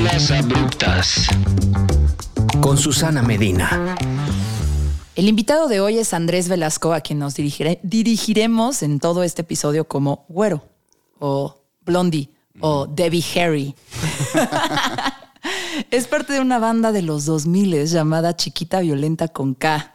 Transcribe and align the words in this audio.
Mezclas 0.00 0.30
abruptas. 0.30 1.26
Con 2.60 2.78
Susana 2.78 3.20
Medina. 3.20 3.96
El 5.16 5.28
invitado 5.28 5.66
de 5.66 5.80
hoy 5.80 5.98
es 5.98 6.14
Andrés 6.14 6.48
Velasco, 6.48 6.92
a 6.92 7.00
quien 7.00 7.18
nos 7.18 7.34
dirigire- 7.36 7.80
dirigiremos 7.82 8.84
en 8.84 9.00
todo 9.00 9.24
este 9.24 9.42
episodio 9.42 9.88
como 9.88 10.24
Güero, 10.28 10.68
o 11.18 11.62
Blondie, 11.84 12.30
o 12.60 12.86
Debbie 12.86 13.24
Harry. 13.34 13.74
es 15.90 16.06
parte 16.06 16.32
de 16.32 16.40
una 16.40 16.60
banda 16.60 16.92
de 16.92 17.02
los 17.02 17.24
2000 17.24 17.86
llamada 17.86 18.36
Chiquita 18.36 18.78
Violenta 18.80 19.26
con 19.26 19.54
K. 19.54 19.94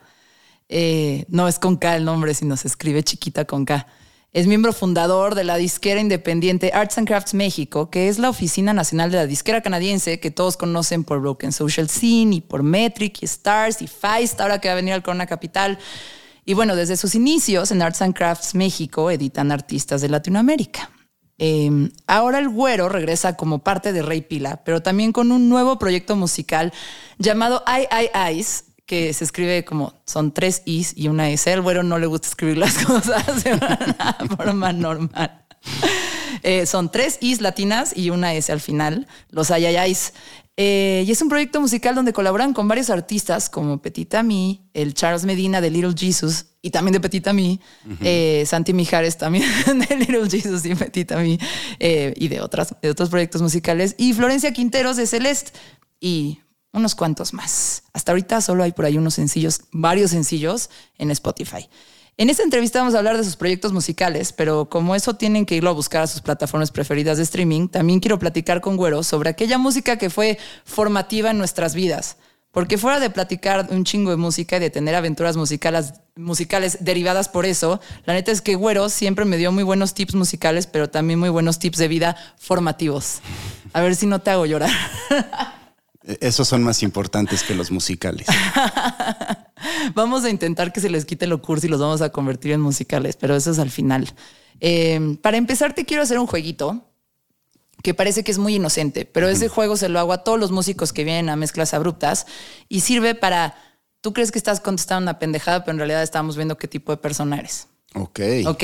Eh, 0.68 1.26
no 1.30 1.48
es 1.48 1.60
con 1.60 1.78
K 1.78 1.96
el 1.96 2.04
nombre, 2.04 2.34
sino 2.34 2.58
se 2.58 2.68
escribe 2.68 3.04
Chiquita 3.04 3.46
con 3.46 3.64
K. 3.64 3.88
Es 4.34 4.48
miembro 4.48 4.74
fundador 4.74 5.36
de 5.36 5.44
la 5.44 5.58
disquera 5.58 6.02
independiente 6.02 6.72
Arts 6.74 6.98
and 6.98 7.08
Crafts 7.08 7.36
México, 7.36 7.92
que 7.92 8.10
es 8.10 8.18
la 8.18 8.32
oficina 8.32 8.74
nacional 8.74 9.12
de 9.12 9.18
la 9.18 9.28
disquera 9.28 9.62
canadiense 9.62 10.20
que 10.20 10.32
todos 10.32 10.58
conocen 10.58 11.04
por 11.04 11.22
Broken 11.22 11.52
Social 11.52 11.88
Scene 11.88 12.38
y 12.38 12.42
por 12.42 12.64
Metric 12.64 13.22
y 13.22 13.26
Stars 13.26 13.84
y 13.84 13.88
Feist, 13.88 14.42
ahora 14.42 14.60
que 14.60 14.70
va 14.70 14.72
a 14.72 14.78
venir 14.78 14.96
al 14.96 15.04
Corona 15.04 15.28
Capital. 15.28 15.78
Y 16.46 16.56
bueno, 16.56 16.76
desde 16.76 16.98
sus 16.98 17.14
inicios 17.14 17.70
en 17.70 17.84
Arts 17.84 18.02
and 18.02 18.16
Crafts 18.16 18.56
México 18.56 19.12
editan 19.12 19.52
artistas 19.52 20.02
de 20.02 20.10
Latinoamérica. 20.10 20.90
Eh, 21.38 21.92
ahora 22.08 22.40
el 22.40 22.50
güero 22.50 22.90
regresa 22.90 23.38
como 23.38 23.60
parte 23.60 23.94
de 23.94 24.02
Rey 24.02 24.22
Pila, 24.22 24.64
pero 24.66 24.82
también 24.82 25.12
con 25.12 25.32
un 25.32 25.48
nuevo 25.48 25.78
proyecto 25.78 26.16
musical 26.16 26.74
llamado 27.20 27.64
I 27.68 27.84
I 27.84 28.10
Eyes, 28.16 28.64
que 28.94 29.12
se 29.12 29.24
escribe 29.24 29.66
como 29.66 29.96
son 30.06 30.32
tres 30.36 30.62
Is 30.66 30.94
y 30.96 31.08
una 31.08 31.28
S. 31.32 31.52
El 31.52 31.62
güero 31.62 31.82
no 31.82 31.98
le 31.98 32.06
gusta 32.06 32.28
escribir 32.28 32.58
las 32.60 32.78
cosas 32.86 33.44
de 33.44 33.54
una 33.54 34.18
forma 34.38 34.72
normal. 34.72 35.46
Eh, 36.44 36.68
son 36.68 36.92
tres 36.92 37.18
Is 37.20 37.42
latinas 37.42 37.98
y 37.98 38.12
una 38.12 38.36
S 38.36 38.52
al 38.52 38.62
final, 38.62 39.08
los 39.32 39.50
Eyes. 39.50 40.14
Eh, 40.58 41.04
y 41.08 41.12
es 41.12 41.20
un 41.24 41.30
proyecto 41.30 41.60
musical 41.60 41.96
donde 41.96 42.14
colaboran 42.14 42.54
con 42.54 42.68
varios 42.68 42.92
artistas 42.92 43.50
como 43.50 43.82
Petita 43.82 44.22
Me, 44.22 44.62
el 44.76 44.94
Charles 44.94 45.26
Medina 45.26 45.60
de 45.60 45.72
Little 45.72 45.96
Jesus 45.98 46.46
y 46.62 46.70
también 46.70 46.94
de 46.94 47.00
Petita 47.00 47.34
Me, 47.34 47.60
eh, 48.02 48.44
Santi 48.46 48.74
Mijares 48.74 49.18
también 49.18 49.46
de 49.66 49.96
Little 49.96 50.30
Jesus 50.30 50.64
y 50.68 50.76
Petita 50.76 51.18
Me 51.18 51.40
eh, 51.80 52.14
y 52.16 52.28
de, 52.28 52.42
otras, 52.42 52.76
de 52.80 52.92
otros 52.92 53.10
proyectos 53.10 53.42
musicales 53.42 53.96
y 53.98 54.14
Florencia 54.14 54.54
Quinteros 54.54 54.98
de 54.98 55.08
Celeste 55.08 55.54
y 56.00 56.43
unos 56.74 56.96
cuantos 56.96 57.34
más. 57.34 57.84
Hasta 57.94 58.12
ahorita 58.12 58.42
solo 58.42 58.64
hay 58.64 58.74
por 58.74 58.86
ahí 58.86 58.98
unos 58.98 59.14
sencillos, 59.14 59.62
varios 59.72 60.12
sencillos 60.12 60.70
en 60.98 61.12
Spotify. 61.12 61.70
En 62.16 62.30
esta 62.30 62.44
entrevista 62.44 62.80
vamos 62.80 62.94
a 62.94 63.00
hablar 63.00 63.18
de 63.18 63.24
sus 63.24 63.36
proyectos 63.36 63.74
musicales, 63.74 64.34
pero 64.34 64.70
como 64.70 64.94
eso 64.94 65.16
tienen 65.16 65.48
que 65.48 65.56
irlo 65.56 65.72
a 65.72 65.74
buscar 65.74 66.04
a 66.04 66.08
sus 66.08 66.22
plataformas 66.22 66.70
preferidas 66.70 67.18
de 67.18 67.24
streaming, 67.24 67.70
también 67.70 68.00
quiero 68.00 68.20
platicar 68.20 68.62
con 68.62 68.78
Güero 68.78 69.02
sobre 69.02 69.32
aquella 69.32 69.58
música 69.58 69.98
que 69.98 70.12
fue 70.12 70.38
formativa 70.64 71.32
en 71.32 71.40
nuestras 71.40 71.74
vidas. 71.74 72.18
Porque 72.52 72.78
fuera 72.78 73.00
de 73.00 73.10
platicar 73.10 73.68
un 73.72 73.84
chingo 73.84 74.12
de 74.12 74.18
música 74.18 74.58
y 74.58 74.60
de 74.60 74.70
tener 74.70 74.94
aventuras 74.94 75.38
musicales, 75.38 75.96
musicales 76.16 76.78
derivadas 76.82 77.30
por 77.30 77.48
eso, 77.48 77.82
la 78.06 78.14
neta 78.14 78.32
es 78.32 78.42
que 78.42 78.54
Güero 78.54 78.90
siempre 78.90 79.26
me 79.26 79.38
dio 79.38 79.52
muy 79.52 79.64
buenos 79.64 79.96
tips 79.96 80.14
musicales, 80.14 80.68
pero 80.68 80.92
también 80.92 81.18
muy 81.18 81.30
buenos 81.30 81.58
tips 81.58 81.80
de 81.80 81.88
vida 81.88 82.16
formativos. 82.38 83.22
A 83.74 83.82
ver 83.82 83.96
si 83.96 84.06
no 84.06 84.20
te 84.20 84.30
hago 84.30 84.46
llorar. 84.46 84.70
E- 86.06 86.18
Esos 86.22 86.48
son 86.48 86.64
más 86.64 86.84
importantes 86.84 87.44
que 87.44 87.56
los 87.56 87.72
musicales. 87.72 88.28
Vamos 89.96 90.24
a 90.24 90.30
intentar 90.30 90.74
que 90.74 90.82
se 90.82 90.90
les 90.90 91.06
quite 91.06 91.28
lo 91.28 91.42
cursi 91.42 91.68
y 91.68 91.70
los 91.70 91.80
vamos 91.80 92.02
a 92.02 92.10
convertir 92.10 92.52
en 92.52 92.60
musicales, 92.62 93.16
pero 93.16 93.36
eso 93.36 93.52
es 93.52 93.60
al 93.60 93.70
final. 93.70 94.10
Eh, 94.60 95.18
para 95.22 95.38
empezar, 95.38 95.74
te 95.74 95.86
quiero 95.86 96.04
hacer 96.04 96.20
un 96.20 96.28
jueguito 96.28 96.90
que 97.82 97.94
parece 97.94 98.24
que 98.24 98.32
es 98.32 98.38
muy 98.38 98.56
inocente, 98.56 99.06
pero 99.06 99.28
ese 99.30 99.48
juego 99.50 99.76
se 99.78 99.90
lo 99.90 100.00
hago 100.00 100.14
a 100.14 100.24
todos 100.24 100.40
los 100.40 100.52
músicos 100.52 100.92
que 100.94 101.04
vienen 101.04 101.30
a 101.30 101.36
mezclas 101.36 101.74
abruptas 101.74 102.26
y 102.70 102.82
sirve 102.82 103.16
para. 103.16 103.56
Tú 104.02 104.12
crees 104.14 104.32
que 104.32 104.38
estás 104.38 104.60
contestando 104.60 105.04
una 105.04 105.20
pendejada, 105.20 105.64
pero 105.64 105.72
en 105.74 105.78
realidad 105.80 106.04
estamos 106.04 106.36
viendo 106.36 106.58
qué 106.58 106.68
tipo 106.68 106.92
de 106.92 106.98
persona 106.98 107.38
eres. 107.40 107.68
Ok. 107.96 108.20
¿Ok? 108.48 108.64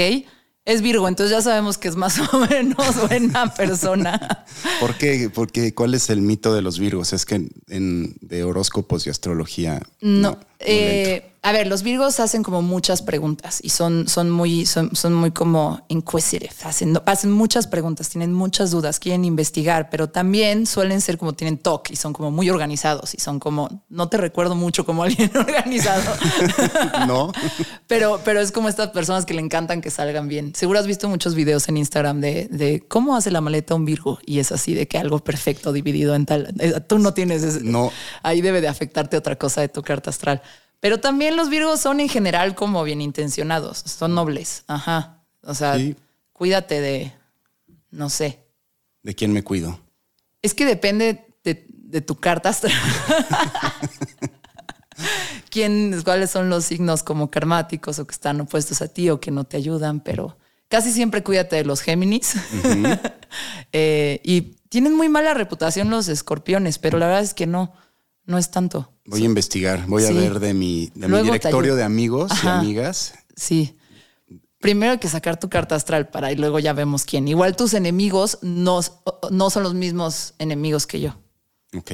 Es 0.69 0.83
Virgo, 0.83 1.07
entonces 1.07 1.35
ya 1.35 1.41
sabemos 1.41 1.79
que 1.79 1.87
es 1.87 1.95
más 1.95 2.19
o 2.33 2.45
menos 2.45 3.09
buena 3.09 3.51
persona. 3.51 4.45
¿Por 4.79 4.93
qué? 4.99 5.31
Porque 5.33 5.73
¿cuál 5.73 5.95
es 5.95 6.11
el 6.11 6.21
mito 6.21 6.53
de 6.53 6.61
los 6.61 6.77
virgos? 6.77 7.11
Es 7.11 7.25
que 7.25 7.49
en, 7.69 8.15
de 8.21 8.43
horóscopos 8.43 9.07
y 9.07 9.09
astrología. 9.09 9.81
No. 9.99 10.31
no 10.31 10.48
eh, 10.59 11.31
a 11.41 11.53
ver, 11.53 11.67
los 11.67 11.83
Virgos 11.83 12.19
hacen 12.19 12.43
como 12.43 12.61
muchas 12.61 13.01
preguntas 13.01 13.61
y 13.63 13.69
son, 13.69 14.09
son 14.09 14.29
muy, 14.29 14.65
son, 14.65 14.93
son 14.93 15.13
muy 15.13 15.31
como 15.31 15.81
inquisitive. 15.87 16.49
Hacen, 16.65 16.99
hacen 17.05 17.31
muchas 17.31 17.65
preguntas, 17.65 18.09
tienen 18.09 18.33
muchas 18.33 18.71
dudas, 18.71 18.99
quieren 18.99 19.23
investigar, 19.23 19.89
pero 19.89 20.09
también 20.09 20.65
suelen 20.65 20.99
ser 20.99 21.17
como 21.17 21.31
tienen 21.31 21.57
TOC 21.57 21.91
y 21.91 21.95
son 21.95 22.11
como 22.11 22.29
muy 22.29 22.49
organizados 22.49 23.13
y 23.13 23.21
son 23.21 23.39
como, 23.39 23.85
no 23.87 24.09
te 24.09 24.17
recuerdo 24.17 24.55
mucho 24.55 24.85
como 24.85 25.03
alguien 25.05 25.31
organizado. 25.33 26.03
no. 27.07 27.31
Pero, 27.87 28.19
pero 28.25 28.41
es 28.41 28.51
como 28.51 28.67
estas 28.67 28.89
personas 28.89 29.25
que 29.25 29.33
le 29.33 29.41
encantan 29.41 29.79
que 29.79 29.91
salgan 29.91 30.27
bien. 30.27 30.53
Seguro 30.55 30.79
has 30.79 30.87
visto 30.87 31.07
muchos 31.07 31.35
videos 31.35 31.69
en 31.69 31.77
Instagram 31.77 32.19
de, 32.19 32.49
de 32.51 32.81
cómo 32.85 33.15
hace 33.15 33.31
la 33.31 33.39
maleta 33.39 33.75
un 33.75 33.85
Virgo 33.85 34.19
y 34.25 34.39
es 34.39 34.51
así 34.51 34.73
de 34.73 34.89
que 34.89 34.97
algo 34.97 35.19
perfecto 35.19 35.71
dividido 35.71 36.15
en 36.15 36.25
tal. 36.25 36.53
eh, 36.59 36.81
Tú 36.85 36.99
no 36.99 37.13
tienes 37.13 37.43
ese. 37.43 37.61
No. 37.63 37.93
Ahí 38.23 38.41
debe 38.41 38.59
de 38.59 38.67
afectarte 38.67 39.15
otra 39.15 39.37
cosa 39.37 39.61
de 39.61 39.69
tu 39.69 39.81
carta 39.83 40.09
astral. 40.09 40.41
Pero 40.79 40.99
también 40.99 41.35
los 41.35 41.49
Virgos 41.49 41.81
son 41.81 41.99
en 41.99 42.09
general 42.09 42.55
como 42.55 42.83
bien 42.83 43.01
intencionados, 43.01 43.79
son 43.79 44.15
nobles. 44.15 44.63
Ajá. 44.67 45.23
O 45.43 45.53
sea, 45.53 45.75
Sí. 45.77 45.95
cuídate 46.33 46.79
de, 46.81 47.13
no 47.91 48.09
sé. 48.09 48.39
¿De 49.03 49.13
quién 49.15 49.33
me 49.33 49.43
cuido? 49.43 49.79
Es 50.41 50.53
que 50.53 50.65
depende 50.65 51.25
de, 51.43 51.65
de 51.69 52.01
tu 52.01 52.15
carta 52.15 52.49
astral. 52.49 52.73
¿Quién, 55.49 56.01
cuáles 56.03 56.29
son 56.29 56.49
los 56.49 56.65
signos 56.65 57.03
como 57.03 57.31
karmáticos 57.31 57.99
o 57.99 58.05
que 58.05 58.11
están 58.13 58.41
opuestos 58.41 58.81
a 58.81 58.87
ti 58.87 59.09
o 59.09 59.19
que 59.19 59.31
no 59.31 59.45
te 59.45 59.57
ayudan, 59.57 60.01
pero 60.01 60.37
casi 60.67 60.91
siempre 60.91 61.23
cuídate 61.23 61.55
de 61.55 61.65
los 61.65 61.81
Géminis. 61.81 62.35
Eh, 63.71 64.21
y 64.23 64.41
tienen 64.69 64.95
muy 64.95 65.07
mala 65.07 65.35
reputación 65.35 65.91
los 65.91 66.07
escorpiones, 66.07 66.79
pero 66.79 66.97
la 66.97 67.05
verdad 67.05 67.21
es 67.21 67.35
que 67.35 67.45
no, 67.45 67.71
no 68.29 68.37
es 68.37 68.51
tanto. 68.51 68.93
Voy 69.05 69.23
a 69.23 69.25
investigar, 69.25 69.85
voy 69.87 70.03
Sí. 70.03 70.09
a 70.09 70.13
ver 70.13 70.39
de 70.39 70.53
mi, 70.53 70.91
de 70.93 71.23
directorio 71.23 71.75
de 71.75 71.83
amigos 71.83 72.31
Ajá. 72.31 72.47
y 72.47 72.51
amigas. 72.59 73.13
Sí. 73.35 73.75
Primero 74.59 74.93
hay 74.93 74.97
que 74.99 75.07
sacar 75.07 75.39
tu 75.39 75.49
carta 75.49 75.75
astral 75.75 76.09
para 76.09 76.31
y 76.31 76.35
luego 76.35 76.59
ya 76.59 76.73
vemos 76.73 77.05
quién. 77.05 77.27
Igual 77.27 77.55
tus 77.55 77.73
enemigos 77.73 78.37
no, 78.41 78.81
no 79.31 79.49
son 79.49 79.63
los 79.63 79.73
mismos 79.73 80.33
enemigos 80.37 80.85
que 80.85 80.99
yo. 80.99 81.15
Ok. 81.75 81.91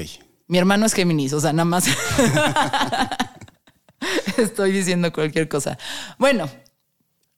Mi 0.48 0.58
hermano 0.58 0.86
es 0.86 0.94
Géminis, 0.94 1.34
o 1.34 1.40
sea, 1.40 1.54
nada 1.54 1.66
más. 1.66 1.86
Estoy 4.38 4.72
diciendo 4.72 5.12
cualquier 5.14 5.48
cosa. 5.48 5.78
Bueno, 6.18 6.50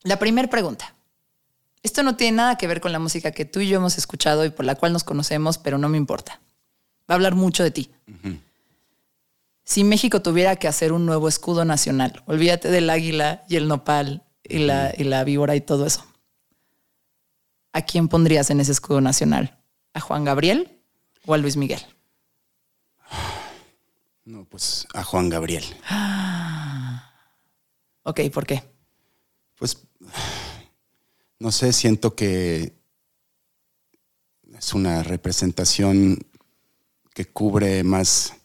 la 0.04 0.18
primera 0.20 0.50
pregunta. 0.50 0.94
Esto 1.84 2.04
no 2.04 2.16
tiene 2.16 2.38
nada 2.38 2.58
que 2.58 2.68
ver 2.68 2.82
con 2.82 2.92
la 2.92 3.00
música 3.00 3.32
que 3.32 3.46
tú 3.46 3.60
y 3.60 3.70
yo 3.70 3.78
hemos 3.78 3.98
escuchado 3.98 4.44
y 4.44 4.50
por 4.50 4.66
la 4.66 4.76
cual 4.76 4.92
nos 4.94 5.04
conocemos, 5.04 5.58
pero 5.58 5.78
no 5.78 5.88
me 5.88 5.98
importa. 5.98 6.42
Va 7.10 7.14
a 7.14 7.16
hablar 7.16 7.36
mucho 7.36 7.64
de 7.64 7.72
ti. 7.72 7.92
Si 9.68 9.84
México 9.84 10.22
tuviera 10.22 10.56
que 10.56 10.70
hacer 10.70 10.94
un 10.94 11.06
nuevo 11.06 11.28
escudo 11.28 11.66
nacional, 11.66 12.24
olvídate 12.26 12.70
del 12.70 12.90
águila 12.90 13.44
y 13.50 13.58
el 13.58 13.68
nopal 13.68 14.26
y 14.42 14.60
la, 14.60 14.94
y 14.98 15.04
la 15.04 15.26
víbora 15.26 15.58
y 15.58 15.62
todo 15.62 15.86
eso. 15.86 16.06
¿A 17.74 17.82
quién 17.82 18.08
pondrías 18.08 18.50
en 18.50 18.62
ese 18.62 18.72
escudo 18.72 19.02
nacional? 19.02 19.60
¿A 19.94 20.00
Juan 20.00 20.24
Gabriel 20.24 20.80
o 21.26 21.34
a 21.34 21.38
Luis 21.38 21.58
Miguel? 21.58 21.82
No, 24.24 24.44
pues 24.44 24.86
a 24.94 25.04
Juan 25.04 25.30
Gabriel. 25.30 25.64
Ok, 28.04 28.22
¿por 28.34 28.48
qué? 28.48 28.64
Pues 29.58 29.86
no 31.40 31.52
sé, 31.52 31.74
siento 31.74 32.16
que 32.16 32.74
es 34.58 34.74
una 34.74 35.04
representación 35.04 36.18
que 37.14 37.26
cubre 37.26 37.84
más, 37.84 38.37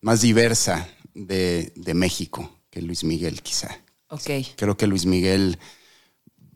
más 0.00 0.20
diversa 0.22 0.88
de, 1.14 1.72
de 1.76 1.94
México 1.94 2.50
que 2.70 2.82
Luis 2.82 3.04
Miguel, 3.04 3.42
quizá. 3.42 3.68
Ok. 4.08 4.30
Creo 4.56 4.76
que 4.76 4.86
Luis 4.86 5.06
Miguel 5.06 5.58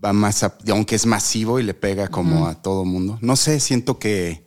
va 0.05 0.12
más, 0.12 0.43
a- 0.43 0.56
aunque 0.70 0.94
es 0.94 1.06
masivo 1.06 1.58
y 1.58 1.62
le 1.62 1.75
pega 1.75 2.08
como 2.08 2.46
a 2.46 2.61
todo 2.62 2.85
mundo. 2.85 3.19
No 3.20 3.37
sé, 3.37 3.61
siento 3.61 3.99
que 3.99 4.46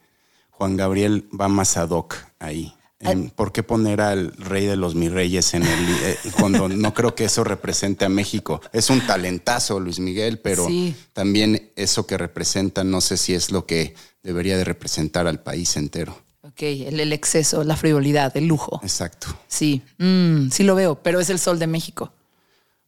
Juan 0.51 0.77
Gabriel 0.77 1.27
va 1.39 1.47
más 1.47 1.77
ad 1.77 1.89
hoc 1.89 2.15
ahí. 2.39 2.73
En, 2.99 3.29
¿Por 3.29 3.51
qué 3.51 3.61
poner 3.61 4.01
al 4.01 4.31
rey 4.37 4.65
de 4.65 4.75
los 4.75 4.95
mis 4.95 5.11
reyes 5.11 5.53
en 5.53 5.61
el 5.61 5.89
eh, 6.03 6.17
cuando 6.39 6.67
no 6.67 6.95
creo 6.95 7.13
que 7.13 7.25
eso 7.25 7.43
represente 7.43 8.05
a 8.05 8.09
México? 8.09 8.59
Es 8.73 8.89
un 8.89 9.05
talentazo 9.05 9.79
Luis 9.79 9.99
Miguel, 9.99 10.39
pero 10.39 10.65
Sí. 10.65 10.95
también 11.13 11.71
eso 11.75 12.07
que 12.07 12.17
representa 12.17 12.83
no 12.83 12.99
sé 13.01 13.17
si 13.17 13.35
es 13.35 13.51
lo 13.51 13.67
que 13.67 13.93
debería 14.23 14.57
de 14.57 14.63
representar 14.63 15.27
al 15.27 15.43
país 15.43 15.77
entero. 15.77 16.19
Ok, 16.57 16.63
el, 16.63 16.99
el 16.99 17.13
exceso, 17.13 17.63
la 17.63 17.75
frivolidad, 17.75 18.35
el 18.35 18.47
lujo. 18.47 18.79
Exacto. 18.81 19.27
Sí, 19.47 19.83
mm, 19.99 20.49
sí 20.49 20.63
lo 20.63 20.73
veo, 20.73 20.95
pero 20.95 21.19
es 21.19 21.29
el 21.29 21.37
sol 21.37 21.59
de 21.59 21.67
México. 21.67 22.11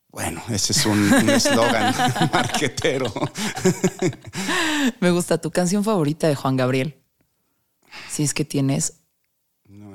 Bueno, 0.09 0.41
ese 0.49 0.73
es 0.73 0.87
un 0.87 1.13
eslogan 1.29 1.93
marquetero. 2.33 3.13
Me 4.99 5.11
gusta 5.11 5.37
tu 5.37 5.51
canción 5.51 5.83
favorita 5.83 6.27
de 6.27 6.33
Juan 6.33 6.57
Gabriel. 6.57 6.95
Si 8.09 8.23
es 8.23 8.33
que 8.33 8.43
tienes 8.43 8.95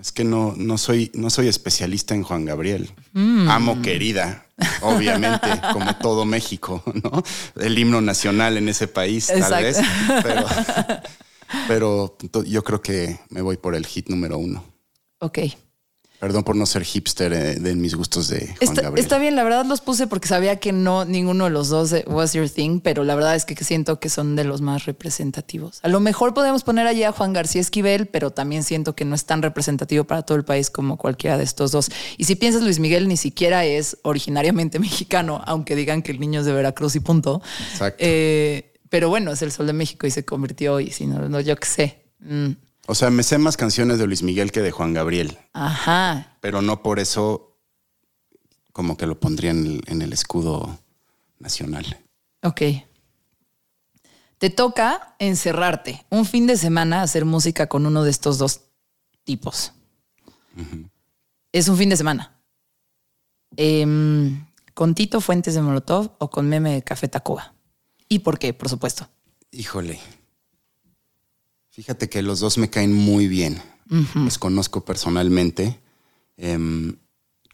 es 0.01 0.13
que 0.13 0.23
no, 0.23 0.55
no, 0.57 0.77
soy, 0.77 1.11
no 1.15 1.31
soy 1.31 1.49
especialista 1.49 2.15
en 2.15 2.23
Juan 2.23 2.45
Gabriel. 2.45 2.91
Mm. 3.15 3.49
Amo 3.49 3.81
querida, 3.81 4.47
obviamente, 4.83 5.49
como 5.73 5.97
todo 5.97 6.27
México, 6.27 6.83
¿no? 7.03 7.23
El 7.59 7.79
himno 7.79 8.03
nacional 8.03 8.59
en 8.59 8.69
ese 8.69 8.87
país, 8.87 9.27
tal 9.27 9.63
vez. 9.63 9.79
Pero, 10.23 10.47
pero 11.69 12.17
yo 12.47 12.65
creo 12.65 12.81
que 12.81 13.19
me 13.31 13.43
voy 13.43 13.57
por 13.57 13.75
el 13.75 13.87
hit 13.87 14.09
número 14.09 14.39
uno. 14.39 14.65
Ok. 15.19 15.39
Perdón 16.21 16.43
por 16.45 16.57
no 16.57 16.65
ser 16.65 16.85
hipster 16.85 17.33
eh, 17.35 17.55
de 17.57 17.75
mis 17.75 17.95
gustos 17.95 18.29
de 18.29 18.47
Juan 18.47 18.57
Está, 18.61 18.83
Gabriel. 18.83 19.05
está 19.05 19.19
bien, 19.19 19.37
la 19.37 19.45
verdad 19.45 19.67
los 19.67 19.83
puse 19.83 20.07
porque 20.07 20.27
sabía 20.27 20.57
que 20.57 20.73
no, 20.73 21.05
ninguno 21.05 21.45
de 21.45 21.51
los 21.51 21.69
dos 21.69 21.93
eh, 21.93 22.05
was 22.07 22.33
your 22.33 22.49
thing, 22.49 22.81
pero 22.81 23.05
la 23.05 23.15
verdad 23.15 23.35
es 23.35 23.45
que 23.45 23.63
siento 23.63 24.01
que 24.01 24.09
son 24.09 24.35
de 24.35 24.45
los 24.45 24.63
más 24.63 24.87
representativos. 24.87 25.81
A 25.83 25.89
lo 25.89 26.01
mejor 26.01 26.33
podemos 26.33 26.65
poner 26.65 26.87
allí 26.87 27.03
a 27.03 27.13
Juan 27.13 27.35
García 27.35 27.61
Esquivel, 27.61 28.07
pero 28.07 28.31
también 28.31 28.63
siento 28.63 28.95
que 28.95 29.05
no 29.05 29.15
es 29.15 29.27
tan 29.27 29.43
representativo 29.43 30.05
para 30.05 30.23
todo 30.23 30.39
el 30.39 30.45
país 30.47 30.71
como 30.71 30.97
cualquiera 30.97 31.37
de 31.37 31.45
estos 31.45 31.73
dos. 31.73 31.91
Y 32.17 32.25
si 32.25 32.37
piensas, 32.37 32.63
Luis 32.63 32.79
Miguel 32.79 33.07
ni 33.07 33.19
siquiera 33.19 33.67
es 33.67 33.99
originariamente 34.03 34.79
mexicano, 34.81 35.43
aunque 35.45 35.77
digan 35.77 36.01
que 36.01 36.13
el 36.13 36.21
niño 36.21 36.41
es 36.41 36.47
de 36.47 36.55
Veracruz 36.55 36.97
y 36.97 37.01
punto. 37.01 37.43
Exacto. 37.73 37.99
Eh, 38.01 38.74
pero 38.95 39.09
bueno, 39.09 39.33
es 39.33 39.43
el 39.43 39.51
sol 39.51 39.67
de 39.67 39.73
México 39.73 40.07
y 40.07 40.13
se 40.13 40.25
convirtió, 40.25 40.79
y 40.79 40.93
si 40.93 41.05
no, 41.09 41.29
no 41.29 41.41
yo 41.41 41.57
qué 41.57 41.67
sé. 41.67 42.05
Mm, 42.21 42.51
O 42.87 42.95
sea, 42.95 43.11
me 43.11 43.25
sé 43.25 43.39
más 43.39 43.57
canciones 43.57 43.99
de 43.99 44.07
Luis 44.07 44.23
Miguel 44.23 44.53
que 44.53 44.61
de 44.61 44.71
Juan 44.71 44.93
Gabriel, 44.93 45.37
Ajá. 45.53 46.37
pero 46.41 46.63
no 46.63 46.81
por 46.81 47.01
eso 47.01 47.59
como 48.73 48.97
que 48.97 49.09
lo 49.09 49.19
pondría 49.19 49.51
en 49.51 49.67
el, 49.67 49.83
en 49.87 50.01
el 50.01 50.13
escudo 50.13 50.79
nacional. 51.41 52.05
Ok. 52.45 52.63
Te 54.39 54.51
toca 54.51 55.17
encerrarte 55.19 56.07
un 56.09 56.25
fin 56.25 56.47
de 56.47 56.57
semana 56.57 57.01
a 57.01 57.03
hacer 57.03 57.25
música 57.25 57.67
con 57.67 57.87
uno 57.87 58.05
de 58.05 58.11
estos 58.13 58.39
dos 58.39 58.61
tipos. 59.25 59.73
Es 61.51 61.67
un 61.67 61.77
fin 61.77 61.89
de 61.89 61.97
semana. 61.97 62.33
Em, 63.57 64.47
¿Con 64.73 64.95
Tito 64.95 65.21
Fuentes 65.21 65.55
de 65.55 65.63
Molotov 65.63 66.13
o 66.21 66.31
con 66.31 66.49
Meme 66.49 66.75
de 66.75 66.83
Café 66.83 67.09
Tacuba? 67.09 67.54
¿Y 68.15 68.21
por 68.21 68.39
qué? 68.39 68.55
Por 68.55 68.69
supuesto. 68.69 69.09
Híjole. 69.51 69.99
Fíjate 71.71 72.09
que 72.09 72.23
los 72.23 72.39
dos 72.39 72.59
me 72.59 72.71
caen 72.71 72.93
muy 72.93 73.27
bien. 73.27 73.61
Los 74.15 74.39
conozco 74.39 74.85
personalmente. 74.85 75.81
Em, 76.37 76.97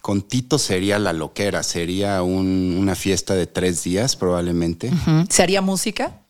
con 0.03 0.21
Tito 0.21 0.59
sería 0.59 0.99
la 0.99 1.15
loquera, 1.15 1.63
sería 1.63 2.23
un- 2.23 2.77
una 2.79 2.95
fiesta 2.95 3.35
de 3.35 3.47
tres 3.47 3.85
días 3.85 4.17
probablemente. 4.17 4.89
Ujú. 4.89 5.25
¿Se 5.31 5.43
haría 5.43 5.63
música? 5.63 6.21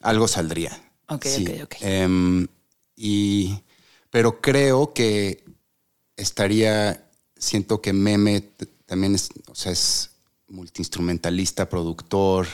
Algo 0.00 0.28
saldría. 0.28 0.70
Ok, 1.08 1.26
ok, 1.40 1.50
ok. 1.64 1.74
Em, 1.80 2.46
y, 2.94 3.58
pero 4.10 4.40
creo 4.40 4.92
que 4.94 5.44
estaría, 6.16 7.08
siento 7.36 7.80
que 7.82 7.92
Meme 7.92 8.40
también 8.86 9.16
es, 9.16 9.30
o 9.48 9.54
sea, 9.56 9.72
es 9.72 10.10
multiinstrumentalista, 10.46 11.68
productor. 11.68 12.46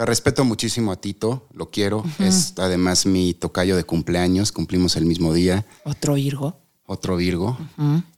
Sea, 0.00 0.06
respeto 0.06 0.44
muchísimo 0.46 0.92
a 0.92 0.96
Tito, 1.00 1.46
lo 1.52 1.70
quiero. 1.70 2.02
Es 2.18 2.54
además 2.56 3.04
mi 3.04 3.34
tocayo 3.34 3.76
de 3.76 3.84
cumpleaños, 3.84 4.50
cumplimos 4.50 4.96
el 4.96 5.04
mismo 5.04 5.34
día, 5.34 5.66
Otro 5.84 6.16
Irgo. 6.16 6.56
otro 6.86 7.16
Virgo. 7.16 7.58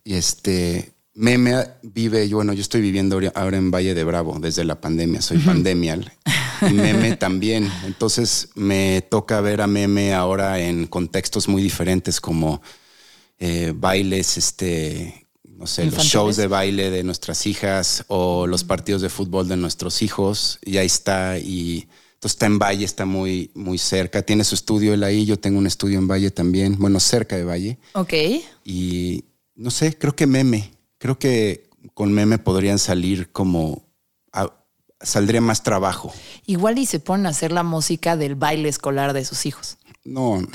Y 0.04 0.14
este, 0.14 0.92
Meme 1.14 1.56
vive, 1.82 2.28
yo, 2.28 2.36
bueno, 2.36 2.52
yo 2.52 2.60
estoy 2.62 2.80
viviendo 2.82 3.18
ahora- 3.34 3.56
en 3.58 3.70
Valle 3.72 3.94
de 3.94 4.04
Bravo 4.04 4.38
desde 4.40 4.64
la 4.64 4.80
pandemia, 4.80 5.20
soy 5.22 5.38
pandemial. 5.38 6.12
Y 6.70 6.74
Meme 6.74 7.16
también. 7.16 7.68
Entonces 7.84 8.50
me 8.54 9.02
toca 9.10 9.40
ver 9.40 9.60
a 9.62 9.66
Meme 9.66 10.14
ahora 10.14 10.60
en 10.60 10.86
contextos 10.86 11.48
muy 11.48 11.60
diferentes 11.60 12.20
como 12.20 12.62
eh, 13.40 13.72
bailes, 13.74 14.36
este, 14.36 15.21
no 15.62 15.66
sé, 15.68 15.84
los 15.86 16.04
shows 16.04 16.36
de 16.36 16.48
baile 16.48 16.90
de 16.90 17.04
nuestras 17.04 17.46
hijas 17.46 18.04
o 18.08 18.46
los 18.48 18.64
partidos 18.64 19.00
de 19.00 19.08
fútbol 19.08 19.46
de 19.48 19.56
nuestros 19.56 20.02
hijos. 20.02 20.58
Y 20.64 20.76
ahí 20.78 20.86
está. 20.86 21.38
Y 21.38 21.86
entonces 22.14 22.32
está 22.34 22.46
en 22.46 22.58
Valle, 22.58 22.84
está 22.84 23.04
muy, 23.06 23.50
muy 23.54 23.78
cerca. 23.78 24.22
Tiene 24.22 24.42
su 24.42 24.56
estudio 24.56 24.92
él 24.92 25.04
ahí. 25.04 25.24
Yo 25.24 25.38
tengo 25.38 25.58
un 25.58 25.66
estudio 25.68 25.98
en 25.98 26.08
Valle 26.08 26.32
también. 26.32 26.76
Bueno, 26.80 26.98
cerca 26.98 27.36
de 27.36 27.44
Valle. 27.44 27.78
Ok. 27.94 28.12
Y 28.64 29.24
no 29.54 29.70
sé, 29.70 29.96
creo 29.96 30.16
que 30.16 30.26
meme. 30.26 30.72
Creo 30.98 31.16
que 31.18 31.70
con 31.94 32.12
meme 32.12 32.38
podrían 32.38 32.78
salir 32.80 33.30
como. 33.30 33.82
a- 34.32 34.52
saldría 35.00 35.40
más 35.40 35.62
trabajo. 35.64 36.12
Igual 36.46 36.78
y 36.78 36.86
se 36.86 37.00
ponen 37.00 37.26
a 37.26 37.30
hacer 37.30 37.50
la 37.52 37.64
música 37.64 38.16
del 38.16 38.34
baile 38.36 38.68
escolar 38.68 39.12
de 39.12 39.24
sus 39.24 39.46
hijos. 39.46 39.76
No, 40.04 40.40
no, 40.40 40.48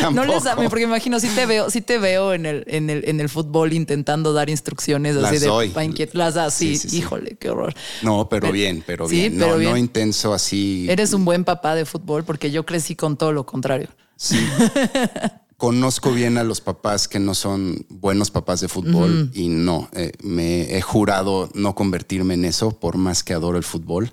tampoco. 0.00 0.10
No 0.12 0.24
les 0.24 0.44
da, 0.44 0.54
porque 0.54 0.82
imagino, 0.84 1.18
si 1.18 1.28
te 1.28 1.46
veo, 1.46 1.68
si 1.68 1.80
te 1.80 1.98
veo 1.98 2.32
en 2.32 2.46
el, 2.46 2.64
en 2.68 2.90
el, 2.90 3.08
en 3.08 3.20
el 3.20 3.28
fútbol 3.28 3.72
intentando 3.72 4.32
dar 4.32 4.48
instrucciones 4.48 5.16
así 5.16 5.22
Las 5.34 5.40
de 5.40 5.46
doy. 5.48 5.68
pa' 5.70 5.84
inquiet- 5.84 6.12
las 6.14 6.34
das 6.34 6.54
así, 6.54 6.76
Sí, 6.76 6.82
sí, 6.82 6.88
sí. 6.90 6.98
híjole, 6.98 7.36
qué 7.40 7.50
horror. 7.50 7.74
No, 8.02 8.28
pero 8.28 8.42
Pero- 8.42 8.52
bien, 8.52 8.84
pero 8.86 9.08
bien. 9.08 9.34
pero 9.38 9.52
no, 9.52 9.56
bien. 9.58 9.70
no 9.72 9.76
intenso 9.76 10.32
así. 10.32 10.86
Eres 10.88 11.12
un 11.12 11.24
buen 11.24 11.44
papá 11.44 11.74
de 11.74 11.84
fútbol 11.84 12.24
porque 12.24 12.50
yo 12.52 12.64
crecí 12.64 12.94
con 12.94 13.16
todo 13.16 13.32
lo 13.32 13.44
contrario. 13.46 13.88
Sí. 14.16 14.38
Conozco 15.56 16.12
bien 16.12 16.38
a 16.38 16.44
los 16.44 16.60
papás 16.60 17.06
que 17.06 17.20
no 17.20 17.34
son 17.34 17.86
buenos 17.88 18.30
papás 18.32 18.60
de 18.60 18.68
fútbol 18.68 19.30
y 19.32 19.48
no, 19.48 19.88
eh, 19.92 20.10
me 20.22 20.76
he 20.76 20.80
jurado 20.82 21.48
no 21.54 21.74
convertirme 21.76 22.34
en 22.34 22.44
eso 22.44 22.72
por 22.78 22.96
más 22.96 23.22
que 23.22 23.32
adoro 23.32 23.58
el 23.58 23.62
fútbol. 23.64 24.12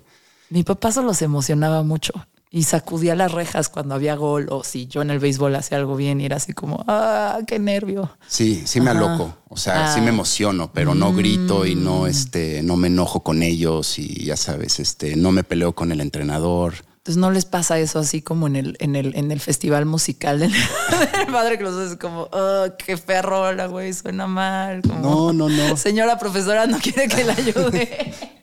Mi 0.52 0.64
papá 0.64 0.92
solo 0.92 1.14
se 1.16 1.26
emocionaba 1.26 1.82
mucho 1.82 2.14
y 2.52 2.64
sacudía 2.64 3.16
las 3.16 3.32
rejas 3.32 3.70
cuando 3.70 3.94
había 3.94 4.16
gol 4.16 4.48
o 4.50 4.64
si 4.64 4.88
yo 4.88 5.02
en 5.04 5.12
el 5.12 5.20
béisbol 5.20 5.56
hacía 5.56 5.78
algo 5.78 5.96
bien 5.96 6.20
y 6.20 6.26
era 6.26 6.38
así 6.38 6.54
como, 6.54 6.84
ah, 6.88 7.40
qué 7.46 7.60
nervio. 7.60 8.12
Sí, 8.28 8.64
sí 8.66 8.82
me 8.82 8.90
Ajá. 8.90 9.00
aloco, 9.00 9.36
o 9.50 9.56
sea, 9.58 9.94
sí 9.94 10.00
Ah. 10.00 10.04
me 10.04 10.10
emociono, 10.10 10.72
pero 10.74 10.96
no 10.96 11.14
grito 11.14 11.66
y 11.66 11.76
no, 11.76 12.02
Mm. 12.04 12.08
este, 12.08 12.64
no 12.64 12.76
me 12.76 12.88
enojo 12.88 13.22
con 13.22 13.44
ellos 13.44 14.00
y 14.00 14.26
ya 14.26 14.36
sabes, 14.36 14.80
este, 14.80 15.16
no 15.16 15.32
me 15.32 15.44
peleo 15.44 15.74
con 15.76 15.92
el 15.92 16.02
entrenador. 16.02 16.74
Entonces 16.98 17.18
no 17.22 17.32
les 17.32 17.46
pasa 17.46 17.80
eso 17.80 18.00
así 18.00 18.22
como 18.22 18.46
en 18.48 18.56
el, 18.56 18.76
en 18.80 18.96
el, 18.96 19.16
en 19.16 19.32
el 19.32 19.40
festival 19.40 19.86
musical 19.86 20.40
del, 20.40 20.52
del 21.26 21.28
padre 21.32 21.58
que 21.58 21.64
los 21.64 21.76
hace 21.76 21.98
como, 21.98 22.28
oh, 22.32 22.66
qué 22.84 22.98
fea 22.98 23.22
rola, 23.22 23.68
güey, 23.68 23.94
suena 23.94 24.26
mal. 24.28 24.82
Como, 24.82 25.00
No, 25.00 25.34
no, 25.34 25.50
no. 25.50 25.78
Señora 25.78 26.18
profesora, 26.20 26.66
no 26.66 26.78
quiere 26.80 27.08
que 27.08 27.24
la 27.24 27.34
ayude. 27.34 28.12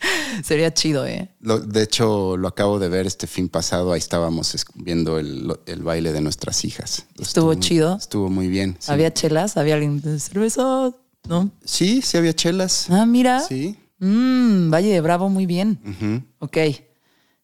Sería 0.44 0.72
chido, 0.72 1.06
¿eh? 1.06 1.30
Lo- 1.40 1.58
de 1.60 1.82
hecho, 1.82 2.36
lo 2.36 2.48
acabo 2.48 2.78
de 2.78 2.88
ver 2.88 3.06
este 3.06 3.26
fin 3.26 3.48
pasado. 3.48 3.92
Ahí 3.92 3.98
estábamos 3.98 4.54
es- 4.54 4.64
viendo 4.74 5.18
el, 5.18 5.52
el 5.66 5.82
baile 5.82 6.12
de 6.12 6.20
nuestras 6.20 6.64
hijas. 6.64 7.06
¿Estuvo 7.18 7.54
chido? 7.54 7.96
Estuvo 7.96 8.28
muy 8.30 8.48
bien. 8.48 8.76
sí. 8.78 8.90
Había 8.92 9.12
chelas, 9.12 9.56
había 9.56 9.74
alguien 9.74 10.00
de 10.00 10.18
cerveza, 10.20 10.92
¿no? 11.28 11.50
Sí, 11.64 12.02
sí 12.02 12.16
había 12.16 12.34
chelas. 12.34 12.88
Ah, 12.90 13.06
mira. 13.06 13.40
Sí. 13.40 13.76
Mm, 13.98 14.70
Valle 14.70 14.92
de 14.92 15.00
Bravo, 15.00 15.28
muy 15.28 15.46
bien. 15.46 15.80
Ok. 16.38 16.56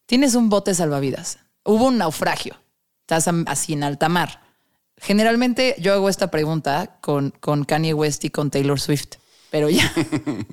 Tienes 0.05 0.35
un 0.35 0.49
bote 0.49 0.73
salvavidas. 0.73 1.39
Hubo 1.63 1.85
un 1.87 1.97
naufragio. 1.97 2.55
Estás 3.01 3.27
así 3.47 3.73
en 3.73 3.83
alta 3.83 4.07
mar. 4.09 4.41
Generalmente 4.97 5.75
yo 5.79 5.93
hago 5.93 6.07
esta 6.09 6.31
pregunta 6.31 6.97
con, 7.01 7.31
con 7.39 7.65
Kanye 7.65 7.93
West 7.93 8.23
y 8.25 8.29
con 8.29 8.49
Taylor 8.49 8.79
Swift, 8.79 9.15
pero 9.55 9.69
ya 9.69 9.89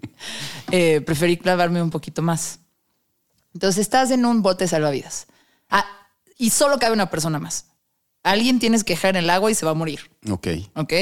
eh, 0.71 1.01
preferí 1.01 1.37
clavarme 1.37 1.83
un 1.83 1.91
poquito 1.91 2.23
más. 2.23 2.61
Entonces 3.53 3.81
estás 3.81 4.13
en 4.13 4.25
un 4.25 4.43
bote 4.43 4.69
salvavidas. 4.69 5.27
Ah, 5.69 5.85
y 6.39 6.51
solo 6.51 6.79
cabe 6.79 6.93
una 6.93 7.11
persona 7.11 7.41
más. 7.41 7.67
Alguien 8.23 8.61
tienes 8.61 8.85
que 8.85 8.93
dejar 8.93 9.17
en 9.17 9.25
el 9.25 9.31
agua 9.31 9.51
y 9.51 9.57
se 9.57 9.67
va 9.67 9.73
a 9.73 9.75
morir. 9.75 10.13
Ok. 10.31 10.47
¿Ok? 10.77 10.93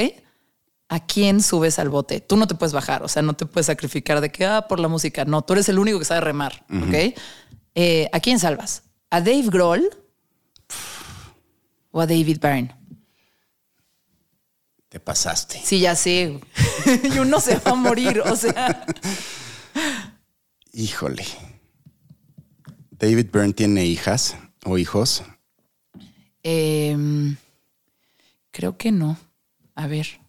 ¿A 0.89 1.05
quién 1.05 1.43
subes 1.43 1.77
al 1.77 1.89
bote? 1.89 2.21
Tú 2.21 2.37
no 2.37 2.47
te 2.47 2.55
puedes 2.55 2.73
bajar, 2.73 3.03
o 3.03 3.07
sea, 3.07 3.21
no 3.21 3.33
te 3.33 3.45
puedes 3.45 3.67
sacrificar 3.67 4.19
de 4.19 4.31
que, 4.31 4.47
ah, 4.47 4.65
por 4.67 4.79
la 4.79 4.87
música. 4.87 5.23
No, 5.23 5.43
tú 5.43 5.53
eres 5.53 5.69
el 5.69 5.77
único 5.77 5.99
que 5.99 6.05
sabe 6.05 6.21
remar, 6.21 6.65
¿ok? 6.71 7.13
Eh, 7.75 8.09
¿A 8.11 8.19
quién 8.19 8.39
salvas? 8.39 8.81
¿A 9.11 9.21
Dave 9.21 9.45
Grohl 9.45 9.87
o 11.91 12.01
a 12.01 12.07
David 12.07 12.39
Byrne? 12.41 12.75
Te 14.91 14.99
pasaste. 14.99 15.61
Sí, 15.63 15.79
ya 15.79 15.95
sé. 15.95 16.37
y 17.15 17.17
uno 17.17 17.39
se 17.39 17.55
va 17.55 17.71
a 17.71 17.75
morir, 17.75 18.19
o 18.19 18.35
sea. 18.35 18.85
Híjole. 20.73 21.25
David 22.91 23.27
Byrne 23.31 23.53
tiene 23.53 23.85
hijas 23.85 24.35
o 24.65 24.77
hijos. 24.77 25.23
em, 26.43 27.37
creo 28.51 28.77
que 28.77 28.91
no. 28.91 29.17
A 29.75 29.87
ver. 29.87 30.19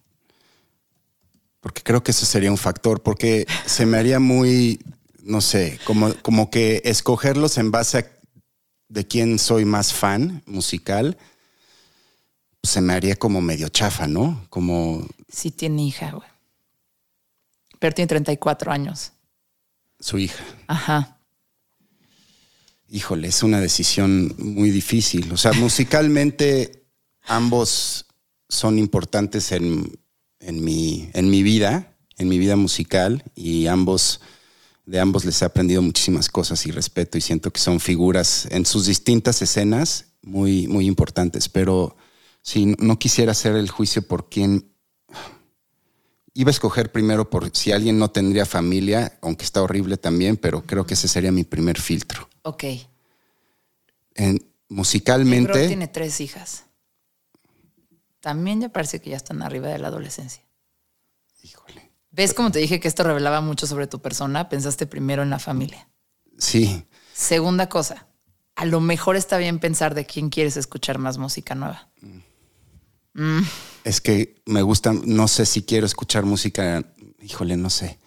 Porque 1.59 1.83
creo 1.83 2.01
que 2.01 2.11
eso 2.11 2.25
sería 2.25 2.49
un 2.49 2.57
factor, 2.57 3.03
porque 3.03 3.45
se 3.65 3.85
me 3.85 3.97
haría 3.97 4.19
muy, 4.19 4.79
no 5.23 5.41
sé, 5.41 5.77
como, 5.83 6.13
como 6.21 6.49
que 6.49 6.81
escogerlos 6.85 7.57
en 7.57 7.69
base 7.69 7.97
a 7.97 8.11
de 8.87 9.05
quién 9.05 9.39
soy 9.39 9.65
más 9.65 9.93
fan 9.93 10.41
musical, 10.45 11.17
se 12.63 12.79
me 12.81 12.93
haría 12.93 13.15
como 13.17 13.41
medio 13.41 13.67
chafa, 13.67 14.07
¿no? 14.07 14.45
Como 14.49 15.05
Sí 15.29 15.51
tiene 15.51 15.83
hija, 15.83 16.11
güey. 16.11 16.27
Pero 17.79 17.93
tiene 17.93 18.07
34 18.07 18.71
años. 18.71 19.11
su 19.99 20.17
hija. 20.17 20.43
Ajá. 20.67 21.19
Híjole, 22.89 23.27
es 23.27 23.43
una 23.43 23.59
decisión 23.59 24.35
muy 24.37 24.69
difícil. 24.69 25.31
O 25.31 25.37
sea, 25.37 25.51
musicalmente 25.59 26.85
ambos 27.23 28.05
son 28.47 28.77
importantes 28.77 29.51
en, 29.51 29.99
en 30.39 30.63
mi, 30.63 31.09
en 31.13 31.29
mi 31.29 31.41
vida, 31.43 31.95
en 32.17 32.29
mi 32.29 32.37
vida 32.37 32.55
musical, 32.55 33.23
y 33.35 33.67
ambos, 33.67 34.21
de 34.85 34.99
ambos 34.99 35.25
les 35.25 35.41
he 35.41 35.45
aprendido 35.45 35.81
muchísimas 35.81 36.29
cosas 36.29 36.65
y 36.67 36.71
respeto, 36.71 37.17
y 37.17 37.21
siento 37.21 37.51
que 37.51 37.59
son 37.59 37.79
figuras 37.79 38.47
en 38.51 38.65
sus 38.65 38.85
distintas 38.85 39.41
escenas 39.41 40.05
muy, 40.21 40.67
muy 40.67 40.85
importantes. 40.85 41.49
Pero 41.49 41.97
si 42.43 42.75
no 42.77 42.99
quisiera 42.99 43.31
hacer 43.31 43.55
el 43.55 43.71
juicio 43.71 44.05
por 44.05 44.29
quién 44.29 44.69
iba 46.33 46.49
a 46.49 46.51
escoger 46.51 46.91
primero 46.91 47.29
por 47.29 47.55
si 47.55 47.71
alguien 47.71 47.97
no 47.97 48.11
tendría 48.11 48.45
familia, 48.45 49.17
aunque 49.21 49.45
está 49.45 49.61
horrible 49.61 49.97
también, 49.97 50.35
pero 50.37 50.65
creo 50.65 50.85
que 50.85 50.93
ese 50.95 51.07
sería 51.07 51.31
mi 51.31 51.45
primer 51.45 51.79
filtro. 51.79 52.29
Ok. 52.41 52.65
En, 54.15 54.45
musicalmente. 54.67 55.67
Tiene 55.67 55.87
tres 55.87 56.19
hijas. 56.19 56.65
También 58.19 58.61
ya 58.61 58.69
parece 58.69 58.99
que 58.99 59.11
ya 59.11 59.17
están 59.17 59.41
arriba 59.41 59.69
de 59.69 59.79
la 59.79 59.87
adolescencia. 59.87 60.43
Híjole. 61.41 61.91
¿Ves 62.11 62.33
como 62.33 62.51
te 62.51 62.59
dije 62.59 62.79
que 62.79 62.87
esto 62.89 63.03
revelaba 63.03 63.41
mucho 63.41 63.67
sobre 63.67 63.87
tu 63.87 64.01
persona? 64.01 64.49
Pensaste 64.49 64.85
primero 64.85 65.23
en 65.23 65.29
la 65.29 65.39
familia. 65.39 65.87
Sí. 66.37 66.85
Segunda 67.13 67.69
cosa, 67.69 68.07
a 68.55 68.65
lo 68.65 68.81
mejor 68.81 69.15
está 69.15 69.37
bien 69.37 69.59
pensar 69.59 69.93
de 69.95 70.05
quién 70.05 70.29
quieres 70.29 70.57
escuchar 70.57 70.97
más 70.97 71.17
música 71.17 71.55
nueva. 71.55 71.89
Mm. 72.01 72.32
Es 73.83 74.01
que 74.01 74.41
me 74.45 74.61
gusta, 74.61 74.93
no 74.93 75.27
sé 75.27 75.45
si 75.45 75.63
quiero 75.63 75.85
escuchar 75.85 76.25
música, 76.25 76.83
híjole, 77.21 77.57
no 77.57 77.69
sé. 77.69 77.99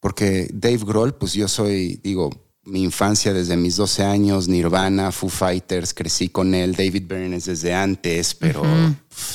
Porque 0.00 0.48
Dave 0.52 0.80
Grohl, 0.84 1.14
pues 1.14 1.32
yo 1.34 1.46
soy, 1.48 2.00
digo, 2.02 2.30
mi 2.64 2.82
infancia 2.82 3.32
desde 3.32 3.56
mis 3.56 3.76
12 3.76 4.04
años, 4.04 4.48
Nirvana, 4.48 5.12
Foo 5.12 5.28
Fighters, 5.28 5.94
crecí 5.94 6.28
con 6.28 6.54
él, 6.54 6.74
David 6.74 7.04
Byrne 7.06 7.36
es 7.36 7.44
desde 7.44 7.74
antes, 7.74 8.34
pero 8.34 8.62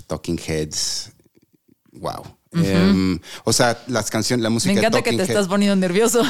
Talking 0.08 0.40
Heads, 0.46 1.12
wow. 1.94 2.37
Em, 2.52 3.20
o 3.44 3.54
sea, 3.54 3.84
las 3.88 4.10
canciones, 4.10 4.44
la 4.44 4.50
música. 4.50 4.74
Me 4.74 4.80
encanta 4.80 5.02
que 5.02 5.16
te 5.16 5.24
estás 5.24 5.48
poniendo 5.48 5.76
nervioso. 5.76 6.24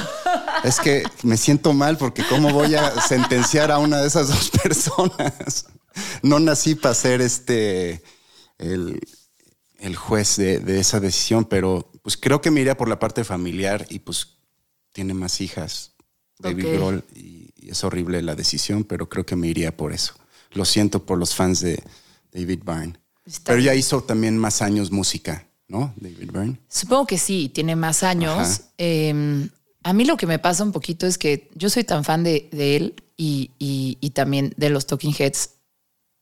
Es 0.64 0.80
que 0.80 1.04
me 1.24 1.38
siento 1.38 1.74
mal 1.74 1.98
porque 1.98 2.24
cómo 2.28 2.52
voy 2.52 2.76
a 2.76 3.00
sentenciar 3.02 3.72
a 3.72 3.78
una 3.78 4.02
de 4.02 4.08
esas 4.08 4.28
dos 4.28 4.50
personas. 4.64 5.68
No 6.22 6.40
nací 6.40 6.76
para 6.76 6.96
ser 6.96 7.22
este 7.22 8.04
el, 8.58 9.00
juez 9.96 10.38
de, 10.38 10.80
esa 10.80 11.00
decisión, 11.00 11.46
pero 11.46 11.92
pues 12.02 12.18
creo 12.18 12.42
que 12.42 12.52
me 12.52 12.62
iría 12.62 12.78
por 12.78 12.90
la 12.90 13.00
parte 13.00 13.24
familiar 13.24 13.86
y 13.90 14.00
pues 14.00 14.38
tiene 14.92 15.14
más 15.14 15.42
hijas, 15.42 15.94
David 16.40 16.74
Grohl, 16.74 17.04
y, 17.16 17.54
es 17.70 17.84
horrible 17.84 18.22
la 18.22 18.36
decisión, 18.36 18.86
pero 18.86 19.10
creo 19.10 19.26
que 19.26 19.36
me 19.36 19.48
iría 19.48 19.76
por 19.76 19.92
eso. 19.92 20.14
Lo 20.52 20.64
siento 20.64 21.06
por 21.06 21.18
los 21.18 21.36
fans 21.36 21.60
de 21.60 21.84
David 22.32 22.62
Byrne. 22.64 22.94
pero 23.44 23.60
ya 23.60 23.76
hizo 23.76 24.02
también 24.02 24.38
más 24.38 24.62
años 24.62 24.90
música, 24.90 25.47
¿no? 25.68 25.94
David 25.98 26.32
Byrne. 26.32 26.60
Supongo 26.70 27.06
que 27.08 27.18
sí, 27.18 27.50
tiene 27.50 27.76
más 27.76 28.04
años. 28.04 28.62
Em, 28.78 29.50
a 29.84 29.94
mí 29.94 30.06
lo 30.06 30.18
que 30.18 30.28
me 30.28 30.40
pasa 30.40 30.64
un 30.64 30.72
poquito 30.72 31.06
es 31.08 31.18
que 31.18 31.50
yo 31.56 31.70
soy 31.70 31.84
tan 31.84 32.04
fan 32.04 32.24
de, 32.24 32.50
él 32.52 32.96
y, 33.16 33.52
y, 33.60 34.10
también 34.12 34.54
de 34.58 34.70
los 34.70 34.86
Talking 34.86 35.16
Heads, 35.18 35.52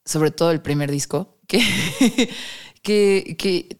sobre 0.05 0.31
todo 0.31 0.51
el 0.51 0.61
primer 0.61 0.91
disco, 0.91 1.37
que, 1.47 1.59
que, 2.81 3.35
que 3.37 3.79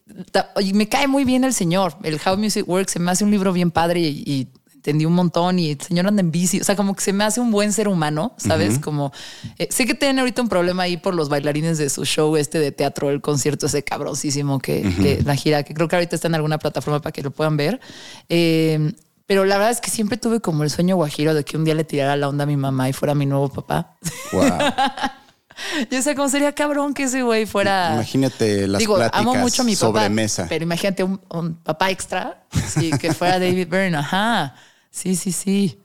me 0.74 0.88
cae 0.88 1.08
muy 1.08 1.24
bien 1.24 1.44
el 1.44 1.54
señor. 1.54 1.96
El 2.02 2.20
How 2.24 2.36
Music 2.36 2.68
Works 2.68 2.92
se 2.92 2.98
me 2.98 3.10
hace 3.10 3.24
un 3.24 3.30
libro 3.30 3.52
bien 3.52 3.70
padre 3.70 4.00
y, 4.00 4.48
entendí 4.86 5.04
un 5.04 5.14
montón 5.14 5.58
y 5.58 5.72
el 5.72 5.80
señor 5.80 6.06
anda 6.06 6.20
en 6.20 6.30
bici. 6.30 6.60
O 6.60 6.64
sea, 6.64 6.76
como 6.76 6.94
que 6.94 7.02
se 7.02 7.12
me 7.12 7.24
hace 7.24 7.40
un 7.40 7.50
buen 7.50 7.72
ser 7.72 7.88
humano, 7.88 8.34
¿sabes? 8.36 8.78
Como 8.78 9.12
eh, 9.58 9.66
sé 9.70 9.84
que 9.84 9.94
tiene 9.94 10.20
ahorita 10.20 10.42
un 10.42 10.48
problema 10.48 10.84
ahí 10.84 10.96
por 10.96 11.12
los 11.14 11.28
bailarines 11.28 11.76
de 11.76 11.90
su 11.90 12.04
show 12.04 12.36
este 12.36 12.60
de 12.60 12.70
teatro, 12.70 13.10
el 13.10 13.20
concierto 13.20 13.66
ese 13.66 13.82
cabrosísimo 13.82 14.60
que, 14.60 15.20
la 15.24 15.34
gira, 15.34 15.64
que 15.64 15.74
creo 15.74 15.88
que 15.88 15.96
ahorita 15.96 16.14
está 16.14 16.28
en 16.28 16.36
alguna 16.36 16.58
plataforma 16.58 17.00
para 17.00 17.12
que 17.12 17.22
lo 17.22 17.32
puedan 17.32 17.56
ver. 17.56 17.80
Eh, 18.28 18.92
pero 19.26 19.44
la 19.44 19.56
verdad 19.56 19.72
es 19.72 19.80
que 19.80 19.90
siempre 19.90 20.18
tuve 20.18 20.38
como 20.38 20.62
el 20.62 20.70
sueño 20.70 20.94
guajiro 20.94 21.34
de 21.34 21.44
que 21.44 21.56
un 21.56 21.64
día 21.64 21.74
le 21.74 21.82
tirara 21.82 22.16
la 22.16 22.28
onda 22.28 22.44
a 22.44 22.46
mi 22.46 22.56
mamá 22.56 22.88
y 22.88 22.92
fuera 22.92 23.14
mi 23.16 23.26
nuevo 23.26 23.48
papá. 23.48 23.96
Wow. 24.30 24.44
Yo 25.90 26.02
sé 26.02 26.14
cómo 26.14 26.28
sería 26.28 26.54
cabrón 26.54 26.94
que 26.94 27.04
ese 27.04 27.22
güey 27.22 27.46
fuera. 27.46 27.94
Imagínate 27.94 28.68
las 28.68 28.78
Digo, 28.78 28.98
amo 29.12 29.34
mucho 29.34 29.62
a 29.62 29.64
mi 29.64 29.74
papá. 29.74 30.08
Pero 30.48 30.62
imagínate 30.62 31.02
un, 31.02 31.54
papá 31.64 31.90
extra, 31.90 32.44
sí, 32.68 32.90
que 33.00 33.12
fuera 33.12 33.38
David 33.38 33.66
Byrne. 33.68 33.96
Ajá. 33.96 34.54
Sí, 34.96 35.14
sí, 35.14 35.30
sí. 35.30 35.78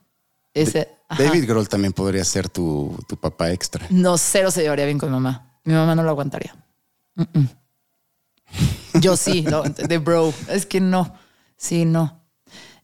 Ese, 0.54 0.88
David 1.18 1.46
Grohl 1.46 1.68
también 1.68 1.92
podría 1.92 2.24
ser 2.24 2.48
tu, 2.48 2.98
papá 3.20 3.52
extra. 3.52 3.86
No, 3.90 4.18
cero 4.18 4.52
se 4.52 4.62
llevaría 4.62 4.86
bien 4.86 4.98
con 4.98 5.10
mi 5.10 5.16
mamá. 5.16 5.60
Mi 5.66 5.74
mamá 5.74 5.96
no 5.96 6.04
lo 6.04 6.12
aguantaría. 6.12 6.56
Yo 9.02 9.18
sí, 9.18 9.46
de 9.88 9.98
bro. 9.98 10.34
Es 10.48 10.66
que 10.66 10.80
no. 10.80 11.14
Sí, 11.58 11.84
no. 11.84 12.22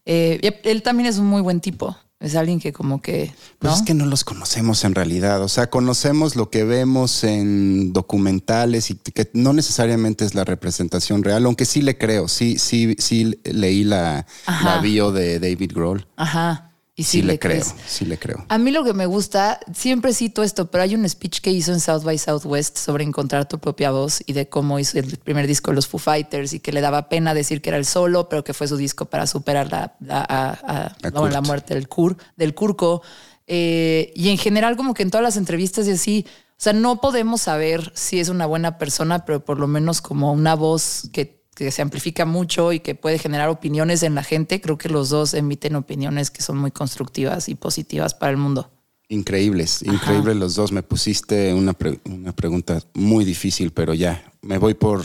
Eh, 0.04 0.62
él 0.66 0.84
también 0.84 1.08
es 1.08 1.18
un 1.18 1.28
muy 1.28 1.42
buen 1.42 1.62
tipo. 1.62 1.98
Es 2.20 2.36
alguien 2.36 2.60
que 2.60 2.74
como 2.74 3.00
que... 3.00 3.32
Pues 3.60 3.76
es 3.76 3.82
que 3.84 3.94
no 3.94 4.08
los 4.08 4.24
conocemos 4.24 4.84
en 4.84 4.96
realidad. 4.96 5.44
O 5.44 5.48
sea, 5.48 5.70
conocemos 5.70 6.36
lo 6.36 6.50
que 6.50 6.64
vemos 6.64 7.24
en 7.24 7.94
documentales 7.94 8.90
y 8.90 8.96
que 8.96 9.30
no 9.34 9.54
necesariamente 9.54 10.26
es 10.26 10.34
la 10.34 10.44
representación 10.44 11.24
real, 11.24 11.46
aunque 11.46 11.66
sí 11.66 11.82
le 11.84 11.98
creo. 11.98 12.28
Sí, 12.28 12.58
sí, 12.58 12.96
sí 12.98 13.40
leí 13.44 13.84
la, 13.84 14.26
la 14.64 14.80
bio 14.80 15.12
de 15.12 15.40
David 15.40 15.74
Grohl. 15.76 16.08
Ajá. 16.16 16.67
Y 17.00 17.04
sí, 17.04 17.22
le, 17.22 17.38
creo, 17.38 17.64
sí 17.86 18.06
le 18.06 18.18
creo. 18.18 18.44
A 18.50 18.58
mí 18.58 18.72
lo 18.72 18.84
que 18.84 18.92
me 18.92 19.06
gusta, 19.06 19.60
siempre 19.72 20.16
cito 20.16 20.42
esto, 20.42 20.72
pero 20.72 20.84
hay 20.84 20.96
un 20.96 21.08
speech 21.08 21.42
que 21.42 21.52
hizo 21.52 21.72
en 21.72 21.80
South 21.80 22.02
by 22.02 22.18
Southwest 22.18 22.76
sobre 22.76 23.04
encontrar 23.04 23.48
tu 23.48 23.60
propia 23.60 23.92
voz 23.92 24.24
y 24.26 24.34
de 24.34 24.50
cómo 24.50 24.80
hizo 24.80 24.98
el 24.98 25.18
primer 25.18 25.46
disco 25.46 25.70
de 25.70 25.76
los 25.76 25.88
Foo 25.88 26.00
Fighters 26.00 26.54
y 26.54 26.60
que 26.60 26.72
le 26.72 26.82
daba 26.82 27.08
pena 27.08 27.36
decir 27.36 27.62
que 27.62 27.70
era 27.70 27.78
el 27.78 27.86
solo, 27.86 28.30
pero 28.30 28.44
que 28.44 28.56
fue 28.56 28.68
su 28.68 28.78
disco 28.78 29.06
para 29.06 29.28
superar 29.28 29.72
la, 29.72 29.96
la, 30.00 31.42
muerte 31.42 31.76
del, 31.76 31.88
cur, 31.88 32.18
del 32.36 32.56
curco. 32.56 33.04
Eh, 33.46 34.12
y 34.16 34.30
en 34.30 34.40
general, 34.40 34.76
como 34.76 34.96
que 34.96 35.04
en 35.04 35.12
todas 35.12 35.24
las 35.24 35.38
entrevistas 35.38 35.86
y 35.86 35.92
así, 35.92 36.26
o 36.28 36.56
sea, 36.58 36.74
no 36.74 37.00
podemos 37.00 37.42
saber 37.42 37.92
si 37.94 38.20
es 38.20 38.30
una 38.30 38.48
buena 38.48 38.80
persona, 38.80 39.24
pero 39.24 39.46
por 39.46 39.60
lo 39.60 39.68
menos 39.68 40.02
como 40.02 40.34
una 40.34 40.56
voz 40.56 41.10
que 41.14 41.37
que 41.58 41.72
se 41.72 41.82
amplifica 41.82 42.26
mucho 42.26 42.72
y 42.72 42.82
que 42.82 42.94
puede 42.94 43.18
generar 43.18 43.50
opiniones 43.50 44.04
en 44.04 44.14
la 44.14 44.24
gente, 44.24 44.62
creo 44.62 44.78
que 44.78 44.90
los 44.90 45.10
dos 45.10 45.34
emiten 45.34 45.76
opiniones 45.76 46.30
que 46.30 46.44
son 46.44 46.60
muy 46.60 46.70
constructivas 46.70 47.50
y 47.50 47.56
positivas 47.56 48.14
para 48.14 48.30
el 48.30 48.38
mundo. 48.38 48.70
Increíbles, 49.10 49.82
increíbles 49.82 50.36
los 50.36 50.54
dos. 50.54 50.72
Me 50.72 50.84
pusiste 50.84 51.56
una, 51.56 51.76
una 52.06 52.32
pregunta 52.34 52.80
muy 52.94 53.26
difícil, 53.26 53.72
pero 53.72 53.96
ya, 53.96 54.32
me 54.44 54.60
voy 54.60 54.76
por 54.76 55.04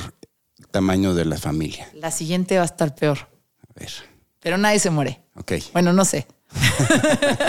tamaño 0.71 1.15
de 1.15 1.25
la 1.25 1.39
familia. 1.39 1.89
La 1.95 2.11
siguiente 2.11 2.57
va 2.57 2.65
a 2.65 2.67
estar 2.67 2.95
peor. 2.95 3.31
A 3.67 3.81
ver. 3.81 3.91
Pero 4.41 4.59
nadie 4.59 4.79
se 4.79 4.91
muere. 4.91 5.23
Ok. 5.37 5.53
Bueno, 5.73 5.95
no 5.95 6.05
sé. 6.05 6.27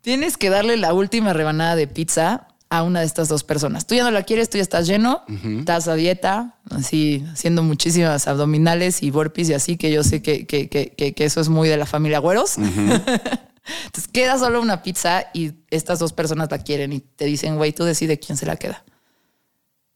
Tienes 0.00 0.38
que 0.38 0.48
darle 0.48 0.78
la 0.78 0.94
última 0.94 1.34
rebanada 1.34 1.76
de 1.76 1.88
pizza 1.88 2.48
a 2.72 2.82
una 2.84 3.00
de 3.00 3.06
estas 3.06 3.28
dos 3.28 3.44
personas. 3.44 3.86
Tú 3.86 3.94
ya 3.94 4.02
no 4.02 4.10
la 4.10 4.22
quieres, 4.22 4.48
tú 4.48 4.56
ya 4.56 4.62
estás 4.62 4.86
lleno, 4.86 5.24
estás 5.58 5.88
a 5.88 5.94
dieta, 5.94 6.56
así 6.70 7.22
haciendo 7.30 7.62
muchísimas 7.62 8.26
abdominales 8.26 9.02
y 9.02 9.10
burpees 9.10 9.50
y 9.50 9.52
así, 9.52 9.76
que 9.76 9.92
yo 9.92 10.02
sé 10.02 10.22
que, 10.22 10.46
que, 10.46 10.70
que, 10.70 11.12
que 11.12 11.24
eso 11.26 11.42
es 11.42 11.50
muy 11.50 11.68
de 11.68 11.76
la 11.76 11.84
familia 11.84 12.18
Güeros. 12.18 12.56
Entonces 12.56 14.08
queda 14.10 14.38
solo 14.38 14.62
una 14.62 14.82
pizza 14.82 15.26
y 15.34 15.52
estas 15.68 15.98
dos 15.98 16.14
personas 16.14 16.50
la 16.50 16.60
quieren 16.60 16.94
y 16.94 17.00
te 17.00 17.26
dicen, 17.26 17.56
güey, 17.56 17.74
tú 17.74 17.84
decide 17.84 18.18
quién 18.18 18.38
se 18.38 18.46
la 18.46 18.56
queda. 18.56 18.82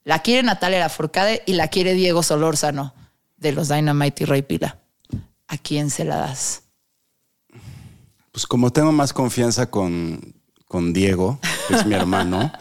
La 0.04 0.18
quiere 0.18 0.42
Natalia 0.42 0.78
Laforcade 0.78 1.44
y 1.46 1.54
la 1.54 1.68
quiere 1.68 1.94
Diego 1.94 2.22
Solórzano 2.22 2.92
de 3.38 3.52
los 3.52 3.70
Dynamite 3.70 4.24
y 4.24 4.26
Rey 4.26 4.42
Pila. 4.42 4.82
¿A 5.48 5.56
quién 5.56 5.88
se 5.88 6.04
la 6.04 6.16
das? 6.16 6.64
Pues 8.32 8.46
como 8.46 8.70
tengo 8.70 8.92
más 8.92 9.14
confianza 9.14 9.70
con, 9.70 10.34
con 10.66 10.92
Diego, 10.92 11.40
es 11.74 11.86
mi 11.86 11.94
hermano, 11.94 12.52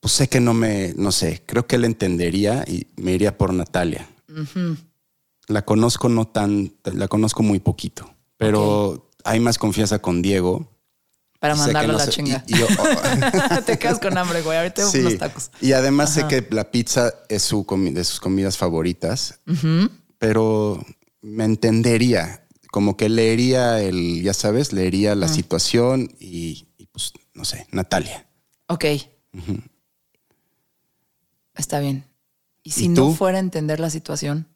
pues 0.00 0.12
sé 0.12 0.28
que 0.28 0.40
no 0.40 0.54
me, 0.54 0.92
no 0.96 1.12
sé, 1.12 1.42
creo 1.46 1.66
que 1.66 1.76
él 1.76 1.84
entendería 1.84 2.64
y 2.66 2.88
me 2.96 3.12
iría 3.12 3.38
por 3.38 3.52
Natalia. 3.52 4.08
La 5.46 5.64
conozco 5.64 6.08
no 6.08 6.26
tan, 6.26 6.74
la 6.84 7.08
conozco 7.08 7.42
muy 7.42 7.60
poquito, 7.60 8.14
pero 8.36 9.10
hay 9.24 9.40
más 9.40 9.58
confianza 9.58 10.00
con 10.00 10.22
Diego. 10.22 10.70
Para 11.40 11.56
mandarle 11.56 11.92
la 11.92 12.08
chinga. 12.08 12.44
Oh. 12.78 13.60
Te 13.66 13.78
quedas 13.78 13.98
con 13.98 14.16
hambre, 14.16 14.40
güey. 14.40 14.56
Ahorita 14.56 14.88
unos 14.88 15.18
tacos. 15.18 15.50
Y 15.60 15.72
además 15.72 16.14
sé 16.14 16.26
que 16.26 16.46
la 16.50 16.70
pizza 16.70 17.12
es 17.28 17.42
su 17.42 17.66
de 17.92 18.04
sus 18.04 18.18
comidas 18.18 18.56
favoritas, 18.56 19.40
pero 20.18 20.82
me 21.20 21.44
entendería 21.44 22.44
como 22.74 22.96
que 22.96 23.08
leería 23.08 23.80
el, 23.80 24.20
ya 24.22 24.34
sabes, 24.34 24.72
leería 24.72 25.14
la 25.14 25.28
situación 25.28 26.10
y, 26.18 26.63
no 27.34 27.44
sé, 27.44 27.66
Natalia. 27.70 28.26
Ok. 28.68 28.84
Está 31.54 31.80
bien. 31.80 32.04
¿Y 32.62 32.70
si 32.70 32.88
no 32.88 33.12
fuera 33.12 33.38
a 33.38 33.40
entender 33.40 33.78
la 33.80 33.90
situación? 33.90 34.48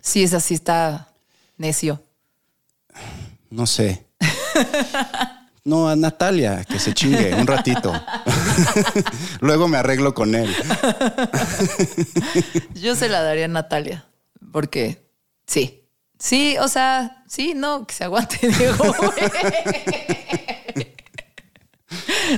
Si 0.00 0.22
es 0.22 0.32
así, 0.32 0.54
está 0.54 1.08
necio. 1.58 2.02
No 3.50 3.66
sé. 3.66 4.06
No, 5.64 5.86
a 5.86 5.96
Natalia, 5.96 6.64
que 6.64 6.78
se 6.78 6.94
chingue 6.94 7.34
un 7.34 7.46
ratito. 7.46 7.92
Luego 9.40 9.68
me 9.68 9.76
arreglo 9.76 10.14
con 10.14 10.34
él. 10.34 10.54
Yo 12.74 12.94
se 12.94 13.10
la 13.10 13.20
daría 13.22 13.44
a 13.44 13.48
Natalia, 13.48 14.06
porque 14.50 15.10
sí. 15.46 15.77
Sí, 16.18 16.56
o 16.60 16.68
sea, 16.68 17.22
sí, 17.28 17.52
no, 17.54 17.86
que 17.86 17.94
se 17.94 18.04
aguante 18.04 18.48
Diego. 18.48 18.84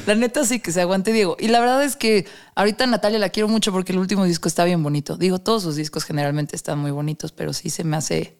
la 0.06 0.14
neta 0.14 0.44
sí, 0.44 0.60
que 0.60 0.72
se 0.72 0.80
aguante 0.80 1.12
Diego. 1.12 1.36
Y 1.40 1.48
la 1.48 1.60
verdad 1.60 1.82
es 1.82 1.96
que 1.96 2.26
ahorita 2.54 2.86
Natalia 2.86 3.18
la 3.18 3.30
quiero 3.30 3.48
mucho 3.48 3.72
porque 3.72 3.92
el 3.92 3.98
último 3.98 4.24
disco 4.24 4.48
está 4.48 4.64
bien 4.64 4.82
bonito. 4.82 5.16
Digo, 5.16 5.38
todos 5.38 5.62
sus 5.62 5.76
discos 5.76 6.04
generalmente 6.04 6.56
están 6.56 6.78
muy 6.78 6.90
bonitos, 6.90 7.32
pero 7.32 7.52
sí 7.52 7.70
se 7.70 7.84
me 7.84 7.96
hace 7.96 8.38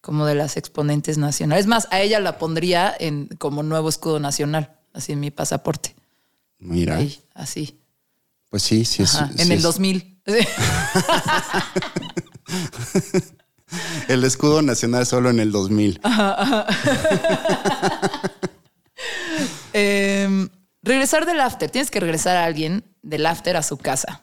como 0.00 0.24
de 0.26 0.34
las 0.34 0.56
exponentes 0.56 1.18
nacionales. 1.18 1.64
Es 1.64 1.68
más, 1.68 1.88
a 1.90 2.00
ella 2.00 2.20
la 2.20 2.38
pondría 2.38 2.94
en 2.98 3.28
como 3.38 3.62
nuevo 3.62 3.88
escudo 3.90 4.18
nacional, 4.18 4.78
así 4.94 5.12
en 5.12 5.20
mi 5.20 5.30
pasaporte. 5.30 5.94
Mira. 6.58 6.96
Ahí, 6.96 7.20
así. 7.34 7.78
Pues 8.48 8.62
sí, 8.62 8.84
sí 8.86 9.02
es. 9.02 9.14
Ajá, 9.14 9.30
en 9.32 9.38
sí 9.46 9.52
el 9.52 9.58
es- 9.58 9.62
2000. 9.62 10.22
El 14.08 14.24
escudo 14.24 14.62
nacional 14.62 15.06
solo 15.06 15.30
en 15.30 15.40
el 15.40 15.52
2000. 15.52 16.00
Em, 19.72 20.48
regresar 20.82 21.26
del 21.26 21.40
after. 21.40 21.70
Tienes 21.70 21.90
que 21.90 22.00
regresar 22.00 22.36
a 22.36 22.44
alguien 22.44 22.84
del 23.02 23.24
after 23.24 23.56
a 23.56 23.62
su 23.62 23.78
casa. 23.78 24.22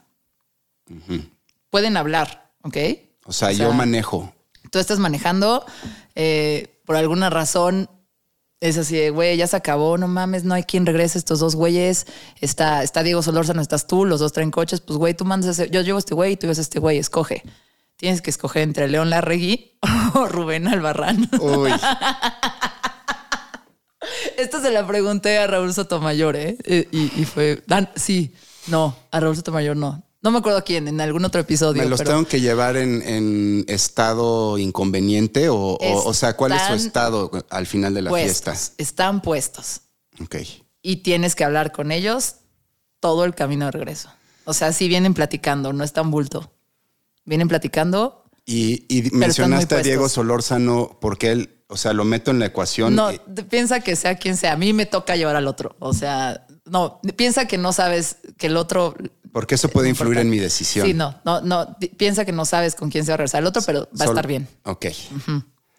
Pueden 1.70 1.98
hablar, 1.98 2.52
¿ok? 2.62 2.78
O 3.26 3.34
sea, 3.34 3.48
o 3.48 3.52
yo 3.52 3.74
manejo. 3.74 4.34
Tú 4.72 4.80
estás 4.80 5.00
manejando, 5.00 5.66
eh, 6.16 6.82
por 6.86 6.98
alguna 6.98 7.30
razón 7.30 7.90
es 8.60 8.78
así, 8.78 8.98
de, 8.98 9.10
güey, 9.12 9.38
ya 9.38 9.48
se 9.48 9.56
acabó, 9.56 9.98
no 9.98 10.08
mames, 10.08 10.44
no 10.44 10.54
hay 10.54 10.64
quien 10.64 10.86
regrese 10.86 11.18
estos 11.18 11.40
dos 11.40 11.56
güeyes. 11.56 12.08
Está, 12.42 12.84
está 12.84 13.04
Diego 13.04 13.22
Solórzano, 13.22 13.62
estás 13.62 13.88
tú, 13.88 14.06
los 14.06 14.20
dos 14.20 14.34
traen 14.34 14.52
coches, 14.52 14.82
pues 14.82 14.98
güey, 14.98 15.14
tú 15.14 15.26
mandas 15.26 15.60
ese, 15.60 15.70
yo 15.70 15.82
llevo 15.82 15.98
a 15.98 16.00
este 16.00 16.16
güey 16.16 16.34
y 16.34 16.38
tú 16.38 16.48
ves 16.48 16.58
a 16.58 16.62
este 16.62 16.80
güey, 16.80 16.98
escoge. 16.98 17.44
Tienes 17.98 18.22
que 18.22 18.30
escoger 18.30 18.62
entre 18.62 18.88
León 18.88 19.10
Larregui 19.10 19.78
o 20.14 20.28
Rubén 20.28 20.68
Albarrán. 20.68 21.30
Uy, 21.42 21.72
Esto 24.38 24.62
se 24.62 24.72
la 24.72 24.86
pregunté 24.86 25.38
a 25.40 25.48
Raúl 25.48 25.74
Sotomayor, 25.74 26.36
¿eh? 26.36 26.58
Y, 26.66 27.22
y 27.22 27.26
fue, 27.26 27.64
Dan, 27.68 27.90
sí, 27.96 28.34
no, 28.68 28.96
a 29.12 29.20
Raúl 29.20 29.36
Sotomayor 29.36 29.76
no. 29.76 30.04
No 30.22 30.32
me 30.32 30.40
acuerdo 30.40 30.64
quién, 30.64 30.88
en 30.88 31.00
algún 31.02 31.26
otro 31.26 31.42
episodio. 31.42 31.82
¿me 31.84 31.90
los 31.90 32.00
pero 32.00 32.12
tengo 32.12 32.26
que 32.26 32.42
llevar 32.42 32.76
en, 32.78 33.02
en 33.04 33.66
estado 33.68 34.58
inconveniente? 34.58 35.50
O, 35.50 35.56
o, 35.56 36.04
o 36.08 36.14
sea, 36.14 36.36
¿cuál 36.36 36.54
es 36.54 36.62
su 36.64 36.74
estado 36.74 37.32
al 37.50 37.66
final 37.66 37.94
de 37.94 38.02
la 38.04 38.10
puestos, 38.10 38.44
fiesta? 38.44 38.74
están 38.78 39.22
puestos. 39.22 39.82
Ok. 40.22 40.36
y 40.82 40.98
tienes 40.98 41.36
que 41.36 41.44
hablar 41.44 41.72
con 41.72 41.92
ellos 41.92 42.38
todo 43.00 43.26
el 43.26 43.36
camino 43.36 43.66
de 43.66 43.72
regreso. 43.72 44.10
O 44.46 44.54
sea, 44.54 44.74
si 44.74 44.88
vienen 44.88 45.14
platicando, 45.14 45.72
no 45.74 45.84
están 45.84 46.10
bulto. 46.10 46.52
Vienen 47.28 47.48
platicando. 47.48 48.24
Y, 48.46 48.86
y 48.90 49.12
mencionaste 49.12 49.76
a 49.76 49.84
Diego. 49.84 50.10
Solórzano 50.10 50.98
porque 51.00 51.32
él, 51.34 51.50
o 51.68 51.78
sea, 51.78 51.94
lo 51.94 52.06
meto 52.06 52.32
en 52.32 52.40
la 52.40 52.46
ecuación. 52.48 52.96
No, 52.96 53.12
y- 53.12 53.20
piensa 53.50 53.82
que 53.82 53.96
sea 53.96 54.16
quien 54.16 54.36
sea. 54.38 54.54
A 54.54 54.58
mí 54.58 54.74
me 54.74 54.86
toca 54.88 55.16
llevar 55.16 55.36
al 55.36 55.48
otro. 55.48 55.76
O 55.80 55.94
sea, 55.94 56.48
no, 56.66 57.00
piensa 57.16 57.46
que 57.48 57.58
no 57.60 57.74
sabes 57.74 58.18
que 58.38 58.48
el 58.48 58.56
otro. 58.58 58.96
porque 59.34 59.56
eso 59.56 59.68
puede 59.68 59.90
influir 59.90 60.18
en 60.20 60.30
mi 60.30 60.40
decisión. 60.40 60.88
Sí, 60.88 60.94
no, 60.94 61.20
no, 61.26 61.42
no. 61.42 61.78
Piensa 61.98 62.24
que 62.26 62.32
no 62.32 62.46
sabes 62.46 62.74
con 62.76 62.90
quién 62.90 63.04
se 63.06 63.12
va 63.12 63.16
a 63.16 63.18
regresar 63.18 63.42
el 63.42 63.48
otro, 63.48 63.62
pero 63.66 63.90
va 64.00 64.06
a 64.06 64.08
estar 64.08 64.26
bien. 64.26 64.48
Ok. 64.64 64.86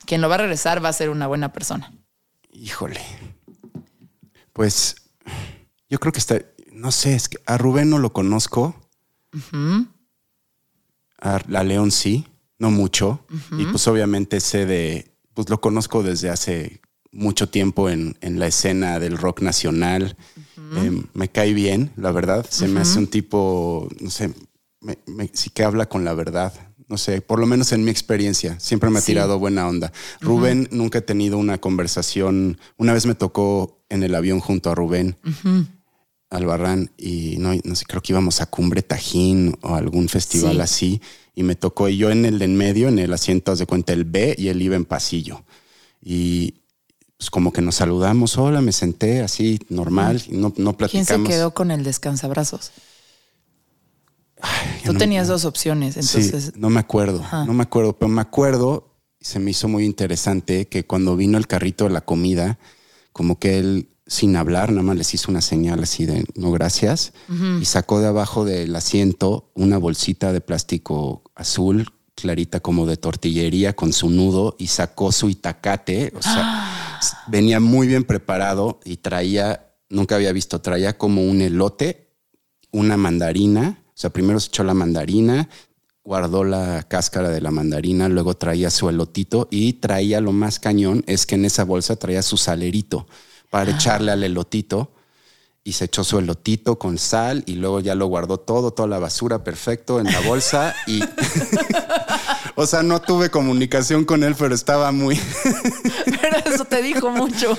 Quien 0.04 0.20
lo 0.20 0.28
va 0.28 0.34
a 0.36 0.38
regresar 0.38 0.84
va 0.84 0.90
a 0.90 0.92
ser 0.92 1.08
una 1.10 1.26
buena 1.26 1.52
persona. 1.52 1.90
Híjole. 2.52 3.00
Pues 4.52 4.96
yo 5.88 5.98
creo 5.98 6.12
que 6.12 6.18
está. 6.18 6.38
No 6.72 6.92
sé, 6.92 7.14
es 7.14 7.28
que 7.30 7.38
a 7.46 7.56
Rubén 7.58 7.88
no 7.90 7.98
lo 7.98 8.12
conozco. 8.12 8.78
A, 11.20 11.36
a 11.36 11.64
León 11.64 11.90
sí, 11.90 12.26
no 12.58 12.70
mucho. 12.70 13.20
Y 13.58 13.64
pues 13.66 13.86
obviamente 13.88 14.40
sé 14.40 14.66
de. 14.66 15.10
Pues 15.34 15.48
lo 15.50 15.60
conozco 15.60 16.02
desde 16.02 16.30
hace 16.30 16.80
mucho 17.12 17.48
tiempo 17.48 17.88
en, 17.90 18.16
en 18.20 18.38
la 18.38 18.46
escena 18.48 18.98
del 18.98 19.16
rock 19.18 19.40
nacional. 19.42 20.16
Eh, 20.76 21.02
me 21.14 21.28
cae 21.30 21.52
bien, 21.54 21.90
la 21.96 22.10
verdad. 22.12 22.44
Se 22.48 22.66
me 22.68 22.80
hace 22.80 22.98
un 22.98 23.06
tipo, 23.06 23.88
no 24.00 24.10
sé, 24.10 24.32
me- 24.80 24.98
me- 25.06 25.30
sí 25.32 25.50
que 25.50 25.62
habla 25.64 25.86
con 25.88 26.04
la 26.04 26.12
verdad. 26.14 26.52
No 26.88 26.96
sé, 26.98 27.20
por 27.20 27.38
lo 27.38 27.46
menos 27.46 27.72
en 27.72 27.84
mi 27.84 27.90
experiencia, 27.90 28.58
siempre 28.58 28.88
me 28.90 28.98
ha 28.98 29.00
Sí. 29.02 29.12
tirado 29.12 29.38
buena 29.38 29.68
onda. 29.68 29.92
Rubén, 30.20 30.68
nunca 30.72 30.98
he 30.98 31.02
tenido 31.02 31.36
una 31.38 31.58
conversación. 31.58 32.58
Una 32.78 32.92
vez 32.94 33.04
me 33.06 33.14
tocó 33.14 33.84
en 33.90 34.02
el 34.02 34.14
avión 34.14 34.40
junto 34.40 34.70
a 34.70 34.74
Rubén. 34.74 35.16
Albarrán 36.30 36.90
y 36.98 37.36
no, 37.38 37.52
no 37.64 37.74
sé, 37.74 37.84
creo 37.86 38.02
que 38.02 38.12
íbamos 38.12 38.40
a 38.40 38.46
Cumbre 38.46 38.82
Tajín 38.82 39.56
o 39.62 39.74
algún 39.74 40.08
festival 40.08 40.56
Sí. 40.56 40.60
así 40.60 41.02
y 41.34 41.42
me 41.42 41.54
tocó 41.54 41.88
y 41.88 41.96
yo 41.96 42.10
en 42.10 42.24
el 42.26 42.38
de 42.38 42.44
en 42.44 42.56
medio, 42.56 42.88
en 42.88 42.98
el 42.98 43.12
asiento, 43.12 43.52
haz 43.52 43.58
de 43.60 43.66
cuenta, 43.66 43.92
el 43.94 44.04
B 44.04 44.34
y 44.36 44.48
él 44.48 44.60
iba 44.60 44.76
en 44.76 44.84
pasillo. 44.84 45.42
Y 46.02 46.54
pues 47.16 47.30
como 47.30 47.52
que 47.52 47.62
nos 47.62 47.76
saludamos, 47.76 48.36
hola, 48.38 48.60
me 48.60 48.72
senté 48.72 49.22
así 49.22 49.58
normal, 49.70 50.22
y 50.28 50.36
no, 50.36 50.52
no 50.56 50.76
¿Quién 50.76 50.88
se 51.04 51.14
platicamos. 51.14 51.28
quedó 51.28 51.54
con 51.54 51.70
el 51.70 51.82
descansabrazos? 51.82 52.70
Tú 54.84 54.92
no- 54.92 54.98
tenías 54.98 55.26
dos 55.26 55.44
opciones, 55.44 55.96
entonces. 55.96 56.44
sí, 56.44 56.50
no 56.56 56.70
me 56.70 56.78
acuerdo, 56.78 57.20
Ajá. 57.22 57.44
no 57.44 57.52
me 57.54 57.64
acuerdo, 57.64 57.98
pero 57.98 58.08
me 58.08 58.20
acuerdo, 58.20 58.94
y 59.18 59.24
se 59.24 59.40
me 59.40 59.50
hizo 59.50 59.66
muy 59.66 59.84
interesante 59.84 60.68
que 60.68 60.84
cuando 60.86 61.16
vino 61.16 61.38
el 61.38 61.48
carrito 61.48 61.84
de 61.84 61.90
la 61.90 62.02
comida, 62.02 62.58
como 63.12 63.38
que 63.40 63.58
él, 63.58 63.88
sin 64.08 64.34
hablar, 64.36 64.70
nada 64.70 64.82
más 64.82 64.96
les 64.96 65.14
hizo 65.14 65.30
una 65.30 65.42
señal 65.42 65.82
así 65.82 66.06
de 66.06 66.24
no 66.34 66.50
gracias, 66.50 67.12
y 67.60 67.64
sacó 67.66 68.00
de 68.00 68.08
abajo 68.08 68.44
del 68.44 68.74
asiento 68.74 69.50
una 69.54 69.78
bolsita 69.78 70.32
de 70.32 70.40
plástico 70.40 71.22
azul, 71.34 71.92
clarita 72.14 72.58
como 72.60 72.86
de 72.86 72.96
tortillería, 72.96 73.76
con 73.76 73.92
su 73.92 74.10
nudo, 74.10 74.56
y 74.58 74.68
sacó 74.68 75.12
su 75.12 75.28
itacate, 75.28 76.12
o 76.16 76.22
sea, 76.22 76.98
venía 77.28 77.60
muy 77.60 77.86
bien 77.86 78.02
preparado 78.02 78.80
y 78.84 78.96
traía, 78.96 79.70
nunca 79.88 80.16
había 80.16 80.32
visto, 80.32 80.60
traía 80.60 80.98
como 80.98 81.22
un 81.22 81.42
elote 81.42 82.08
una 82.70 82.96
mandarina. 82.96 83.82
O 83.88 84.00
sea, 84.00 84.10
primero 84.10 84.38
se 84.40 84.48
echó 84.48 84.64
la 84.64 84.74
mandarina, 84.74 85.48
guardó 86.04 86.44
la 86.44 86.84
cáscara 86.84 87.30
de 87.30 87.40
la 87.40 87.50
mandarina, 87.50 88.08
luego 88.08 88.36
traía 88.36 88.70
su 88.70 88.88
elotito 88.88 89.48
y 89.50 89.74
traía 89.74 90.20
lo 90.20 90.32
más 90.32 90.58
cañón 90.58 91.04
es 91.06 91.26
que 91.26 91.34
en 91.34 91.44
esa 91.44 91.64
bolsa 91.64 91.96
traía 91.96 92.22
su 92.22 92.36
salerito 92.36 93.06
para 93.50 93.70
echarle 93.70 94.12
al 94.12 94.22
elotito 94.24 94.92
y 95.64 95.72
se 95.72 95.84
echó 95.84 96.02
su 96.02 96.18
elotito 96.18 96.78
con 96.78 96.96
sal 96.96 97.42
y 97.46 97.56
luego 97.56 97.80
ya 97.80 97.94
lo 97.94 98.06
guardó 98.06 98.38
todo, 98.38 98.70
toda 98.70 98.88
la 98.88 98.98
basura 98.98 99.44
perfecto 99.44 100.00
en 100.00 100.06
la 100.06 100.20
bolsa 100.20 100.74
y 100.86 101.00
o 102.54 102.66
sea, 102.66 102.82
no 102.82 103.02
tuve 103.02 103.30
comunicación 103.30 104.06
con 104.06 104.24
él, 104.24 104.34
pero 104.38 104.54
estaba 104.54 104.92
muy 104.92 105.20
Pero 106.06 106.54
eso 106.54 106.64
te 106.64 106.82
dijo 106.82 107.10
mucho. 107.10 107.56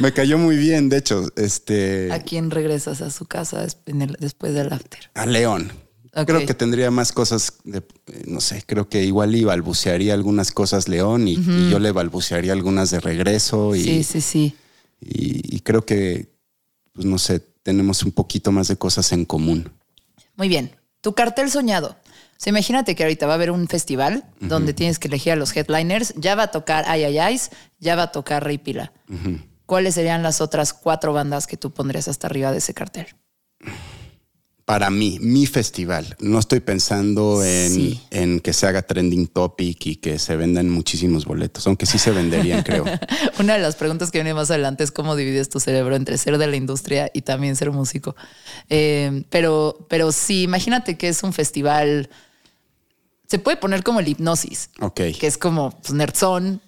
me 0.00 0.12
cayó 0.12 0.36
muy 0.36 0.56
bien, 0.56 0.90
de 0.90 0.98
hecho, 0.98 1.28
este 1.36 2.12
¿A 2.12 2.22
quién 2.22 2.50
regresas 2.50 3.00
a 3.00 3.10
su 3.10 3.24
casa 3.24 3.66
después 3.86 4.52
del 4.52 4.72
after? 4.72 5.10
A 5.14 5.24
León. 5.24 5.72
Creo 6.26 6.44
que 6.44 6.54
tendría 6.54 6.90
más 6.90 7.12
cosas, 7.12 7.54
de, 7.62 7.78
eh, 7.78 8.24
no 8.26 8.40
sé, 8.40 8.64
creo 8.66 8.88
que 8.88 9.04
igual 9.04 9.34
y 9.34 9.44
balbucearía 9.44 10.12
algunas 10.12 10.50
cosas 10.50 10.88
León 10.88 11.28
y, 11.28 11.34
y 11.34 11.70
yo 11.70 11.78
le 11.78 11.92
balbucearía 11.92 12.52
algunas 12.52 12.90
de 12.90 12.98
regreso 12.98 13.76
y, 13.76 13.82
Sí, 13.82 14.02
sí, 14.02 14.20
sí. 14.20 14.56
Y- 15.00 15.56
y 15.56 15.60
creo 15.60 15.84
que, 15.86 16.32
pues 16.92 17.06
no 17.06 17.18
sé, 17.18 17.40
tenemos 17.62 18.02
un 18.02 18.12
poquito 18.12 18.52
más 18.52 18.68
de 18.68 18.76
cosas 18.76 19.12
en 19.12 19.24
común. 19.24 19.70
Muy 20.36 20.48
bien. 20.48 20.76
Tu 21.00 21.14
cartel 21.14 21.50
soñado. 21.50 21.96
O 22.06 22.42
sea, 22.42 22.50
imagínate 22.50 22.94
que 22.94 23.02
ahorita 23.02 23.26
va 23.26 23.32
a 23.32 23.36
haber 23.36 23.50
un 23.50 23.68
festival 23.68 24.24
donde 24.40 24.72
tienes 24.72 24.98
que 24.98 25.08
elegir 25.08 25.32
a 25.32 25.36
los 25.36 25.54
headliners. 25.54 26.14
Ya 26.16 26.34
va 26.34 26.44
a 26.44 26.50
tocar 26.50 26.84
Ay 26.88 27.04
Ay 27.04 27.18
Ay's, 27.18 27.50
ya 27.78 27.96
va 27.96 28.04
a 28.04 28.12
tocar 28.12 28.42
Rey 28.44 28.56
Pila. 28.58 28.92
¿Cuáles 29.66 29.94
serían 29.94 30.22
las 30.22 30.40
otras 30.40 30.72
cuatro 30.72 31.12
bandas 31.12 31.46
que 31.46 31.56
tú 31.58 31.70
pondrías 31.70 32.08
hasta 32.08 32.26
arriba 32.26 32.50
de 32.50 32.58
ese 32.58 32.72
cartel? 32.74 33.06
Para 34.70 34.88
mí, 34.88 35.18
mi 35.20 35.46
festival, 35.46 36.14
no 36.20 36.38
estoy 36.38 36.60
pensando 36.60 37.42
en, 37.42 37.72
Sí. 37.74 38.00
en 38.12 38.38
que 38.38 38.52
se 38.52 38.68
haga 38.68 38.82
trending 38.82 39.26
topic 39.26 39.84
y 39.86 39.96
que 39.96 40.16
se 40.20 40.36
vendan 40.36 40.70
muchísimos 40.70 41.24
boletos, 41.24 41.66
aunque 41.66 41.86
sí 41.86 41.98
se 41.98 42.12
venderían, 42.12 42.62
creo. 42.62 42.84
Una 43.40 43.54
de 43.54 43.58
las 43.58 43.74
preguntas 43.74 44.12
que 44.12 44.18
viene 44.18 44.32
más 44.32 44.48
adelante 44.48 44.84
es 44.84 44.92
cómo 44.92 45.16
divides 45.16 45.48
tu 45.48 45.58
cerebro 45.58 45.96
entre 45.96 46.16
ser 46.18 46.38
de 46.38 46.46
la 46.46 46.54
industria 46.54 47.10
y 47.12 47.22
también 47.22 47.56
ser 47.56 47.72
músico. 47.72 48.14
Eh, 48.68 49.24
pero, 49.28 49.86
pero 49.88 50.12
sí, 50.12 50.42
imagínate 50.44 50.96
que 50.96 51.08
es 51.08 51.24
un 51.24 51.32
festival. 51.32 52.08
Se 53.26 53.40
puede 53.40 53.56
poner 53.56 53.82
como 53.82 53.98
el 53.98 54.06
hipnosis, 54.06 54.70
Ok. 54.80 55.00
que 55.18 55.26
es 55.26 55.36
como 55.36 55.72
pues, 55.80 55.94
nerdzón. 55.94 56.60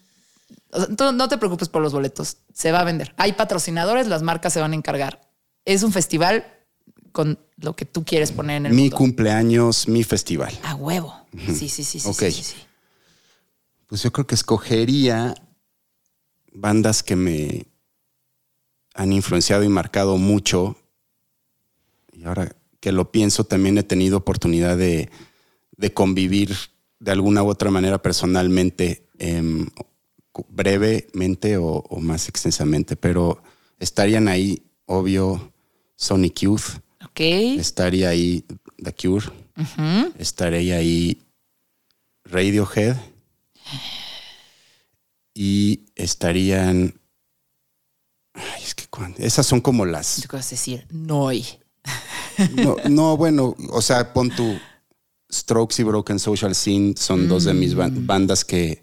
O 0.72 0.78
sea, 0.80 0.88
tú 0.96 1.12
no 1.12 1.28
te 1.28 1.38
preocupes 1.38 1.68
por 1.68 1.80
los 1.82 1.92
boletos, 1.92 2.38
se 2.52 2.72
va 2.72 2.80
a 2.80 2.84
vender. 2.84 3.14
Hay 3.16 3.34
patrocinadores, 3.34 4.08
las 4.08 4.22
marcas 4.22 4.52
se 4.52 4.60
van 4.60 4.72
a 4.72 4.74
encargar. 4.74 5.20
Es 5.64 5.84
un 5.84 5.92
festival 5.92 6.44
con 7.12 7.38
lo 7.56 7.76
que 7.76 7.84
tú 7.84 8.04
quieres 8.04 8.32
poner 8.32 8.56
en 8.58 8.66
el 8.66 8.72
Mi 8.74 8.82
mundo. 8.82 8.96
cumpleaños, 8.96 9.86
mi 9.88 10.02
festival. 10.02 10.58
A 10.62 10.74
huevo. 10.74 11.14
Sí, 11.54 11.68
sí, 11.68 11.84
sí, 11.84 12.00
sí, 12.00 12.08
Ok. 12.08 12.18
sí, 12.18 12.32
sí, 12.32 12.42
sí. 12.42 12.56
Pues 13.86 14.02
yo 14.02 14.10
creo 14.12 14.26
que 14.26 14.34
escogería 14.34 15.34
bandas 16.52 17.02
que 17.02 17.16
me 17.16 17.66
han 18.94 19.12
influenciado 19.12 19.62
y 19.64 19.68
marcado 19.68 20.16
mucho. 20.18 20.76
Y 22.12 22.24
ahora 22.24 22.54
que 22.80 22.92
lo 22.92 23.10
pienso, 23.12 23.44
también 23.44 23.78
he 23.78 23.82
tenido 23.82 24.18
oportunidad 24.18 24.76
de, 24.76 25.10
de 25.76 25.92
convivir 25.94 26.56
de 27.00 27.10
alguna 27.12 27.42
u 27.42 27.48
otra 27.48 27.70
manera 27.70 28.00
personalmente, 28.02 29.06
em, 29.18 29.68
brevemente 30.48 31.56
o, 31.56 31.66
o, 31.88 32.00
más 32.00 32.28
extensamente, 32.28 32.96
pero 32.96 33.42
estarían 33.78 34.28
ahí, 34.28 34.62
obvio, 34.86 35.52
Sonic 35.96 36.40
Youth. 36.40 36.80
Ok. 37.12 37.20
Estaría 37.20 38.08
ahí 38.08 38.44
The 38.82 38.92
Cure. 38.94 39.26
Estaría 40.18 40.76
ahí 40.76 41.22
Radiohead. 42.24 42.96
Y 45.34 45.84
estarían. 45.94 46.94
Ay, 48.34 48.62
es 48.64 48.74
que 48.74 48.86
cuando. 48.88 49.18
Esas 49.18 49.46
son 49.46 49.60
como 49.60 49.84
las. 49.86 50.22
Yo 50.22 50.28
vas 50.32 50.46
a 50.46 50.50
decir, 50.50 50.86
no. 50.90 51.30
No, 52.56 52.76
no, 52.88 53.16
bueno, 53.16 53.54
o 53.70 53.82
sea, 53.82 54.12
pon 54.12 54.30
tu 54.30 54.58
Strokes 55.30 55.80
y 55.80 55.84
Broken 55.84 56.18
Social 56.18 56.54
Scene 56.54 56.94
son 56.96 57.28
dos 57.28 57.44
de 57.44 57.54
mis 57.54 57.74
ban- 57.74 58.06
bandas 58.06 58.44
que 58.44 58.82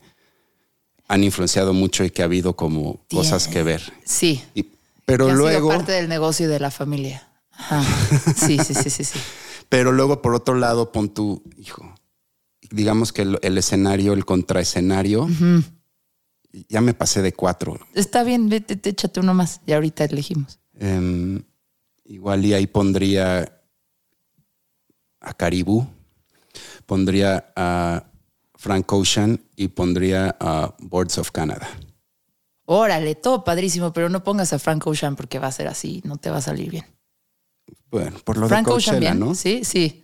han 1.08 1.24
influenciado 1.24 1.74
mucho 1.74 2.04
y 2.04 2.10
que 2.12 2.22
ha 2.22 2.26
habido 2.26 2.56
como 2.56 3.04
cosas 3.12 3.48
que 3.48 3.64
ver. 3.64 3.82
Sí. 4.06 4.44
Y- 4.56 4.66
pero 5.06 5.26
que 5.28 5.34
luego, 5.34 5.70
parte 5.70 5.92
del 5.94 6.08
negocio 6.08 6.46
y 6.46 6.50
de 6.50 6.60
la 6.60 6.70
familia. 6.70 7.28
Ajá. 7.60 7.84
Sí, 8.36 8.58
sí, 8.60 8.74
sí, 8.74 8.90
sí, 8.90 9.04
sí. 9.04 9.20
pero 9.70 9.92
luego 9.92 10.22
por 10.22 10.34
otro 10.34 10.56
lado 10.56 10.92
pon 10.92 11.10
tu, 11.14 11.44
hijo, 11.58 11.94
digamos 12.72 13.14
que 13.14 13.22
el, 13.24 13.40
el 13.42 13.58
escenario, 13.58 14.14
el 14.14 14.26
contraescenario, 14.26 15.28
ya 16.68 16.82
me 16.82 16.94
pasé 16.94 17.22
de 17.22 17.34
cuatro. 17.34 17.80
Está 17.94 18.24
bien, 18.24 18.50
vete, 18.50 18.76
te- 18.76 18.90
échate 18.90 19.20
uno 19.20 19.34
más 19.34 19.62
y 19.68 19.74
ahorita 19.74 20.06
elegimos. 20.06 20.60
Em, 20.74 21.44
igual 22.06 22.46
y 22.46 22.54
ahí 22.54 22.66
pondría 22.68 23.62
a 25.22 25.34
Caribú, 25.34 25.86
pondría 26.86 27.52
a 27.56 28.06
Frank 28.56 28.92
Ocean 28.92 29.42
y 29.56 29.68
pondría 29.70 30.36
a 30.40 30.76
Boards 30.80 31.18
of 31.18 31.32
Canada. 31.32 31.68
Órale, 32.66 33.16
todo 33.16 33.44
padrísimo, 33.44 33.94
pero 33.94 34.10
no 34.10 34.24
pongas 34.24 34.54
a 34.54 34.60
Frank 34.60 34.86
Ocean 34.88 35.16
porque 35.16 35.40
va 35.40 35.48
a 35.48 35.52
ser 35.52 35.68
así, 35.68 36.02
no 36.06 36.18
te 36.18 36.30
va 36.30 36.38
a 36.38 36.42
salir 36.42 36.70
bien. 36.70 36.86
Bueno, 37.92 38.18
por 38.24 38.38
lo 38.38 38.48
Frank 38.48 38.68
de 38.68 38.74
Ocean 38.74 38.96
Coachella, 38.98 39.12
bien, 39.14 39.20
¿no? 39.20 39.36
sí, 39.36 39.62
sí. 39.64 40.04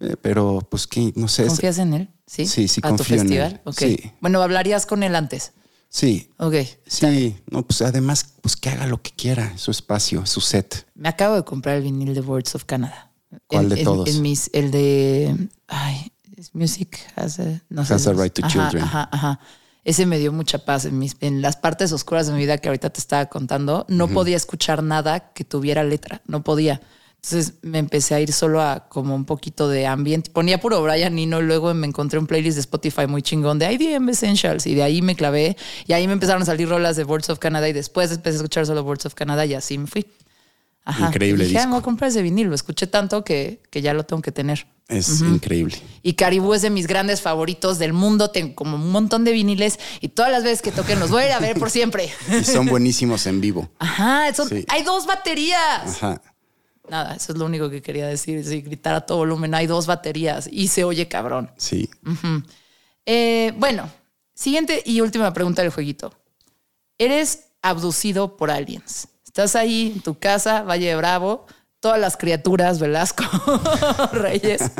Eh, 0.00 0.16
pero 0.20 0.66
pues 0.70 0.86
que 0.86 1.12
no 1.16 1.26
sé. 1.28 1.46
¿Confías 1.46 1.78
en 1.78 1.94
él? 1.94 2.08
Sí. 2.26 2.46
Sí, 2.46 2.68
sí 2.68 2.80
¿A 2.84 2.88
tu 2.90 2.96
confío 2.96 3.16
en 3.16 3.20
festival? 3.22 3.52
él. 3.52 3.60
Ok. 3.64 3.78
Sí. 3.78 4.12
Bueno, 4.20 4.42
hablarías 4.42 4.84
con 4.86 5.02
él 5.02 5.14
antes. 5.16 5.52
Sí, 5.88 6.30
Ok. 6.38 6.54
sí. 6.86 7.36
No, 7.50 7.66
pues 7.66 7.80
además, 7.80 8.34
pues 8.42 8.56
que 8.56 8.68
haga 8.68 8.86
lo 8.86 9.00
que 9.00 9.12
quiera, 9.12 9.56
su 9.56 9.70
espacio, 9.70 10.26
su 10.26 10.40
set. 10.40 10.86
Me 10.94 11.08
acabo 11.08 11.36
de 11.36 11.44
comprar 11.44 11.76
el 11.76 11.84
vinil 11.84 12.12
de 12.14 12.20
Words 12.20 12.54
of 12.56 12.64
Canada. 12.64 13.12
¿Cuál 13.46 13.64
En- 13.64 13.68
de 13.70 13.78
en- 13.78 13.84
todos? 13.84 14.08
en 14.08 14.22
mis, 14.22 14.50
el 14.52 14.70
de. 14.70 15.48
Ay, 15.68 16.12
Music 16.52 16.98
has 17.16 17.38
a, 17.40 17.62
no 17.70 17.84
sé, 17.84 17.94
Has 17.94 18.06
a. 18.06 18.12
Right 18.12 18.32
to 18.34 18.44
Ajá, 18.44 18.52
Children. 18.68 18.84
Ajá, 18.84 19.08
ajá. 19.10 19.40
Ese 19.86 20.04
me 20.04 20.18
dio 20.18 20.32
mucha 20.32 20.58
paz 20.64 20.84
en, 20.84 20.98
mis, 20.98 21.16
en 21.20 21.40
las 21.42 21.54
partes 21.56 21.92
oscuras 21.92 22.26
de 22.26 22.32
mi 22.32 22.40
vida 22.40 22.58
que 22.58 22.68
ahorita 22.68 22.90
te 22.90 22.98
estaba 22.98 23.26
contando. 23.26 23.86
No 23.88 24.08
podía 24.08 24.36
escuchar 24.36 24.82
nada 24.82 25.32
que 25.32 25.44
tuviera 25.44 25.84
letra, 25.84 26.22
no 26.26 26.42
podía. 26.42 26.80
Entonces 27.22 27.54
me 27.62 27.78
empecé 27.78 28.16
a 28.16 28.20
ir 28.20 28.32
solo 28.32 28.60
a 28.60 28.88
como 28.88 29.14
un 29.14 29.24
poquito 29.24 29.68
de 29.68 29.86
ambiente. 29.86 30.30
Ponía 30.32 30.58
puro 30.60 30.82
Brian 30.82 31.16
Eno 31.16 31.38
y 31.40 31.44
luego 31.44 31.72
me 31.72 31.86
encontré 31.86 32.18
un 32.18 32.26
playlist 32.26 32.56
de 32.56 32.62
Spotify 32.62 33.06
muy 33.06 33.22
chingón 33.22 33.60
de 33.60 33.72
IDM 33.72 34.08
Essentials 34.08 34.66
y 34.66 34.74
de 34.74 34.82
ahí 34.82 35.02
me 35.02 35.14
clavé 35.14 35.56
y 35.86 35.92
ahí 35.92 36.08
me 36.08 36.14
empezaron 36.14 36.42
a 36.42 36.46
salir 36.46 36.68
rolas 36.68 36.96
de 36.96 37.04
Words 37.04 37.30
of 37.30 37.38
Canada 37.38 37.68
y 37.68 37.72
después 37.72 38.10
empecé 38.10 38.34
a 38.34 38.38
escuchar 38.38 38.66
solo 38.66 38.82
Words 38.82 39.06
of 39.06 39.14
Canada 39.14 39.46
y 39.46 39.54
así 39.54 39.78
me 39.78 39.86
fui. 39.86 40.04
Ajá. 40.84 41.06
Increíble 41.06 41.44
Y 41.44 41.46
dije, 41.46 41.58
"Ah, 41.58 41.60
disco. 41.60 41.68
me 41.68 41.74
voy 41.76 41.80
a 41.80 41.84
comprar 41.84 42.10
ese 42.10 42.22
vinil. 42.22 42.48
Lo 42.48 42.56
escuché 42.56 42.88
tanto 42.88 43.22
que, 43.22 43.62
que 43.70 43.82
ya 43.82 43.94
lo 43.94 44.02
tengo 44.04 44.20
que 44.20 44.32
tener. 44.32 44.66
Es 44.88 45.20
increíble. 45.20 45.76
Y 46.02 46.14
Caribú 46.14 46.54
es 46.54 46.62
de 46.62 46.70
mis 46.70 46.86
grandes 46.86 47.20
favoritos 47.20 47.78
del 47.78 47.92
mundo. 47.92 48.30
Tengo 48.30 48.54
como 48.54 48.76
un 48.76 48.90
montón 48.92 49.24
de 49.24 49.32
viniles 49.32 49.80
y 50.00 50.08
todas 50.08 50.30
las 50.30 50.44
veces 50.44 50.62
que 50.62 50.70
toquen 50.70 51.00
los 51.00 51.10
voy 51.10 51.24
a 51.24 51.26
ir 51.26 51.32
a 51.32 51.40
ver 51.40 51.58
por 51.58 51.70
siempre. 51.70 52.08
Y 52.40 52.44
son 52.44 52.66
buenísimos 52.70 53.26
en 53.26 53.40
vivo. 53.40 53.68
Ajá, 53.80 54.32
son- 54.32 54.48
Sí. 54.48 54.64
hay 54.68 54.84
dos 54.84 55.06
baterías. 55.06 55.96
Ajá. 56.02 56.22
Nada, 56.88 57.16
eso 57.16 57.32
es 57.32 57.38
lo 57.38 57.46
único 57.46 57.68
que 57.68 57.82
quería 57.82 58.06
decir. 58.06 58.44
Sí, 58.46 58.60
gritar 58.60 58.94
a 58.94 59.00
todo 59.00 59.18
volumen. 59.18 59.54
Hay 59.56 59.66
dos 59.66 59.86
baterías 59.88 60.48
y 60.52 60.68
se 60.68 60.84
oye 60.84 61.08
cabrón. 61.08 61.50
Sí. 61.56 61.90
Eh, 63.06 63.52
bueno, 63.56 63.90
siguiente 64.34 64.82
y 64.84 65.00
última 65.00 65.32
pregunta 65.32 65.62
del 65.62 65.72
jueguito. 65.72 66.12
Eres 66.98 67.44
abducido 67.62 68.36
por 68.36 68.52
aliens. 68.52 69.08
Estás 69.24 69.56
ahí 69.56 69.92
en 69.96 70.00
tu 70.00 70.18
casa, 70.18 70.62
Valle 70.62 70.86
de 70.86 70.96
Bravo, 70.96 71.46
todas 71.86 72.00
las 72.00 72.16
criaturas, 72.16 72.80
Velasco, 72.80 73.22
Reyes. 74.12 74.72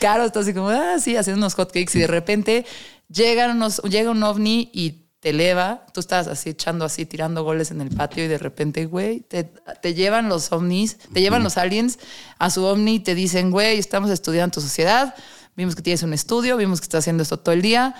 Caro 0.00 0.22
está 0.22 0.38
así 0.38 0.54
como, 0.54 0.68
ah, 0.68 1.00
sí, 1.00 1.16
haciendo 1.16 1.38
unos 1.38 1.54
hotcakes 1.54 1.98
y 1.98 2.02
de 2.02 2.06
repente 2.06 2.66
llegan 3.08 3.56
unos, 3.56 3.82
llega 3.82 4.12
un 4.12 4.22
ovni 4.22 4.70
y 4.72 5.08
te 5.18 5.30
eleva. 5.30 5.84
Tú 5.92 5.98
estás 5.98 6.28
así 6.28 6.50
echando 6.50 6.84
así, 6.84 7.04
tirando 7.04 7.42
goles 7.42 7.72
en 7.72 7.80
el 7.80 7.90
patio 7.90 8.24
y 8.24 8.28
de 8.28 8.38
repente, 8.38 8.86
güey, 8.86 9.22
te, 9.22 9.42
te 9.42 9.94
llevan 9.94 10.28
los 10.28 10.52
ovnis, 10.52 10.98
te 11.12 11.20
llevan 11.20 11.42
los 11.42 11.56
aliens 11.56 11.98
a 12.38 12.48
su 12.48 12.64
ovni 12.64 12.94
y 12.94 13.00
te 13.00 13.16
dicen, 13.16 13.50
güey, 13.50 13.76
estamos 13.76 14.10
estudiando 14.10 14.54
tu 14.54 14.60
sociedad, 14.60 15.16
vimos 15.56 15.74
que 15.74 15.82
tienes 15.82 16.04
un 16.04 16.12
estudio, 16.12 16.56
vimos 16.56 16.80
que 16.80 16.84
estás 16.84 17.00
haciendo 17.00 17.24
esto 17.24 17.40
todo 17.40 17.56
el 17.56 17.62
día. 17.62 17.96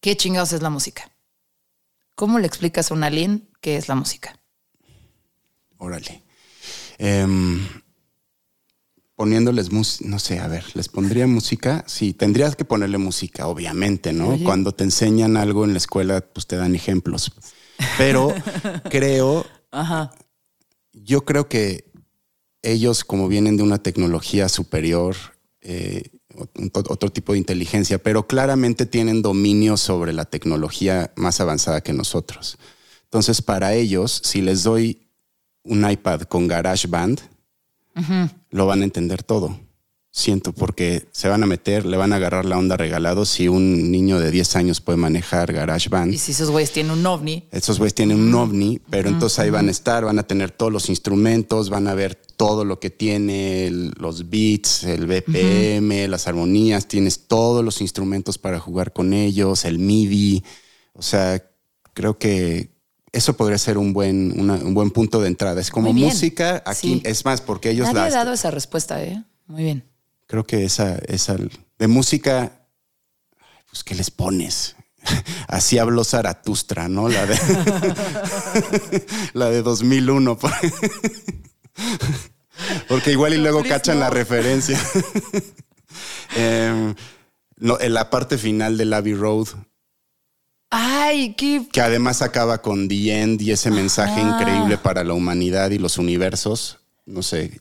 ¿Qué 0.00 0.16
chingados 0.16 0.52
es 0.52 0.62
la 0.62 0.70
música? 0.70 1.12
¿Cómo 2.16 2.40
le 2.40 2.48
explicas 2.48 2.90
a 2.90 2.94
un 2.94 3.04
alien 3.04 3.48
qué 3.60 3.76
es 3.76 3.86
la 3.86 3.94
música? 3.94 4.36
Órale. 5.78 6.24
Em, 7.04 7.58
poniéndoles 9.16 9.72
música, 9.72 10.08
no 10.08 10.20
sé, 10.20 10.38
a 10.38 10.46
ver, 10.46 10.64
¿les 10.74 10.88
pondría 10.88 11.26
música? 11.26 11.82
Sí, 11.88 12.12
tendrías 12.12 12.54
que 12.54 12.64
ponerle 12.64 12.96
música, 12.96 13.48
obviamente, 13.48 14.12
¿no? 14.12 14.28
Oye. 14.28 14.44
Cuando 14.44 14.70
te 14.70 14.84
enseñan 14.84 15.36
algo 15.36 15.64
en 15.64 15.72
la 15.72 15.78
escuela, 15.78 16.20
pues 16.20 16.46
te 16.46 16.54
dan 16.54 16.76
ejemplos. 16.76 17.32
Pero 17.98 18.32
creo, 18.88 19.44
Ajá. 19.72 20.12
yo 20.92 21.24
creo 21.24 21.48
que 21.48 21.90
ellos, 22.62 23.02
como 23.02 23.26
vienen 23.26 23.56
de 23.56 23.64
una 23.64 23.82
tecnología 23.82 24.48
superior, 24.48 25.16
eh, 25.60 26.04
otro 26.72 27.10
tipo 27.10 27.32
de 27.32 27.38
inteligencia, 27.38 27.98
pero 27.98 28.28
claramente 28.28 28.86
tienen 28.86 29.22
dominio 29.22 29.76
sobre 29.76 30.12
la 30.12 30.24
tecnología 30.24 31.12
más 31.16 31.40
avanzada 31.40 31.80
que 31.80 31.92
nosotros. 31.92 32.58
Entonces, 33.02 33.42
para 33.42 33.74
ellos, 33.74 34.20
si 34.24 34.40
les 34.40 34.62
doy 34.62 35.11
un 35.64 35.88
iPad 35.90 36.22
con 36.22 36.48
GarageBand, 36.48 37.20
lo 38.50 38.66
van 38.66 38.80
a 38.80 38.84
entender 38.84 39.22
todo. 39.22 39.58
Siento, 40.14 40.52
porque 40.52 41.08
se 41.10 41.28
van 41.28 41.42
a 41.42 41.46
meter, 41.46 41.86
le 41.86 41.96
van 41.96 42.12
a 42.12 42.16
agarrar 42.16 42.44
la 42.44 42.58
onda 42.58 42.76
regalado 42.76 43.24
si 43.24 43.48
un 43.48 43.90
niño 43.90 44.20
de 44.20 44.30
10 44.30 44.56
años 44.56 44.82
puede 44.82 44.98
manejar 44.98 45.54
GarageBand. 45.54 46.12
Y 46.12 46.18
si 46.18 46.32
esos 46.32 46.50
güeyes 46.50 46.70
tienen 46.70 46.92
un 46.92 47.06
ovni, 47.06 47.48
Estos 47.50 47.78
güeyes 47.78 47.94
tienen 47.94 48.20
un 48.20 48.34
ovni, 48.34 48.78
pero 48.90 49.08
entonces 49.08 49.38
ahí 49.38 49.48
van 49.48 49.68
a 49.68 49.70
estar, 49.70 50.04
van 50.04 50.18
a 50.18 50.22
tener 50.26 50.50
todos 50.50 50.70
los 50.70 50.90
instrumentos, 50.90 51.70
van 51.70 51.88
a 51.88 51.94
ver 51.94 52.14
todo 52.36 52.66
lo 52.66 52.78
que 52.78 52.90
tiene, 52.90 53.66
el- 53.66 53.92
los 53.96 54.28
beats, 54.28 54.84
el 54.84 55.06
BPM, 55.06 56.06
las 56.08 56.26
armonías, 56.28 56.88
tienes 56.88 57.26
todos 57.26 57.64
los 57.64 57.80
instrumentos 57.80 58.36
para 58.36 58.58
jugar 58.60 58.92
con 58.92 59.14
ellos, 59.14 59.64
el 59.64 59.78
MIDI. 59.78 60.44
O 60.92 61.00
sea, 61.00 61.42
creo 61.94 62.18
que 62.18 62.71
eso 63.12 63.36
podría 63.36 63.58
ser 63.58 63.76
un 63.78 63.92
buen, 63.92 64.38
una- 64.40 64.54
un 64.54 64.74
buen 64.74 64.90
punto 64.90 65.20
de 65.20 65.28
entrada. 65.28 65.60
Es 65.60 65.70
como 65.70 65.92
música, 65.92 66.62
aquí 66.66 66.94
Sí. 66.94 67.02
es 67.04 67.24
más, 67.24 67.40
porque 67.40 67.70
ellos 67.70 67.86
nadie 67.88 68.00
ha 68.00 68.04
las... 68.04 68.14
dado 68.14 68.32
esa 68.32 68.50
respuesta, 68.50 69.02
¿eh? 69.02 69.22
Muy 69.46 69.62
bien. 69.64 69.84
Creo 70.26 70.44
que 70.46 70.64
esa, 70.64 70.96
esa 71.06 71.36
de 71.78 71.86
música, 71.88 72.66
pues, 73.70 73.84
¿qué 73.84 73.94
les 73.94 74.10
pones? 74.10 74.76
Así 75.48 75.78
habló 75.78 76.04
Zaratustra, 76.04 76.88
¿no? 76.88 77.08
La 77.08 77.26
de, 77.26 77.36
la 79.34 79.50
de 79.50 79.62
2001. 79.62 80.38
por- 80.38 80.52
Porque 82.88 83.12
igual 83.12 83.34
y 83.34 83.38
luego 83.38 83.62
cachan 83.64 83.98
la 83.98 84.08
referencia. 84.10 84.78
Em, 86.36 86.94
no, 87.56 87.78
en 87.80 87.94
la 87.94 88.08
parte 88.10 88.38
final 88.38 88.76
de 88.78 88.94
Abbey 88.94 89.14
Road, 89.14 89.48
Ay, 90.74 91.34
qué 91.34 91.66
que 91.70 91.80
además 91.82 92.22
acaba 92.22 92.62
con 92.62 92.88
The 92.88 93.20
End 93.20 93.42
y 93.42 93.50
ese 93.52 93.70
mensaje 93.70 94.20
Ajá. 94.22 94.40
increíble 94.40 94.78
para 94.78 95.04
la 95.04 95.12
humanidad 95.12 95.70
y 95.70 95.78
los 95.78 95.98
universos. 95.98 96.78
No 97.04 97.22
sé, 97.22 97.60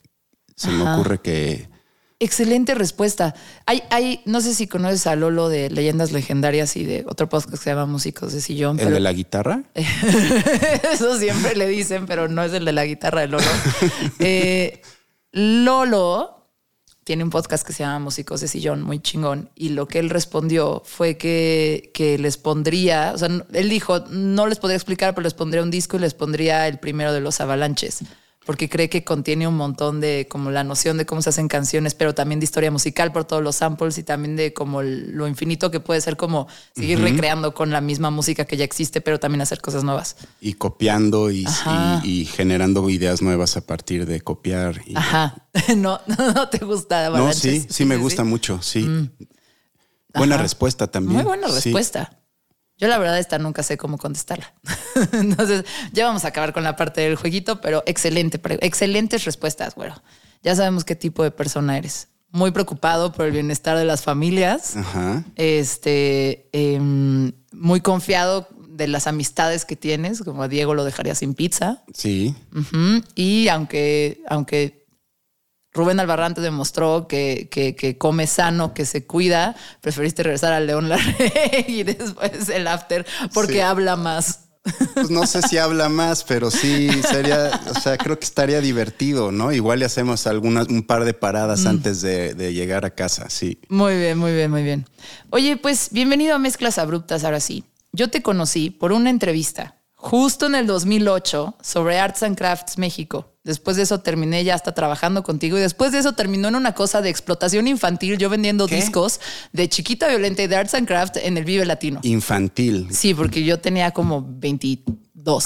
se 0.55 0.69
me 0.69 0.89
ocurre 0.89 1.19
que 1.19 1.69
excelente 2.19 2.73
respuesta. 2.73 3.33
Hay, 3.65 3.83
hay, 3.89 4.21
no 4.25 4.39
sé 4.39 4.53
si 4.53 4.67
conoces 4.67 5.07
a 5.07 5.15
Lolo 5.17 5.49
de 5.49 5.69
Leyendas 5.71 6.11
Legendarias 6.13 6.77
y 6.77 6.85
de 6.85 7.03
otro 7.07 7.27
podcast 7.27 7.49
que 7.49 7.57
se 7.57 7.71
llama 7.71 7.85
Músicos 7.87 8.31
de 8.31 8.39
Sillón. 8.39 8.77
el 8.79 8.85
pero- 8.85 8.93
de 8.95 8.99
la 9.01 9.11
guitarra. 9.11 9.63
Eso 10.93 11.17
siempre 11.19 11.55
le 11.55 11.67
dicen, 11.67 12.05
pero 12.05 12.27
no 12.29 12.43
es 12.43 12.53
el 12.53 12.63
de 12.63 12.71
la 12.71 12.85
guitarra 12.85 13.21
de 13.21 13.27
Lolo. 13.27 13.43
Eh, 14.19 14.81
Lolo 15.33 16.40
tiene 17.03 17.23
un 17.23 17.29
podcast 17.29 17.65
que 17.65 17.73
se 17.73 17.83
llama 17.83 17.99
Músicos 17.99 18.41
de 18.41 18.47
Sillón, 18.47 18.81
muy 18.81 18.99
chingón. 18.99 19.49
Y 19.55 19.69
lo 19.69 19.87
que 19.87 19.99
él 19.99 20.09
respondió 20.09 20.81
fue 20.85 21.17
que, 21.17 21.91
que 21.93 22.17
les 22.17 22.37
pondría, 22.37 23.11
o 23.13 23.17
sea, 23.17 23.29
él 23.53 23.69
dijo, 23.69 23.99
no 24.09 24.47
les 24.47 24.59
podría 24.59 24.77
explicar, 24.77 25.15
pero 25.15 25.23
les 25.23 25.33
pondría 25.33 25.63
un 25.63 25.71
disco 25.71 25.97
y 25.97 25.99
les 25.99 26.13
pondría 26.13 26.67
el 26.67 26.79
primero 26.79 27.13
de 27.13 27.21
los 27.21 27.41
avalanches 27.41 28.03
porque 28.45 28.69
cree 28.69 28.89
que 28.89 29.03
contiene 29.03 29.47
un 29.47 29.55
montón 29.55 30.01
de 30.01 30.27
como 30.29 30.49
la 30.49 30.63
noción 30.63 30.97
de 30.97 31.05
cómo 31.05 31.21
se 31.21 31.29
hacen 31.29 31.47
canciones, 31.47 31.93
pero 31.93 32.15
también 32.15 32.39
de 32.39 32.45
historia 32.45 32.71
musical 32.71 33.11
por 33.11 33.25
todos 33.25 33.43
los 33.43 33.57
samples 33.57 33.97
y 33.97 34.03
también 34.03 34.35
de 34.35 34.53
como 34.53 34.81
lo 34.81 35.27
infinito 35.27 35.69
que 35.69 35.79
puede 35.79 36.01
ser 36.01 36.17
como 36.17 36.47
seguir 36.75 36.99
recreando 36.99 37.53
con 37.53 37.69
la 37.69 37.81
misma 37.81 38.09
música 38.09 38.45
que 38.45 38.57
ya 38.57 38.63
existe, 38.63 38.99
pero 38.99 39.19
también 39.19 39.41
hacer 39.41 39.61
cosas 39.61 39.83
nuevas. 39.83 40.15
Y 40.39 40.53
copiando 40.53 41.29
y, 41.29 41.45
y, 42.03 42.25
generando 42.25 42.89
ideas 42.89 43.21
nuevas 43.21 43.57
a 43.57 43.61
partir 43.61 44.05
de 44.05 44.21
copiar. 44.21 44.81
Ajá. 44.95 45.47
No, 45.75 45.99
no, 46.07 46.49
te 46.49 46.63
gusta. 46.65 47.09
No, 47.09 47.33
sí, 47.33 47.65
sí, 47.69 47.85
me 47.85 47.97
gusta 47.97 48.23
mucho, 48.23 48.61
sí. 48.61 48.79
Mm. 48.79 49.09
Buena 50.13 50.37
respuesta 50.37 50.87
también. 50.87 51.15
Muy 51.15 51.23
buena 51.23 51.47
respuesta. 51.47 52.20
Yo 52.81 52.87
la 52.87 52.97
verdad 52.97 53.19
esta 53.19 53.37
nunca 53.37 53.61
sé 53.61 53.77
cómo 53.77 53.99
contestarla. 53.99 54.51
Entonces, 55.13 55.65
ya 55.93 56.07
vamos 56.07 56.25
a 56.25 56.29
acabar 56.29 56.51
con 56.51 56.63
la 56.63 56.75
parte 56.75 57.01
del 57.01 57.15
jueguito, 57.15 57.61
pero 57.61 57.83
excelente, 57.85 58.41
excelentes 58.61 59.23
respuestas, 59.23 59.75
güero. 59.75 60.01
Ya 60.41 60.55
sabemos 60.55 60.83
qué 60.83 60.95
tipo 60.95 61.21
de 61.21 61.29
persona 61.29 61.77
eres. 61.77 62.07
Muy 62.31 62.49
preocupado 62.49 63.11
por 63.11 63.27
el 63.27 63.33
bienestar 63.33 63.77
de 63.77 63.85
las 63.85 64.01
familias. 64.01 64.75
Ajá. 64.75 65.23
Este, 65.35 66.49
em, 66.53 67.33
muy 67.51 67.81
confiado 67.81 68.47
de 68.67 68.87
las 68.87 69.05
amistades 69.05 69.63
que 69.63 69.75
tienes, 69.75 70.23
como 70.23 70.41
a 70.41 70.47
Diego 70.47 70.73
lo 70.73 70.83
dejaría 70.83 71.13
sin 71.13 71.35
pizza. 71.35 71.83
Sí. 71.93 72.33
Y 73.13 73.47
aunque, 73.49 74.23
aunque 74.27 74.80
Rubén 75.73 75.99
Albarrán 75.99 76.33
te 76.33 76.41
demostró 76.41 77.07
que, 77.07 77.47
que, 77.49 77.97
come 77.97 78.27
sano, 78.27 78.73
que 78.73 78.85
se 78.85 79.05
cuida, 79.05 79.55
preferiste 79.79 80.23
regresar 80.23 80.51
a 80.53 80.59
León 80.59 80.89
Larrey 80.89 81.65
y 81.67 81.83
después 81.83 82.49
el 82.49 82.67
after 82.67 83.05
porque 83.33 83.63
habla 83.63 83.95
más. 83.95 84.39
Pues 84.93 85.09
no 85.09 85.25
sé 85.25 85.41
si 85.41 85.57
habla 85.57 85.89
más, 85.89 86.23
pero 86.23 86.51
sí 86.51 86.89
sería, 87.09 87.49
o 87.75 87.79
sea, 87.79 87.97
creo 87.97 88.19
que 88.19 88.25
estaría 88.25 88.61
divertido, 88.61 89.31
¿no? 89.31 89.51
Igual 89.51 89.79
le 89.79 89.85
hacemos 89.85 90.27
algunas, 90.27 90.67
un 90.67 90.83
par 90.83 91.03
de 91.03 91.15
paradas 91.15 91.63
mm. 91.63 91.67
antes 91.67 92.01
de, 92.01 92.35
de, 92.35 92.53
llegar 92.53 92.85
a 92.85 92.91
casa, 92.91 93.29
sí. 93.29 93.59
Muy 93.69 93.97
bien, 93.97 94.19
muy 94.19 94.33
bien, 94.33 94.51
muy 94.51 94.61
bien. 94.61 94.85
Oye, 95.31 95.57
pues 95.57 95.89
bienvenido 95.91 96.35
a 96.35 96.39
Mezclas 96.39 96.77
Abruptas, 96.77 97.23
ahora 97.23 97.39
sí. 97.39 97.63
Yo 97.91 98.11
te 98.11 98.21
conocí 98.21 98.69
por 98.69 98.91
una 98.91 99.09
entrevista 99.09 99.80
justo 100.01 100.47
en 100.47 100.55
el 100.55 100.65
2008 100.65 101.55
sobre 101.61 101.99
Arts 101.99 102.23
and 102.23 102.35
Crafts 102.35 102.77
México. 102.79 103.27
Después 103.43 103.77
de 103.77 103.83
eso 103.83 103.99
terminé 103.99 104.43
ya 104.43 104.55
hasta 104.55 104.73
trabajando 104.73 105.23
contigo 105.23 105.57
y 105.57 105.61
después 105.61 105.91
de 105.91 105.99
eso 105.99 106.13
terminó 106.13 106.47
en 106.47 106.55
una 106.55 106.73
cosa 106.73 107.01
de 107.01 107.09
explotación 107.09 107.67
infantil, 107.67 108.17
yo 108.17 108.29
vendiendo 108.29 108.67
discos 108.67 109.19
de 109.51 109.69
chiquita 109.69 110.07
violenta 110.07 110.41
y 110.41 110.47
de 110.47 110.55
Arts 110.55 110.73
and 110.73 110.87
Crafts 110.87 111.19
en 111.23 111.37
el 111.37 111.45
Vive 111.45 111.65
Latino. 111.65 111.99
Infantil. 112.03 112.87
Sí, 112.91 113.13
porque 113.13 113.43
yo 113.43 113.59
tenía 113.59 113.91
como 113.91 114.25
22. 114.27 115.45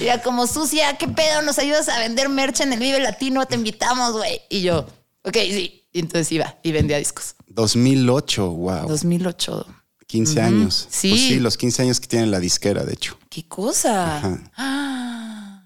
Era 0.00 0.18
como 0.22 0.46
sucia, 0.48 0.96
¿qué 0.96 1.08
pedo? 1.08 1.42
¿Nos 1.42 1.58
ayudas 1.60 1.88
a 1.88 1.98
vender 2.00 2.28
merch 2.28 2.60
en 2.60 2.72
el 2.72 2.80
Vive 2.80 3.00
Latino? 3.00 3.46
Te 3.46 3.54
invitamos, 3.54 4.12
güey. 4.12 4.40
Y 4.48 4.62
yo, 4.62 4.86
ok, 5.22 5.34
sí. 5.34 5.86
Y 5.92 6.00
entonces 6.00 6.30
iba 6.32 6.56
y 6.62 6.72
vendía 6.72 6.98
discos. 6.98 7.34
2008, 7.48 8.48
wow. 8.48 8.88
2008. 8.88 9.66
15 10.10 10.40
años. 10.40 10.86
Pues 10.88 10.96
sí. 10.96 11.16
sí, 11.16 11.38
los 11.38 11.56
15 11.56 11.82
años 11.82 12.00
que 12.00 12.08
tiene 12.08 12.26
la 12.26 12.40
disquera, 12.40 12.82
de 12.82 12.94
hecho. 12.94 13.16
¿Qué 13.28 13.46
cosa? 13.46 14.40
Ah. 14.56 15.62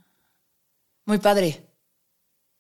muy 1.07 1.17
padre. 1.17 1.67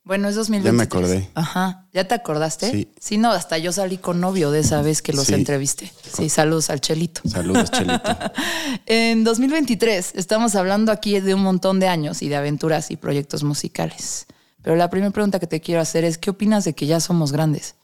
Bueno, 0.03 0.29
es 0.29 0.35
2023. 0.35 0.73
Ya 0.73 0.77
me 0.77 0.83
acordé. 0.83 1.31
Ajá. 1.35 1.87
¿Ya 1.92 2.09
te 2.09 2.14
acordaste? 2.14 2.70
Sí. 2.70 2.88
Sí, 2.99 3.18
no, 3.18 3.33
hasta 3.33 3.59
yo 3.59 3.70
salí 3.70 3.99
con 3.99 4.18
novio 4.18 4.51
de 4.51 4.61
esa 4.61 4.81
vez 4.81 5.03
que 5.03 5.12
los 5.12 5.29
entrevisté. 5.29 5.92
Sí, 6.11 6.31
saludos 6.31 6.70
al 6.70 6.81
Chelito. 6.81 7.20
Saludos, 7.29 7.70
Chelito. 7.70 8.16
en 8.87 9.23
2023 9.23 10.12
estamos 10.14 10.55
hablando 10.55 10.90
aquí 10.90 11.20
de 11.20 11.35
un 11.35 11.42
montón 11.42 11.81
de 11.81 11.88
años 11.88 12.23
y 12.23 12.31
de 12.31 12.37
aventuras 12.37 12.90
y 12.90 12.97
proyectos 12.97 13.44
musicales. 13.44 14.27
Pero 14.62 14.75
la 14.77 14.88
primera 14.88 15.12
pregunta 15.12 15.38
que 15.38 15.47
te 15.47 15.61
quiero 15.61 15.83
hacer 15.83 16.05
es, 16.05 16.16
¿qué 16.16 16.31
opinas 16.31 16.64
de 16.64 16.73
que 16.73 16.87
ya 16.87 16.99
somos 16.99 17.31
grandes? 17.31 17.75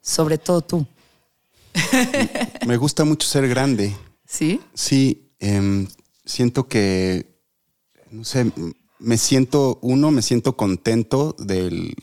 Sobre 0.00 0.38
todo 0.38 0.60
tú. 0.60 0.86
Me 2.66 2.76
gusta 2.76 3.04
mucho 3.04 3.26
ser 3.26 3.48
grande. 3.48 3.94
¿Sí? 4.26 4.60
Sí, 4.74 5.32
em, 5.38 5.86
siento 6.24 6.66
que, 6.66 7.40
no 8.10 8.24
sé, 8.24 8.50
me 8.98 9.18
siento, 9.18 9.78
uno, 9.82 10.10
me 10.10 10.22
siento 10.22 10.56
contento 10.56 11.36
del, 11.38 11.94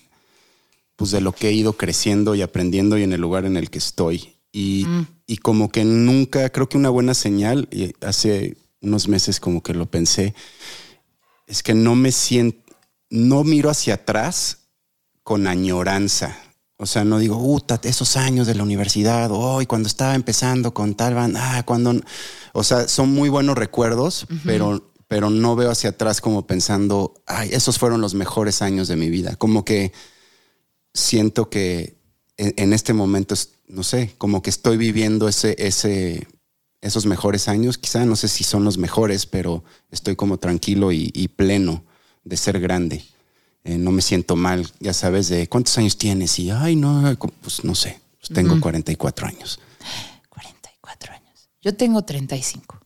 pues 0.96 1.12
de 1.12 1.22
lo 1.22 1.32
que 1.32 1.50
he 1.50 1.54
ido 1.54 1.74
creciendo 1.74 2.36
y 2.36 2.42
aprendiendo 2.42 2.98
y 2.98 3.04
en 3.04 3.14
el 3.14 3.22
lugar 3.22 3.46
en 3.46 3.58
el 3.58 3.70
que 3.70 3.80
estoy. 3.80 4.36
Y, 4.52 4.86
mm. 4.88 5.08
y 5.28 5.38
como 5.38 5.72
que 5.72 5.84
nunca, 5.84 6.50
creo 6.50 6.70
que 6.70 6.78
una 6.78 6.90
buena 6.90 7.14
señal, 7.14 7.68
y 7.72 7.94
hace 8.02 8.58
unos 8.82 9.08
meses 9.08 9.40
como 9.40 9.64
que 9.64 9.74
lo 9.74 9.86
pensé, 9.86 10.36
es 11.48 11.64
que 11.64 11.74
no 11.74 11.96
me 11.96 12.12
siento, 12.12 12.60
no 13.10 13.44
miro 13.44 13.70
hacia 13.70 13.96
atrás 13.96 14.70
con 15.24 15.48
añoranza. 15.48 16.38
O 16.82 16.88
sea, 16.88 17.04
no 17.06 17.20
digo, 17.20 17.38
puta, 17.38 17.80
esos 17.84 18.18
años 18.18 18.48
de 18.48 18.56
la 18.56 18.64
universidad, 18.64 19.30
hoy 19.30 19.68
cuando 19.68 19.88
estaba 19.88 20.16
empezando 20.16 20.74
con 20.74 20.96
tal 20.96 21.14
banda, 21.14 21.60
ah, 21.60 21.64
cuando. 21.64 21.94
O 22.54 22.64
sea, 22.64 22.88
son 22.88 23.14
muy 23.14 23.30
buenos 23.30 23.56
recuerdos, 23.56 24.26
pero, 24.44 24.92
pero 25.08 25.30
no 25.30 25.56
veo 25.56 25.70
hacia 25.70 25.92
atrás 25.92 26.22
como 26.22 26.48
pensando, 26.48 27.14
ay, 27.28 27.52
esos 27.54 27.78
fueron 27.78 28.02
los 28.02 28.16
mejores 28.16 28.64
años 28.64 28.88
de 28.88 28.96
mi 28.96 29.12
vida. 29.12 29.36
Como 29.36 29.64
que 29.64 29.94
siento 30.92 31.52
que 31.52 32.00
en, 32.38 32.74
este 32.74 32.94
momento, 32.94 33.36
no 33.68 33.84
sé, 33.84 34.16
como 34.18 34.42
que 34.42 34.50
estoy 34.50 34.78
viviendo 34.78 35.28
ese, 35.28 35.56
ese, 35.60 36.28
esos 36.82 37.06
mejores 37.06 37.48
años. 37.48 37.78
Quizá 37.78 38.06
no 38.06 38.16
sé 38.16 38.28
si 38.28 38.44
son 38.44 38.64
los 38.64 38.80
mejores, 38.80 39.28
pero 39.28 39.64
estoy 39.92 40.16
como 40.16 40.40
tranquilo 40.40 40.92
y 40.92 41.28
pleno 41.28 41.84
de 42.24 42.38
ser 42.38 42.60
grande. 42.60 43.04
Eh, 43.64 43.78
no 43.78 43.92
me 43.92 44.02
siento 44.02 44.36
mal, 44.36 44.68
ya 44.80 44.94
sabes, 44.94 45.30
de 45.30 45.48
cuántos 45.48 45.78
años 45.78 45.98
tienes 45.98 46.40
y, 46.40 46.50
ay, 46.50 46.76
no, 46.76 47.16
pues 47.42 47.64
no 47.64 47.76
sé, 47.76 48.00
pues 48.20 48.30
tengo 48.34 48.60
44 48.60 49.28
años. 49.28 49.60
44 50.30 51.14
años. 51.14 51.50
Yo 51.62 51.76
tengo 51.76 52.02
35. 52.02 52.80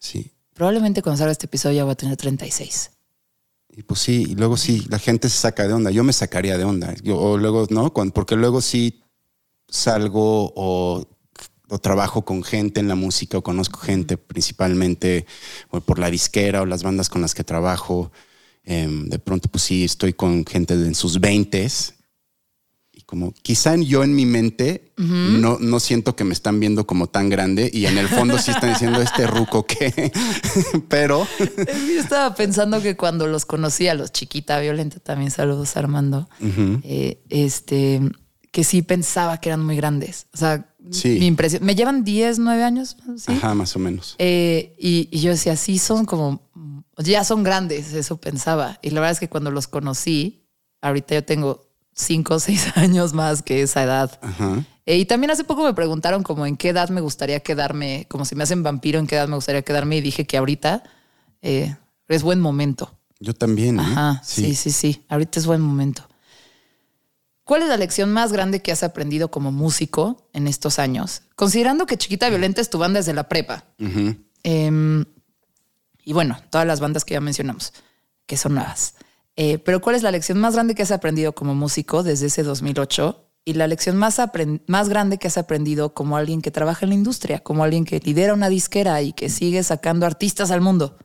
Sí. 0.00 0.32
Probablemente 0.54 1.02
cuando 1.02 1.18
salga 1.18 1.32
este 1.32 1.46
episodio 1.46 1.76
ya 1.76 1.84
voy 1.84 1.92
a 1.92 1.96
tener 1.96 2.16
36. 2.16 2.90
Y 3.74 3.82
pues 3.84 4.00
sí, 4.00 4.26
y 4.28 4.34
luego 4.34 4.56
sí, 4.56 4.84
la 4.88 4.98
gente 4.98 5.28
se 5.28 5.38
saca 5.38 5.66
de 5.66 5.72
onda. 5.72 5.90
Yo 5.90 6.04
me 6.04 6.12
sacaría 6.12 6.58
de 6.58 6.64
onda. 6.64 6.94
Yo, 7.02 7.18
o 7.18 7.38
luego, 7.38 7.66
¿no? 7.70 7.92
porque 7.92 8.36
luego 8.36 8.60
sí 8.60 9.02
salgo 9.68 10.52
o, 10.54 11.06
o, 11.68 11.78
trabajo 11.78 12.22
con 12.22 12.42
gente 12.42 12.80
en 12.80 12.88
la 12.88 12.96
música 12.96 13.38
o 13.38 13.42
conozco 13.42 13.80
gente 13.80 14.18
principalmente 14.18 15.24
por 15.86 15.98
la 15.98 16.10
disquera 16.10 16.60
o 16.60 16.66
las 16.66 16.82
bandas 16.82 17.08
con 17.08 17.22
las 17.22 17.34
que 17.34 17.44
trabajo. 17.44 18.12
Em, 18.64 19.08
de 19.08 19.18
pronto, 19.18 19.48
pues 19.48 19.64
sí, 19.64 19.84
estoy 19.84 20.12
con 20.12 20.46
gente 20.46 20.74
en 20.74 20.94
sus 20.94 21.18
veintes 21.18 21.94
y 22.92 23.00
como 23.02 23.32
quizá 23.32 23.74
yo 23.76 24.04
en 24.04 24.14
mi 24.14 24.24
mente 24.24 24.92
no, 24.96 25.58
no 25.58 25.80
siento 25.80 26.14
que 26.14 26.22
me 26.22 26.32
están 26.32 26.60
viendo 26.60 26.86
como 26.86 27.08
tan 27.08 27.28
grande 27.28 27.68
y 27.72 27.86
en 27.86 27.98
el 27.98 28.06
fondo 28.06 28.38
sí 28.38 28.52
están 28.52 28.70
diciendo 28.70 29.00
este 29.00 29.26
ruco 29.26 29.66
que, 29.66 30.12
pero... 30.88 31.26
Yo 31.38 32.00
estaba 32.00 32.36
pensando 32.36 32.80
que 32.80 32.96
cuando 32.96 33.26
los 33.26 33.46
conocí 33.46 33.88
a 33.88 33.94
los 33.94 34.12
chiquita 34.12 34.60
violenta, 34.60 35.00
también 35.00 35.32
saludos 35.32 35.76
Armando, 35.76 36.28
eh, 36.84 37.20
este, 37.30 38.00
que 38.52 38.62
sí 38.62 38.82
pensaba 38.82 39.40
que 39.40 39.48
eran 39.48 39.64
muy 39.64 39.74
grandes. 39.74 40.26
O 40.32 40.36
sea, 40.36 40.68
mi 41.04 41.26
impresión, 41.26 41.64
me 41.64 41.74
llevan 41.74 42.04
10, 42.04 42.38
9 42.38 42.62
años. 42.62 42.96
Ajá, 43.26 43.54
más 43.54 43.74
o 43.74 43.78
menos. 43.78 44.14
Eh, 44.18 44.76
y, 44.78 45.08
y, 45.10 45.20
yo 45.20 45.30
decía, 45.30 45.56
sí, 45.56 45.78
son 45.78 46.04
como 46.04 46.50
ya 46.98 47.24
son 47.24 47.42
grandes, 47.42 47.92
eso 47.92 48.18
pensaba. 48.18 48.78
Y 48.82 48.90
la 48.90 49.00
verdad 49.00 49.12
es 49.12 49.20
que 49.20 49.28
cuando 49.28 49.50
los 49.50 49.66
conocí, 49.68 50.46
ahorita 50.80 51.14
yo 51.14 51.24
tengo 51.24 51.68
cinco 51.94 52.34
o 52.34 52.40
seis 52.40 52.68
años 52.76 53.12
más 53.12 53.42
que 53.42 53.62
esa 53.62 53.82
edad. 53.82 54.20
Eh, 54.86 54.98
y 54.98 55.04
también 55.04 55.30
hace 55.30 55.44
poco 55.44 55.64
me 55.64 55.74
preguntaron 55.74 56.22
como 56.22 56.46
en 56.46 56.56
qué 56.56 56.70
edad 56.70 56.88
me 56.90 57.00
gustaría 57.00 57.40
quedarme, 57.40 58.06
como 58.08 58.24
si 58.24 58.34
me 58.34 58.44
hacen 58.44 58.62
vampiro, 58.62 58.98
en 58.98 59.06
qué 59.06 59.16
edad 59.16 59.28
me 59.28 59.36
gustaría 59.36 59.62
quedarme. 59.62 59.96
Y 59.96 60.00
dije 60.00 60.26
que 60.26 60.36
ahorita 60.36 60.82
eh, 61.40 61.76
es 62.08 62.22
buen 62.22 62.40
momento. 62.40 62.92
Yo 63.20 63.34
también. 63.34 63.78
¿eh? 63.78 63.82
Ajá, 63.82 64.20
sí. 64.24 64.54
sí, 64.54 64.70
sí, 64.70 65.04
Ahorita 65.08 65.38
es 65.38 65.46
buen 65.46 65.60
momento. 65.60 66.08
¿Cuál 67.44 67.62
es 67.62 67.68
la 67.68 67.76
lección 67.76 68.12
más 68.12 68.32
grande 68.32 68.62
que 68.62 68.72
has 68.72 68.82
aprendido 68.82 69.30
como 69.30 69.50
músico 69.50 70.28
en 70.32 70.46
estos 70.46 70.78
años? 70.78 71.22
Considerando 71.34 71.86
que 71.86 71.96
Chiquita 71.96 72.28
Violenta 72.28 72.60
es 72.60 72.70
tu 72.70 72.78
banda 72.78 73.00
desde 73.00 73.14
la 73.14 73.28
prepa. 73.28 73.64
Y 76.04 76.12
bueno, 76.12 76.38
todas 76.50 76.66
las 76.66 76.80
bandas 76.80 77.04
que 77.04 77.14
ya 77.14 77.20
mencionamos, 77.20 77.72
que 78.26 78.36
son 78.36 78.54
nuevas. 78.54 78.94
Eh, 79.36 79.58
pero 79.58 79.80
¿cuál 79.80 79.96
es 79.96 80.02
la 80.02 80.10
lección 80.10 80.38
más 80.38 80.54
grande 80.54 80.74
que 80.74 80.82
has 80.82 80.90
aprendido 80.90 81.34
como 81.34 81.54
músico 81.54 82.02
desde 82.02 82.26
ese 82.26 82.42
2008? 82.42 83.28
Y 83.44 83.54
la 83.54 83.66
lección 83.66 83.96
más, 83.96 84.20
más 84.68 84.88
grande 84.88 85.18
que 85.18 85.26
has 85.26 85.38
aprendido 85.38 85.94
como 85.94 86.16
alguien 86.16 86.42
que 86.42 86.50
trabaja 86.52 86.84
en 86.86 86.90
la 86.90 86.94
industria, 86.94 87.40
como 87.40 87.64
alguien 87.64 87.84
que 87.84 87.98
lidera 87.98 88.34
una 88.34 88.48
disquera 88.48 89.02
y 89.02 89.12
que 89.12 89.28
sigue 89.28 89.62
sacando 89.64 90.06
artistas 90.06 90.50
al 90.52 90.60
mundo. 90.60 90.96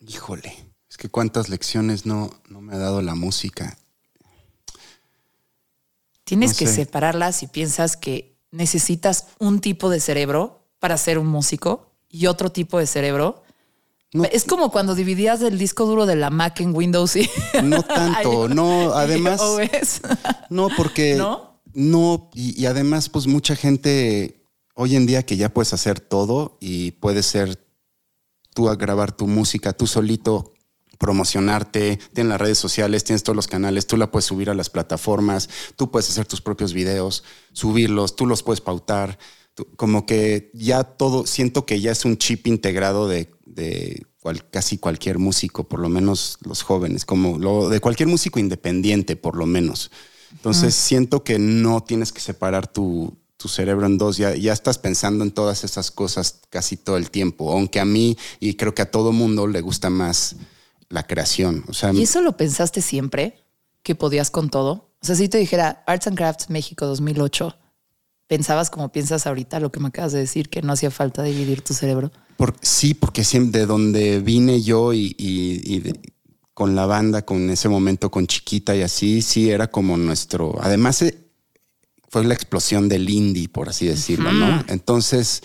Híjole, 0.00 0.54
es 0.88 0.96
que 0.98 1.08
cuántas 1.08 1.48
lecciones 1.48 2.04
no, 2.04 2.30
no 2.48 2.60
me 2.60 2.74
ha 2.74 2.78
dado 2.78 3.00
la 3.00 3.14
música. 3.14 3.78
Tienes 6.24 6.52
No 6.52 6.56
que 6.58 6.66
sé. 6.66 6.74
separarlas 6.74 7.42
y 7.42 7.46
piensas 7.46 7.96
que 7.96 8.36
necesitas 8.50 9.26
un 9.38 9.60
tipo 9.60 9.88
de 9.90 10.00
cerebro 10.00 10.66
para 10.78 10.96
ser 10.96 11.18
un 11.18 11.26
músico 11.26 11.92
y 12.08 12.26
otro 12.26 12.52
tipo 12.52 12.78
de 12.78 12.86
cerebro. 12.86 13.42
No. 14.12 14.24
Es 14.24 14.44
como 14.44 14.70
cuando 14.72 14.94
dividías 14.94 15.40
el 15.42 15.56
disco 15.58 15.86
duro 15.86 16.04
de 16.04 16.16
la 16.16 16.30
Mac 16.30 16.60
en 16.60 16.74
Windows 16.74 17.14
y 17.16 17.28
No 17.62 17.82
tanto, 17.84 18.48
no, 18.48 18.92
además. 18.92 19.40
OS. 19.40 20.00
No, 20.50 20.68
porque. 20.76 21.14
¿No? 21.14 21.60
No, 21.72 22.30
y, 22.34 22.60
y 22.60 22.66
además, 22.66 23.08
pues 23.08 23.28
mucha 23.28 23.54
gente 23.54 24.44
hoy 24.74 24.96
en 24.96 25.06
día 25.06 25.24
que 25.24 25.36
ya 25.36 25.50
puedes 25.54 25.72
hacer 25.72 26.00
todo 26.00 26.56
y 26.60 26.90
puedes 26.92 27.26
ser 27.26 27.64
tú 28.52 28.68
a 28.68 28.74
grabar 28.74 29.12
tu 29.12 29.28
música, 29.28 29.72
tú 29.72 29.86
solito 29.86 30.52
promocionarte, 30.98 31.98
tienes 32.12 32.28
las 32.30 32.40
redes 32.40 32.58
sociales, 32.58 33.04
tienes 33.04 33.22
todos 33.22 33.36
los 33.36 33.46
canales, 33.46 33.86
tú 33.86 33.96
la 33.96 34.10
puedes 34.10 34.26
subir 34.26 34.50
a 34.50 34.54
las 34.54 34.68
plataformas, 34.70 35.48
tú 35.76 35.90
puedes 35.90 36.10
hacer 36.10 36.26
tus 36.26 36.40
propios 36.40 36.72
videos, 36.72 37.24
subirlos, 37.52 38.16
tú 38.16 38.26
los 38.26 38.42
puedes 38.42 38.60
pautar. 38.60 39.18
Tú- 39.54 39.66
como 39.76 40.04
que 40.06 40.50
ya 40.54 40.84
todo, 40.84 41.26
siento 41.26 41.64
que 41.66 41.80
ya 41.80 41.92
es 41.92 42.04
un 42.04 42.16
chip 42.18 42.46
integrado 42.46 43.08
de, 43.08 43.30
de 43.54 44.06
cual- 44.20 44.48
casi 44.50 44.78
cualquier 44.78 45.18
músico, 45.18 45.64
por 45.68 45.80
lo 45.80 45.88
menos 45.88 46.38
los 46.42 46.62
jóvenes, 46.62 47.04
como 47.04 47.38
lo 47.38 47.68
de 47.68 47.80
cualquier 47.80 48.08
músico 48.08 48.38
independiente, 48.38 49.16
por 49.16 49.36
lo 49.36 49.46
menos. 49.46 49.90
Entonces 50.32 50.74
siento 50.74 51.24
que 51.24 51.38
no 51.38 51.82
tienes 51.82 52.12
que 52.12 52.20
separar 52.20 52.66
tu, 52.66 53.16
tu 53.36 53.48
cerebro 53.48 53.86
en 53.86 53.98
dos, 53.98 54.16
ya, 54.16 54.34
ya 54.36 54.52
estás 54.52 54.78
pensando 54.78 55.24
en 55.24 55.32
todas 55.32 55.64
esas 55.64 55.90
cosas 55.90 56.40
casi 56.50 56.76
todo 56.76 56.96
el 56.96 57.10
tiempo, 57.10 57.52
aunque 57.52 57.80
a 57.80 57.84
mí 57.84 58.16
y 58.38 58.54
creo 58.54 58.74
que 58.74 58.82
a 58.82 58.90
todo 58.90 59.12
mundo 59.12 59.46
le 59.46 59.60
gusta 59.60 59.90
más 59.90 60.36
la 60.88 61.02
creación. 61.06 61.64
O 61.68 61.72
sea, 61.72 61.92
¿Y 61.92 62.02
eso 62.02 62.20
lo 62.22 62.36
pensaste 62.36 62.80
siempre? 62.82 63.42
¿Que 63.82 63.94
podías 63.94 64.30
con 64.30 64.50
todo? 64.50 64.90
O 65.02 65.06
sea, 65.06 65.16
si 65.16 65.28
te 65.28 65.38
dijera 65.38 65.82
Arts 65.86 66.06
and 66.06 66.16
Crafts 66.16 66.50
México 66.50 66.86
2008, 66.86 67.56
¿pensabas 68.30 68.70
como 68.70 68.92
piensas 68.92 69.26
ahorita 69.26 69.58
lo 69.58 69.72
que 69.72 69.80
me 69.80 69.88
acabas 69.88 70.12
de 70.12 70.20
decir, 70.20 70.48
que 70.50 70.62
no 70.62 70.72
hacía 70.72 70.92
falta 70.92 71.24
dividir 71.24 71.62
tu 71.62 71.74
cerebro? 71.74 72.12
Por- 72.36 72.54
sí, 72.62 72.94
porque 72.94 73.24
siempre 73.24 73.58
de 73.62 73.66
donde 73.66 74.20
vine 74.20 74.62
yo 74.62 74.92
y, 74.92 75.16
y- 75.18 75.60
y 75.64 75.80
de- 75.80 76.00
con 76.54 76.76
la 76.76 76.86
banda, 76.86 77.22
con 77.22 77.50
ese 77.50 77.68
momento 77.68 78.08
con 78.12 78.28
Chiquita 78.28 78.76
y 78.76 78.82
así, 78.82 79.20
sí 79.20 79.50
era 79.50 79.68
como 79.68 79.96
nuestro. 79.96 80.54
Además, 80.62 81.02
eh, 81.02 81.18
fue 82.08 82.24
la 82.24 82.34
explosión 82.34 82.88
del 82.88 83.10
indie, 83.10 83.48
por 83.48 83.68
así 83.68 83.86
decirlo, 83.86 84.30
¿no? 84.32 84.62
Entonces, 84.68 85.42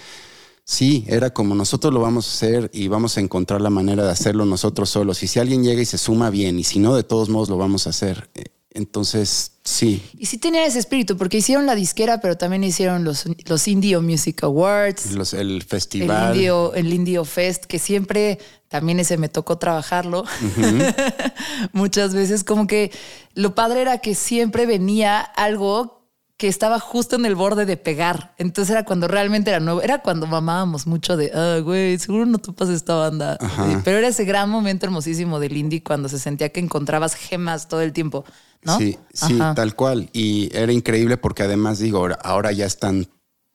sí, 0.64 1.06
era 1.08 1.32
como 1.34 1.56
nosotros 1.56 1.92
lo 1.92 2.02
vamos 2.02 2.28
a 2.28 2.34
hacer 2.34 2.70
y 2.72 2.88
vamos 2.88 3.18
a 3.18 3.22
encontrar 3.22 3.62
la 3.62 3.72
manera 3.72 4.04
de 4.04 4.12
hacerlo 4.12 4.46
nosotros 4.46 4.92
solos. 4.92 5.24
Y 5.24 5.28
si 5.28 5.40
alguien 5.40 5.64
llega 5.64 5.82
y 5.82 5.86
se 5.86 5.98
suma 5.98 6.30
bien, 6.30 6.60
y 6.60 6.64
si 6.64 6.78
no, 6.78 6.96
de 6.96 7.04
todos 7.04 7.30
modos 7.30 7.50
lo 7.50 7.58
vamos 7.58 7.88
a 7.88 7.90
hacer. 7.90 8.30
Entonces, 8.78 9.54
sí, 9.64 10.04
Y 10.20 10.26
sí 10.26 10.38
tenían 10.38 10.66
ese 10.66 10.80
espíritu, 10.80 11.16
porque 11.16 11.38
hicieron 11.38 11.66
la 11.66 11.76
disquera, 11.76 12.20
pero 12.20 12.36
también 12.38 12.62
hicieron 12.64 13.06
los, 13.06 13.24
los 13.46 13.68
Indio 13.70 14.02
Music 14.02 14.44
Awards. 14.44 15.12
los- 15.14 15.34
el 15.34 15.52
El 15.52 15.64
festival. 15.64 16.36
Indio, 16.36 16.74
el 16.76 16.94
Indio 16.94 17.24
Fest, 17.24 17.64
que 17.66 17.80
siempre 17.80 18.38
también 18.68 19.00
ese 19.00 19.18
me 19.18 19.30
tocó 19.30 19.58
trabajarlo 19.58 20.26
muchas 21.74 22.14
veces. 22.14 22.44
Como 22.44 22.68
que 22.68 22.92
lo 23.34 23.56
padre 23.56 23.82
era 23.82 24.00
que 24.00 24.16
siempre 24.16 24.66
venía 24.66 25.20
algo 25.22 25.95
que 26.38 26.50
estaba 26.50 26.80
justo 26.80 27.16
en 27.16 27.26
el 27.26 27.36
borde 27.36 27.66
de 27.66 27.78
pegar. 27.78 28.34
Entonces 28.38 28.72
era 28.72 28.84
cuando 28.84 29.08
realmente 29.08 29.52
era 29.52 29.62
nuevo. 29.62 29.82
Era 29.82 30.02
cuando 30.02 30.28
mamábamos 30.28 30.86
mucho 30.86 31.16
de, 31.16 31.32
ah, 31.34 31.60
güey, 31.64 31.98
seguro 31.98 32.26
no 32.26 32.40
topas 32.40 32.68
esta 32.70 32.96
banda. 32.96 33.38
Eh, 33.42 33.80
Pero 33.86 34.00
era 34.00 34.10
ese 34.10 34.26
gran 34.26 34.50
momento 34.50 34.86
hermosísimo 34.86 35.40
del 35.40 35.56
indie 35.56 35.82
cuando 35.82 36.10
se 36.10 36.20
sentía 36.20 36.50
que 36.50 36.60
encontrabas 36.60 37.16
gemas 37.16 37.70
todo 37.70 37.82
el 37.82 37.94
tiempo, 37.94 38.26
¿no? 38.64 38.78
Sí, 38.78 38.98
sí, 39.14 39.40
Ajá. 39.40 39.56
tal 39.56 39.76
cual. 39.76 40.10
Y 40.12 40.50
era 40.54 40.74
increíble 40.74 41.16
porque 41.16 41.44
además 41.44 41.80
digo, 41.80 42.00
ahora, 42.00 42.20
ahora 42.22 42.52
ya 42.52 42.66
están 42.66 43.08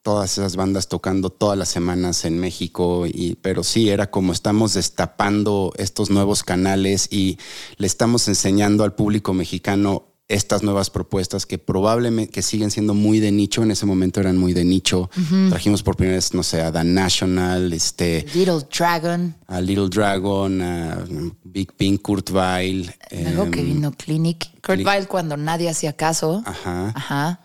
todas 0.03 0.39
esas 0.39 0.57
bandas 0.57 0.89
tocando 0.89 1.29
todas 1.29 1.59
las 1.59 1.69
semanas 1.69 2.25
en 2.25 2.39
México, 2.39 3.05
y, 3.07 3.35
pero 3.43 3.63
sí, 3.63 3.91
era 3.91 4.11
como 4.11 4.33
estamos 4.33 4.73
destapando 4.73 5.75
estos 5.77 6.09
nuevos 6.09 6.43
canales 6.43 7.09
y 7.11 7.39
le 7.77 7.87
estamos 7.87 8.27
enseñando 8.27 8.85
al 8.85 8.95
público 8.95 9.35
mexicano 9.35 10.10
estas 10.31 10.63
nuevas 10.63 10.91
propuestas 10.91 11.45
que 11.45 11.59
probablemente 11.59 12.33
que 12.33 12.43
siguen 12.43 12.71
siendo 12.71 12.95
muy 12.95 13.19
de 13.19 13.33
nicho, 13.33 13.63
en 13.63 13.73
ese 13.73 13.85
momento 13.85 14.21
eran 14.21 14.39
muy 14.39 14.53
de 14.53 14.65
nicho. 14.65 15.11
Trajimos 15.49 15.83
por 15.83 15.97
primera 15.97 16.17
vez, 16.17 16.33
no 16.35 16.43
sé, 16.43 16.63
a 16.63 16.73
The 16.73 16.85
National, 16.85 17.73
este, 17.73 18.25
Little 18.35 18.67
Dragon. 18.77 19.35
a 19.49 19.61
Little 19.61 19.89
Dragon, 19.89 20.63
a 20.63 21.05
Big 21.45 21.73
Pink, 21.73 22.01
Kurt 22.03 22.31
Weill. 22.31 22.93
Luego 23.11 23.51
que 23.51 23.61
em, 23.61 23.67
vino 23.67 23.93
Clinic. 23.93 24.45
Kurt 24.55 24.63
Clinic. 24.63 24.87
Weill 24.87 25.09
cuando 25.09 25.37
nadie 25.37 25.69
hacía 25.69 25.93
caso. 25.93 26.43
Ajá. 26.47 26.93
Ajá. 26.95 27.41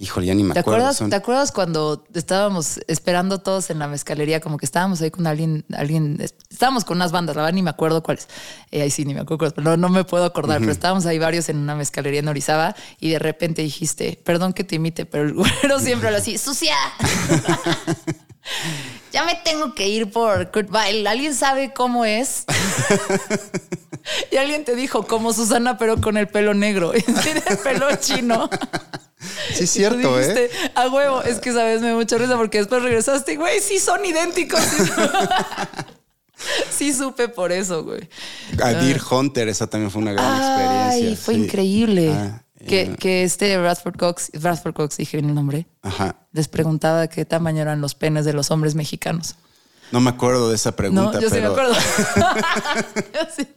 Híjole, 0.00 0.26
ya 0.26 0.34
ni 0.34 0.44
me 0.44 0.54
¿Te 0.54 0.60
acuerdo. 0.60 0.76
acuerdas, 0.78 0.96
son- 0.96 1.10
¿Te 1.10 1.16
acuerdas 1.16 1.50
cuando 1.50 2.04
estábamos 2.14 2.78
esperando 2.86 3.40
todos 3.40 3.68
en 3.70 3.80
la 3.80 3.88
mezcalería? 3.88 4.38
Como 4.38 4.56
que 4.56 4.64
estábamos 4.64 5.00
ahí 5.02 5.10
con 5.10 5.26
alguien, 5.26 5.64
alguien, 5.76 6.24
estábamos 6.50 6.84
con 6.84 6.98
unas 6.98 7.10
bandas, 7.10 7.34
la 7.34 7.42
verdad 7.42 7.54
ni 7.54 7.62
me 7.62 7.70
acuerdo 7.70 8.00
cuáles. 8.04 8.28
Eh, 8.70 8.80
ahí 8.82 8.92
sí, 8.92 9.04
ni 9.04 9.12
me 9.12 9.20
acuerdo 9.22 9.38
cuáles, 9.38 9.54
pero 9.54 9.64
no, 9.70 9.76
no 9.76 9.88
me 9.88 10.04
puedo 10.04 10.24
acordar, 10.24 10.60
pero 10.60 10.70
estábamos 10.70 11.04
ahí 11.06 11.18
varios 11.18 11.48
en 11.48 11.56
una 11.56 11.74
mezcalería 11.74 12.20
en 12.20 12.28
Orizaba 12.28 12.76
y 13.00 13.10
de 13.10 13.18
repente 13.18 13.62
dijiste, 13.62 14.20
perdón 14.24 14.52
que 14.52 14.62
te 14.62 14.76
imite, 14.76 15.04
pero 15.04 15.24
el 15.24 15.34
güero 15.34 15.80
siempre 15.80 16.12
lo 16.12 16.18
así, 16.18 16.38
sucia. 16.38 16.76
ya 19.12 19.24
me 19.24 19.34
tengo 19.44 19.74
que 19.74 19.88
ir 19.88 20.12
por 20.12 20.52
Kurt 20.52 20.72
Weill. 20.72 21.08
¿Alguien 21.08 21.34
sabe 21.34 21.72
cómo 21.74 22.04
es? 22.04 22.44
y 24.30 24.36
alguien 24.36 24.64
te 24.64 24.76
dijo, 24.76 25.08
como 25.08 25.32
Susana, 25.32 25.76
pero 25.76 26.00
con 26.00 26.16
el 26.16 26.28
pelo 26.28 26.54
negro. 26.54 26.92
Tiene 27.24 27.42
el 27.48 27.58
pelo 27.58 27.88
chino. 27.96 28.48
Sí, 29.54 29.64
es 29.64 29.70
cierto, 29.70 30.16
dijiste, 30.18 30.44
¿eh? 30.46 30.50
A 30.74 30.88
huevo, 30.88 31.22
es 31.22 31.40
que 31.40 31.52
sabes, 31.52 31.80
me 31.82 31.92
mucha 31.94 32.18
risa 32.18 32.36
porque 32.36 32.58
después 32.58 32.82
regresaste, 32.82 33.32
y, 33.32 33.36
güey, 33.36 33.60
sí 33.60 33.78
son 33.78 34.04
idénticos. 34.04 34.60
Sí, 36.70 36.92
supe 36.92 37.28
por 37.28 37.50
eso, 37.50 37.82
güey. 37.82 38.08
A 38.62 38.68
Deer 38.72 39.00
Hunter, 39.10 39.48
esa 39.48 39.66
también 39.66 39.90
fue 39.90 40.02
una 40.02 40.12
gran 40.12 40.36
experiencia. 40.36 41.08
Ay, 41.10 41.16
fue 41.16 41.34
sí. 41.34 41.40
increíble. 41.40 42.12
Ah, 42.12 42.44
que, 42.64 42.82
eh, 42.82 42.96
que 42.96 43.24
este 43.24 43.58
Bradford 43.58 43.96
Cox, 43.96 44.30
Bradford 44.40 44.72
Cox, 44.74 44.96
dije 44.98 45.18
el 45.18 45.34
nombre, 45.34 45.66
Ajá. 45.82 46.14
les 46.32 46.46
preguntaba 46.46 47.08
qué 47.08 47.24
tamaño 47.24 47.62
eran 47.62 47.80
los 47.80 47.96
penes 47.96 48.24
de 48.24 48.34
los 48.34 48.52
hombres 48.52 48.76
mexicanos. 48.76 49.34
No 49.90 50.00
me 50.00 50.10
acuerdo 50.10 50.48
de 50.48 50.54
esa 50.54 50.76
pregunta, 50.76 51.02
No, 51.12 51.20
yo 51.20 51.28
sí 51.28 51.40
me 51.40 51.46
acuerdo. 51.46 51.74
Yo 51.74 53.20
sí. 53.36 53.48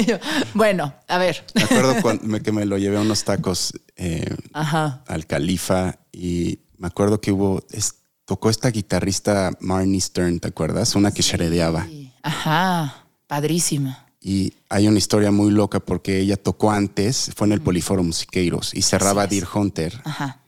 Y 0.00 0.04
yo, 0.06 0.18
bueno, 0.54 0.94
a 1.06 1.18
ver. 1.18 1.44
me 1.54 1.62
acuerdo 1.62 2.02
cuando 2.02 2.24
me- 2.24 2.42
que 2.42 2.50
me 2.52 2.64
lo 2.64 2.78
llevé 2.78 2.96
a 2.96 3.00
unos 3.00 3.22
tacos 3.22 3.72
eh, 3.98 4.34
Ajá. 4.54 5.04
al 5.06 5.26
Califa 5.26 5.98
y 6.12 6.60
me 6.78 6.86
acuerdo 6.86 7.20
que 7.20 7.30
hubo, 7.32 7.62
es- 7.70 7.96
tocó 8.24 8.48
esta 8.50 8.70
guitarrista 8.70 9.52
Marnie 9.60 10.00
Stern, 10.00 10.40
¿te 10.40 10.48
acuerdas? 10.48 10.94
Una 10.94 11.10
que 11.12 11.22
sharedeaba. 11.22 11.86
Ajá. 12.22 13.04
Padrísima. 13.26 14.06
Y 14.20 14.52
hay 14.68 14.88
una 14.88 14.98
historia 14.98 15.30
muy 15.30 15.50
loca 15.50 15.80
porque 15.80 16.18
ella 16.20 16.36
tocó 16.36 16.70
antes, 16.70 17.30
fue 17.36 17.46
en 17.46 17.52
el 17.52 17.60
Poliforo 17.60 18.02
Musiqueiros 18.02 18.74
y 18.74 18.82
cerraba. 18.82 19.26
Deer 19.26 19.46
Hunter. 19.52 20.00
Ajá. 20.04 20.40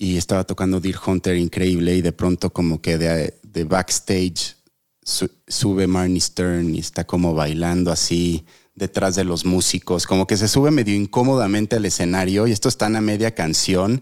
y 0.00 0.16
estaba 0.16 0.44
tocando 0.44 0.78
Deer 0.80 0.96
Hunter 1.04 1.36
increíble 1.36 1.96
y 1.96 2.02
de 2.02 2.12
pronto 2.12 2.50
como 2.52 2.80
que 2.80 2.98
de, 2.98 3.34
de 3.42 3.64
backstage 3.64 4.54
su- 5.02 5.28
sube 5.48 5.88
Marnie 5.88 6.20
Stern 6.20 6.72
y 6.74 6.78
está 6.78 7.04
como 7.04 7.34
bailando 7.34 7.90
así 7.90 8.44
detrás 8.78 9.14
de 9.16 9.24
los 9.24 9.44
músicos, 9.44 10.06
como 10.06 10.26
que 10.26 10.36
se 10.36 10.48
sube 10.48 10.70
medio 10.70 10.94
incómodamente 10.94 11.76
al 11.76 11.84
escenario 11.84 12.46
y 12.46 12.52
esto 12.52 12.68
está 12.68 12.86
a 12.86 13.00
media 13.00 13.34
canción 13.34 14.00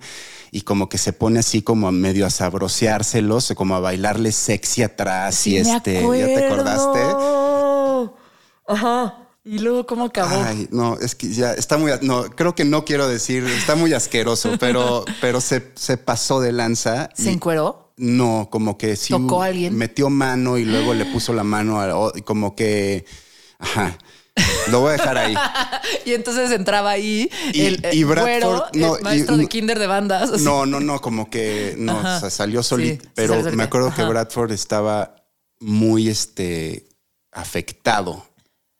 y 0.52 0.60
como 0.60 0.88
que 0.88 0.98
se 0.98 1.12
pone 1.12 1.40
así 1.40 1.62
como 1.62 1.88
a 1.88 1.92
medio 1.92 2.26
a 2.26 2.30
sabroseárselos, 2.30 3.52
como 3.56 3.74
a 3.74 3.80
bailarle 3.80 4.32
sexy 4.32 4.82
atrás 4.82 5.46
y 5.46 5.54
me 5.54 5.60
este, 5.60 6.02
¿ya 6.02 6.26
te 6.26 6.46
acordaste? 6.46 7.00
Ajá. 8.68 9.22
Y 9.44 9.60
luego, 9.60 9.86
¿cómo 9.86 10.06
acabó? 10.06 10.42
Ay, 10.44 10.66
no, 10.72 10.98
es 10.98 11.14
que 11.14 11.32
ya 11.32 11.52
está 11.52 11.78
muy, 11.78 11.92
no, 12.02 12.24
creo 12.24 12.56
que 12.56 12.64
no 12.64 12.84
quiero 12.84 13.06
decir, 13.06 13.44
está 13.44 13.76
muy 13.76 13.92
asqueroso, 13.92 14.56
pero, 14.58 15.04
pero 15.20 15.40
se, 15.40 15.70
se 15.76 15.96
pasó 15.96 16.40
de 16.40 16.50
lanza. 16.50 17.10
¿Se 17.14 17.30
encueró? 17.30 17.92
No, 17.96 18.48
como 18.50 18.76
que 18.76 18.96
sí. 18.96 19.10
¿Tocó 19.10 19.42
a 19.42 19.46
alguien? 19.46 19.76
Metió 19.76 20.10
mano 20.10 20.58
y 20.58 20.64
luego 20.64 20.94
le 20.94 21.06
puso 21.06 21.32
la 21.32 21.44
mano 21.44 21.80
a, 21.80 22.12
como 22.24 22.56
que. 22.56 23.04
Ajá. 23.58 23.96
Lo 24.70 24.80
voy 24.80 24.90
a 24.90 24.92
dejar 24.92 25.18
ahí. 25.18 25.34
Y 26.04 26.14
entonces 26.14 26.50
entraba 26.50 26.90
ahí 26.90 27.30
Y- 27.52 27.66
el, 27.66 27.84
el 27.84 27.94
y 27.94 28.02
Bradford- 28.04 28.20
güero, 28.22 28.64
no, 28.74 28.96
el 28.96 29.02
maestro 29.02 29.36
y- 29.36 29.38
de 29.38 29.46
kinder 29.46 29.78
de 29.78 29.86
bandas. 29.86 30.30
así. 30.30 30.44
No, 30.44 30.66
no, 30.66 30.80
no, 30.80 31.00
como 31.00 31.30
que 31.30 31.74
no, 31.78 31.98
Ajá. 31.98 32.16
o 32.16 32.20
sea, 32.20 32.30
salió 32.30 32.62
solito. 32.62 33.04
Sí, 33.04 33.10
pero 33.14 33.34
salió 33.42 33.56
me 33.56 33.62
acuerdo 33.64 33.94
que. 33.94 34.02
Bradford 34.04 34.52
estaba 34.52 35.16
muy 35.60 36.08
este 36.08 36.86
afectado. 37.32 38.24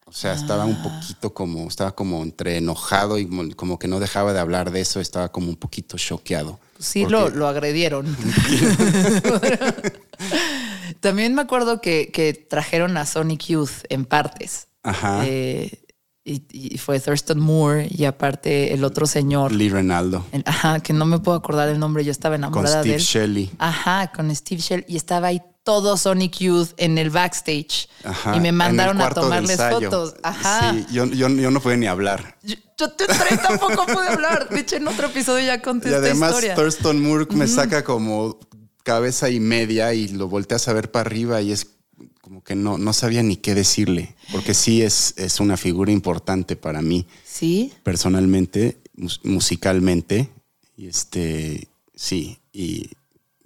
O 0.07 0.12
sea, 0.12 0.34
estaba 0.34 0.64
un 0.66 0.74
Ah. 0.76 0.82
poquito 1.00 1.34
como, 1.34 1.66
estaba 1.68 1.92
como 1.94 2.22
entre 2.22 2.57
enojado 2.59 3.18
y 3.18 3.26
como- 3.54 3.78
que 3.78 3.88
no 3.88 3.98
dejaba 3.98 4.32
de 4.32 4.38
hablar 4.40 4.70
de 4.70 4.80
eso, 4.80 5.00
estaba 5.00 5.30
como 5.32 5.48
un 5.48 5.57
poquito 5.57 5.96
choqueado. 5.98 6.61
Pues 6.74 6.86
sí, 6.88 7.00
Porque- 7.02 7.12
lo, 7.12 7.28
lo 7.30 7.48
agredieron. 7.48 8.07
También 11.00 11.34
me 11.34 11.42
acuerdo 11.42 11.80
que, 11.80 12.11
que 12.12 12.32
trajeron 12.34 12.96
a 12.96 13.07
Sonic 13.07 13.46
Youth 13.46 13.84
en 13.88 14.04
partes. 14.04 14.68
Ajá. 14.87 15.26
Eh, 15.26 15.87
y, 16.28 16.76
fue 16.78 16.99
Thurston 16.99 17.39
Moore 17.39 17.89
y 17.89 18.05
aparte 18.05 18.74
el 18.74 18.82
otro 18.82 19.07
señor. 19.07 19.53
Lee 19.53 19.68
Renaldo. 19.68 20.24
ajá, 20.45 20.80
que 20.80 20.93
no 20.93 21.05
me 21.07 21.20
puedo 21.20 21.39
acordar 21.39 21.68
el 21.68 21.78
nombre, 21.78 22.05
yo 22.05 22.11
estaba 22.11 22.34
enamorada 22.34 22.82
de 22.82 22.89
él. 22.89 22.95
Con 22.97 23.01
Steve 23.01 23.26
Shelley. 23.26 23.51
Ajá, 23.59 24.11
con 24.12 24.34
Steve 24.34 24.61
Shelley 24.61 24.84
y 24.89 24.97
estaba 24.97 25.28
ahí 25.28 25.41
todo 25.62 25.97
Sonic 25.97 26.39
Youth 26.39 26.70
en 26.76 26.99
el 26.99 27.11
backstage 27.11 27.89
y 28.34 28.41
me 28.41 28.53
mandaron 28.53 29.01
a 29.01 29.11
tomarles 29.11 29.57
fotos. 29.57 30.14
Ajá. 30.22 30.72
Sí, 30.72 30.87
yo, 30.93 31.07
yo, 31.07 31.28
yo, 31.28 31.51
no 31.51 31.61
pude 31.61 31.76
ni 31.76 31.87
hablar. 31.87 32.39
Yo, 32.43 32.55
yo 32.78 32.91
tampoco 33.43 33.87
pude 33.87 34.09
hablar. 34.09 34.49
De 34.49 34.61
hecho, 34.61 34.76
en 34.76 34.87
otro 34.89 35.07
episodio 35.07 35.47
ya 35.47 35.62
conté 35.62 35.91
y 35.91 35.95
además, 35.95 36.30
historia. 36.30 36.55
Thurston 36.55 37.03
Moore 37.03 37.26
me 37.30 37.47
saca 37.49 37.84
como 37.84 38.39
cabeza 38.84 39.28
y 39.30 39.41
media 39.41 39.93
y 39.95 40.09
lo 40.09 40.28
volteas 40.28 40.68
a 40.68 40.72
ver 40.72 40.93
para 40.93 41.09
arriba 41.09 41.41
y 41.43 41.51
es 41.51 41.76
como 42.27 42.43
que 42.43 42.57
no, 42.57 42.77
no 42.77 42.93
sabía 42.93 43.22
ni 43.22 43.37
qué 43.37 43.55
decirle, 43.55 44.16
porque 44.33 44.53
sí 44.53 44.83
es, 44.83 45.14
es 45.16 45.39
una 45.39 45.57
figura 45.57 45.93
importante 45.93 46.57
para 46.57 46.83
mí. 46.83 47.07
Sí. 47.24 47.72
Personalmente, 47.85 48.79
musicalmente. 49.22 50.29
Y 50.77 50.89
este, 50.89 51.68
sí, 51.95 52.41
y 52.53 52.91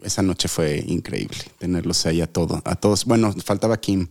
esa 0.02 0.22
noche 0.22 0.48
fue 0.48 0.82
increíble 0.86 1.36
tenerlos 1.58 2.06
ahí 2.06 2.22
a 2.22 2.26
todos. 2.26 2.62
A 2.64 2.74
todos. 2.74 3.04
Bueno, 3.04 3.34
faltaba 3.44 3.78
Kim. 3.78 4.08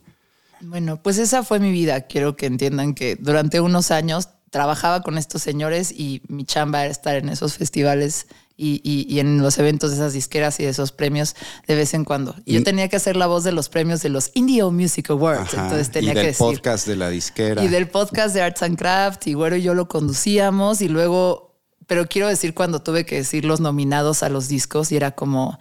Bueno, 0.62 1.02
pues 1.02 1.18
esa 1.18 1.42
fue 1.42 1.60
mi 1.60 1.72
vida. 1.72 2.02
Quiero 2.02 2.36
que 2.36 2.46
entiendan 2.46 2.94
que 2.94 3.16
durante 3.16 3.62
unos 3.62 3.90
años 3.90 4.30
trabajaba 4.52 5.02
con 5.02 5.18
estos 5.18 5.42
señores 5.42 5.92
y 5.92 6.22
mi 6.28 6.46
chamba 6.46 6.84
era 6.84 6.92
estar 6.92 7.16
en 7.16 7.30
esos 7.30 7.56
festivales 7.56 8.28
y, 8.62 9.20
en 9.20 9.42
los 9.42 9.58
eventos 9.58 9.92
de 9.92 9.96
esas 9.96 10.14
disqueras 10.14 10.60
y 10.60 10.64
de 10.64 10.70
esos 10.70 10.92
premios 10.92 11.36
de 11.66 11.76
vez 11.76 11.94
en 11.94 12.04
cuando. 12.04 12.36
Y 12.46 12.54
yo 12.54 12.64
tenía 12.64 12.90
que 12.90 12.98
hacer 12.98 13.16
la 13.16 13.28
voz 13.28 13.44
de 13.44 13.54
los 13.54 13.70
premios 13.70 14.02
de 14.02 14.10
los 14.10 14.32
Indie 14.34 14.64
Music 14.66 15.10
Awards. 15.10 15.54
entonces 15.54 15.90
tenía 15.92 16.12
y 16.12 16.16
del 16.16 16.24
que 16.24 16.28
decir. 16.28 16.46
podcast 16.46 16.86
de 16.88 16.96
la 16.98 17.10
disquera. 17.10 17.64
Y 17.64 17.70
del 17.70 17.88
podcast 17.88 18.34
de 18.36 18.42
Arts 18.42 18.64
and 18.64 18.78
Craft. 18.78 19.28
Y 19.28 19.34
bueno, 19.34 19.56
yo 19.56 19.74
lo 19.74 19.88
conducíamos 19.88 20.82
y 20.82 20.90
luego, 20.90 21.58
pero 21.88 22.08
quiero 22.08 22.28
decir 22.28 22.54
cuando 22.54 22.82
tuve 22.82 23.06
que 23.06 23.16
decir 23.16 23.46
los 23.46 23.62
nominados 23.62 24.24
a 24.24 24.30
los 24.30 24.50
discos 24.50 24.92
y 24.92 24.98
era 24.98 25.12
como 25.12 25.58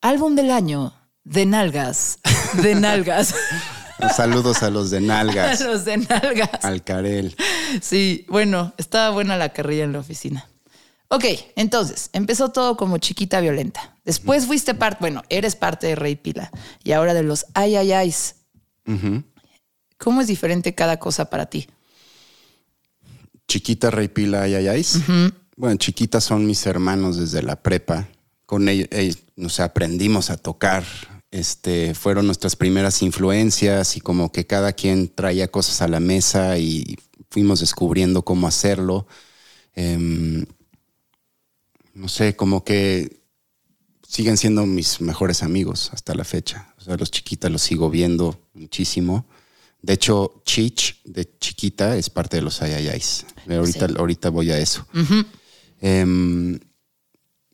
álbum 0.00 0.34
del 0.34 0.50
año 0.50 0.94
de 1.24 1.44
nalgas, 1.44 2.18
de 2.62 2.74
nalgas. 2.74 3.34
Saludos 4.16 4.62
a 4.62 4.70
los 4.70 4.90
de 4.90 5.00
nalgas. 5.00 5.60
A 5.60 5.64
los 5.64 5.84
de 5.84 5.96
nalgas. 5.98 6.64
Al 6.64 6.84
Carel. 6.84 7.36
Sí, 7.82 8.24
bueno, 8.28 8.72
estaba 8.78 9.10
buena 9.10 9.36
la 9.36 9.48
carrilla 9.48 9.84
en 9.84 9.92
la 9.92 9.98
oficina. 9.98 10.48
Ok, 11.10 11.24
entonces, 11.56 12.10
empezó 12.12 12.50
todo 12.50 12.76
como 12.76 12.98
chiquita 12.98 13.40
violenta. 13.40 13.96
Después 14.04 14.46
fuiste 14.46 14.74
parte, 14.74 14.98
bueno, 15.00 15.22
eres 15.30 15.56
parte 15.56 15.86
de 15.86 15.94
Rey 15.94 16.16
Pila 16.16 16.50
y 16.84 16.92
ahora 16.92 17.14
de 17.14 17.22
los 17.22 17.46
ay, 17.54 17.76
ay, 17.76 17.92
ay. 17.92 18.14
¿Cómo 19.96 20.20
es 20.20 20.26
diferente 20.26 20.74
cada 20.74 20.98
cosa 20.98 21.30
para 21.30 21.46
ti? 21.46 21.66
Chiquita, 23.46 23.90
Rey 23.90 24.08
Pila, 24.08 24.42
ay, 24.42 24.56
ay, 24.56 24.68
ay. 24.68 24.86
Bueno, 25.56 25.76
chiquitas 25.76 26.24
son 26.24 26.46
mis 26.46 26.66
hermanos 26.66 27.16
desde 27.16 27.42
la 27.42 27.56
prepa. 27.56 28.08
Con 28.44 28.68
ellos, 28.68 28.88
nos 29.36 29.60
aprendimos 29.60 30.28
a 30.28 30.36
tocar. 30.36 30.84
Este, 31.30 31.94
fueron 31.94 32.26
nuestras 32.26 32.54
primeras 32.54 33.02
influencias 33.02 33.96
y 33.96 34.00
como 34.00 34.30
que 34.30 34.46
cada 34.46 34.72
quien 34.72 35.08
traía 35.08 35.48
cosas 35.50 35.82
a 35.82 35.88
la 35.88 36.00
mesa 36.00 36.58
y 36.58 36.98
fuimos 37.30 37.60
descubriendo 37.60 38.24
cómo 38.24 38.46
hacerlo. 38.46 39.06
Em, 39.74 40.46
no 41.98 42.08
sé, 42.08 42.36
como 42.36 42.62
que 42.62 43.24
siguen 44.06 44.36
siendo 44.36 44.64
mis 44.66 45.00
mejores 45.00 45.42
amigos 45.42 45.90
hasta 45.92 46.14
la 46.14 46.24
fecha. 46.24 46.72
O 46.78 46.80
sea, 46.80 46.96
los 46.96 47.10
chiquitas 47.10 47.50
los 47.50 47.60
sigo 47.60 47.90
viendo 47.90 48.48
muchísimo. 48.54 49.26
De 49.82 49.94
hecho, 49.94 50.42
Chich 50.44 51.02
de 51.04 51.28
chiquita 51.38 51.96
es 51.96 52.08
parte 52.08 52.36
de 52.36 52.42
los 52.42 52.62
Ayayais. 52.62 53.26
Ahorita, 53.50 53.88
ahorita 53.96 54.30
voy 54.30 54.50
a 54.52 54.58
eso. 54.58 54.86
Em, 55.80 56.58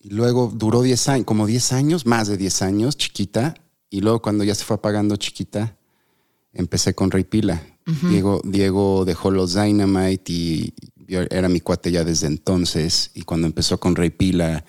y 0.01 0.11
luego 0.11 0.53
duró 0.55 0.83
10 0.83 1.09
años, 1.09 1.27
como 1.27 1.47
10 1.47 1.73
años, 1.73 2.07
más 2.07 2.29
de 2.29 2.37
10 2.37 2.63
años, 2.63 2.97
chiquita. 2.99 3.55
Y 3.89 4.03
luego 4.03 4.21
cuando 4.21 4.45
ya 4.45 4.55
se 4.55 4.65
fue 4.65 4.77
apagando 4.77 5.17
chiquita, 5.17 5.79
empecé 6.53 6.95
con 6.95 7.11
Rey 7.11 7.25
Pila. 7.25 7.63
Diego, 8.09 8.41
Diego 8.45 9.05
dejó 9.05 9.31
los 9.31 9.55
Dynamite 9.55 10.33
y 10.33 10.75
era 11.09 11.49
mi 11.49 11.61
cuate 11.61 11.91
ya 11.91 12.05
desde 12.05 12.27
entonces 12.27 13.11
y 13.15 13.23
cuando 13.23 13.47
empezó 13.47 13.79
con 13.79 13.97
Rey 13.97 14.11
Pila, 14.11 14.65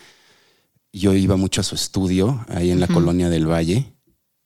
yo 0.92 1.14
iba 1.14 1.36
mucho 1.36 1.62
a 1.62 1.64
su 1.64 1.76
estudio 1.76 2.46
ahí 2.50 2.72
en 2.72 2.80
la 2.80 2.88
colonia 2.88 3.30
del 3.30 3.50
Valle 3.50 3.94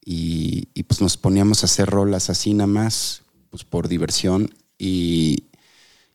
y, 0.04 0.84
pues 0.84 1.02
nos 1.02 1.18
poníamos 1.18 1.62
a 1.62 1.68
hacer 1.68 1.88
rolas 1.88 2.32
así 2.32 2.54
nada 2.54 2.68
más, 2.68 3.22
pues 3.52 3.64
por 3.64 3.88
diversión 3.88 4.50
y, 4.78 5.46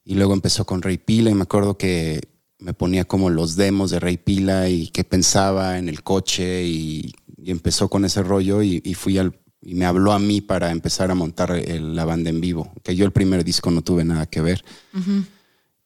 luego 0.05 0.35
empezó 0.35 0.65
con 0.65 0.83
Rey 0.83 0.99
Pila 0.99 1.31
y 1.31 1.35
me 1.35 1.43
acuerdo 1.43 1.79
que 1.79 2.21
me 2.59 2.75
ponía 2.75 3.05
como 3.05 3.31
los 3.31 3.57
demos 3.57 3.91
de 3.91 4.01
Rey 4.01 4.17
Pila 4.17 4.69
y 4.69 4.89
qué 4.89 5.05
pensaba 5.05 5.79
en 5.79 5.89
el 5.89 6.03
coche 6.03 6.65
y, 6.65 7.13
empezó 7.47 7.89
con 7.89 8.05
ese 8.05 8.23
rollo 8.23 8.63
y, 8.63 8.81
fui 8.95 9.19
al 9.19 9.39
y 9.61 9.75
me 9.75 9.87
habló 9.87 10.13
a 10.13 10.19
mí 10.19 10.41
para 10.41 10.71
empezar 10.71 11.11
a 11.11 11.15
montar 11.15 11.51
la 11.51 12.05
banda 12.05 12.31
en 12.31 12.41
vivo, 12.41 12.73
que 12.83 12.97
yo 12.97 13.07
el 13.07 13.13
primer 13.13 13.45
disco 13.45 13.71
no 13.71 13.83
tuve 13.83 14.05
nada 14.05 14.27
que 14.27 14.41
ver. 14.41 14.65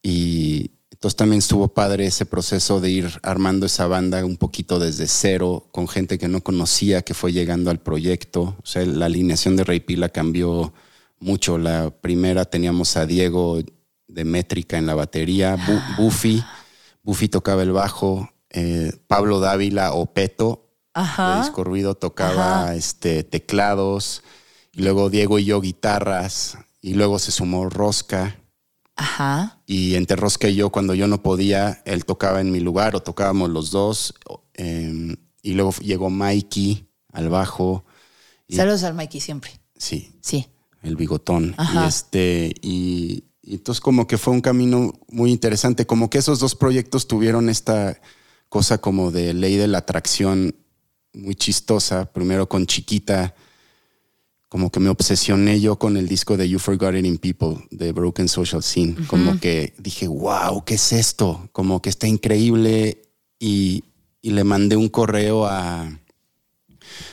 Y 0.03 0.73
entonces 0.99 1.17
también 1.17 1.39
estuvo 1.39 1.69
padre 1.69 2.07
ese 2.07 2.27
proceso 2.27 2.81
de 2.81 2.91
ir 2.91 3.21
armando 3.23 3.67
esa 3.67 3.87
banda 3.87 4.25
un 4.25 4.37
poquito 4.37 4.81
desde 4.81 5.07
cero, 5.07 5.69
con 5.71 5.87
gente 5.87 6.19
que 6.19 6.27
no 6.27 6.41
conocía, 6.41 7.03
que 7.03 7.15
fue 7.15 7.33
llegando 7.33 7.71
al 7.71 7.79
proyecto. 7.79 8.57
O 8.61 8.67
sea, 8.67 8.85
la 8.85 9.07
alineación 9.07 9.55
de 9.55 9.63
Rey 9.63 9.79
Pila 9.79 10.09
cambió 10.09 10.73
mucho. 11.21 11.57
La 11.57 11.91
primera 11.91 12.47
teníamos 12.47 12.97
a 12.97 13.07
Diego 13.07 13.61
de 14.09 14.25
métrica 14.25 14.77
en 14.77 14.87
la 14.87 14.97
batería, 14.97 15.57
Buffy, 15.97 16.43
Buffy 17.05 17.29
tocaba 17.29 17.63
el 17.63 17.71
bajo, 17.71 18.31
eh, 18.51 18.93
Pablo 19.07 19.39
Dávila 19.39 19.93
o 19.93 20.07
Peto 20.07 20.71
de 20.97 21.39
Disco 21.43 21.63
Ruido 21.63 21.95
tocaba 21.95 22.75
este, 22.75 23.23
teclados, 23.23 24.23
y 24.73 24.83
luego 24.83 25.11
Diego 25.11 25.39
y 25.39 25.45
yo 25.45 25.61
guitarras, 25.61 26.59
y 26.81 26.95
luego 26.95 27.21
se 27.21 27.31
sumó 27.31 27.69
Rosca 27.69 28.38
Ajá. 28.99 29.61
Y 29.65 29.95
entre 29.95 30.17
Rosca 30.17 30.49
y 30.49 30.57
yo, 30.57 30.71
cuando 30.71 30.93
yo 30.93 31.07
no 31.07 31.23
podía, 31.23 31.81
él 31.85 32.05
tocaba 32.05 32.41
en 32.41 32.51
mi 32.51 32.59
lugar 32.59 32.97
o 32.97 33.01
tocábamos 33.01 33.49
los 33.49 33.71
dos. 33.71 34.13
Em, 34.55 35.15
y 35.41 35.55
luego 35.55 35.73
llegó 35.81 36.11
Mikey 36.11 36.89
al 37.13 37.29
bajo. 37.29 37.85
Saludos 38.51 38.83
al 38.83 38.95
Mikey 38.95 39.21
siempre. 39.21 39.53
Sí. 39.77 40.13
Sí. 40.21 40.49
El 40.83 40.97
bigotón. 40.97 41.55
Y 41.75 41.87
este, 41.87 42.53
y, 42.61 43.25
entonces 43.45 43.81
como 43.81 44.09
que 44.09 44.19
fue 44.19 44.35
un 44.35 44.41
camino 44.41 44.93
muy 45.07 45.31
interesante. 45.31 45.87
Como 45.87 46.11
que 46.11 46.19
esos 46.19 46.41
dos 46.41 46.57
proyectos 46.57 47.07
tuvieron 47.07 47.49
esta 47.49 48.01
cosa 48.49 48.79
como 48.79 49.13
de 49.13 49.33
ley 49.33 49.57
de 49.57 49.69
la 49.69 49.79
atracción 49.79 50.57
muy 51.13 51.37
chistosa. 51.37 52.13
Primero 52.13 52.49
con 52.49 52.67
Chiquita 52.67 53.37
como 54.49 54.71
que 54.71 54.81
me 54.81 54.89
obsesioné 54.89 55.61
yo 55.61 55.79
con 55.79 55.99
el 55.99 56.09
disco 56.09 56.39
de 56.39 56.49
You 56.49 56.59
Forgotten 56.59 57.05
in 57.05 57.19
People 57.19 57.67
de 57.71 57.93
Broken 57.93 58.29
Social 58.29 58.63
Scene. 58.63 58.97
Como 59.07 59.39
que 59.39 59.75
dije, 59.79 60.09
wow, 60.09 60.65
¿qué 60.65 60.75
es 60.75 60.93
esto? 60.93 61.51
Como 61.53 61.83
que 61.83 61.91
está 61.91 62.07
increíble. 62.07 63.03
Y, 63.39 63.85
le 64.23 64.45
mandé 64.45 64.77
un 64.77 64.89
correo 64.91 65.47
a, 65.47 65.91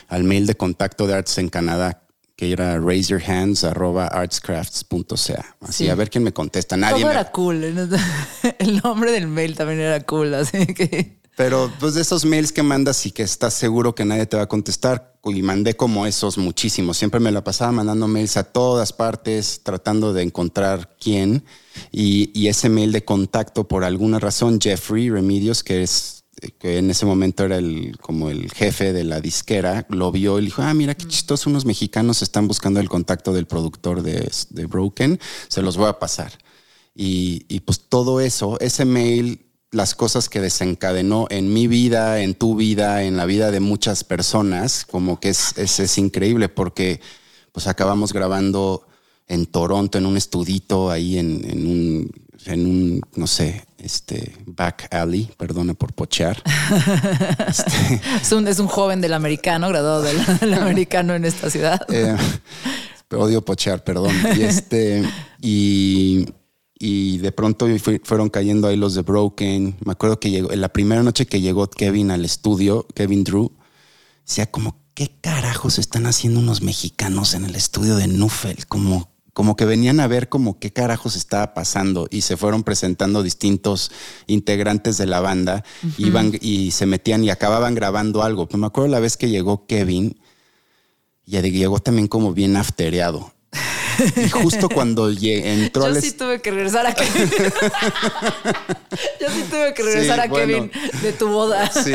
al 0.08 0.24
mail 0.24 0.46
de 0.46 0.54
contacto 0.54 1.06
de 1.06 1.14
Arts 1.14 1.38
en 1.38 1.48
Canadá, 1.48 2.02
que 2.36 2.52
era 2.52 2.78
raiseyourhands.artscrafts.ca. 2.78 5.56
Así, 5.60 5.88
a 5.88 5.94
ver 5.94 6.10
quién 6.10 6.24
me 6.24 6.32
contesta. 6.32 6.76
Nadie. 6.76 7.00
Todo 7.00 7.10
era 7.10 7.30
cool. 7.30 7.64
El 8.58 8.82
nombre 8.82 9.12
del 9.12 9.28
mail 9.28 9.56
también 9.56 9.80
era 9.80 10.04
cool. 10.04 10.34
Así 10.34 10.66
que. 10.66 11.16
Pero 11.36 11.70
pues 11.78 11.94
de 11.94 12.00
esos 12.00 12.24
mails 12.24 12.50
que 12.50 12.62
mandas 12.62 13.04
y 13.06 13.10
que 13.10 13.22
estás 13.22 13.54
seguro 13.54 13.94
que 13.94 14.04
nadie 14.04 14.26
te 14.26 14.36
va 14.36 14.44
a 14.44 14.48
contestar, 14.48 15.16
y 15.34 15.42
mandé 15.42 15.74
como 15.74 16.06
esos 16.06 16.38
muchísimos. 16.38 16.96
Siempre 16.96 17.20
me 17.20 17.32
la 17.32 17.42
pasaba 17.42 17.72
mandando 17.72 18.06
mails 18.08 18.36
a 18.36 18.44
todas 18.44 18.92
partes, 18.92 19.60
tratando 19.62 20.12
de 20.12 20.22
encontrar 20.22 20.96
quién. 21.00 21.44
Y, 21.90 22.46
ese 22.46 22.68
mail 22.68 22.92
de 22.92 23.04
contacto, 23.04 23.66
por 23.66 23.84
alguna 23.84 24.18
razón, 24.18 24.60
Jeffrey 24.60 25.10
Remedios, 25.10 25.62
que 25.62 25.82
es 25.82 26.24
que 26.58 26.78
en 26.78 26.90
ese 26.90 27.06
momento 27.06 27.44
era 27.44 27.56
el, 27.56 27.96
como 28.00 28.30
el 28.30 28.52
jefe 28.52 28.92
de 28.92 29.04
la 29.04 29.20
disquera, 29.20 29.86
lo 29.88 30.12
vio 30.12 30.38
y 30.38 30.44
dijo, 30.44 30.62
ah, 30.62 30.74
mira 30.74 30.94
qué 30.94 31.06
chistoso, 31.06 31.48
unos 31.48 31.64
mexicanos 31.64 32.20
están 32.20 32.46
buscando 32.46 32.78
el 32.78 32.90
contacto 32.90 33.32
del 33.32 33.46
productor 33.46 34.02
de, 34.02 34.30
de 34.50 34.66
Broken, 34.66 35.18
se 35.48 35.62
los 35.62 35.78
voy 35.78 35.88
a 35.88 35.98
pasar. 35.98 36.32
Y, 36.94 37.46
y 37.48 37.60
pues 37.60 37.80
todo 37.88 38.20
eso, 38.20 38.60
ese 38.60 38.84
mail 38.84 39.45
las 39.70 39.94
cosas 39.94 40.28
que 40.28 40.40
desencadenó 40.40 41.26
en 41.30 41.52
mi 41.52 41.66
vida, 41.66 42.20
en 42.20 42.34
tu 42.34 42.56
vida, 42.56 43.02
en 43.02 43.16
la 43.16 43.26
vida 43.26 43.50
de 43.50 43.60
muchas 43.60 44.04
personas, 44.04 44.84
como 44.84 45.20
que 45.20 45.30
es, 45.30 45.56
es, 45.58 45.98
increíble 45.98 46.48
porque 46.48 47.00
pues 47.52 47.66
acabamos 47.66 48.12
grabando 48.12 48.86
en 49.26 49.46
Toronto, 49.46 49.98
en 49.98 50.06
un 50.06 50.16
estudito, 50.16 50.90
ahí 50.90 51.18
en, 51.18 51.66
un, 51.66 52.10
en 52.44 52.66
un, 52.66 53.00
no 53.16 53.26
sé, 53.26 53.64
este, 53.78 54.32
back 54.46 54.88
alley, 54.92 55.28
perdona 55.36 55.74
por 55.74 55.92
pochear. 55.92 56.42
Este, 57.48 58.00
es, 58.20 58.32
un, 58.32 58.46
es 58.48 58.58
un 58.58 58.66
joven 58.66 59.00
del 59.00 59.14
americano, 59.14 59.68
graduado 59.68 60.02
del, 60.02 60.54
americano 60.54 61.14
en 61.14 61.24
esta 61.24 61.50
ciudad. 61.50 61.80
Eh, 61.92 62.16
odio 63.10 63.44
pochear, 63.44 63.82
perdón. 63.82 64.14
Y 64.36 64.42
este, 64.42 65.02
y 65.40 66.26
y 66.78 67.18
de 67.18 67.32
pronto 67.32 67.66
fueron 68.04 68.28
cayendo 68.28 68.68
ahí 68.68 68.76
los 68.76 68.94
de 68.94 69.02
Broken. 69.02 69.76
Me 69.84 69.92
acuerdo 69.92 70.20
que 70.20 70.30
llegó, 70.30 70.52
en 70.52 70.60
la 70.60 70.68
primera 70.68 71.02
noche 71.02 71.26
que 71.26 71.40
llegó 71.40 71.68
Kevin 71.70 72.10
al 72.10 72.24
estudio, 72.24 72.86
Kevin 72.94 73.24
Drew, 73.24 73.52
decía 74.26 74.50
como, 74.50 74.76
¿qué 74.94 75.12
carajos 75.20 75.78
están 75.78 76.06
haciendo 76.06 76.40
unos 76.40 76.62
mexicanos 76.62 77.34
en 77.34 77.44
el 77.44 77.54
estudio 77.54 77.96
de 77.96 78.08
Nuffel? 78.08 78.66
Como, 78.66 79.10
como 79.32 79.56
que 79.56 79.64
venían 79.64 80.00
a 80.00 80.06
ver 80.06 80.28
como 80.28 80.58
qué 80.58 80.70
carajos 80.70 81.16
estaba 81.16 81.54
pasando 81.54 82.08
y 82.10 82.22
se 82.22 82.36
fueron 82.36 82.62
presentando 82.62 83.22
distintos 83.22 83.90
integrantes 84.26 84.98
de 84.98 85.06
la 85.06 85.20
banda 85.20 85.64
iban 85.96 86.32
y 86.40 86.72
se 86.72 86.84
metían 86.84 87.24
y 87.24 87.30
acababan 87.30 87.74
grabando 87.74 88.22
algo. 88.22 88.48
Pues 88.48 88.60
me 88.60 88.66
acuerdo 88.66 88.90
la 88.90 89.00
vez 89.00 89.16
que 89.16 89.30
llegó 89.30 89.66
Kevin 89.66 90.18
y 91.24 91.40
llegó 91.40 91.80
también 91.80 92.06
como 92.06 92.34
bien 92.34 92.56
aftereado. 92.56 93.32
Y 94.16 94.28
justo 94.30 94.68
cuando 94.68 95.08
entró 95.10 95.88
Yo 95.88 96.00
sí 96.00 96.12
tuve 96.12 96.40
que 96.40 96.50
regresar 96.50 96.86
a 96.86 96.94
Kevin. 96.94 97.30
Yo 99.20 99.28
sí 99.30 99.44
tuve 99.50 99.74
que 99.74 99.82
regresar 99.82 100.16
Sí, 100.16 100.20
a 100.22 100.28
bueno. 100.28 100.46
Kevin 100.46 100.70
de 101.02 101.12
tu 101.12 101.28
boda. 101.28 101.70
Sí, 101.70 101.92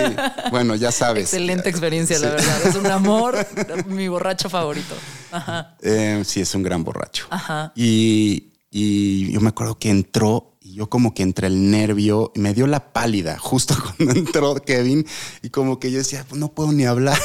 bueno, 0.51 0.75
ya 0.75 0.91
sabes. 0.91 1.23
Excelente 1.23 1.69
experiencia, 1.69 2.19
la 2.19 2.29
verdad. 2.31 2.67
Es 2.67 2.75
un 2.75 2.87
amor, 2.87 3.45
mi 3.87 4.07
borracho 4.07 4.49
favorito. 4.49 4.95
Ajá. 5.31 5.75
Eh, 5.81 6.23
sí, 6.25 6.41
es 6.41 6.53
un 6.55 6.63
gran 6.63 6.83
borracho. 6.83 7.25
Ajá. 7.29 7.71
Y, 7.75 8.51
y 8.69 9.31
yo 9.31 9.41
me 9.41 9.49
acuerdo 9.49 9.77
que 9.77 9.89
entró 9.89 10.47
y 10.61 10.75
yo 10.75 10.89
como 10.89 11.13
que 11.13 11.23
entre 11.23 11.47
el 11.47 11.71
nervio, 11.71 12.31
me 12.35 12.53
dio 12.53 12.67
la 12.67 12.93
pálida 12.93 13.37
justo 13.39 13.75
cuando 13.97 14.13
entró 14.19 14.55
Kevin 14.55 15.05
y 15.41 15.49
como 15.49 15.79
que 15.79 15.91
yo 15.91 15.97
decía, 15.97 16.23
"Pues 16.29 16.39
no 16.39 16.49
puedo 16.49 16.71
ni 16.71 16.85
hablar. 16.85 17.17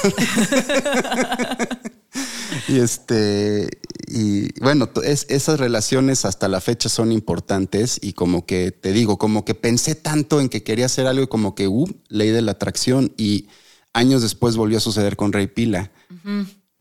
Y 2.69 2.79
este, 2.81 3.69
y 4.09 4.59
bueno, 4.61 4.89
es- 5.05 5.27
esas 5.29 5.59
relaciones 5.61 6.25
hasta 6.25 6.49
la 6.49 6.61
fecha 6.61 6.89
son 6.89 7.12
importantes 7.12 7.99
y 8.03 8.12
como 8.12 8.47
que 8.47 8.71
te 8.73 8.93
digo, 8.93 9.19
como 9.19 9.45
que 9.45 9.55
pensé 9.55 9.95
tanto 9.95 10.41
en 10.41 10.49
que 10.49 10.62
quería 10.62 10.87
hacer 10.87 11.07
algo 11.07 11.25
y 11.25 11.29
como 11.29 11.55
que, 11.55 11.69
uh, 11.69 11.87
ley 12.09 12.31
de 12.31 12.43
la 12.43 12.53
atracción 12.53 13.12
y 13.17 13.49
años 13.93 14.23
después 14.23 14.57
volvió 14.57 14.79
a 14.79 14.81
suceder 14.81 15.17
con 15.17 15.33
Rey 15.33 15.47
Pila 15.47 15.91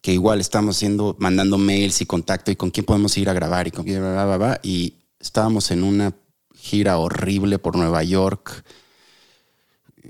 que 0.01 0.13
igual 0.13 0.39
estamos 0.39 0.75
haciendo, 0.77 1.15
mandando 1.19 1.57
mails 1.57 2.01
y 2.01 2.05
contacto 2.05 2.51
y 2.51 2.55
con 2.55 2.69
quién 2.71 2.85
podemos 2.85 3.17
ir 3.17 3.29
a 3.29 3.33
grabar 3.33 3.67
y 3.67 3.71
con 3.71 3.85
quién, 3.85 3.99
bla, 4.01 4.11
bla, 4.11 4.25
bla, 4.25 4.37
bla, 4.37 4.59
y 4.63 4.95
estábamos 5.19 5.71
en 5.71 5.83
una 5.83 6.15
gira 6.53 6.97
horrible 6.99 7.57
por 7.59 7.75
Nueva 7.75 8.03
York, 8.03 8.63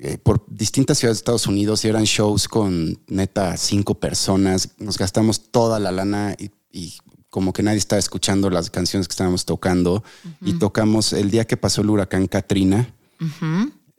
eh, 0.01 0.17
por 0.17 0.45
distintas 0.47 0.97
ciudades 0.97 1.17
de 1.17 1.21
Estados 1.21 1.47
Unidos 1.47 1.85
y 1.85 1.87
eran 1.87 2.03
shows 2.03 2.47
con 2.47 2.99
neta 3.07 3.57
cinco 3.57 3.95
personas, 3.95 4.69
nos 4.77 4.97
gastamos 4.97 5.51
toda 5.51 5.79
la 5.79 5.91
lana 5.91 6.35
y, 6.37 6.51
y 6.71 6.93
como 7.35 7.51
que 7.51 7.63
nadie 7.63 7.79
estaba 7.79 7.99
escuchando 7.99 8.49
las 8.49 8.69
canciones 8.69 9.09
que 9.09 9.11
estábamos 9.11 9.43
tocando 9.43 10.05
y 10.39 10.53
tocamos 10.53 11.11
el 11.11 11.29
día 11.29 11.45
que 11.45 11.57
pasó 11.57 11.81
el 11.81 11.89
huracán 11.89 12.27
Katrina 12.27 12.93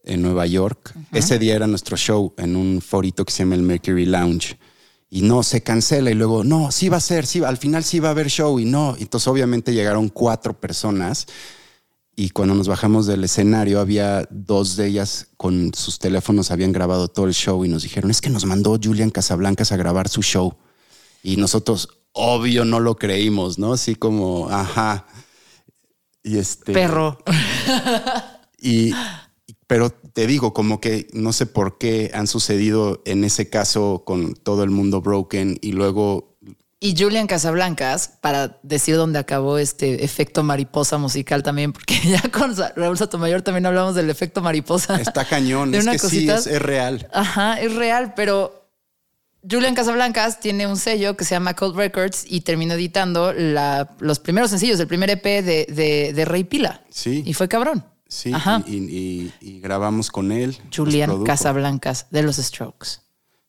en 0.04 0.22
Nueva 0.22 0.46
York. 0.46 0.94
Ese 1.12 1.38
día 1.38 1.54
era 1.54 1.66
nuestro 1.66 1.98
show 1.98 2.32
en 2.38 2.56
un 2.56 2.80
forito 2.80 3.26
que 3.26 3.32
se 3.32 3.40
llama 3.40 3.56
el 3.56 3.60
Mercury 3.60 4.06
Lounge. 4.06 4.58
Y 5.10 5.20
no, 5.20 5.42
se 5.42 5.62
cancela 5.62 6.10
y 6.10 6.14
luego, 6.14 6.44
no, 6.44 6.72
sí 6.72 6.88
va 6.88 6.96
a 6.96 7.00
ser, 7.00 7.26
sí, 7.26 7.44
al 7.44 7.58
final 7.58 7.84
sí 7.84 8.00
va 8.00 8.08
a 8.08 8.12
haber 8.12 8.28
show 8.28 8.58
y 8.58 8.64
no. 8.64 8.96
Entonces 8.98 9.28
obviamente 9.28 9.74
llegaron 9.74 10.08
cuatro 10.08 10.58
personas 10.58 11.26
y 12.18 12.30
cuando 12.30 12.54
nos 12.54 12.66
bajamos 12.66 13.06
del 13.06 13.24
escenario 13.24 13.78
había 13.78 14.26
dos 14.30 14.76
de 14.76 14.86
ellas 14.86 15.28
con 15.36 15.72
sus 15.74 15.98
teléfonos, 15.98 16.50
habían 16.50 16.72
grabado 16.72 17.08
todo 17.08 17.26
el 17.26 17.34
show 17.34 17.62
y 17.62 17.68
nos 17.68 17.82
dijeron, 17.82 18.10
es 18.10 18.22
que 18.22 18.30
nos 18.30 18.46
mandó 18.46 18.80
Julian 18.82 19.10
Casablancas 19.10 19.70
a 19.70 19.76
grabar 19.76 20.08
su 20.08 20.22
show. 20.22 20.56
Y 21.22 21.36
nosotros, 21.36 21.90
obvio, 22.12 22.64
no 22.64 22.80
lo 22.80 22.96
creímos, 22.96 23.58
¿no? 23.58 23.74
Así 23.74 23.96
como, 23.96 24.48
ajá. 24.48 25.06
Y 26.22 26.38
este... 26.38 26.72
Perro. 26.72 27.18
Y, 28.58 28.92
pero 29.66 29.90
te 29.90 30.26
digo, 30.26 30.54
como 30.54 30.80
que 30.80 31.08
no 31.12 31.34
sé 31.34 31.44
por 31.44 31.76
qué 31.76 32.10
han 32.14 32.26
sucedido 32.26 33.02
en 33.04 33.22
ese 33.22 33.50
caso 33.50 34.02
con 34.06 34.32
todo 34.32 34.64
el 34.64 34.70
mundo 34.70 35.02
broken 35.02 35.58
y 35.60 35.72
luego 35.72 36.35
Y 36.78 36.94
Julian 36.96 37.26
Casablancas, 37.26 38.08
para 38.20 38.58
decir 38.62 38.96
dónde 38.96 39.18
acabó 39.18 39.56
este 39.56 40.04
efecto 40.04 40.42
mariposa 40.42 40.98
musical 40.98 41.42
también, 41.42 41.72
porque 41.72 41.98
ya 42.04 42.20
con 42.30 42.54
Raúl 42.76 42.98
Sotomayor 42.98 43.40
también 43.42 43.64
hablamos 43.66 43.94
del 43.94 44.10
efecto 44.10 44.42
mariposa. 44.42 45.00
está 45.00 45.24
cañón. 45.24 45.70
De 45.72 45.78
es 45.78 46.02
sí, 46.02 46.28
real. 46.58 47.08
Ajá, 47.14 47.58
es 47.60 47.74
real, 47.74 48.12
pero 48.14 48.68
Julian 49.48 49.74
Casablancas 49.74 50.38
tiene 50.40 50.66
un 50.66 50.76
sello 50.76 51.16
que 51.16 51.24
se 51.24 51.34
llama 51.34 51.54
Cold 51.54 51.76
Records 51.76 52.24
y 52.28 52.42
terminó 52.42 52.74
editando 52.74 53.32
la- 53.32 53.88
los 54.00 54.18
primeros 54.18 54.50
sencillos, 54.50 54.78
el 54.78 54.86
primer 54.86 55.08
EP 55.08 55.24
de, 55.24 55.66
de- 55.70 56.12
de 56.14 56.24
Rey 56.26 56.44
Pila. 56.44 56.82
Sí. 56.90 57.22
Y 57.24 57.32
fue 57.32 57.48
cabrón. 57.48 57.86
Sí, 58.08 58.32
Ajá. 58.34 58.62
y, 58.66 58.76
y- 58.76 59.32
y 59.40 59.60
grabamos 59.60 60.10
con 60.10 60.30
él. 60.30 60.56
Julian. 60.74 61.24
Casablancas 61.24 62.06
de 62.10 62.22
los 62.22 62.36
Strokes. 62.36 62.98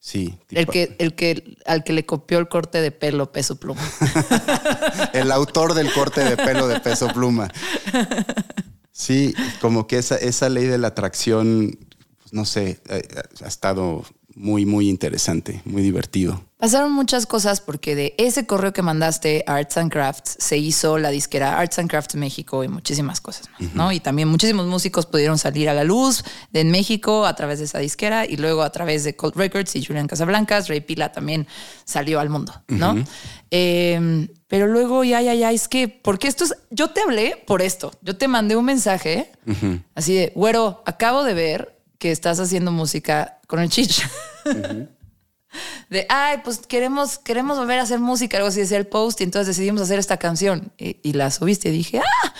Sí. 0.07 0.39
El 0.51 0.67
que, 0.67 0.95
el 0.99 1.15
que, 1.15 1.57
al 1.65 1.83
que 1.83 1.91
le 1.91 2.05
copió 2.05 2.37
el 2.39 2.47
corte 2.47 2.79
de 2.79 2.91
pelo 2.91 3.33
peso 3.33 3.57
pluma. 3.57 3.81
el 5.13 5.33
autor 5.33 5.73
del 5.73 5.91
corte 5.91 6.23
de 6.23 6.37
pelo 6.37 6.69
de 6.69 6.79
peso 6.79 7.09
pluma. 7.09 7.51
Sí, 8.93 9.35
como 9.59 9.85
que 9.85 9.97
esa, 9.97 10.15
esa 10.15 10.47
ley 10.47 10.63
de 10.63 10.77
la 10.77 10.87
atracción, 10.87 11.77
pues, 12.19 12.31
no 12.31 12.45
sé, 12.45 12.79
eh, 12.87 13.05
ha 13.43 13.47
estado 13.47 14.05
muy, 14.33 14.65
muy 14.65 14.87
interesante, 14.87 15.61
muy 15.65 15.81
divertido. 15.81 16.41
Pasaron 16.57 16.91
muchas 16.91 17.27
cosas 17.27 17.61
porque 17.61 17.95
de 17.95 18.15
ese 18.17 18.47
correo 18.47 18.73
que 18.73 18.81
mandaste 18.81 19.43
a 19.45 19.55
Arts 19.55 19.77
and 19.77 19.91
Crafts 19.91 20.37
se 20.39 20.57
hizo 20.57 20.97
la 20.97 21.11
disquera 21.11 21.59
Arts 21.59 21.77
and 21.77 21.87
Crafts 21.87 22.15
México 22.15 22.63
y 22.63 22.67
muchísimas 22.67 23.21
cosas 23.21 23.47
más, 23.51 23.75
¿no? 23.75 23.91
Y 23.91 23.99
también 23.99 24.27
muchísimos 24.27 24.65
músicos 24.65 25.05
pudieron 25.05 25.37
salir 25.37 25.69
a 25.69 25.75
la 25.75 25.83
luz 25.83 26.23
de 26.51 26.61
en 26.61 26.71
México 26.71 27.27
a 27.27 27.35
través 27.35 27.59
de 27.59 27.65
esa 27.65 27.77
disquera 27.77 28.25
y 28.25 28.37
luego 28.37 28.63
a 28.63 28.71
través 28.71 29.03
de 29.03 29.15
Cold 29.15 29.35
Records 29.35 29.75
y 29.75 29.85
Julian 29.85 30.07
Casablancas, 30.07 30.67
Ray 30.67 30.81
Pila 30.81 31.11
también 31.11 31.45
salió 31.85 32.19
al 32.19 32.29
mundo, 32.29 32.53
¿no? 32.67 32.95
Eh, 33.51 34.27
pero 34.47 34.65
luego, 34.67 35.03
ya, 35.03 35.21
ya, 35.21 35.35
ya, 35.35 35.51
es 35.51 35.67
que, 35.67 35.87
porque 35.87 36.27
esto 36.27 36.45
es, 36.45 36.55
yo 36.71 36.89
te 36.89 37.01
hablé 37.01 37.43
por 37.45 37.61
esto, 37.61 37.91
yo 38.01 38.17
te 38.17 38.27
mandé 38.27 38.55
un 38.55 38.65
mensaje 38.65 39.31
así 39.93 40.15
de, 40.15 40.31
güero, 40.33 40.81
acabo 40.85 41.23
de 41.23 41.33
ver 41.33 41.77
que 41.99 42.11
estás 42.11 42.39
haciendo 42.39 42.71
música 42.71 43.39
con 43.47 43.59
el 43.59 43.69
Chich. 43.69 44.07
De, 45.89 46.05
ay, 46.09 46.37
pues 46.43 46.59
queremos, 46.59 47.17
queremos 47.19 47.57
volver 47.57 47.79
a 47.79 47.83
hacer 47.83 47.99
música, 47.99 48.37
algo 48.37 48.49
así 48.49 48.59
decía 48.61 48.77
el 48.77 48.87
post, 48.87 49.21
y 49.21 49.23
entonces 49.23 49.55
decidimos 49.55 49.81
hacer 49.81 49.99
esta 49.99 50.17
canción. 50.17 50.71
Y, 50.77 50.97
y 51.03 51.13
la 51.13 51.31
subiste 51.31 51.69
y 51.69 51.71
dije, 51.71 51.99
ah, 51.99 52.33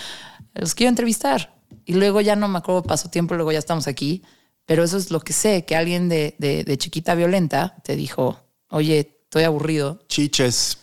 los 0.54 0.74
quiero 0.74 0.88
entrevistar. 0.90 1.54
Y 1.84 1.94
luego 1.94 2.20
ya 2.20 2.36
no 2.36 2.48
me 2.48 2.58
acuerdo, 2.58 2.82
pasó 2.82 3.08
tiempo, 3.10 3.34
luego 3.34 3.52
ya 3.52 3.58
estamos 3.58 3.86
aquí. 3.88 4.22
Pero 4.66 4.84
eso 4.84 4.98
es 4.98 5.10
lo 5.10 5.20
que 5.20 5.32
sé, 5.32 5.64
que 5.64 5.76
alguien 5.76 6.08
de, 6.10 6.34
de, 6.38 6.62
de 6.64 6.76
chiquita 6.78 7.14
violenta 7.14 7.76
te 7.84 7.96
dijo, 7.96 8.38
oye, 8.68 9.14
estoy 9.24 9.44
aburrido. 9.44 10.00
Chich 10.08 10.40
es 10.40 10.78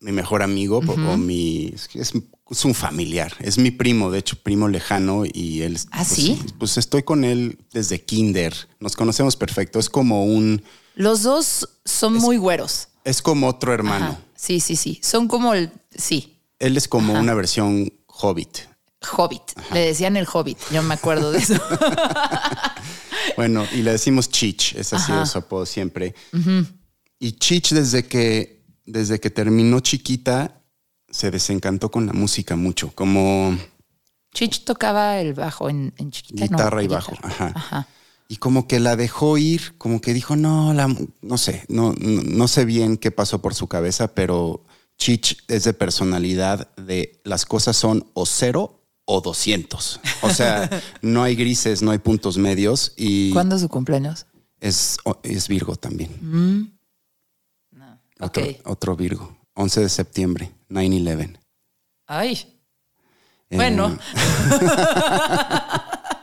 mi 0.00 0.10
mejor 0.12 0.42
amigo 0.42 0.78
o 0.78 1.16
mi 1.18 1.74
es- 1.94 2.12
es 2.48 2.64
un 2.64 2.74
familiar, 2.74 3.34
es 3.40 3.58
mi 3.58 3.70
primo, 3.72 4.10
de 4.10 4.20
hecho 4.20 4.36
primo 4.42 4.68
lejano 4.68 5.24
y 5.30 5.62
él. 5.62 5.78
¿Ah, 5.90 5.98
pues, 6.06 6.08
sí? 6.08 6.40
Pues 6.58 6.78
estoy 6.78 7.02
con 7.02 7.24
él 7.24 7.58
desde 7.72 8.00
kinder, 8.00 8.54
nos 8.78 8.94
conocemos 8.96 9.34
perfecto, 9.36 9.78
es 9.80 9.90
como 9.90 10.24
un, 10.24 10.62
Los 10.96 11.22
dos 11.22 11.68
son 11.84 12.14
muy 12.14 12.36
güeros. 12.38 12.88
es 13.04 13.22
como 13.22 13.46
otro 13.46 13.72
hermano. 13.72 14.06
Ajá. 14.06 14.18
Sí, 14.34 14.58
sí, 14.60 14.74
sí. 14.76 14.98
Son 15.02 15.28
como 15.28 15.54
el, 15.54 15.70
sí, 15.96 16.40
Él 16.58 16.76
es 16.76 16.88
como 16.88 17.12
una 17.14 17.32
versión 17.34 17.92
hobbit. 18.06 18.58
Hobbit. 19.16 19.42
Le 19.72 19.80
decían 19.86 20.16
el 20.16 20.26
Hobbit. 20.30 20.58
Yo 20.72 20.82
me 20.82 20.94
acuerdo 20.94 21.30
de 21.30 21.38
eso. 21.38 21.54
Bueno, 23.36 23.66
y 23.72 23.82
le 23.82 23.90
decimos 23.92 24.30
Chich, 24.30 24.74
ese 24.76 24.96
ha 24.96 24.98
sido 24.98 25.26
su 25.26 25.36
apodo 25.38 25.66
siempre. 25.66 26.14
Y 27.18 27.32
Chich 27.32 27.72
desde 27.72 28.06
que, 28.06 28.64
desde 28.86 29.20
que 29.20 29.30
terminó 29.30 29.80
chiquita, 29.80 30.62
se 31.10 31.30
desencantó 31.30 31.90
con 31.90 32.06
la 32.06 32.12
música 32.14 32.56
mucho, 32.56 32.92
como 32.94 33.58
Chich 34.32 34.64
tocaba 34.64 35.18
el 35.18 35.34
bajo 35.34 35.68
en, 35.68 35.92
en 35.98 36.10
chiquita. 36.10 36.46
no, 36.46 36.56
guitarra 36.56 36.82
y 36.82 36.88
bajo. 36.88 37.12
Ajá. 37.22 37.52
Ajá. 37.54 37.88
Y 38.28 38.36
como 38.38 38.66
que 38.66 38.80
la 38.80 38.96
dejó 38.96 39.38
ir, 39.38 39.76
como 39.78 40.00
que 40.00 40.12
dijo, 40.12 40.34
no, 40.36 40.74
la, 40.74 40.88
no 41.22 41.38
sé, 41.38 41.64
no, 41.68 41.94
no, 42.00 42.22
no 42.22 42.48
sé 42.48 42.64
bien 42.64 42.96
qué 42.96 43.10
pasó 43.12 43.40
por 43.40 43.54
su 43.54 43.68
cabeza, 43.68 44.14
pero 44.14 44.64
Chich 44.98 45.44
es 45.46 45.62
de 45.64 45.72
personalidad 45.74 46.74
de 46.76 47.20
las 47.24 47.46
cosas 47.46 47.76
son 47.76 48.10
o 48.14 48.26
cero 48.26 48.82
o 49.04 49.20
200. 49.20 50.00
O 50.22 50.30
sea, 50.30 50.68
no 51.02 51.22
hay 51.22 51.36
grises, 51.36 51.82
no 51.82 51.92
hay 51.92 51.98
puntos 51.98 52.36
medios 52.38 52.94
y 52.96 53.30
¿Cuándo 53.32 53.54
es 53.54 53.60
su 53.62 53.68
cumpleaños? 53.68 54.26
es, 54.60 54.96
es 55.22 55.46
Virgo 55.46 55.76
también. 55.76 56.72
Otro, 58.18 58.42
Ok. 58.42 58.48
otro 58.64 58.96
Virgo. 58.96 59.36
11 59.54 59.82
de 59.82 59.88
septiembre, 59.88 60.52
9-11. 60.68 61.38
Ay. 62.06 62.58
Eh, 63.50 63.56
Bueno. 63.56 63.96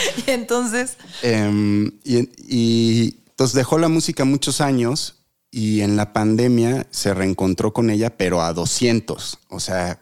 y 0.26 0.30
entonces, 0.30 0.96
Em, 1.22 1.92
y, 2.04 2.28
y 2.46 3.16
entonces 3.28 3.54
dejó 3.54 3.78
la 3.78 3.88
música 3.88 4.24
muchos 4.24 4.60
años 4.60 5.16
y 5.50 5.80
en 5.80 5.96
la 5.96 6.12
pandemia 6.12 6.86
se 6.90 7.14
reencontró 7.14 7.72
con 7.72 7.90
ella, 7.90 8.16
pero 8.16 8.42
a 8.42 8.52
200. 8.52 9.38
O 9.48 9.60
sea, 9.60 10.00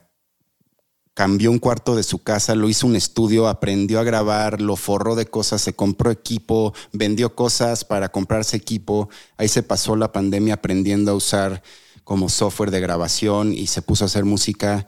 cambió 1.17 1.51
un 1.51 1.59
cuarto 1.59 1.97
de 1.97 2.03
su 2.03 2.23
casa, 2.23 2.55
lo 2.55 2.69
hizo 2.69 2.87
un 2.87 2.97
estudio, 2.97 3.49
aprendió 3.49 4.01
a 4.01 4.05
grabar, 4.05 4.61
lo 4.61 4.77
forró 4.77 5.15
de 5.15 5.27
cosas, 5.27 5.63
se 5.63 5.75
compró 5.75 6.11
equipo, 6.11 6.75
vendió 6.93 7.35
cosas 7.35 7.85
para 7.85 8.11
comprarse 8.11 8.57
equipo. 8.57 9.09
Ahí 9.39 9.49
se 9.49 9.63
pasó 9.63 9.97
la 9.97 10.13
pandemia 10.13 10.55
aprendiendo 10.55 11.13
a 11.13 11.15
usar 11.15 11.63
como 12.05 12.29
software 12.29 12.71
de 12.71 12.81
grabación 12.81 13.53
y 13.53 13.67
se 13.67 13.83
puso 13.83 14.05
a 14.05 14.07
hacer 14.07 14.25
música 14.25 14.87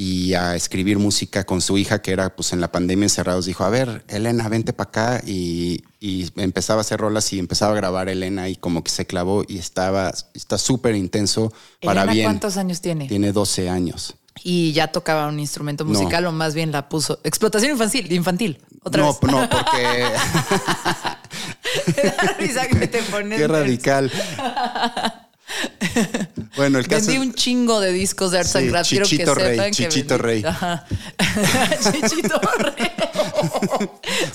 y 0.00 0.34
a 0.34 0.54
escribir 0.54 0.96
música 0.96 1.42
con 1.42 1.60
su 1.60 1.76
hija, 1.76 2.00
que 2.00 2.12
era 2.12 2.36
pues 2.36 2.52
en 2.52 2.60
la 2.60 2.70
pandemia 2.70 3.06
encerrados. 3.06 3.46
Dijo, 3.46 3.64
a 3.64 3.68
ver, 3.68 4.04
Elena, 4.06 4.48
vente 4.48 4.72
para 4.72 4.90
acá. 4.90 5.22
Y, 5.26 5.82
y, 5.98 6.30
empezaba 6.36 6.78
a 6.78 6.82
hacer 6.82 7.00
rolas 7.00 7.32
y 7.32 7.40
empezaba 7.40 7.72
a 7.72 7.74
grabar 7.74 8.08
Elena 8.08 8.48
y 8.48 8.54
como 8.54 8.84
que 8.84 8.92
se 8.92 9.08
clavó 9.08 9.42
y 9.48 9.58
estaba, 9.58 10.14
está 10.34 10.56
súper 10.56 10.94
intenso 10.94 11.52
para 11.82 12.06
bien. 12.06 12.26
¿Cuántos 12.26 12.58
años 12.58 12.80
tiene? 12.80 13.08
Tiene 13.08 13.32
12 13.32 13.68
años. 13.68 14.14
Y 14.44 14.70
ya 14.70 14.92
tocaba 14.92 15.26
un 15.26 15.40
instrumento 15.40 15.84
musical 15.84 16.26
o 16.26 16.30
más 16.30 16.54
bien 16.54 16.70
la 16.70 16.88
puso. 16.88 17.18
Explotación 17.24 17.72
infantil, 17.72 18.12
infantil. 18.12 18.62
Otra 18.84 19.02
no, 19.02 19.18
vez. 19.20 19.32
no, 19.32 19.48
porque. 19.50 20.06
Qué 23.36 23.48
radical. 23.48 24.12
Bueno, 26.56 26.78
el 26.78 26.88
caso. 26.88 27.06
Vendí 27.06 27.18
un 27.26 27.34
chingo 27.34 27.80
de 27.80 27.92
discos 27.92 28.32
de 28.32 28.38
Arts 28.40 28.50
Sí, 28.50 28.58
and 28.58 28.70
Crafts. 28.70 28.88
Quiero 28.88 29.04
que 29.04 29.10
Chichito 29.10 29.34
Rey, 29.34 29.56
sepan 29.56 29.70
Chichito 29.72 30.18
Rey. 30.18 30.44
Ajá. 30.44 30.86
Chichito 31.92 32.40
Rey. 32.58 32.90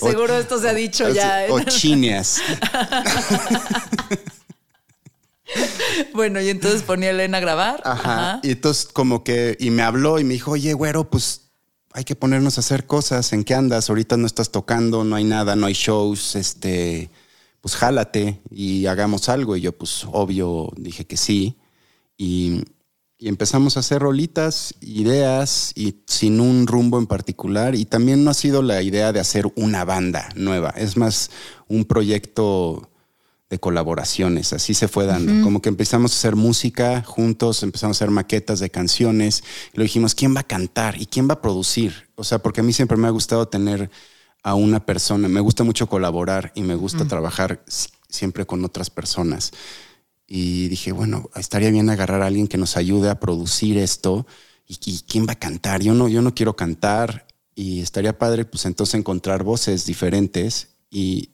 Seguro 0.00 0.38
esto 0.38 0.60
se 0.60 0.68
ha 0.68 0.74
dicho 0.74 1.08
ya. 1.12 1.46
¿eh? 1.46 1.50
O 1.50 1.60
chineas. 1.60 2.40
Bueno, 6.12 6.40
y 6.40 6.48
entonces 6.48 6.82
ponía 6.82 7.10
a 7.10 7.12
Elena 7.12 7.38
a 7.38 7.40
grabar. 7.40 7.82
Ajá. 7.84 8.40
Y 8.42 8.52
entonces, 8.52 8.86
como 8.86 9.22
que. 9.24 9.56
Y 9.60 9.70
me 9.70 9.82
habló 9.82 10.18
y 10.18 10.24
me 10.24 10.34
dijo, 10.34 10.52
oye, 10.52 10.72
güero, 10.72 11.10
pues 11.10 11.42
hay 11.92 12.04
que 12.04 12.16
ponernos 12.16 12.56
a 12.58 12.60
hacer 12.60 12.86
cosas. 12.86 13.32
¿En 13.32 13.44
qué 13.44 13.54
andas? 13.54 13.88
Ahorita 13.90 14.16
no 14.16 14.26
estás 14.26 14.50
tocando, 14.50 15.04
no 15.04 15.16
hay 15.16 15.24
nada, 15.24 15.56
no 15.56 15.66
hay 15.66 15.74
shows. 15.74 16.36
Este. 16.36 17.10
Pues 17.64 17.76
jálate 17.76 18.42
y 18.50 18.84
hagamos 18.84 19.30
algo. 19.30 19.56
Y 19.56 19.62
yo, 19.62 19.72
pues, 19.72 20.04
obvio, 20.12 20.70
dije 20.76 21.06
que 21.06 21.16
sí. 21.16 21.56
Y, 22.18 22.62
y 23.16 23.28
empezamos 23.28 23.78
a 23.78 23.80
hacer 23.80 24.02
rolitas, 24.02 24.74
ideas 24.82 25.72
y 25.74 26.02
sin 26.06 26.40
un 26.40 26.66
rumbo 26.66 26.98
en 26.98 27.06
particular. 27.06 27.74
Y 27.74 27.86
también 27.86 28.22
no 28.22 28.30
ha 28.30 28.34
sido 28.34 28.60
la 28.60 28.82
idea 28.82 29.14
de 29.14 29.20
hacer 29.20 29.50
una 29.56 29.86
banda 29.86 30.28
nueva. 30.36 30.74
Es 30.76 30.98
más 30.98 31.30
un 31.66 31.86
proyecto 31.86 32.90
de 33.48 33.58
colaboraciones. 33.58 34.52
Así 34.52 34.74
se 34.74 34.86
fue 34.86 35.06
dando. 35.06 35.42
Como 35.42 35.62
que 35.62 35.70
empezamos 35.70 36.12
a 36.12 36.16
hacer 36.16 36.36
música 36.36 37.02
juntos, 37.02 37.62
empezamos 37.62 37.96
a 37.96 38.04
hacer 38.04 38.10
maquetas 38.10 38.60
de 38.60 38.68
canciones. 38.68 39.42
Y 39.72 39.78
lo 39.78 39.84
dijimos, 39.84 40.14
¿quién 40.14 40.36
va 40.36 40.40
a 40.40 40.46
cantar 40.46 41.00
y 41.00 41.06
quién 41.06 41.30
va 41.30 41.32
a 41.32 41.40
producir? 41.40 42.10
O 42.14 42.24
sea, 42.24 42.40
porque 42.40 42.60
a 42.60 42.62
mí 42.62 42.74
siempre 42.74 42.98
me 42.98 43.06
ha 43.06 43.10
gustado 43.10 43.48
tener 43.48 43.90
a 44.44 44.54
una 44.54 44.84
persona. 44.86 45.26
Me 45.28 45.40
gusta 45.40 45.64
mucho 45.64 45.88
colaborar 45.88 46.52
y 46.54 46.60
me 46.62 46.76
gusta 46.76 47.04
trabajar 47.08 47.64
si- 47.66 47.88
siempre 48.08 48.46
con 48.46 48.64
otras 48.64 48.90
personas. 48.90 49.50
Y 50.26 50.68
dije, 50.68 50.92
bueno, 50.92 51.28
estaría 51.34 51.70
bien 51.70 51.90
agarrar 51.90 52.22
a 52.22 52.26
alguien 52.26 52.46
que 52.46 52.56
nos 52.58 52.76
ayude 52.76 53.10
a 53.10 53.18
producir 53.18 53.76
esto. 53.78 54.26
¿Y, 54.66 54.78
y 54.86 55.00
quién 55.08 55.26
va 55.26 55.32
a 55.32 55.38
cantar? 55.38 55.82
Yo 55.82 55.94
no, 55.94 56.08
yo 56.08 56.22
no 56.22 56.34
quiero 56.34 56.54
cantar. 56.56 57.26
Y 57.56 57.80
estaría 57.80 58.16
padre, 58.18 58.44
pues 58.44 58.64
entonces 58.66 58.94
encontrar 58.94 59.42
voces 59.42 59.84
diferentes. 59.86 60.68
Y 60.90 61.30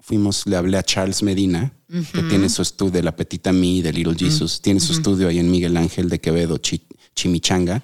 fuimos, 0.00 0.46
le 0.46 0.56
hablé 0.56 0.78
a 0.78 0.82
Charles 0.82 1.22
Medina, 1.22 1.72
que 2.12 2.22
tiene 2.28 2.48
su 2.48 2.62
estudio 2.62 3.02
La 3.02 3.14
Petita 3.16 3.52
Me, 3.52 3.82
de 3.82 3.92
Little 3.92 4.14
Jesus. 4.16 4.60
Tiene 4.62 4.80
su 4.80 4.92
estudio 4.92 5.28
ahí 5.28 5.38
en 5.38 5.50
Miguel 5.50 5.76
Ángel 5.76 6.08
de 6.08 6.20
Quevedo, 6.20 6.58
Chi- 6.58 6.86
Chimichanga, 7.14 7.82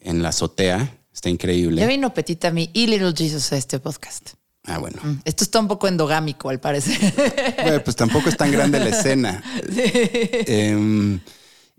en 0.00 0.22
la 0.22 0.28
azotea. 0.30 0.98
Está 1.16 1.30
increíble. 1.30 1.80
Ya 1.80 1.86
vino 1.86 2.12
Petita 2.12 2.48
a 2.48 2.50
mí 2.50 2.68
y 2.74 2.88
Little 2.88 3.14
Jesus 3.16 3.50
a 3.50 3.56
este 3.56 3.80
podcast. 3.80 4.32
Ah, 4.64 4.76
bueno. 4.76 5.00
Esto 5.24 5.44
está 5.44 5.58
un 5.60 5.66
poco 5.66 5.88
endogámico, 5.88 6.50
al 6.50 6.60
parecer. 6.60 6.98
Bueno, 7.62 7.82
pues 7.82 7.96
tampoco 7.96 8.28
es 8.28 8.36
tan 8.36 8.52
grande 8.52 8.78
la 8.78 8.90
escena. 8.90 9.42
Em, 9.66 11.18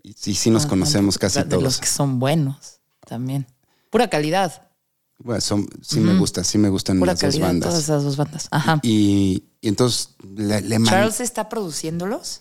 y 0.02 0.12
sí, 0.14 0.34
sí 0.34 0.50
nos 0.50 0.66
conocemos 0.66 1.18
casi 1.18 1.38
de 1.38 1.44
los 1.44 1.50
todos. 1.50 1.78
que 1.78 1.86
son 1.86 2.18
buenos 2.18 2.80
también. 3.06 3.46
Pura 3.90 4.10
calidad. 4.10 4.70
Bueno, 5.18 5.40
son, 5.40 5.68
sí 5.82 6.00
me 6.00 6.18
gusta, 6.18 6.42
sí 6.42 6.58
me 6.58 6.68
gustan 6.68 6.98
Pura 6.98 7.12
las 7.12 7.20
dos 7.20 7.38
calidad. 7.38 7.60
Todas 7.60 7.78
esas 7.78 8.02
dos 8.02 8.16
bandas. 8.16 8.48
Ajá. 8.50 8.80
Y, 8.82 9.44
y 9.60 9.68
entonces 9.68 10.16
le, 10.34 10.62
le 10.62 10.82
Charles 10.82 11.20
está 11.20 11.48
produciéndolos. 11.48 12.40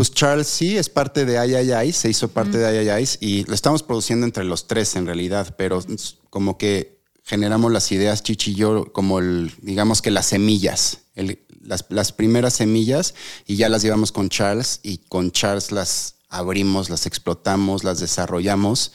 Pues 0.00 0.12
Charles 0.12 0.46
sí 0.46 0.78
es 0.78 0.88
parte 0.88 1.26
de 1.26 1.36
Ay, 1.36 1.92
se 1.92 2.08
hizo 2.08 2.28
parte 2.28 2.56
de 2.56 2.90
Ay 2.90 3.04
y 3.20 3.44
lo 3.44 3.52
estamos 3.52 3.82
produciendo 3.82 4.24
entre 4.24 4.44
los 4.44 4.66
tres 4.66 4.96
en 4.96 5.04
realidad, 5.04 5.54
pero 5.58 5.84
como 6.30 6.56
que 6.56 7.02
generamos 7.22 7.70
las 7.70 7.92
ideas 7.92 8.22
Chichi 8.22 8.52
y 8.52 8.54
yo 8.54 8.90
como 8.94 9.18
el, 9.18 9.52
digamos 9.60 10.00
que 10.00 10.10
las 10.10 10.24
semillas, 10.24 11.00
el- 11.16 11.44
las, 11.60 11.84
las 11.90 12.12
primeras 12.12 12.54
semillas 12.54 13.12
y 13.46 13.56
ya 13.56 13.68
las 13.68 13.82
llevamos 13.82 14.10
con 14.10 14.30
Charles 14.30 14.80
y 14.82 14.96
con 15.06 15.32
Charles 15.32 15.70
las 15.70 16.14
abrimos, 16.30 16.88
las 16.88 17.04
explotamos, 17.04 17.84
las 17.84 18.00
desarrollamos 18.00 18.92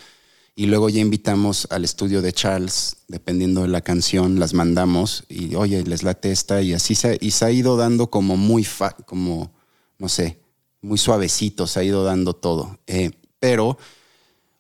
y 0.56 0.66
luego 0.66 0.90
ya 0.90 1.02
invitamos 1.02 1.68
al 1.70 1.84
estudio 1.86 2.24
de 2.24 2.34
Charles, 2.34 2.96
dependiendo 3.08 3.62
de 3.62 3.68
la 3.68 3.82
canción, 3.82 4.40
las 4.40 4.56
mandamos 4.56 5.24
y 5.30 5.54
oye, 5.54 5.84
les 5.84 6.02
late 6.02 6.32
esta 6.32 6.64
y 6.64 6.74
así 6.74 6.96
se, 6.96 7.20
y 7.22 7.30
se 7.30 7.46
ha 7.46 7.52
ido 7.52 7.78
dando 7.78 8.10
como 8.10 8.38
muy, 8.38 8.64
fa- 8.64 8.96
como, 9.06 9.54
no 10.00 10.10
sé, 10.10 10.44
muy 10.86 10.98
suavecito, 10.98 11.68
se 11.68 11.80
ha 11.80 11.84
ido 11.84 12.04
dando 12.04 12.34
todo. 12.34 12.80
Eh, 12.88 13.12
pero 13.40 13.78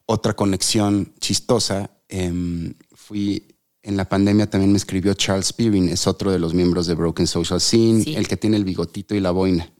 otra 0.05 0.33
conexión 0.35 1.13
chistosa, 1.19 1.89
em, 2.09 2.73
fui 2.93 3.43
en 3.83 3.97
la 3.97 4.09
pandemia 4.09 4.49
también 4.49 4.71
me 4.71 4.77
escribió 4.77 5.13
Charles 5.13 5.47
Spearing, 5.47 5.89
es 5.89 6.07
otro 6.07 6.31
de 6.31 6.39
los 6.39 6.55
miembros 6.55 6.87
de 6.87 6.95
Broken 6.95 7.27
Social 7.27 7.61
Scene, 7.61 8.01
Sí. 8.03 8.15
el 8.15 8.27
que 8.27 8.35
tiene 8.35 8.57
el 8.57 8.65
bigotito 8.65 9.13
y 9.13 9.19
la 9.19 9.29
boina. 9.29 9.71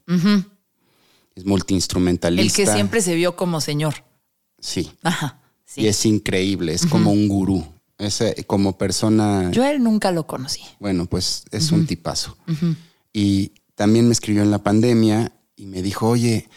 Es 1.34 1.44
multiinstrumentalista. 1.44 2.62
El 2.62 2.66
que 2.68 2.72
siempre 2.72 3.00
se 3.02 3.14
vio 3.16 3.34
como 3.36 3.60
señor. 3.60 4.04
Sí. 4.60 4.90
Ajá. 5.02 5.40
Sí. 5.64 5.82
Y 5.82 5.86
es 5.88 6.06
increíble, 6.06 6.72
es 6.72 6.86
como 6.86 7.10
un 7.10 7.26
gurú. 7.28 7.64
Es 7.98 8.22
como 8.46 8.78
persona. 8.78 9.50
Yo 9.50 9.64
a 9.64 9.70
él 9.72 9.82
nunca 9.82 10.12
lo 10.12 10.26
conocí. 10.26 10.62
Bueno, 10.78 11.06
pues 11.06 11.44
es 11.50 11.72
un 11.72 11.86
tipazo. 11.86 12.36
Y 13.12 13.52
también 13.74 14.06
me 14.06 14.12
escribió 14.12 14.42
en 14.42 14.50
la 14.52 14.62
pandemia 14.62 15.32
y 15.56 15.66
me 15.66 15.82
dijo, 15.82 16.08
oye, 16.08 16.48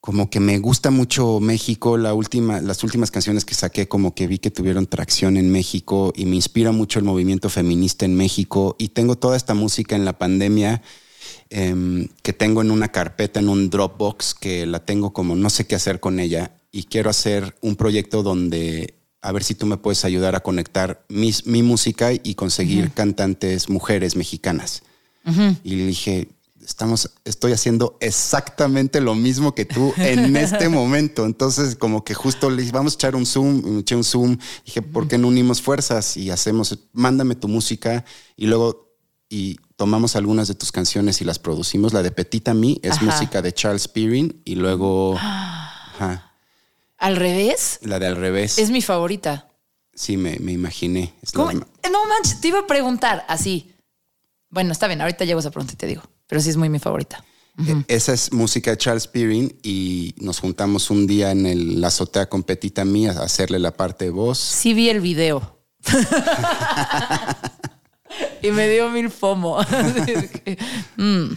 como 0.00 0.28
que 0.30 0.40
me 0.40 0.58
gusta 0.58 0.90
mucho 0.90 1.38
México, 1.38 1.96
la 1.96 2.12
última, 2.12 2.60
las 2.60 2.82
últimas 2.82 3.12
canciones 3.12 3.44
que 3.44 3.54
saqué, 3.54 3.86
como 3.86 4.14
que 4.16 4.26
vi 4.26 4.38
que 4.38 4.50
tuvieron 4.50 4.86
tracción 4.86 5.36
en 5.36 5.50
México 5.52 6.12
y 6.16 6.26
me 6.26 6.34
inspira 6.36 6.72
mucho 6.72 6.98
el 6.98 7.04
movimiento 7.04 7.48
feminista 7.48 8.04
en 8.04 8.16
México. 8.16 8.74
Y 8.80 8.88
tengo 8.88 9.16
toda 9.16 9.36
esta 9.36 9.54
música 9.54 9.94
en 9.94 10.04
la 10.04 10.18
pandemia 10.18 10.82
em, 11.50 12.08
que 12.22 12.32
tengo 12.32 12.62
en 12.62 12.70
una 12.72 12.88
carpeta, 12.90 13.38
en 13.38 13.48
un 13.48 13.70
Dropbox, 13.70 14.34
que 14.34 14.66
la 14.66 14.84
tengo 14.84 15.12
como 15.12 15.36
no 15.36 15.50
sé 15.50 15.66
qué 15.66 15.76
hacer 15.76 16.00
con 16.00 16.18
ella. 16.18 16.56
Y 16.72 16.84
quiero 16.84 17.10
hacer 17.10 17.54
un 17.60 17.76
proyecto 17.76 18.22
donde 18.24 18.94
a 19.20 19.30
ver 19.30 19.44
si 19.44 19.54
tú 19.54 19.66
me 19.66 19.76
puedes 19.76 20.04
ayudar 20.04 20.34
a 20.34 20.40
conectar 20.40 21.04
mis- 21.08 21.46
mi 21.46 21.62
música 21.62 22.10
y 22.12 22.34
conseguir 22.34 22.90
cantantes 22.90 23.68
mujeres 23.68 24.16
mexicanas. 24.16 24.82
Y 25.62 25.76
le 25.76 25.86
dije, 25.86 26.26
estamos, 26.66 27.10
estoy 27.24 27.52
haciendo 27.52 27.96
exactamente 28.00 29.00
lo 29.00 29.14
mismo 29.14 29.54
que 29.54 29.64
tú 29.64 29.92
en 29.96 30.36
este 30.36 30.68
momento. 30.68 31.24
Entonces, 31.26 31.76
como 31.76 32.04
que 32.04 32.14
justo 32.14 32.50
le 32.50 32.62
dije, 32.62 32.72
vamos 32.72 32.94
a 32.94 32.96
echar 32.96 33.16
un 33.16 33.26
Zoom, 33.26 33.78
eché 33.80 33.96
un 33.96 34.04
Zoom. 34.04 34.38
Dije, 34.64 34.82
¿por 34.82 35.08
qué 35.08 35.18
no 35.18 35.28
unimos 35.28 35.60
fuerzas 35.62 36.16
y 36.16 36.30
hacemos, 36.30 36.78
mándame 36.92 37.34
tu 37.34 37.48
música 37.48 38.04
y 38.36 38.46
luego 38.46 38.92
y 39.28 39.56
tomamos 39.76 40.14
algunas 40.14 40.46
de 40.46 40.54
tus 40.54 40.70
canciones 40.70 41.22
y 41.22 41.24
las 41.24 41.38
producimos. 41.38 41.94
La 41.94 42.02
de 42.02 42.10
Petita 42.10 42.52
Me 42.52 42.78
es 42.82 42.92
Ajá. 42.92 43.04
música 43.06 43.40
de 43.40 43.52
Charles 43.54 43.82
Spearing 43.82 44.42
y 44.44 44.56
luego 44.56 45.16
ajá, 45.18 46.34
Al 46.98 47.16
revés, 47.16 47.78
la 47.80 47.98
de 47.98 48.06
al 48.08 48.16
revés. 48.16 48.58
es 48.58 48.70
mi 48.70 48.82
favorita. 48.82 49.48
Sí, 49.94 50.16
me, 50.18 50.38
me 50.38 50.52
imaginé. 50.52 51.14
No 51.34 51.46
manches, 51.46 52.40
te 52.40 52.48
iba 52.48 52.60
a 52.60 52.66
preguntar 52.66 53.24
así. 53.26 53.74
Bueno, 54.50 54.72
está 54.72 54.86
bien, 54.86 55.00
ahorita 55.00 55.24
llego 55.24 55.38
a 55.38 55.40
esa 55.40 55.50
pregunta 55.50 55.72
y 55.72 55.76
te 55.76 55.86
digo. 55.86 56.02
Pero 56.32 56.40
sí 56.40 56.48
es 56.48 56.56
muy 56.56 56.70
mi 56.70 56.78
favorita. 56.78 57.22
Eh, 57.68 57.84
Esa 57.88 58.14
es 58.14 58.32
música 58.32 58.70
de 58.70 58.78
Charles 58.78 59.02
Spearing 59.02 59.54
y 59.62 60.14
nos 60.16 60.38
juntamos 60.40 60.88
un 60.88 61.06
día 61.06 61.30
en 61.30 61.44
el, 61.44 61.78
la 61.78 61.88
azotea 61.88 62.26
con 62.26 62.42
Petita 62.42 62.86
Mía 62.86 63.12
a 63.12 63.24
hacerle 63.24 63.58
la 63.58 63.76
parte 63.76 64.06
de 64.06 64.12
voz. 64.12 64.38
Sí 64.38 64.72
vi 64.72 64.88
el 64.88 65.02
video. 65.02 65.58
y 68.42 68.50
me 68.50 68.66
dio 68.70 68.88
mil 68.90 69.10
fomo. 69.10 69.58
Mm. 70.96 71.34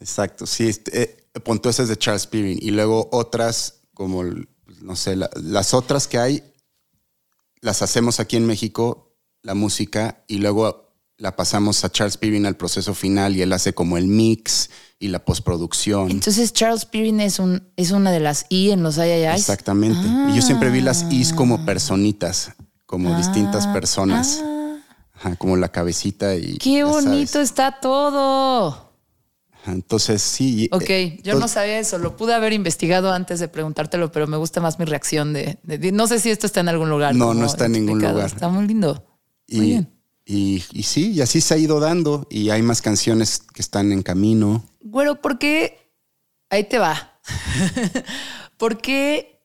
Exacto, 0.00 0.46
sí. 0.46 0.68
este, 0.68 1.02
eh, 1.02 1.16
punto 1.44 1.68
esa 1.68 1.82
es 1.82 1.88
de 1.90 1.96
Charles 1.98 2.22
Spearing 2.22 2.58
y 2.62 2.70
luego 2.70 3.10
otras 3.12 3.82
como, 3.92 4.24
no 4.24 4.96
sé, 4.96 5.16
la- 5.16 5.28
las 5.36 5.74
otras 5.74 6.08
que 6.08 6.16
hay, 6.18 6.42
las 7.60 7.82
hacemos 7.82 8.20
aquí 8.20 8.36
en 8.38 8.46
México, 8.46 9.14
la 9.42 9.52
música, 9.54 10.24
y 10.28 10.38
luego 10.38 10.81
la 11.22 11.36
pasamos 11.36 11.84
a 11.84 11.88
Charles 11.92 12.14
Spearing 12.14 12.46
al 12.46 12.56
proceso 12.56 12.94
final 12.94 13.36
y 13.36 13.42
él 13.42 13.52
hace 13.52 13.72
como 13.74 13.96
el 13.96 14.08
mix 14.08 14.70
y 14.98 15.06
la 15.06 15.24
postproducción. 15.24 16.10
Entonces 16.10 16.52
Charles 16.52 16.84
Pirin 16.84 17.20
es, 17.20 17.38
un, 17.38 17.62
es 17.76 17.92
una 17.92 18.10
de 18.10 18.18
las 18.18 18.46
I 18.48 18.72
en 18.72 18.82
los 18.82 18.98
ay. 18.98 19.22
Exactamente. 19.22 20.00
Y 20.30 20.34
yo 20.34 20.42
siempre 20.42 20.68
vi 20.70 20.80
las 20.80 21.06
Is 21.12 21.32
como 21.32 21.64
personitas. 21.64 22.50
como 22.86 23.16
distintas 23.16 23.68
personas. 23.68 24.40
ah. 24.42 24.58
Ajá, 25.14 25.36
como 25.36 25.56
la 25.56 25.68
cabecita 25.70 26.34
y. 26.34 26.58
Qué 26.58 26.80
sabes. 26.80 27.04
bonito 27.04 27.40
está 27.40 27.78
todo. 27.80 28.92
Entonces, 29.66 30.20
sí. 30.22 30.68
Ok, 30.72 30.82
eh, 30.90 31.20
yo 31.22 31.38
no 31.38 31.46
sabía 31.46 31.78
eso, 31.78 31.98
lo 31.98 32.16
pude 32.16 32.34
haber 32.34 32.52
investigado 32.52 33.12
antes 33.12 33.38
de 33.38 33.46
preguntártelo, 33.46 34.10
pero 34.10 34.26
me 34.26 34.36
gusta 34.36 34.60
más 34.60 34.80
mi 34.80 34.84
reacción 34.86 35.32
de, 35.32 35.60
de- 35.62 35.78
de- 35.78 35.92
no 35.92 36.08
sé 36.08 36.18
si 36.18 36.30
esto 36.30 36.46
está 36.48 36.58
en 36.60 36.68
algún 36.68 36.90
lugar. 36.90 37.14
No, 37.14 37.32
no 37.32 37.46
está 37.46 37.66
en 37.66 37.72
ningún 37.72 38.00
lugar. 38.00 38.26
Está 38.26 38.48
muy 38.48 38.66
lindo. 38.66 39.06
Y, 39.46 39.56
Muy 39.58 39.66
bien. 39.66 39.88
Y, 40.24 40.64
y 40.72 40.84
sí, 40.84 41.12
y 41.12 41.20
así 41.20 41.40
se 41.40 41.54
ha 41.54 41.58
ido 41.58 41.80
dando. 41.80 42.26
Y 42.30 42.50
hay 42.50 42.62
más 42.62 42.82
canciones 42.82 43.40
que 43.40 43.62
están 43.62 43.92
en 43.92 44.02
camino. 44.02 44.64
Güero, 44.80 45.20
¿por 45.20 45.38
qué? 45.38 45.90
Ahí 46.50 46.64
te 46.64 46.78
va. 46.78 47.20
¿Por 48.56 48.78
qué 48.78 49.40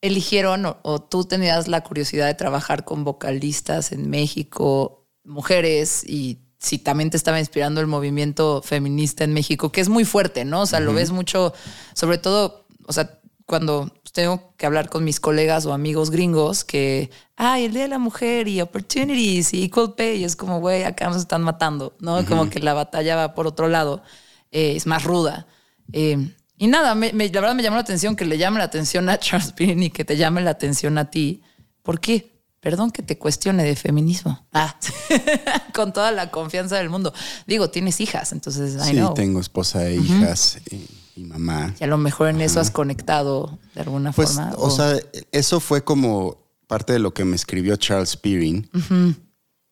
eligieron 0.00 0.66
o, 0.66 0.78
o 0.82 1.02
tú 1.02 1.24
tenías 1.24 1.68
la 1.68 1.82
curiosidad 1.82 2.26
de 2.26 2.34
trabajar 2.34 2.84
con 2.84 3.04
vocalistas 3.04 3.92
en 3.92 4.08
México, 4.08 5.08
mujeres, 5.24 6.04
y 6.06 6.38
si 6.58 6.78
también 6.78 7.10
te 7.10 7.16
estaba 7.16 7.38
inspirando 7.38 7.80
el 7.80 7.86
movimiento 7.86 8.62
feminista 8.62 9.24
en 9.24 9.32
México, 9.32 9.70
que 9.70 9.80
es 9.80 9.88
muy 9.88 10.04
fuerte, 10.04 10.44
¿no? 10.44 10.62
O 10.62 10.66
sea, 10.66 10.80
lo 10.80 10.92
ves 10.92 11.12
mucho, 11.12 11.54
sobre 11.94 12.18
todo, 12.18 12.66
o 12.86 12.92
sea, 12.92 13.20
cuando 13.46 13.92
tengo 14.18 14.52
que 14.56 14.66
hablar 14.66 14.88
con 14.88 15.04
mis 15.04 15.20
colegas 15.20 15.64
o 15.64 15.72
amigos 15.72 16.10
gringos 16.10 16.64
que, 16.64 17.08
ay, 17.36 17.66
el 17.66 17.72
Día 17.72 17.82
de 17.82 17.88
la 17.88 18.00
Mujer 18.00 18.48
y 18.48 18.60
Opportunities 18.60 19.54
y 19.54 19.62
Equal 19.62 19.94
Pay, 19.94 20.22
y 20.22 20.24
es 20.24 20.34
como, 20.34 20.58
güey, 20.58 20.82
acá 20.82 21.06
nos 21.06 21.18
están 21.18 21.42
matando, 21.42 21.94
¿no? 22.00 22.24
Como 22.26 22.50
que 22.50 22.58
la 22.58 22.74
batalla 22.74 23.14
va 23.14 23.32
por 23.34 23.46
otro 23.46 23.68
lado, 23.68 24.02
eh, 24.50 24.72
es 24.74 24.86
más 24.88 25.04
ruda. 25.04 25.46
Eh, 25.92 26.32
y 26.56 26.66
nada, 26.66 26.96
me- 26.96 27.12
me- 27.12 27.28
la 27.28 27.40
verdad 27.40 27.54
me 27.54 27.62
llamó 27.62 27.76
la 27.76 27.82
atención 27.82 28.16
que 28.16 28.24
le 28.24 28.38
llame 28.38 28.58
la 28.58 28.64
atención 28.64 29.08
a 29.08 29.18
Charles 29.20 29.52
Pirin 29.52 29.80
y 29.84 29.90
que 29.90 30.04
te 30.04 30.16
llame 30.16 30.40
la 30.40 30.50
atención 30.50 30.98
a 30.98 31.08
ti. 31.10 31.40
¿Por 31.84 32.00
qué? 32.00 32.42
Perdón 32.58 32.90
que 32.90 33.02
te 33.04 33.18
cuestione 33.18 33.62
de 33.62 33.76
feminismo. 33.76 34.48
Ah, 34.52 34.74
con 35.72 35.92
toda 35.92 36.10
la 36.10 36.32
confianza 36.32 36.74
del 36.76 36.90
mundo. 36.90 37.14
Digo, 37.46 37.70
tienes 37.70 38.00
hijas, 38.00 38.32
entonces, 38.32 38.74
I 38.84 38.90
sí, 38.90 38.96
know. 38.96 39.14
tengo 39.14 39.38
esposa 39.38 39.86
e 39.86 39.94
hijas 39.94 40.58
y, 40.72 40.88
y 41.18 41.24
mamá. 41.24 41.74
Y 41.80 41.84
a 41.84 41.86
lo 41.88 41.98
mejor 41.98 42.28
en 42.28 42.40
eso 42.40 42.60
has 42.60 42.70
conectado 42.70 43.58
de 43.74 43.80
alguna 43.80 44.12
Pues, 44.12 44.34
forma. 44.34 44.52
o 44.56 44.70
sea, 44.70 44.96
eso 45.32 45.58
fue 45.60 45.82
como 45.82 46.46
parte 46.66 46.92
de 46.92 46.98
lo 46.98 47.12
que 47.12 47.24
me 47.24 47.34
escribió 47.34 47.76
Charles 47.76 48.10
Spearing. 48.10 48.68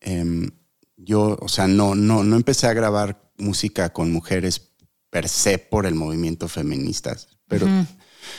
Em, 0.01 0.51
yo, 0.97 1.37
o 1.41 1.49
sea, 1.49 1.67
no, 1.69 1.95
no, 1.95 2.25
no 2.25 2.37
empecé 2.37 2.67
a 2.67 2.73
grabar 2.73 3.31
música 3.39 3.93
con 3.93 4.13
mujeres 4.13 4.73
per 5.11 5.29
se 5.29 5.59
por 5.59 5.87
el 5.87 5.95
movimiento 5.95 6.49
feminista, 6.49 7.17
pero 7.49 7.67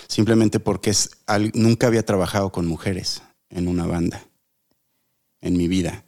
simplemente 0.07 0.59
porque 0.59 0.89
es, 0.89 1.11
al- 1.27 1.51
nunca 1.53 1.87
había 1.87 2.05
trabajado 2.05 2.51
con 2.51 2.65
mujeres 2.67 3.21
en 3.49 3.67
una 3.67 3.85
banda 3.85 4.23
en 5.39 5.55
mi 5.55 5.67
vida. 5.67 6.03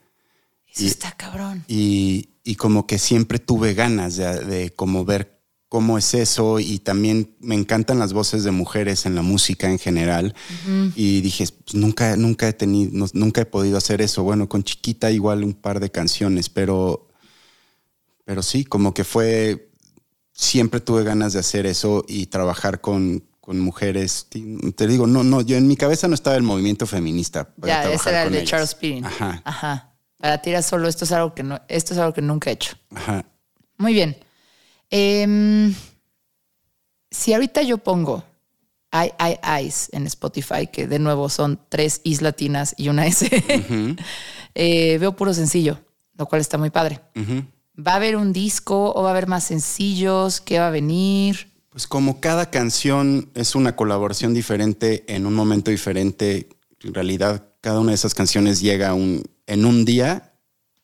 eso 0.67 0.83
y- 0.83 0.87
está 0.87 1.11
cabrón. 1.13 1.63
Y, 1.67 2.29
y 2.43 2.55
como 2.55 2.87
que 2.87 2.97
siempre 2.99 3.39
tuve 3.39 3.73
ganas 3.73 4.15
de, 4.17 4.39
de 4.43 4.73
como 4.73 5.05
ver 5.05 5.38
cómo 5.69 5.99
es 5.99 6.15
eso 6.15 6.59
y 6.59 6.79
también 6.79 7.35
me 7.39 7.53
encantan 7.53 7.99
las 7.99 8.11
voces 8.11 8.43
de 8.43 8.49
mujeres 8.51 9.05
en 9.05 9.13
la 9.13 9.21
música 9.21 9.69
en 9.69 9.77
general 9.77 10.33
y 10.95 11.21
dije 11.21 11.45
pues, 11.63 11.75
nunca 11.75 12.17
nunca 12.17 12.47
he 12.49 12.53
tenido 12.53 12.89
no- 12.93 13.05
nunca 13.13 13.41
he 13.41 13.45
podido 13.45 13.77
hacer 13.77 14.01
eso 14.01 14.23
bueno 14.23 14.49
con 14.49 14.63
chiquita 14.63 15.11
igual 15.11 15.43
un 15.43 15.53
par 15.53 15.79
de 15.79 15.91
canciones 15.91 16.49
pero 16.49 17.07
pero 18.25 18.41
sí 18.41 18.63
como 18.65 18.93
que 18.93 19.03
fue 19.03 19.69
siempre 20.33 20.79
tuve 20.79 21.03
ganas 21.03 21.33
de 21.33 21.39
hacer 21.39 21.65
eso 21.65 22.03
y 22.07 22.27
trabajar 22.27 22.81
con 22.81 23.23
con 23.39 23.59
mujeres 23.59 24.27
Te- 24.75 24.87
digo 24.87 25.05
no 25.07 25.23
no 25.23 25.41
yo 25.41 25.55
en 25.57 25.67
mi 25.67 25.75
cabeza 25.77 26.07
no 26.07 26.15
estaba 26.15 26.35
el 26.35 26.43
movimiento 26.43 26.87
feminista 26.87 27.53
para 27.55 27.83
Ya, 27.83 27.91
ese 27.93 28.09
era 28.09 28.23
el 28.23 28.31
de 28.31 28.37
ellas. 28.39 28.49
Charles 28.49 28.75
Pirin. 28.75 29.05
ajá 29.05 29.41
Ajá. 29.45 29.85
Para 30.17 30.41
ti 30.41 30.49
era 30.49 30.61
solo 30.61 30.87
esto 30.87 31.05
es 31.05 31.11
algo 31.13 31.33
que 31.33 31.43
no, 31.43 31.61
esto 31.67 31.93
es 31.93 31.99
algo 31.99 32.13
que 32.13 32.21
nunca 32.21 32.49
he 32.49 32.53
hecho. 32.53 32.75
ajá 32.93 33.23
Muy 33.77 33.93
bien. 33.93 34.17
Em, 34.89 35.73
si 37.11 37.33
ahorita 37.33 37.61
yo 37.61 37.77
pongo 37.77 38.23
I, 38.91 39.11
I, 39.19 39.65
I's 39.65 39.89
en 39.91 40.07
Spotify, 40.07 40.67
que 40.67 40.87
de 40.87 40.99
nuevo 40.99 41.29
son 41.29 41.59
tres 41.69 42.01
Is 42.03 42.21
latinas 42.21 42.73
y 42.77 42.89
una 42.89 43.05
S, 43.05 43.29
eh, 44.55 44.97
veo 44.97 45.15
puro 45.15 45.33
sencillo, 45.33 45.79
lo 46.15 46.25
cual 46.25 46.41
está 46.41 46.57
muy 46.57 46.69
padre. 46.69 46.99
¿Va 47.77 47.93
a 47.93 47.95
haber 47.95 48.15
un 48.15 48.33
disco 48.33 48.91
o 48.93 49.03
va 49.03 49.09
a 49.09 49.11
haber 49.11 49.27
más 49.27 49.43
sencillos? 49.43 50.41
¿Qué 50.41 50.59
va 50.59 50.67
a 50.67 50.71
venir? 50.71 51.49
Pues 51.69 51.85
como 51.87 52.19
cada 52.19 52.49
canción 52.49 53.29
es 53.35 53.53
una 53.55 53.75
colaboración 53.75 54.33
diferente 54.33 55.05
en 55.07 55.25
un 55.25 55.35
momento 55.35 55.69
diferente, 55.69 56.49
en 56.81 56.93
realidad 56.93 57.45
cada 57.61 57.79
una 57.79 57.91
de 57.91 57.95
esas 57.95 58.15
canciones 58.15 58.59
llega 58.59 58.93
un, 58.93 59.23
en 59.45 59.65
un 59.65 59.85
día, 59.85 60.33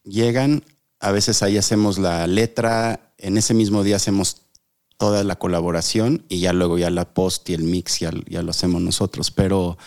llegan, 0.04 0.64
a 1.00 1.12
veces 1.12 1.42
ahí 1.42 1.58
hacemos 1.58 1.98
la 1.98 2.28
letra, 2.28 3.05
en 3.18 3.38
ese 3.38 3.54
mismo 3.54 3.84
día 3.84 3.96
hacemos 3.96 4.42
toda 4.98 5.24
la 5.24 5.36
colaboración 5.36 6.26
y 6.30 6.40
ya 6.40 6.54
luego 6.54 6.78
ya 6.78 6.90
la 6.90 7.14
post 7.14 7.50
y 7.50 7.54
el 7.54 7.64
mix 7.64 8.00
ya, 8.00 8.12
ya 8.28 8.42
lo 8.42 8.52
hacemos 8.52 8.82
nosotros, 8.82 9.32
pero 9.32 9.78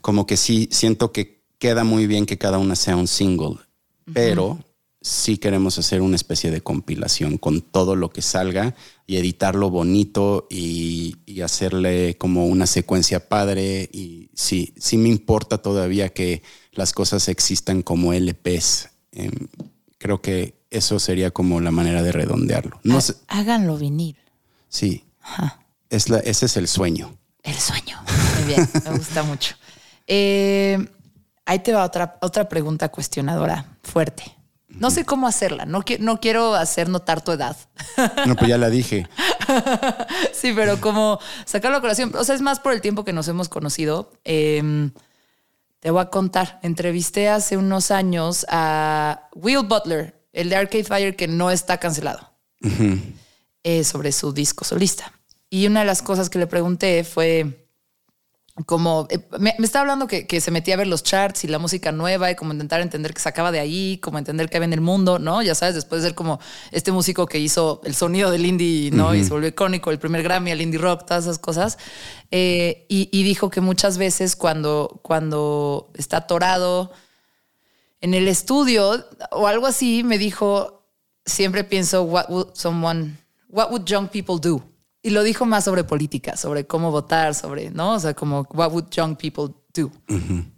como 0.00 0.26
que 0.26 0.36
sí 0.36 0.68
siento 0.72 1.12
que 1.12 1.42
queda 1.58 1.84
muy 1.84 2.06
bien 2.06 2.26
que 2.26 2.38
cada 2.38 2.58
una 2.58 2.74
sea 2.74 2.96
un 2.96 3.06
single, 3.06 3.56
pero 4.12 4.58
sí 5.02 5.38
queremos 5.38 5.78
hacer 5.78 6.02
una 6.02 6.16
especie 6.16 6.50
de 6.50 6.60
compilación 6.60 7.38
con 7.38 7.62
todo 7.62 7.96
lo 7.96 8.10
que 8.10 8.22
salga 8.22 8.74
y 9.06 9.16
editarlo 9.16 9.70
bonito 9.70 10.46
y, 10.50 11.16
y 11.26 11.40
hacerle 11.40 12.16
como 12.18 12.46
una 12.46 12.66
secuencia 12.66 13.28
padre. 13.28 13.88
Y 13.92 14.30
sí, 14.34 14.74
sí 14.76 14.98
me 14.98 15.08
importa 15.08 15.58
todavía 15.58 16.10
que 16.10 16.42
las 16.72 16.92
cosas 16.92 17.28
existan 17.28 17.82
como 17.82 18.12
LPs. 18.12 18.90
Em, 19.12 19.48
creo 19.98 20.20
que 20.20 20.59
eso 20.70 20.98
sería 20.98 21.30
como 21.30 21.60
la 21.60 21.70
manera 21.70 22.02
de 22.02 22.12
redondearlo. 22.12 22.80
No 22.84 23.00
sé, 23.00 23.14
Háganlo 23.28 23.76
vinil. 23.76 24.16
sí, 24.68 25.04
es 25.88 26.08
la, 26.08 26.18
ese 26.18 26.46
es 26.46 26.56
el 26.56 26.68
sueño. 26.68 27.16
El 27.42 27.54
sueño. 27.56 27.98
Muy 28.36 28.48
bien, 28.54 28.68
me 28.84 28.90
gusta 28.98 29.22
mucho. 29.22 29.54
Eh, 30.06 30.78
ahí 31.46 31.58
te 31.60 31.72
va 31.72 31.84
otra, 31.84 32.18
otra 32.20 32.48
pregunta 32.48 32.88
cuestionadora 32.90 33.64
fuerte. 33.82 34.24
No 34.68 34.90
sé 34.90 35.04
cómo 35.04 35.26
hacerla. 35.26 35.66
No, 35.66 35.82
qui- 35.82 35.98
no 35.98 36.20
quiero 36.20 36.54
hacer 36.54 36.88
notar 36.88 37.22
tu 37.22 37.32
edad. 37.32 37.56
No, 38.26 38.36
pues 38.36 38.48
ya 38.48 38.56
la 38.58 38.70
dije. 38.70 39.08
sí, 40.32 40.52
pero 40.54 40.80
como 40.80 41.18
sacarlo 41.44 41.78
a 41.78 41.80
colación. 41.80 42.12
O 42.14 42.22
sea, 42.24 42.34
es 42.34 42.40
más 42.40 42.60
por 42.60 42.72
el 42.72 42.80
tiempo 42.80 43.04
que 43.04 43.12
nos 43.12 43.26
hemos 43.28 43.48
conocido. 43.48 44.12
Eh, 44.24 44.90
te 45.80 45.90
voy 45.90 46.02
a 46.02 46.10
contar. 46.10 46.60
Entrevisté 46.62 47.28
hace 47.28 47.56
unos 47.56 47.90
años 47.90 48.46
a 48.48 49.28
Will 49.34 49.66
Butler, 49.66 50.19
el 50.32 50.48
de 50.48 50.56
Arcade 50.56 50.84
Fire, 50.84 51.16
que 51.16 51.28
no 51.28 51.50
está 51.50 51.78
cancelado, 51.78 52.30
eh, 53.62 53.84
sobre 53.84 54.12
su 54.12 54.32
disco 54.32 54.64
solista. 54.64 55.12
Y 55.48 55.66
una 55.66 55.80
de 55.80 55.86
las 55.86 56.02
cosas 56.02 56.30
que 56.30 56.38
le 56.38 56.46
pregunté 56.46 57.04
fue 57.04 57.66
como 58.66 59.06
eh, 59.10 59.26
me, 59.38 59.54
me 59.58 59.64
estaba 59.64 59.82
hablando 59.82 60.06
que, 60.06 60.26
que 60.26 60.40
se 60.40 60.50
metía 60.50 60.74
a 60.74 60.76
ver 60.76 60.86
los 60.86 61.02
charts 61.02 61.44
y 61.44 61.48
la 61.48 61.58
música 61.58 61.92
nueva 61.92 62.30
y 62.30 62.34
como 62.34 62.52
intentar 62.52 62.80
entender 62.80 63.14
que 63.14 63.20
sacaba 63.20 63.52
de 63.52 63.60
ahí, 63.60 63.98
como 63.98 64.18
entender 64.18 64.48
qué 64.48 64.56
había 64.58 64.66
en 64.66 64.72
el 64.72 64.80
mundo, 64.80 65.18
¿no? 65.18 65.42
Ya 65.42 65.54
sabes, 65.54 65.74
después 65.74 66.02
de 66.02 66.08
ser 66.08 66.14
como 66.14 66.40
este 66.70 66.92
músico 66.92 67.26
que 67.26 67.38
hizo 67.38 67.80
el 67.84 67.94
sonido 67.94 68.30
del 68.30 68.46
indie, 68.46 68.90
¿no? 68.90 69.14
Y 69.14 69.24
se 69.24 69.30
volvió 69.30 69.48
icónico, 69.48 69.90
el 69.90 69.98
primer 69.98 70.22
Grammy, 70.22 70.50
el 70.50 70.60
indie 70.60 70.80
rock, 70.80 71.06
todas 71.06 71.24
esas 71.24 71.38
cosas. 71.38 71.78
Eh, 72.30 72.86
y, 72.88 73.08
y 73.12 73.22
dijo 73.22 73.50
que 73.50 73.60
muchas 73.60 73.98
veces 73.98 74.36
cuando, 74.36 75.00
cuando 75.02 75.90
está 75.94 76.18
atorado 76.18 76.92
en 78.00 78.14
el 78.14 78.28
estudio 78.28 79.04
o 79.30 79.46
algo 79.46 79.66
así, 79.66 80.02
me 80.04 80.18
dijo, 80.18 80.84
siempre 81.24 81.64
pienso, 81.64 82.02
what 82.02 82.28
would 82.28 82.54
someone, 82.54 83.16
what 83.48 83.70
would 83.70 83.84
young 83.86 84.08
people 84.08 84.36
do? 84.40 84.62
Y 85.02 85.10
lo 85.10 85.22
dijo 85.22 85.46
más 85.46 85.64
sobre 85.64 85.84
política, 85.84 86.36
sobre 86.36 86.66
cómo 86.66 86.90
votar, 86.90 87.34
sobre, 87.34 87.70
¿no? 87.70 87.94
O 87.94 87.98
sea, 87.98 88.14
como, 88.14 88.46
what 88.52 88.70
would 88.72 88.90
young 88.90 89.16
people 89.16 89.54
do? 89.72 89.90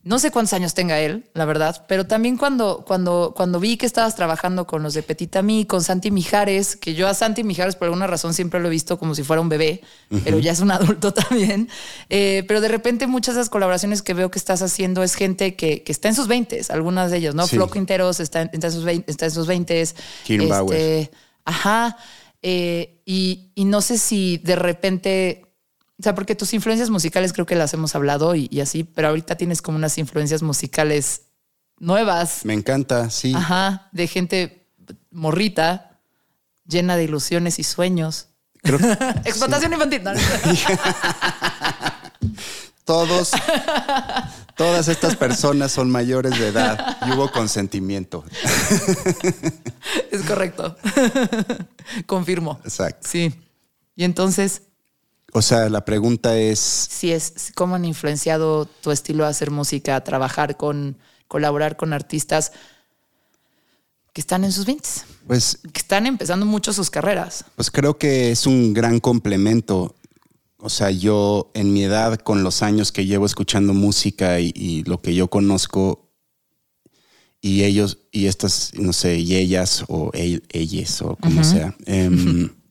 No 0.05 0.19
sé 0.19 0.31
cuántos 0.31 0.53
años 0.55 0.75
tenga 0.75 0.99
él, 1.01 1.31
la 1.35 1.45
verdad, 1.45 1.85
pero 1.89 2.07
también 2.07 2.37
cuando, 2.37 2.85
cuando, 2.87 3.33
cuando 3.37 3.61
vi 3.61 3.77
que 3.77 3.87
estabas 3.87 4.17
trabajando 4.17 4.67
con 4.67 4.83
los 4.83 4.95
de 4.95 5.03
Petit 5.03 5.37
Ami, 5.37 5.65
con 5.65 5.83
Santi 5.83 6.11
Mijares, 6.11 6.77
que 6.77 6.95
yo 6.95 7.07
a 7.09 7.15
Santi 7.15 7.45
Mijares 7.45 7.77
por 7.77 7.87
alguna 7.87 8.07
razón 8.07 8.35
siempre 8.35 8.61
lo 8.61 8.69
he 8.69 8.71
visto 8.71 8.99
como 8.99 9.15
si 9.15 9.23
fuera 9.23 9.41
un 9.43 9.49
bebé, 9.49 9.83
pero 10.25 10.39
ya 10.39 10.53
es 10.53 10.61
un 10.61 10.71
adulto 10.73 11.13
también. 11.13 11.69
Eh, 12.09 12.45
pero 12.49 12.61
de 12.61 12.69
repente 12.69 13.07
muchas 13.07 13.35
de 13.35 13.41
las 13.41 13.51
colaboraciones 13.51 14.03
que 14.03 14.15
veo 14.15 14.31
que 14.31 14.39
estás 14.39 14.63
haciendo 14.63 15.03
es 15.03 15.15
gente 15.15 15.55
que, 15.57 15.83
que 15.83 15.93
está 15.93 16.09
en 16.09 16.15
sus 16.15 16.27
20, 16.29 16.63
algunas 16.71 17.11
de 17.11 17.19
ellos, 17.19 17.35
¿no? 17.35 17.47
Sí. 17.47 17.57
Flo 17.57 17.71
Quinteros 17.71 18.21
está 18.21 18.43
en, 18.43 18.51
está 18.53 18.69
en 18.69 18.73
sus 18.73 18.85
20, 18.85 19.11
está 19.11 19.27
en 19.27 19.31
sus 19.31 19.47
20. 19.47 19.85
Kim 20.25 20.49
Bauer. 20.49 20.77
Este, 20.77 21.11
Ajá. 21.45 21.97
eh, 22.43 23.01
y, 23.05 23.51
y 23.55 23.65
no 23.65 23.81
sé 23.81 23.99
si 23.99 24.39
de 24.39 24.57
repente, 24.57 25.52
o 25.99 26.03
sea, 26.03 26.15
porque 26.15 26.35
tus 26.35 26.53
influencias 26.55 26.91
musicales 26.91 27.33
creo 27.33 27.47
que 27.47 27.55
las 27.55 27.73
hemos 27.75 27.95
hablado 27.95 28.35
y, 28.35 28.49
y 28.51 28.61
así, 28.61 28.85
pero 28.85 29.09
ahorita 29.09 29.37
tienes 29.37 29.63
como 29.63 29.77
unas 29.77 29.99
influencias 29.99 30.43
musicales 30.43 31.23
nuevas. 31.79 32.45
Me 32.45 32.55
encanta, 32.55 33.11
sí. 33.11 33.35
Ajá, 33.35 33.89
de 33.93 34.07
gente 34.07 34.67
morrita, 35.11 36.01
llena 36.67 36.97
de 36.97 37.05
ilusiones 37.05 37.59
y 37.59 37.65
sueños. 37.65 38.29
Creo 38.63 38.79
que 38.79 38.93
Explotación 39.25 39.73
infantil. 39.73 40.03
No, 40.03 40.15
no. 40.15 40.21
todos, 42.85 43.33
Todas 44.57 44.89
estas 44.89 45.17
personas 45.17 45.73
son 45.73 45.91
mayores 45.91 46.39
de 46.39 46.49
edad 46.49 46.99
y 47.07 47.13
hubo 47.13 47.31
consentimiento. 47.31 48.25
Es 50.11 50.23
correcto. 50.23 50.77
Confirmo. 52.07 52.61
Exacto. 52.63 53.09
Sí. 53.09 53.35
Y 53.97 54.05
entonces, 54.05 54.63
O 55.33 55.41
sea, 55.43 55.69
la 55.71 55.85
pregunta 55.85 56.37
es, 56.39 56.59
si 56.59 57.11
es 57.11 57.53
cómo 57.55 57.75
han 57.75 57.85
influenciado 57.87 58.67
tu 58.67 58.91
estilo 58.91 59.25
de 59.25 59.31
hacer 59.31 59.51
música, 59.51 60.03
trabajar 60.05 60.57
con, 60.59 60.99
colaborar 61.27 61.77
con 61.77 61.93
artistas 61.95 62.53
que 64.13 64.21
están 64.21 64.45
en 64.45 64.53
sus 64.53 64.67
20, 64.67 64.87
pues, 65.27 65.59
que 65.73 65.81
están 65.81 66.07
empezando 66.07 66.45
mucho 66.45 66.73
sus 66.75 66.91
carreras. 66.91 67.47
pues 67.57 67.71
creo 67.71 67.97
que 67.97 68.31
es 68.31 68.47
un 68.47 68.75
gran 68.75 69.01
complemento. 69.01 69.95
O 70.59 70.69
sea, 70.69 70.91
yo 70.91 71.51
en 71.55 71.73
mi 71.73 71.83
edad, 71.85 72.19
con 72.21 72.43
los 72.45 72.63
años 72.63 72.93
que 72.93 73.07
llevo 73.07 73.25
escuchando 73.27 73.73
música 73.73 74.39
y, 74.39 74.53
y 74.55 74.85
lo 74.85 75.01
que 75.01 75.15
yo 75.15 75.29
conozco, 75.29 76.11
y 77.41 77.65
ellos, 77.65 77.99
y 78.13 78.27
estas, 78.27 78.73
no 78.75 78.93
sé, 78.93 79.19
y 79.19 79.35
ellas, 79.35 79.85
o 79.89 80.11
el- 80.13 80.45
ellas, 80.51 81.01
o 81.03 81.17
como 81.17 81.43
sea, 81.43 81.75
em, 81.87 82.51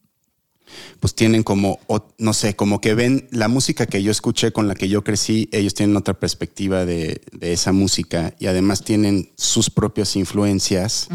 pues 0.99 1.15
tienen 1.15 1.43
como, 1.43 1.79
o- 1.87 2.07
no 2.17 2.33
sé, 2.33 2.55
como 2.55 2.79
que 2.81 2.93
ven 2.93 3.27
la 3.31 3.47
música 3.47 3.85
que 3.85 4.01
yo 4.03 4.11
escuché, 4.11 4.51
con 4.51 4.67
la 4.67 4.75
que 4.75 4.87
yo 4.89 5.03
crecí, 5.03 5.49
ellos 5.51 5.73
tienen 5.73 5.95
otra 5.97 6.13
perspectiva 6.19 6.85
de, 6.85 7.21
de 7.31 7.53
esa 7.53 7.71
música 7.71 8.33
y 8.39 8.47
además 8.47 8.83
tienen 8.83 9.31
sus 9.37 9.69
propias 9.69 10.15
influencias. 10.15 11.07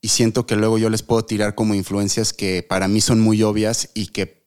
Y 0.00 0.08
siento 0.08 0.46
que 0.46 0.56
luego 0.56 0.78
yo 0.78 0.88
les 0.90 1.02
puedo 1.02 1.24
tirar 1.24 1.54
como 1.54 1.74
influencias 1.74 2.32
que 2.32 2.62
para 2.62 2.86
mí 2.86 3.00
son 3.00 3.20
muy 3.20 3.42
obvias 3.42 3.88
y 3.94 4.08
que 4.08 4.44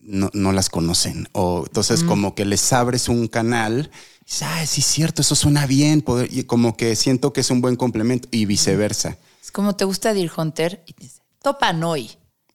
no, 0.00 0.30
no 0.32 0.52
las 0.52 0.68
conocen. 0.68 1.28
O 1.32 1.64
entonces 1.66 2.02
como 2.04 2.34
que 2.34 2.44
les 2.44 2.72
abres 2.72 3.08
un 3.08 3.26
canal 3.28 3.90
y 4.20 4.24
dices, 4.26 4.42
ah, 4.42 4.66
sí 4.66 4.80
es 4.80 4.86
cierto, 4.86 5.22
eso 5.22 5.34
suena 5.34 5.66
bien. 5.66 6.02
poder-". 6.02 6.28
Y 6.32 6.44
como 6.44 6.76
que 6.76 6.94
siento 6.96 7.32
que 7.32 7.40
es 7.40 7.50
un 7.50 7.60
buen 7.60 7.76
complemento 7.76 8.28
y 8.30 8.44
viceversa. 8.46 9.16
Es 9.42 9.50
como 9.50 9.74
te 9.76 9.84
gusta 9.84 10.12
Deer 10.14 10.30
Hunter 10.36 10.82
y 10.86 10.92
te 10.92 11.04
dice, 11.04 11.20
topa 11.42 11.72
Noi. 11.72 12.10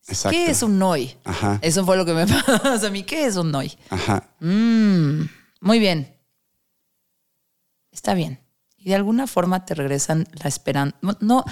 Exacto. 0.07 0.37
¿Qué 0.37 0.49
es 0.49 0.63
un 0.63 0.79
Noi? 0.79 1.15
Ajá. 1.23 1.59
Eso 1.61 1.85
fue 1.85 1.97
lo 1.97 2.05
que 2.05 2.13
me 2.13 2.25
pasó 2.63 2.87
a 2.87 2.89
mí. 2.89 3.03
¿Qué 3.03 3.25
es 3.25 3.35
un 3.35 3.51
Noi? 3.51 3.71
Ajá. 3.89 4.29
Muy 4.39 5.79
bien. 5.79 6.15
Está 7.91 8.13
bien. 8.13 8.39
Y 8.77 8.89
de 8.89 8.95
alguna 8.95 9.27
forma 9.27 9.65
te 9.65 9.75
regresan 9.75 10.27
la 10.31 10.47
esperanza. 10.47 10.97
No, 11.19 11.43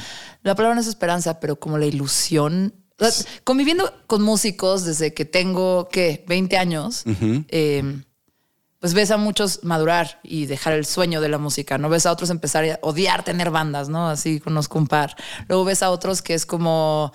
la 0.44 0.56
palabra 0.56 0.76
no 0.76 0.82
es 0.82 0.88
esperanza, 0.88 1.40
pero 1.40 1.60
como 1.60 1.78
la 1.78 1.86
ilusión. 1.86 2.74
O 2.98 3.06
sea, 3.06 3.26
Conviviendo 3.44 3.92
con 4.08 4.22
músicos 4.22 4.86
desde 4.86 5.14
que 5.14 5.26
tengo, 5.26 5.90
¿qué? 5.92 6.24
20 6.28 6.58
años, 6.58 7.04
eh, 7.50 8.02
pues 8.80 8.94
ves 8.94 9.10
a 9.10 9.18
muchos 9.18 9.64
madurar 9.64 10.20
y 10.22 10.46
dejar 10.46 10.74
el 10.74 10.86
sueño 10.86 11.20
de 11.20 11.28
la 11.28 11.40
música, 11.40 11.78
¿no? 11.78 11.90
Ves 11.90 12.06
a 12.06 12.12
otros 12.12 12.30
empezar 12.30 12.64
a 12.66 12.80
odiar 12.84 13.24
tener 13.24 13.50
bandas, 13.50 13.90
¿no? 13.90 14.08
Así 14.08 14.40
conozco 14.40 14.78
un 14.78 14.86
par. 14.88 15.16
Luego 15.48 15.66
ves 15.66 15.82
a 15.82 15.90
otros 15.90 16.22
que 16.22 16.36
es 16.36 16.46
como, 16.46 17.12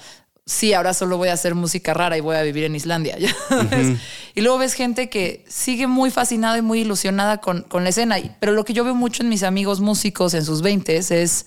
sí, 0.50 0.74
ahora 0.74 0.94
solo 0.94 1.16
voy 1.16 1.28
a 1.28 1.34
hacer 1.34 1.54
música 1.54 1.94
rara 1.94 2.18
y 2.18 2.20
voy 2.20 2.34
a 2.34 2.42
vivir 2.42 2.64
en 2.64 2.74
Islandia. 2.74 3.16
Y 4.32 4.42
luego 4.42 4.58
ves 4.58 4.74
gente 4.74 5.10
que 5.10 5.44
sigue 5.48 5.88
muy 5.88 6.12
fascinada 6.12 6.56
y 6.56 6.62
muy 6.62 6.82
ilusionada 6.82 7.40
con, 7.40 7.62
con 7.62 7.82
la 7.82 7.90
escena. 7.90 8.16
Pero 8.38 8.52
lo 8.52 8.64
que 8.64 8.72
yo 8.72 8.84
veo 8.84 8.94
mucho 8.94 9.24
en 9.24 9.28
mis 9.28 9.42
amigos 9.42 9.80
músicos 9.80 10.34
en 10.34 10.44
sus 10.44 10.62
20 10.62 10.96
es 10.96 11.46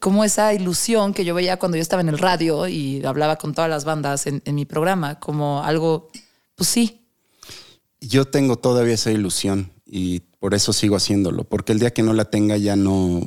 como 0.00 0.24
esa 0.24 0.54
ilusión 0.54 1.12
que 1.12 1.26
yo 1.26 1.34
veía 1.34 1.58
cuando 1.58 1.76
yo 1.76 1.82
estaba 1.82 2.00
en 2.00 2.08
el 2.08 2.18
radio 2.18 2.66
y 2.66 3.04
hablaba 3.04 3.36
con 3.36 3.52
todas 3.52 3.68
las 3.68 3.84
bandas 3.84 4.26
en, 4.26 4.40
en 4.46 4.54
mi 4.54 4.64
programa, 4.64 5.20
como 5.20 5.62
algo, 5.62 6.08
pues 6.54 6.70
sí, 6.70 7.06
Yo 8.00 8.24
tengo 8.24 8.56
todavía 8.56 8.94
esa 8.94 9.12
ilusión 9.12 9.70
y 9.84 10.20
por 10.40 10.54
eso 10.54 10.72
sigo 10.72 10.96
haciéndolo, 10.96 11.44
porque 11.44 11.72
el 11.72 11.78
día 11.78 11.92
que 11.92 12.02
no 12.02 12.14
la 12.14 12.24
tenga 12.24 12.56
ya 12.56 12.74
no, 12.74 13.20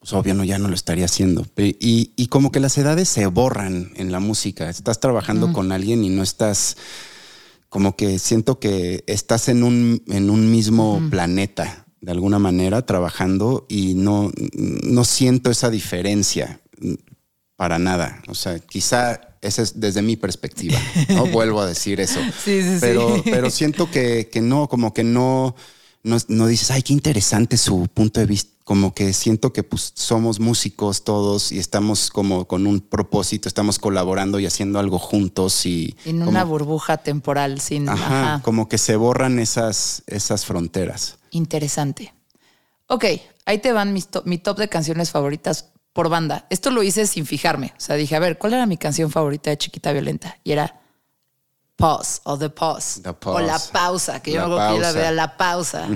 pues 0.00 0.14
obvio 0.14 0.34
no, 0.34 0.44
ya 0.44 0.58
no 0.58 0.68
lo 0.68 0.74
estaría 0.74 1.04
haciendo. 1.04 1.46
Y, 1.56 2.12
y 2.16 2.26
como 2.28 2.50
que 2.50 2.58
las 2.58 2.76
edades 2.78 3.08
se 3.08 3.26
borran 3.26 3.92
en 3.96 4.10
la 4.10 4.18
música. 4.18 4.70
Estás 4.70 4.98
trabajando 4.98 5.52
con 5.52 5.72
alguien 5.72 6.02
y 6.02 6.08
no 6.08 6.22
estás, 6.22 6.78
como 7.68 7.96
que 7.96 8.18
siento 8.18 8.58
que 8.58 9.04
estás 9.06 9.48
en 9.48 9.62
un, 9.62 10.02
en 10.08 10.30
un 10.30 10.50
mismo 10.50 11.02
planeta, 11.10 11.84
de 12.00 12.12
alguna 12.12 12.38
manera, 12.38 12.86
trabajando 12.86 13.66
y 13.68 13.92
no, 13.92 14.32
no 14.54 15.04
siento 15.04 15.50
esa 15.50 15.68
diferencia 15.68 16.60
para 17.56 17.78
nada. 17.78 18.22
O 18.28 18.34
sea, 18.34 18.58
quizá 18.58 19.20
esa 19.42 19.60
es 19.60 19.80
desde 19.80 20.00
mi 20.00 20.16
perspectiva. 20.16 20.78
No 21.10 21.26
vuelvo 21.32 21.60
a 21.60 21.66
decir 21.66 22.00
eso. 22.00 22.20
Sí, 22.42 22.62
sí, 22.62 22.74
sí. 22.74 22.78
pero, 22.80 23.22
pero 23.22 23.50
siento 23.50 23.90
que, 23.90 24.30
que 24.32 24.40
no, 24.40 24.66
como 24.66 24.94
que 24.94 25.04
no, 25.04 25.54
no, 26.02 26.16
no 26.28 26.46
dices, 26.46 26.70
ay, 26.70 26.82
qué 26.82 26.94
interesante 26.94 27.58
su 27.58 27.86
punto 27.92 28.20
de 28.20 28.24
vista. 28.24 28.50
Como 28.70 28.94
que 28.94 29.12
siento 29.14 29.52
que 29.52 29.64
pues 29.64 29.90
somos 29.96 30.38
músicos 30.38 31.02
todos 31.02 31.50
y 31.50 31.58
estamos 31.58 32.08
como 32.08 32.44
con 32.46 32.68
un 32.68 32.78
propósito, 32.80 33.48
estamos 33.48 33.80
colaborando 33.80 34.38
y 34.38 34.46
haciendo 34.46 34.78
algo 34.78 34.96
juntos 35.00 35.66
y 35.66 35.96
en 36.04 36.18
como- 36.20 36.30
una 36.30 36.44
burbuja 36.44 36.98
temporal 36.98 37.60
sin... 37.60 37.88
ajá, 37.88 38.34
ajá. 38.34 38.42
como 38.44 38.68
que 38.68 38.78
se 38.78 38.94
borran 38.94 39.40
esas, 39.40 40.04
esas 40.06 40.44
fronteras. 40.46 41.18
Interesante. 41.32 42.14
Ok, 42.86 43.06
ahí 43.44 43.58
te 43.58 43.72
van 43.72 43.92
mis 43.92 44.06
to- 44.06 44.22
mi 44.24 44.38
top 44.38 44.58
de 44.58 44.68
canciones 44.68 45.10
favoritas 45.10 45.70
por 45.92 46.08
banda. 46.08 46.46
Esto 46.48 46.70
lo 46.70 46.84
hice 46.84 47.08
sin 47.08 47.26
fijarme. 47.26 47.72
O 47.76 47.80
sea, 47.80 47.96
dije, 47.96 48.14
a 48.14 48.20
ver, 48.20 48.38
¿cuál 48.38 48.52
era 48.54 48.66
mi 48.66 48.76
canción 48.76 49.10
favorita 49.10 49.50
de 49.50 49.58
Chiquita 49.58 49.90
Violenta? 49.90 50.38
Y 50.44 50.52
era 50.52 50.80
Pause 51.74 52.20
o 52.22 52.38
The 52.38 52.50
Pause. 52.50 53.00
The 53.02 53.14
Pause. 53.14 53.36
O 53.36 53.40
La 53.44 53.58
Pausa, 53.58 54.22
que 54.22 54.30
yo 54.30 54.36
La 54.38 54.44
acuerdo 54.44 54.68
que 54.68 54.74
yo 54.76 54.80
la 54.82 54.92
veía 54.92 55.10
La 55.10 55.36
Pausa. 55.36 55.88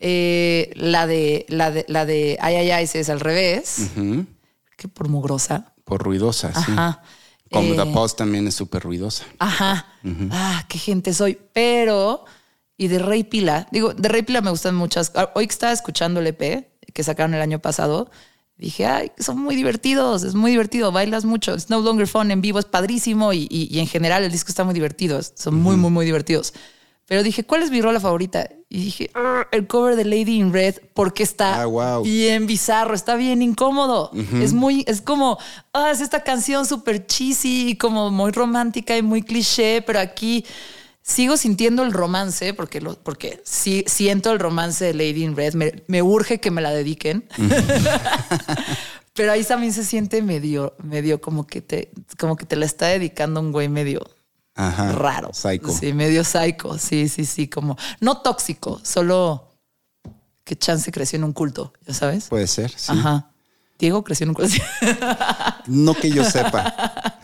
Eh, 0.00 0.70
la 0.76 1.06
de 1.06 1.44
la 1.48 1.70
de 1.70 1.84
la 1.88 2.06
de 2.06 2.38
Ay 2.40 2.54
Ay 2.56 2.70
Ay 2.70 2.88
es 2.92 3.08
al 3.08 3.20
revés. 3.20 3.90
Que 4.76 4.88
por 4.88 5.08
mugrosa. 5.08 5.74
Por 5.84 6.02
ruidosa, 6.04 6.52
sí. 6.54 6.70
Ajá. 6.72 7.02
Como 7.50 7.72
Eh, 7.72 7.76
The 7.76 7.86
Pause 7.86 8.14
también 8.16 8.46
es 8.46 8.54
súper 8.54 8.82
ruidosa. 8.82 9.24
Ajá. 9.38 9.86
Ah, 10.30 10.64
qué 10.68 10.78
gente 10.78 11.12
soy. 11.14 11.38
Pero, 11.52 12.24
y 12.76 12.88
de 12.88 12.98
Rey 13.00 13.24
Pila, 13.24 13.66
digo, 13.72 13.94
de 13.94 14.08
Rey 14.08 14.22
Pila 14.22 14.40
me 14.40 14.50
gustan 14.50 14.74
muchas. 14.76 15.10
Ah, 15.14 15.30
Hoy 15.34 15.46
que 15.46 15.52
estaba 15.52 15.72
escuchando 15.72 16.20
el 16.20 16.26
EP 16.28 16.68
que 16.94 17.02
sacaron 17.02 17.34
el 17.34 17.40
año 17.40 17.58
pasado, 17.58 18.10
dije, 18.56 18.86
ay, 18.86 19.12
son 19.18 19.38
muy 19.40 19.56
divertidos, 19.56 20.22
es 20.24 20.34
muy 20.34 20.50
divertido, 20.50 20.92
bailas 20.92 21.24
mucho. 21.24 21.54
It's 21.54 21.70
no 21.70 21.80
longer 21.80 22.06
fun 22.06 22.30
en 22.30 22.40
vivo, 22.40 22.58
es 22.58 22.64
padrísimo 22.66 23.32
y, 23.32 23.46
y- 23.50 23.68
y 23.70 23.78
en 23.80 23.86
general 23.86 24.24
el 24.24 24.30
disco 24.32 24.48
está 24.50 24.64
muy 24.64 24.74
divertido, 24.74 25.20
son 25.22 25.54
muy, 25.56 25.76
muy, 25.76 25.90
muy 25.90 26.04
divertidos. 26.06 26.52
Pero 27.08 27.22
dije, 27.22 27.42
¿cuál 27.42 27.62
es 27.62 27.70
mi 27.70 27.80
rola 27.80 28.00
favorita? 28.00 28.50
Y 28.68 28.84
dije, 28.84 29.10
"Ah, 29.14 29.46
el 29.50 29.66
cover 29.66 29.96
de 29.96 30.04
Lady 30.04 30.36
in 30.36 30.52
Red, 30.52 30.74
porque 30.92 31.22
está 31.22 31.62
Ah, 31.62 31.66
wow. 31.66 32.02
bien 32.02 32.46
bizarro, 32.46 32.94
está 32.94 33.16
bien 33.16 33.40
incómodo. 33.40 34.10
Es 34.42 34.52
muy, 34.52 34.84
es 34.86 35.00
como, 35.00 35.38
ah, 35.72 35.90
es 35.90 36.02
esta 36.02 36.22
canción 36.22 36.66
súper 36.66 37.06
cheesy, 37.06 37.70
y 37.70 37.76
como 37.76 38.10
muy 38.10 38.30
romántica 38.30 38.94
y 38.96 39.00
muy 39.02 39.22
cliché, 39.22 39.80
pero 39.80 40.00
aquí 40.00 40.44
sigo 41.00 41.38
sintiendo 41.38 41.82
el 41.82 41.94
romance, 41.94 42.52
porque, 42.52 42.82
lo, 42.82 42.94
porque 43.02 43.40
sí 43.42 43.84
siento 43.86 44.30
el 44.30 44.38
romance 44.38 44.84
de 44.84 44.92
Lady 44.92 45.24
in 45.24 45.34
Red, 45.34 45.54
me, 45.54 45.82
me 45.86 46.02
urge 46.02 46.40
que 46.40 46.50
me 46.50 46.60
la 46.60 46.70
dediquen. 46.72 47.26
pero 49.14 49.32
ahí 49.32 49.42
también 49.44 49.72
se 49.72 49.84
siente 49.84 50.20
medio, 50.22 50.74
medio 50.82 51.20
como 51.22 51.46
que 51.46 51.60
te, 51.62 51.90
como 52.18 52.36
que 52.36 52.44
te 52.46 52.56
la 52.56 52.66
está 52.66 52.88
dedicando 52.88 53.40
un 53.40 53.50
güey 53.52 53.68
medio 53.68 54.02
Ajá. 54.58 54.92
raro. 54.92 55.30
Psycho. 55.32 55.70
Sí, 55.70 55.92
medio 55.92 56.22
psycho. 56.24 56.76
Sí, 56.78 57.08
sí, 57.08 57.24
sí, 57.24 57.48
como 57.48 57.76
no 58.00 58.18
tóxico, 58.18 58.80
solo 58.84 59.48
que 60.44 60.56
chance 60.56 60.90
creció 60.92 61.16
en 61.18 61.24
un 61.24 61.32
culto, 61.32 61.72
ya 61.86 61.94
sabes. 61.94 62.26
Puede 62.28 62.46
ser, 62.46 62.70
sí. 62.70 62.92
Ajá. 62.92 63.30
Diego 63.78 64.02
creció 64.04 64.24
en 64.24 64.30
un 64.30 64.34
culto. 64.34 64.56
No 65.66 65.94
que 65.94 66.10
yo 66.10 66.24
sepa. 66.24 67.20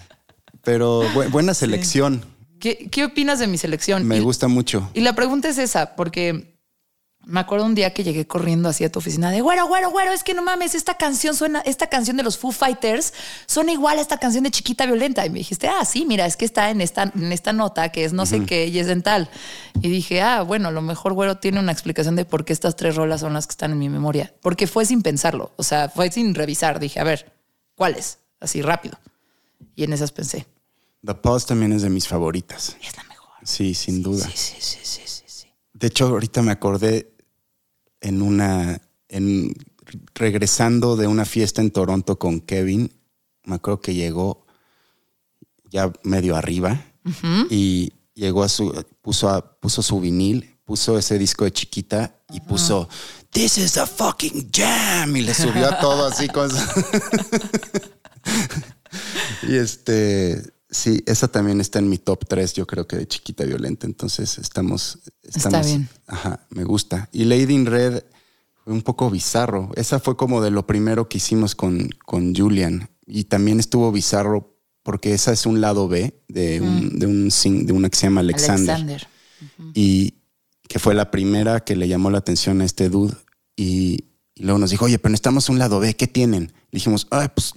Pero 0.62 1.02
bu- 1.12 1.30
buena 1.30 1.54
selección. 1.54 2.24
¿Qué, 2.60 2.88
¿Qué 2.90 3.04
opinas 3.04 3.38
de 3.38 3.46
mi 3.46 3.58
selección? 3.58 4.06
Me 4.06 4.18
Y- 4.18 4.20
gusta 4.20 4.48
mucho. 4.48 4.88
Y 4.94 5.00
la 5.00 5.14
pregunta 5.14 5.48
es 5.48 5.58
esa, 5.58 5.96
porque 5.96 6.53
me 7.26 7.40
acuerdo 7.40 7.66
un 7.66 7.74
día 7.74 7.92
que 7.92 8.04
llegué 8.04 8.26
corriendo 8.26 8.68
hacia 8.68 8.90
tu 8.90 8.98
oficina 8.98 9.30
de 9.30 9.40
güero, 9.40 9.66
güero, 9.66 9.90
güero, 9.90 10.12
es 10.12 10.24
que 10.24 10.34
no 10.34 10.42
mames, 10.42 10.74
esta 10.74 10.94
canción 10.94 11.34
suena, 11.34 11.60
esta 11.60 11.86
canción 11.86 12.16
de 12.16 12.22
los 12.22 12.38
Foo 12.38 12.52
Fighters 12.52 13.12
suena 13.46 13.72
igual 13.72 13.98
a 13.98 14.00
esta 14.00 14.18
canción 14.18 14.44
de 14.44 14.50
Chiquita 14.50 14.86
Violenta. 14.86 15.24
Y 15.24 15.30
me 15.30 15.38
dijiste, 15.38 15.68
ah, 15.68 15.84
sí, 15.84 16.04
mira, 16.06 16.26
es 16.26 16.36
que 16.36 16.44
está 16.44 16.70
en 16.70 16.80
esta, 16.80 17.10
en 17.14 17.32
esta 17.32 17.52
nota 17.52 17.90
que 17.90 18.04
es 18.04 18.12
no 18.12 18.26
sé 18.26 18.44
qué 18.44 18.66
y 18.66 18.78
es 18.78 18.88
en 18.88 19.02
tal. 19.02 19.30
Y 19.80 19.88
dije, 19.88 20.20
ah, 20.22 20.42
bueno, 20.42 20.68
a 20.68 20.72
lo 20.72 20.82
mejor 20.82 21.12
güero 21.12 21.38
tiene 21.38 21.60
una 21.60 21.72
explicación 21.72 22.16
de 22.16 22.24
por 22.24 22.44
qué 22.44 22.52
estas 22.52 22.76
tres 22.76 22.96
rolas 22.96 23.20
son 23.20 23.32
las 23.32 23.46
que 23.46 23.52
están 23.52 23.72
en 23.72 23.78
mi 23.78 23.88
memoria. 23.88 24.34
Porque 24.40 24.66
fue 24.66 24.84
sin 24.84 25.02
pensarlo, 25.02 25.52
o 25.56 25.62
sea, 25.62 25.88
fue 25.88 26.10
sin 26.10 26.34
revisar. 26.34 26.78
Dije, 26.78 27.00
a 27.00 27.04
ver, 27.04 27.32
¿cuáles? 27.74 28.18
Así 28.40 28.62
rápido. 28.62 28.98
Y 29.74 29.84
en 29.84 29.92
esas 29.92 30.12
pensé, 30.12 30.46
The 31.04 31.14
Pause 31.14 31.46
también 31.46 31.72
es 31.72 31.82
de 31.82 31.90
mis 31.90 32.08
favoritas. 32.08 32.76
es 32.82 32.96
la 32.96 33.04
mejor. 33.04 33.28
Sí, 33.42 33.74
sin 33.74 34.02
duda. 34.02 34.26
Sí, 34.26 34.32
sí, 34.34 34.56
sí, 34.60 34.78
sí, 34.82 35.02
sí, 35.06 35.24
sí. 35.26 35.48
De 35.72 35.88
hecho, 35.88 36.06
ahorita 36.06 36.42
me 36.42 36.52
acordé 36.52 37.13
en 38.04 38.22
una, 38.22 38.80
en 39.08 39.54
regresando 40.14 40.96
de 40.96 41.06
una 41.06 41.24
fiesta 41.24 41.60
en 41.60 41.70
Toronto 41.70 42.18
con 42.18 42.40
Kevin. 42.40 42.90
Me 43.44 43.56
acuerdo 43.56 43.80
que 43.80 43.94
llegó 43.94 44.46
ya 45.70 45.92
medio 46.04 46.36
arriba 46.36 46.80
y 47.50 47.92
llegó 48.14 48.42
a 48.44 48.48
su, 48.48 48.72
puso, 49.02 49.28
a- 49.28 49.58
puso 49.60 49.82
su 49.82 50.00
vinil, 50.00 50.56
puso 50.64 50.96
ese 50.98 51.18
disco 51.18 51.44
de 51.44 51.52
chiquita 51.52 52.16
y 52.32 52.40
puso 52.40 52.88
This 53.30 53.58
is 53.58 53.76
a 53.76 53.86
fucking 53.86 54.48
jam. 54.52 55.16
Y 55.16 55.22
le 55.22 55.34
subió 55.34 55.66
a 55.68 55.78
todo 55.80 56.06
así 56.06 56.28
con 56.28 56.48
Y 59.48 59.56
este, 59.56 60.42
sí, 60.74 61.02
esa 61.06 61.28
también 61.28 61.60
está 61.60 61.78
en 61.78 61.88
mi 61.88 61.98
top 61.98 62.26
3, 62.28 62.52
yo 62.54 62.66
creo 62.66 62.86
que 62.86 62.96
de 62.96 63.06
chiquita 63.08 63.44
violenta. 63.44 63.86
Entonces 63.86 64.38
estamos, 64.38 64.98
estamos. 65.22 65.46
Está 65.58 65.62
bien. 65.62 65.88
Ajá, 66.06 66.46
me 66.50 66.64
gusta. 66.64 67.08
Y 67.12 67.24
Lady 67.24 67.54
in 67.54 67.66
Red 67.66 68.02
fue 68.64 68.72
un 68.72 68.82
poco 68.82 69.10
bizarro. 69.10 69.70
Esa 69.76 70.00
fue 70.00 70.16
como 70.16 70.42
de 70.42 70.50
lo 70.50 70.66
primero 70.66 71.08
que 71.08 71.18
hicimos 71.18 71.54
con, 71.54 71.88
con 72.04 72.34
Julian. 72.34 72.90
Y 73.06 73.24
también 73.24 73.60
estuvo 73.60 73.92
bizarro 73.92 74.56
porque 74.82 75.14
esa 75.14 75.32
es 75.32 75.46
un 75.46 75.60
lado 75.60 75.88
B 75.88 76.22
de, 76.28 76.60
un, 76.60 76.98
de, 76.98 77.06
un, 77.06 77.30
sing- 77.30 77.64
de 77.66 77.72
una 77.72 77.88
que 77.88 77.96
se 77.96 78.06
llama 78.06 78.20
Alexander. 78.20 78.74
Alexander. 78.74 79.08
Y 79.74 80.14
que 80.68 80.78
fue 80.78 80.94
la 80.94 81.10
primera 81.10 81.60
que 81.60 81.76
le 81.76 81.88
llamó 81.88 82.10
la 82.10 82.18
atención 82.18 82.60
a 82.60 82.64
este 82.64 82.88
dude. 82.88 83.14
Y, 83.56 84.06
y 84.34 84.42
luego 84.42 84.58
nos 84.58 84.70
dijo, 84.70 84.84
oye, 84.86 84.98
pero 84.98 85.10
necesitamos 85.12 85.48
un 85.48 85.58
lado 85.58 85.78
B, 85.80 85.94
¿qué 85.94 86.06
tienen? 86.06 86.44
Le 86.70 86.78
dijimos, 86.78 87.06
ay, 87.10 87.28
pues 87.34 87.54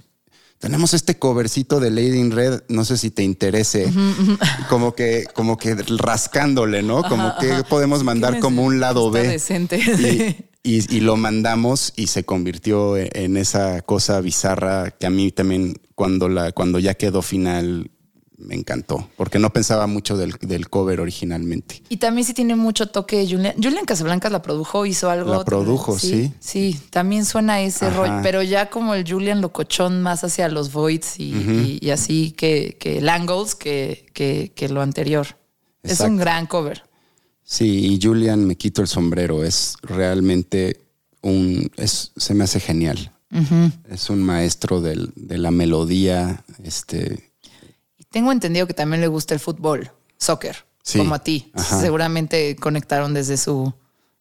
tenemos 0.58 0.94
este 0.94 1.18
covercito 1.18 1.80
de 1.80 1.90
Lady 1.90 2.18
in 2.18 2.30
Red, 2.30 2.62
no 2.68 2.84
sé 2.84 2.96
si 2.96 3.10
te 3.10 3.22
interese. 3.22 3.92
Como 4.68 4.94
que, 4.94 5.26
como 5.34 5.56
que 5.56 5.74
rascándole, 5.74 6.82
¿no? 6.82 7.02
Como 7.02 7.32
que 7.40 7.62
podemos 7.68 8.04
mandar 8.04 8.34
¿Qué 8.34 8.40
como 8.40 8.64
un 8.64 8.80
lado 8.80 9.10
B. 9.10 9.26
decente. 9.26 9.78
Y, 9.78 10.76
y- 10.78 10.96
y 10.96 11.00
lo 11.00 11.16
mandamos 11.16 11.92
y 11.96 12.08
se 12.08 12.24
convirtió 12.24 12.96
en, 12.96 13.08
en 13.14 13.36
esa 13.36 13.80
cosa 13.82 14.20
bizarra 14.20 14.90
que 14.90 15.06
a 15.06 15.10
mí 15.10 15.30
también 15.32 15.74
cuando, 15.94 16.28
la, 16.28 16.52
cuando 16.52 16.78
ya 16.78 16.94
quedó 16.94 17.22
final 17.22 17.90
me 18.38 18.54
encantó, 18.54 19.10
porque 19.16 19.38
no 19.38 19.52
pensaba 19.52 19.86
mucho 19.86 20.16
del, 20.16 20.32
del 20.40 20.68
cover 20.70 21.00
originalmente. 21.00 21.82
Y 21.88 21.96
también 21.96 22.24
sí 22.24 22.34
tiene 22.34 22.54
mucho 22.54 22.86
toque 22.86 23.18
de 23.18 23.26
Julian. 23.28 23.54
Julian 23.60 23.84
Casablancas 23.84 24.30
la 24.30 24.42
produjo, 24.42 24.86
hizo 24.86 25.10
algo. 25.10 25.30
La 25.32 25.44
produjo, 25.44 25.98
sí. 25.98 26.32
Sí, 26.38 26.80
también 26.90 27.24
suena 27.24 27.60
ese 27.60 27.90
rollo, 27.90 28.20
pero 28.22 28.42
ya 28.42 28.70
como 28.70 28.94
el 28.94 29.04
Julian 29.10 29.40
locochón 29.40 30.02
más 30.02 30.22
hacia 30.22 30.48
los 30.48 30.72
voids 30.72 31.18
y, 31.18 31.32
y- 31.32 31.78
y 31.80 31.90
así 31.90 32.30
que, 32.30 32.76
que 32.78 32.98
el 32.98 33.08
Angles 33.08 33.54
que, 33.56 34.06
que, 34.14 34.52
que 34.54 34.68
lo 34.68 34.82
anterior. 34.82 35.26
Es 35.82 36.00
un 36.00 36.16
gran 36.16 36.46
cover. 36.46 36.84
Sí, 37.42 37.86
y 37.94 37.98
Julian 38.00 38.44
me 38.46 38.56
quito 38.56 38.82
el 38.82 38.88
sombrero, 38.88 39.42
es 39.42 39.74
realmente 39.82 40.82
un, 41.22 41.70
es, 41.76 42.12
se 42.16 42.34
me 42.34 42.44
hace 42.44 42.60
genial. 42.60 43.12
Es 43.90 44.08
un 44.10 44.22
maestro 44.22 44.80
del- 44.80 45.12
de 45.16 45.38
la 45.38 45.50
melodía, 45.50 46.44
este, 46.62 47.27
tengo 48.10 48.32
entendido 48.32 48.66
que 48.66 48.74
también 48.74 49.00
le 49.00 49.06
gusta 49.08 49.34
el 49.34 49.40
fútbol, 49.40 49.90
soccer, 50.16 50.56
Sí. 50.82 50.98
como 50.98 51.14
a 51.14 51.18
ti. 51.18 51.50
Ajá. 51.54 51.80
Seguramente 51.80 52.56
conectaron 52.56 53.12
desde 53.14 53.36
su... 53.36 53.72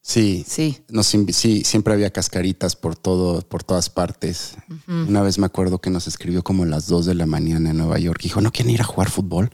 Sí, 0.02 0.46
Sí. 0.48 0.78
Nos 0.90 1.08
sí, 1.08 1.64
siempre 1.66 1.94
había 1.94 2.12
cascaritas 2.12 2.76
por 2.78 2.96
todo, 2.96 3.42
por 3.42 3.64
todas 3.64 3.90
partes. 3.90 4.56
Una 4.88 5.22
vez 5.22 5.38
me 5.38 5.46
acuerdo 5.46 5.80
que 5.80 5.90
nos 5.90 6.08
escribió 6.08 6.44
como 6.44 6.64
a 6.64 6.66
las 6.66 6.88
2 6.88 7.06
de 7.08 7.16
la 7.16 7.26
mañana 7.26 7.72
en 7.72 7.78
Nueva 7.78 8.00
York. 8.00 8.22
Dijo, 8.24 8.40
¿no 8.40 8.52
quieren 8.54 8.74
ir 8.74 8.82
a 8.82 8.86
jugar 8.86 9.10
fútbol? 9.10 9.52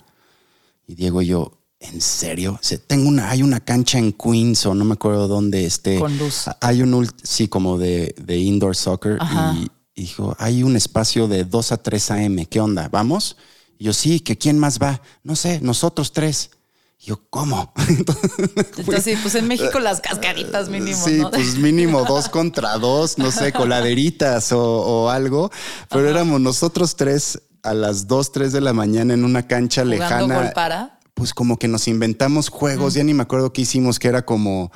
Y 0.85 0.93
Diego 0.93 1.23
y 1.23 1.27
yo, 1.27 1.59
¿en 1.79 2.01
serio? 2.01 2.59
Se- 2.61 2.77
tengo 2.77 3.09
una, 3.09 3.31
hay 3.31 3.41
una 3.41 3.61
cancha 3.61 3.97
en 3.97 4.13
Queens 4.13 4.65
o 4.67 4.75
no 4.75 4.85
me 4.85 4.93
acuerdo 4.93 5.27
dónde 5.27 5.65
este. 5.65 5.97
Con 5.97 6.15
luz. 6.19 6.45
Hay 6.61 6.83
un, 6.83 7.07
sí, 7.23 7.47
como 7.47 7.79
de, 7.79 8.13
de 8.21 8.37
indoor 8.37 8.75
soccer. 8.75 9.17
Ajá. 9.21 9.55
Y 9.55 9.71
dijo, 10.03 10.35
hay 10.37 10.61
un 10.61 10.75
espacio 10.75 11.27
de 11.27 11.45
2 11.45 11.71
a 11.71 11.77
3 11.77 12.11
a.m. 12.11 12.45
¿Qué 12.45 12.59
onda? 12.59 12.89
¿Vamos? 12.89 13.37
Y 13.77 13.85
yo, 13.85 13.93
sí, 13.93 14.19
que 14.19 14.37
quién 14.37 14.59
más 14.59 14.79
va? 14.79 15.01
No 15.23 15.35
sé, 15.35 15.59
nosotros 15.61 16.11
tres. 16.13 16.51
Y 16.99 17.07
yo, 17.07 17.19
¿cómo? 17.29 17.73
Entonces, 17.87 19.03
sí, 19.03 19.15
pues 19.21 19.35
en 19.35 19.47
México 19.47 19.79
las 19.81 19.99
cascaritas 20.01 20.69
mínimo, 20.69 20.97
Sí, 21.05 21.17
¿no? 21.19 21.31
pues 21.31 21.57
mínimo 21.57 22.03
dos 22.05 22.29
contra 22.29 22.77
dos, 22.77 23.17
no 23.17 23.31
sé, 23.31 23.51
coladeritas 23.53 24.51
o, 24.51 24.61
o 24.61 25.09
algo. 25.09 25.51
Pero 25.89 26.07
éramos 26.09 26.39
nosotros 26.39 26.95
tres 26.95 27.41
a 27.63 27.73
las 27.73 28.07
dos, 28.07 28.31
tres 28.31 28.51
de 28.51 28.61
la 28.61 28.73
mañana 28.73 29.13
en 29.13 29.25
una 29.25 29.47
cancha 29.47 29.83
Jugando 29.83 30.03
lejana. 30.05 30.35
gol 30.35 30.51
para. 30.53 30.99
Pues 31.13 31.33
como 31.33 31.57
que 31.57 31.67
nos 31.67 31.87
inventamos 31.87 32.49
juegos, 32.49 32.93
ya 32.95 33.03
ni 33.03 33.13
me 33.13 33.23
acuerdo 33.23 33.53
qué 33.53 33.61
hicimos, 33.61 33.99
que 33.99 34.07
era 34.07 34.25
como 34.25 34.71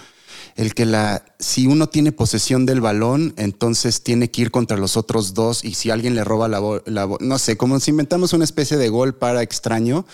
el 0.57 0.73
que 0.73 0.85
la, 0.85 1.23
si 1.39 1.67
uno 1.67 1.87
tiene 1.87 2.11
posesión 2.11 2.65
del 2.65 2.81
balón, 2.81 3.33
entonces 3.37 4.01
tiene 4.03 4.29
que 4.29 4.41
ir 4.41 4.51
contra 4.51 4.75
los 4.75 4.97
otros 4.97 5.33
dos 5.33 5.63
y 5.63 5.75
si 5.75 5.89
alguien 5.91 6.15
le 6.15 6.23
roba 6.23 6.47
la, 6.49 6.59
bo- 6.59 6.81
la 6.85 7.05
bo- 7.05 7.19
no 7.21 7.37
sé, 7.39 7.55
como 7.57 7.75
nos 7.75 7.87
inventamos 7.87 8.33
una 8.33 8.43
especie 8.43 8.75
de 8.75 8.89
gol 8.89 9.15
para 9.15 9.41
extraño 9.43 10.05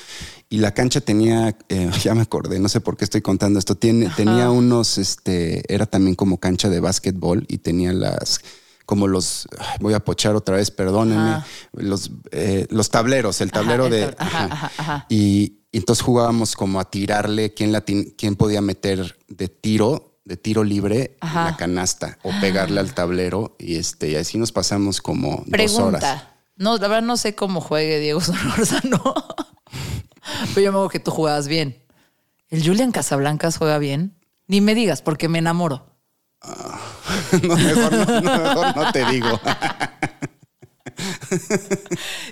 y 0.49 0.57
la 0.57 0.73
cancha 0.73 1.01
tenía, 1.01 1.57
eh, 1.69 1.89
ya 2.03 2.13
me 2.13 2.21
acordé, 2.21 2.59
no 2.59 2.69
sé 2.69 2.81
por 2.81 2.97
qué 2.97 3.05
estoy 3.05 3.21
contando 3.21 3.57
esto, 3.57 3.75
tiene, 3.75 4.09
tenía 4.15 4.51
unos, 4.51 4.97
este, 4.97 5.63
era 5.73 5.85
también 5.85 6.15
como 6.15 6.37
cancha 6.39 6.69
de 6.69 6.79
básquetbol 6.81 7.45
y 7.47 7.57
tenía 7.59 7.93
las 7.93 8.41
como 8.85 9.07
los, 9.07 9.47
voy 9.79 9.93
a 9.93 10.01
pochar 10.01 10.35
otra 10.35 10.57
vez, 10.57 10.69
perdónenme, 10.69 11.29
Ajá. 11.35 11.47
los, 11.71 12.11
eh, 12.31 12.67
los 12.69 12.89
tableros, 12.89 13.39
el 13.39 13.49
tablero 13.49 13.89
de... 13.89 14.13
ajá. 14.17 15.05
Y, 15.07 15.59
y 15.71 15.77
entonces 15.77 16.03
jugábamos 16.03 16.57
como 16.57 16.81
a 16.81 16.91
tirarle 16.91 17.53
quién, 17.53 17.71
la 17.71 17.79
quién 17.81 18.35
podía 18.35 18.61
meter 18.61 19.17
de 19.29 19.47
tiro, 19.47 20.12
de 20.25 20.37
tiro 20.37 20.63
libre 20.63 21.17
Ajá. 21.19 21.45
la 21.45 21.57
canasta 21.57 22.17
o 22.23 22.31
pegarle 22.39 22.79
al 22.79 22.93
tablero. 22.93 23.55
Y 23.59 23.75
este, 23.75 24.09
y 24.11 24.15
así 24.15 24.37
nos 24.37 24.51
pasamos 24.51 25.01
como 25.01 25.43
dos 25.45 25.79
horas. 25.79 26.01
Pregunta. 26.01 26.29
No, 26.55 26.77
la 26.77 26.87
verdad 26.87 27.03
no 27.03 27.17
sé 27.17 27.35
cómo 27.35 27.61
juegue 27.61 27.99
Diego 27.99 28.21
Solórzano. 28.21 29.01
Pero 30.53 30.61
yo 30.61 30.71
me 30.71 30.77
acuerdo 30.77 30.89
que 30.89 30.99
tú 30.99 31.11
jugabas 31.11 31.47
bien. 31.47 31.83
¿El 32.49 32.65
Julian 32.65 32.91
Casablancas 32.91 33.57
juega 33.57 33.77
bien? 33.79 34.15
Ni 34.47 34.61
me 34.61 34.75
digas, 34.75 35.01
porque 35.01 35.27
me 35.27 35.39
enamoro. 35.39 35.87
no, 37.41 37.55
mejor 37.55 37.91
no, 37.93 38.05
no, 38.05 38.21
mejor 38.21 38.75
no 38.75 38.91
te 38.91 39.05
digo. 39.05 39.39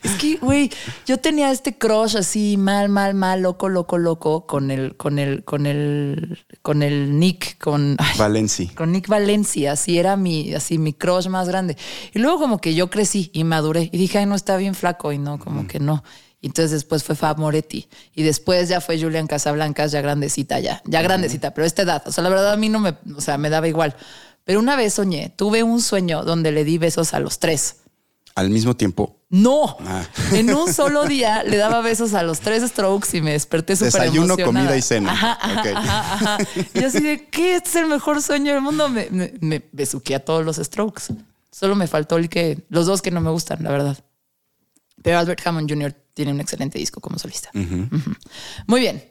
Es 0.03 0.11
que, 0.19 0.37
güey, 0.37 0.71
yo 1.05 1.17
tenía 1.17 1.51
este 1.51 1.77
crush 1.77 2.17
así, 2.17 2.57
mal, 2.57 2.89
mal, 2.89 3.13
mal, 3.13 3.41
loco, 3.41 3.69
loco, 3.69 3.97
loco, 3.97 4.45
con 4.45 4.71
el, 4.71 4.95
con 4.97 5.19
el, 5.19 5.43
con 5.43 5.65
el, 5.65 6.39
con 6.61 6.83
el 6.83 7.19
Nick, 7.19 7.57
con. 7.59 7.95
ay, 7.99 8.17
Valencia. 8.17 8.71
Con 8.75 8.91
Nick 8.91 9.07
Valencia, 9.07 9.73
así 9.73 9.97
era 9.97 10.15
mi, 10.15 10.53
así 10.53 10.77
mi 10.77 10.93
crush 10.93 11.27
más 11.27 11.47
grande. 11.47 11.77
Y 12.13 12.19
luego 12.19 12.39
como 12.39 12.59
que 12.59 12.73
yo 12.73 12.89
crecí 12.89 13.29
y 13.33 13.43
maduré 13.43 13.89
y 13.91 13.97
dije, 13.97 14.19
ay, 14.19 14.25
no 14.25 14.35
está 14.35 14.57
bien 14.57 14.75
flaco 14.75 15.11
y 15.11 15.17
no, 15.17 15.39
como 15.39 15.67
que 15.67 15.79
no. 15.79 16.03
Y 16.41 16.47
entonces 16.47 16.71
después 16.71 17.03
fue 17.03 17.15
Fab 17.15 17.37
Moretti 17.37 17.87
y 18.15 18.23
después 18.23 18.67
ya 18.67 18.81
fue 18.81 18.99
Julian 18.99 19.27
Casablancas, 19.27 19.91
ya 19.91 20.01
grandecita 20.01 20.59
ya, 20.59 20.81
ya 20.85 21.03
grandecita, 21.03 21.53
pero 21.53 21.67
esta 21.67 21.83
edad. 21.83 22.01
O 22.07 22.11
sea, 22.11 22.23
la 22.23 22.31
verdad 22.31 22.53
a 22.53 22.57
mí 22.57 22.67
no 22.67 22.79
me, 22.79 22.95
o 23.15 23.21
sea, 23.21 23.37
me 23.37 23.51
daba 23.51 23.67
igual. 23.67 23.95
Pero 24.43 24.59
una 24.59 24.75
vez 24.75 24.95
soñé, 24.95 25.31
tuve 25.35 25.61
un 25.61 25.81
sueño 25.81 26.23
donde 26.23 26.51
le 26.51 26.63
di 26.63 26.79
besos 26.79 27.13
a 27.13 27.19
los 27.19 27.37
tres. 27.37 27.80
Al 28.35 28.49
mismo 28.49 28.75
tiempo, 28.75 29.19
No, 29.29 29.77
Ah. 29.85 30.03
en 30.33 30.53
un 30.55 30.73
solo 30.73 31.05
día 31.07 31.43
le 31.43 31.57
daba 31.57 31.81
besos 31.81 32.13
a 32.13 32.23
los 32.23 32.39
tres 32.39 32.63
strokes 32.69 33.17
y 33.17 33.21
me 33.21 33.31
desperté 33.33 33.75
súper 33.75 33.91
Desayuno, 33.93 34.33
emocionada. 34.35 34.45
comida 34.67 34.77
y 34.77 34.81
cena. 34.81 35.11
Ajá, 35.11 35.37
ajá. 35.41 36.37
Y 36.73 36.83
así 36.83 36.99
de, 37.01 37.27
¿qué? 37.29 37.55
Este 37.55 37.69
es 37.69 37.75
el 37.75 37.87
mejor 37.87 38.21
sueño 38.21 38.53
del 38.53 38.61
mundo. 38.61 38.87
Me, 38.89 39.09
me, 39.11 39.33
me 39.41 39.61
besuqué 39.71 40.15
a 40.15 40.19
todos 40.23 40.45
los 40.45 40.57
strokes. 40.57 41.03
Solo 41.51 41.75
me 41.75 41.87
faltó 41.87 42.17
el 42.17 42.29
que, 42.29 42.65
los 42.69 42.85
dos 42.85 43.01
que 43.01 43.11
no 43.11 43.19
me 43.21 43.29
gustan, 43.31 43.63
la 43.63 43.71
verdad. 43.71 43.97
Pero 45.03 45.17
Albert 45.19 45.45
Hammond 45.45 45.69
Jr. 45.69 45.93
tiene 46.13 46.31
un 46.31 46.39
excelente 46.39 46.77
disco 46.79 47.01
como 47.01 47.17
solista. 47.19 47.49
Muy 48.67 48.79
bien. 48.79 49.03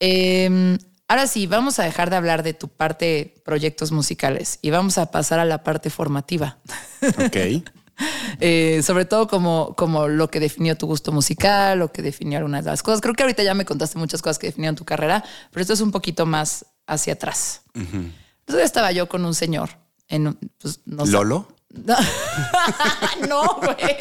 Eh, 0.00 0.76
ahora 1.08 1.26
sí, 1.26 1.46
vamos 1.46 1.78
a 1.78 1.84
dejar 1.84 2.10
de 2.10 2.16
hablar 2.16 2.42
de 2.42 2.52
tu 2.52 2.68
parte 2.68 3.34
proyectos 3.44 3.92
musicales 3.92 4.58
y 4.60 4.70
vamos 4.70 4.98
a 4.98 5.10
pasar 5.10 5.38
a 5.38 5.44
la 5.44 5.62
parte 5.62 5.88
formativa. 5.88 6.58
ok. 7.02 7.62
Eh, 8.40 8.82
sobre 8.82 9.04
todo 9.06 9.26
como, 9.28 9.74
como 9.76 10.08
lo 10.08 10.28
que 10.30 10.40
definió 10.40 10.76
tu 10.76 10.86
gusto 10.86 11.12
musical, 11.12 11.78
lo 11.78 11.90
que 11.92 12.02
definió 12.02 12.38
algunas 12.38 12.64
de 12.64 12.70
las 12.70 12.82
cosas. 12.82 13.00
Creo 13.00 13.14
que 13.14 13.22
ahorita 13.22 13.42
ya 13.42 13.54
me 13.54 13.64
contaste 13.64 13.98
muchas 13.98 14.20
cosas 14.22 14.38
que 14.38 14.48
definieron 14.48 14.76
tu 14.76 14.84
carrera, 14.84 15.24
pero 15.50 15.62
esto 15.62 15.72
es 15.72 15.80
un 15.80 15.90
poquito 15.92 16.26
más 16.26 16.66
hacia 16.86 17.14
atrás. 17.14 17.62
Entonces 17.74 18.64
estaba 18.64 18.92
yo 18.92 19.08
con 19.08 19.24
un 19.24 19.34
señor 19.34 19.70
en 20.08 20.28
un- 20.28 20.38
pues, 20.58 20.80
no. 20.84 21.06
¿Lolo? 21.06 21.48
No, 21.70 21.96
no, 23.28 23.54
güey. 23.56 23.96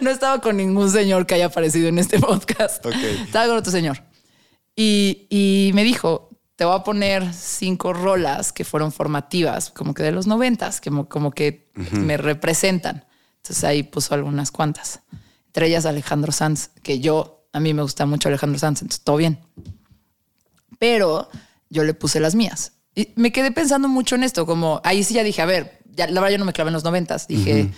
No 0.00 0.10
estaba 0.10 0.40
con 0.40 0.56
ningún 0.58 0.90
señor 0.90 1.26
que 1.26 1.34
haya 1.34 1.46
aparecido 1.46 1.88
en 1.88 1.98
este 1.98 2.18
podcast. 2.18 2.84
Estaba 2.86 3.46
con 3.46 3.56
otro 3.56 3.72
señor. 3.72 4.02
Y, 4.76 5.26
y 5.30 5.70
me 5.74 5.82
dijo, 5.84 6.28
te 6.56 6.64
voy 6.64 6.74
a 6.74 6.82
poner 6.82 7.32
cinco 7.34 7.92
rolas 7.92 8.52
que 8.52 8.64
fueron 8.64 8.90
formativas, 8.90 9.70
como 9.70 9.92
que 9.92 10.02
de 10.02 10.10
los 10.10 10.26
noventas, 10.26 10.80
como, 10.80 11.08
como 11.08 11.30
que 11.30 11.70
me 11.92 12.16
representan. 12.16 13.04
Entonces 13.36 13.62
ahí 13.64 13.82
puso 13.82 14.14
algunas 14.14 14.50
cuantas. 14.50 15.00
Entre 15.48 15.66
ellas 15.68 15.84
Alejandro 15.84 16.32
Sanz, 16.32 16.70
que 16.82 16.98
yo, 16.98 17.46
a 17.52 17.60
mí 17.60 17.74
me 17.74 17.82
gusta 17.82 18.06
mucho 18.06 18.28
Alejandro 18.28 18.58
Sanz, 18.58 18.80
entonces 18.80 19.04
todo 19.04 19.16
bien. 19.16 19.38
Pero 20.78 21.28
yo 21.68 21.84
le 21.84 21.92
puse 21.92 22.20
las 22.20 22.34
mías. 22.34 22.72
Y 22.94 23.12
me 23.16 23.32
quedé 23.32 23.52
pensando 23.52 23.88
mucho 23.88 24.14
en 24.14 24.24
esto, 24.24 24.46
como 24.46 24.80
ahí 24.82 25.04
sí 25.04 25.12
ya 25.12 25.22
dije, 25.22 25.42
a 25.42 25.46
ver, 25.46 25.80
ya, 25.84 26.06
la 26.06 26.22
verdad 26.22 26.32
yo 26.32 26.38
no 26.38 26.46
me 26.46 26.54
clavé 26.54 26.70
en 26.70 26.74
los 26.74 26.84
noventas. 26.84 27.28
Dije, 27.28 27.70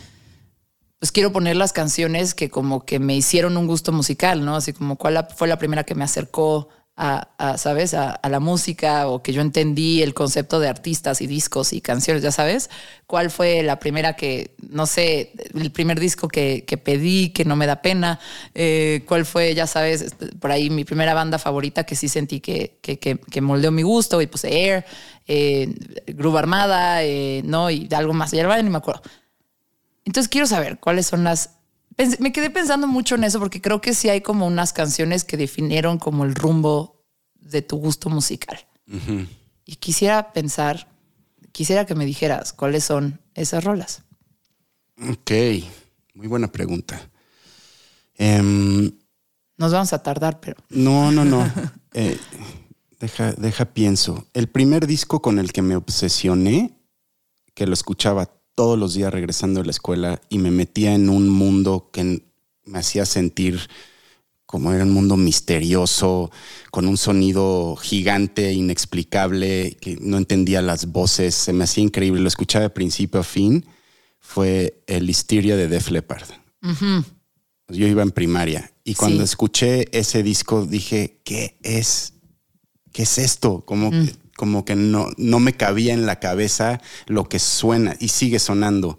pues 1.01 1.11
quiero 1.11 1.33
poner 1.33 1.57
las 1.57 1.72
canciones 1.72 2.35
que 2.35 2.49
como 2.49 2.85
que 2.85 3.01
me 3.01 3.16
hicieron 3.16 3.57
un 3.57 3.66
gusto 3.66 3.91
musical, 3.91 4.45
¿no? 4.45 4.55
Así 4.55 4.72
como 4.72 4.95
cuál 4.95 5.26
fue 5.35 5.49
la 5.49 5.59
primera 5.59 5.83
que 5.83 5.97
me 5.97 6.05
acercó 6.05 6.68
a, 7.01 7.57
¿sabes? 7.59 7.94
A, 7.94 8.20
la 8.28 8.40
música 8.40 9.07
o 9.07 9.22
que 9.22 9.32
yo 9.32 9.40
entendí 9.40 10.03
el 10.03 10.14
concepto 10.14 10.59
de 10.59 10.68
artistas 10.68 11.20
y 11.20 11.28
discos 11.28 11.72
y 11.72 11.80
canciones, 11.80 12.24
ya 12.24 12.32
sabes. 12.32 12.70
¿Cuál 13.07 13.30
fue 13.30 13.62
la 13.62 13.78
primera 13.78 14.16
que, 14.16 14.57
no 14.68 14.84
sé, 14.86 15.32
el 15.55 15.70
primer 15.70 16.01
disco 16.01 16.26
que, 16.26 16.64
pedí, 16.84 17.30
que 17.30 17.44
no 17.44 17.55
me 17.55 17.66
da 17.66 17.82
pena? 17.82 18.18
Eh, 18.53 19.05
¿Cuál 19.07 19.24
fue, 19.26 19.55
ya 19.55 19.68
sabes, 19.68 20.16
por 20.40 20.51
ahí 20.51 20.70
mi 20.70 20.84
primera 20.84 21.14
banda 21.14 21.38
favorita 21.38 21.86
que 21.86 21.94
sí 21.94 22.09
sentí 22.09 22.40
que, 22.40 22.78
que, 22.82 23.40
moldeó 23.40 23.70
mi 23.70 23.82
gusto? 23.82 24.20
Y 24.20 24.26
puse 24.26 24.49
Air, 24.49 24.84
eh, 25.28 25.72
Armada, 26.36 27.05
eh, 27.05 27.42
¿no? 27.44 27.70
Y 27.70 27.88
algo 27.94 28.12
más. 28.12 28.32
Ya 28.32 28.61
ni 28.61 28.70
me 28.70 28.78
acuerdo. 28.78 29.03
Entonces 30.05 30.28
quiero 30.28 30.49
saber 30.49 30.80
cuáles 30.80 31.07
son 31.07 31.22
las 31.22 31.58
me 32.20 32.32
quedé 32.32 32.51
pensando 32.51 32.86
mucho 32.86 33.16
en 33.16 33.24
eso 33.24 33.38
porque 33.38 33.61
creo 33.61 33.80
que 33.80 33.94
sí 33.94 34.09
hay 34.09 34.20
como 34.20 34.46
unas 34.46 34.72
canciones 34.72 35.24
que 35.24 35.36
definieron 35.36 35.99
como 35.99 36.24
el 36.24 36.34
rumbo 36.34 37.05
de 37.34 37.62
tu 37.62 37.76
gusto 37.76 38.09
musical. 38.09 38.59
Y 39.64 39.76
quisiera 39.76 40.32
pensar, 40.32 40.88
quisiera 41.53 41.84
que 41.84 41.94
me 41.94 42.07
dijeras 42.07 42.53
cuáles 42.53 42.84
son 42.84 43.20
esas 43.34 43.64
rolas. 43.64 44.03
Ok, 45.11 45.30
muy 46.14 46.26
buena 46.26 46.51
pregunta. 46.51 47.11
Em, 48.16 48.92
Nos 49.57 49.72
vamos 49.72 49.92
a 49.92 50.03
tardar, 50.03 50.40
pero... 50.40 50.57
No, 50.70 51.12
no, 51.12 51.24
no. 51.24 51.51
Eh, 51.94 52.18
deja, 53.01 53.32
deja, 53.32 53.64
pienso. 53.64 54.26
El 54.34 54.49
primer 54.49 54.86
disco 54.86 55.20
con 55.22 55.38
el 55.38 55.53
que 55.53 55.62
me 55.62 55.74
obsesioné, 55.74 56.78
que 57.55 57.66
lo 57.66 57.72
escuchaba 57.72 58.30
todos 58.59 58.77
los 58.77 58.95
días 58.95 59.15
regresando 59.15 59.61
a 59.61 59.65
la 59.65 59.71
escuela 59.71 60.21
y 60.29 60.39
me 60.39 60.51
metía 60.51 60.93
en 60.93 61.11
un 61.11 61.29
mundo 61.29 61.91
que 61.93 62.25
me 62.65 62.79
hacía 62.81 63.07
sentir 63.07 63.61
como 64.47 64.73
era 64.73 64.83
un 64.83 64.91
mundo 64.91 65.17
misterioso, 65.17 66.33
con 66.73 66.89
un 66.89 66.97
sonido 66.97 67.77
gigante, 67.77 68.53
inexplicable, 68.53 69.77
que 69.81 69.97
no 70.01 70.17
entendía 70.19 70.61
las 70.61 70.87
voces, 70.87 71.37
se 71.37 71.53
me 71.53 71.63
hacía 71.63 71.85
increíble, 71.85 72.21
lo 72.21 72.27
escuchaba 72.27 72.65
de 72.65 72.71
principio 72.71 73.21
a 73.21 73.23
fin, 73.23 73.65
fue 74.19 74.83
el 74.89 75.09
Histeria 75.09 75.55
de 75.55 75.69
Def 75.69 75.93
Leppard. 75.93 76.27
Yo 77.69 77.87
iba 77.87 78.03
en 78.03 78.11
primaria 78.11 78.73
y 78.83 78.95
cuando 78.95 79.23
escuché 79.23 79.87
ese 79.97 80.25
disco 80.25 80.67
dije, 80.67 81.21
¿qué 81.23 81.61
es? 81.63 82.15
¿Qué 82.93 83.03
es 83.03 83.19
esto? 83.19 83.65
Como 83.65 83.93
mm 83.93 84.09
como 84.39 84.64
que 84.64 84.76
no, 84.76 85.09
no 85.16 85.41
me 85.41 85.55
cabía 85.55 85.93
en 85.93 86.07
la 86.07 86.20
cabeza 86.20 86.80
lo 87.07 87.28
que 87.28 87.41
suena 87.41 87.97
y 87.99 88.07
sigue 88.07 88.39
sonando. 88.39 88.97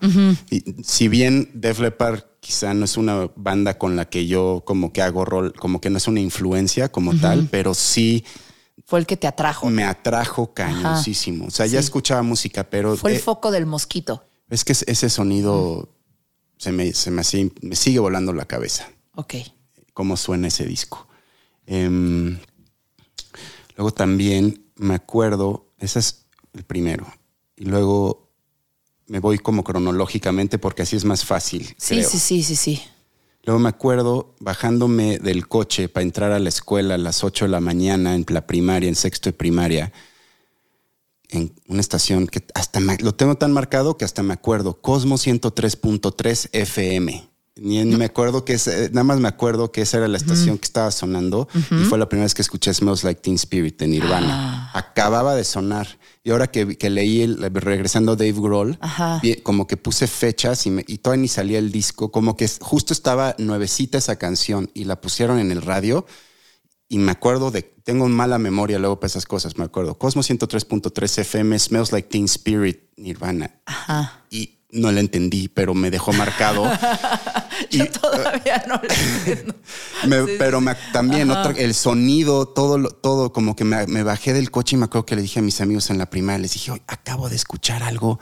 y, 0.51 0.83
si 0.83 1.07
bien 1.07 1.49
Def 1.53 1.79
Leppard 1.79 2.23
quizá 2.41 2.73
no 2.73 2.83
es 2.83 2.97
una 2.97 3.31
banda 3.37 3.77
con 3.77 3.95
la 3.95 4.09
que 4.09 4.27
yo 4.27 4.63
como 4.65 4.91
que 4.91 5.01
hago 5.01 5.23
rol, 5.23 5.53
como 5.53 5.79
que 5.79 5.89
no 5.89 5.97
es 5.97 6.09
una 6.09 6.19
influencia 6.19 6.91
como 6.91 7.15
tal, 7.15 7.47
pero 7.49 7.73
sí... 7.73 8.25
Fue 8.85 8.99
el 8.99 9.05
que 9.05 9.15
te 9.15 9.27
atrajo. 9.27 9.69
Me 9.69 9.85
atrajo 9.85 10.53
cañosísimo. 10.53 11.45
O 11.45 11.51
sea, 11.51 11.67
ya 11.67 11.79
escuchaba 11.79 12.21
música, 12.21 12.69
pero... 12.69 12.97
Fue 12.97 13.13
el 13.13 13.19
foco 13.21 13.49
del 13.49 13.65
mosquito. 13.65 14.25
Es 14.49 14.65
que 14.65 14.73
ese 14.73 15.09
sonido 15.09 15.95
se, 16.57 16.73
me, 16.73 16.93
se 16.93 17.11
me, 17.11 17.21
me 17.61 17.75
sigue 17.77 17.99
volando 17.99 18.33
la 18.33 18.43
cabeza. 18.43 18.89
Ok. 19.15 19.35
Cómo 19.93 20.17
suena 20.17 20.49
ese 20.49 20.65
disco. 20.65 21.07
Em, 21.65 22.37
luego 23.77 23.91
también 23.91 24.65
me 24.79 24.95
acuerdo, 24.95 25.67
ese 25.77 25.99
es 25.99 26.25
el 26.53 26.63
primero. 26.63 27.05
Y 27.55 27.65
luego 27.65 28.29
me 29.07 29.19
voy 29.19 29.37
como 29.37 29.63
cronológicamente 29.63 30.57
porque 30.57 30.83
así 30.83 30.95
es 30.95 31.05
más 31.05 31.25
fácil. 31.25 31.75
Sí, 31.77 32.03
sí, 32.03 32.17
sí, 32.17 32.43
sí, 32.43 32.55
sí. 32.55 32.81
Luego 33.43 33.59
me 33.59 33.69
acuerdo 33.69 34.35
bajándome 34.39 35.17
del 35.19 35.47
coche 35.47 35.89
para 35.89 36.03
entrar 36.03 36.31
a 36.31 36.39
la 36.39 36.49
escuela 36.49 36.95
a 36.95 36.97
las 36.97 37.23
8 37.23 37.45
de 37.45 37.51
la 37.51 37.59
mañana 37.59 38.15
en 38.15 38.25
la 38.29 38.45
primaria, 38.45 38.89
en 38.89 38.95
sexto 38.95 39.29
de 39.29 39.33
primaria, 39.33 39.91
en 41.29 41.53
una 41.67 41.79
estación 41.79 42.27
que 42.27 42.45
hasta 42.53 42.79
lo 42.79 43.15
tengo 43.15 43.35
tan 43.35 43.51
marcado 43.51 43.97
que 43.97 44.05
hasta 44.05 44.23
me 44.23 44.33
acuerdo, 44.33 44.81
Cosmo 44.81 45.15
103.3 45.15 46.49
FM. 46.51 47.28
Ni, 47.61 47.83
me 47.85 48.05
acuerdo 48.05 48.45
que 48.45 48.53
eh, 48.53 48.89
nada 48.91 49.03
más 49.03 49.19
me 49.19 49.27
acuerdo 49.27 49.71
que 49.71 49.81
esa 49.81 49.97
era 49.97 50.07
la 50.07 50.17
estación 50.17 50.57
que 50.57 50.65
estaba 50.65 50.91
sonando 50.91 51.47
y 51.53 51.83
fue 51.85 51.97
la 51.97 52.07
primera 52.07 52.25
vez 52.25 52.33
que 52.33 52.41
escuché 52.41 52.73
Smells 52.73 53.03
Like 53.03 53.21
Teen 53.21 53.35
Spirit 53.35 53.79
de 53.79 53.87
Nirvana. 53.87 54.69
Ah. 54.73 54.79
Acababa 54.79 55.35
de 55.35 55.43
sonar. 55.43 55.99
Y 56.23 56.31
ahora 56.31 56.47
que, 56.47 56.65
leí, 56.89 57.21
el, 57.21 57.37
regresando 57.53 58.15
Dave 58.15 58.33
Grohl, 58.33 58.77
como 59.43 59.67
que 59.67 59.77
puse 59.77 60.07
fechas 60.07 60.65
y, 60.65 60.75
y 60.87 60.97
todavía 60.99 61.21
ni 61.21 61.27
salía 61.27 61.59
el 61.59 61.71
disco, 61.71 62.11
como 62.11 62.35
que 62.35 62.49
justo 62.59 62.93
estaba 62.93 63.35
nuevecita 63.37 63.97
esa 63.97 64.17
canción 64.17 64.69
y 64.73 64.83
la 64.83 65.01
pusieron 65.01 65.39
en 65.39 65.51
el 65.51 65.61
radio. 65.61 66.05
Y 66.91 66.97
me 66.97 67.11
acuerdo 67.11 67.51
de, 67.51 67.61
tengo 67.61 68.07
mala 68.09 68.39
memoria 68.39 68.79
luego 68.79 68.99
para 68.99 69.07
esas 69.07 69.25
cosas, 69.25 69.57
me 69.57 69.63
acuerdo. 69.63 69.97
Cosmo 69.97 70.23
103.3 70.23 71.19
FM, 71.19 71.59
Smells 71.59 71.91
Like 71.91 72.09
Teen 72.09 72.25
Spirit, 72.25 72.89
Nirvana. 72.97 73.61
Ajá. 73.65 74.25
Y 74.31 74.58
no 74.71 74.91
la 74.91 74.99
entendí, 74.99 75.47
pero 75.47 75.73
me 75.73 75.91
dejó 75.91 76.13
marcado. 76.13 76.69
Yo 77.71 77.89
todavía 77.91 78.63
no 78.67 78.75
la 78.75 78.95
entiendo. 78.95 79.55
pero 80.37 80.61
también 80.93 81.31
el 81.57 81.73
sonido, 81.73 82.47
todo, 82.47 82.89
todo 82.89 83.33
como 83.33 83.55
que 83.55 83.63
me, 83.63 84.03
bajé 84.03 84.33
del 84.33 84.51
coche 84.51 84.75
y 84.75 84.79
me 84.79 84.85
acuerdo 84.85 85.05
que 85.05 85.15
le 85.15 85.21
dije 85.21 85.39
a 85.39 85.43
mis 85.43 85.61
amigos 85.61 85.89
en 85.89 85.97
la 85.97 86.09
primaria, 86.09 86.39
les 86.39 86.53
dije, 86.53 86.71
acabo 86.87 87.29
de 87.29 87.35
escuchar 87.35 87.83
algo 87.83 88.19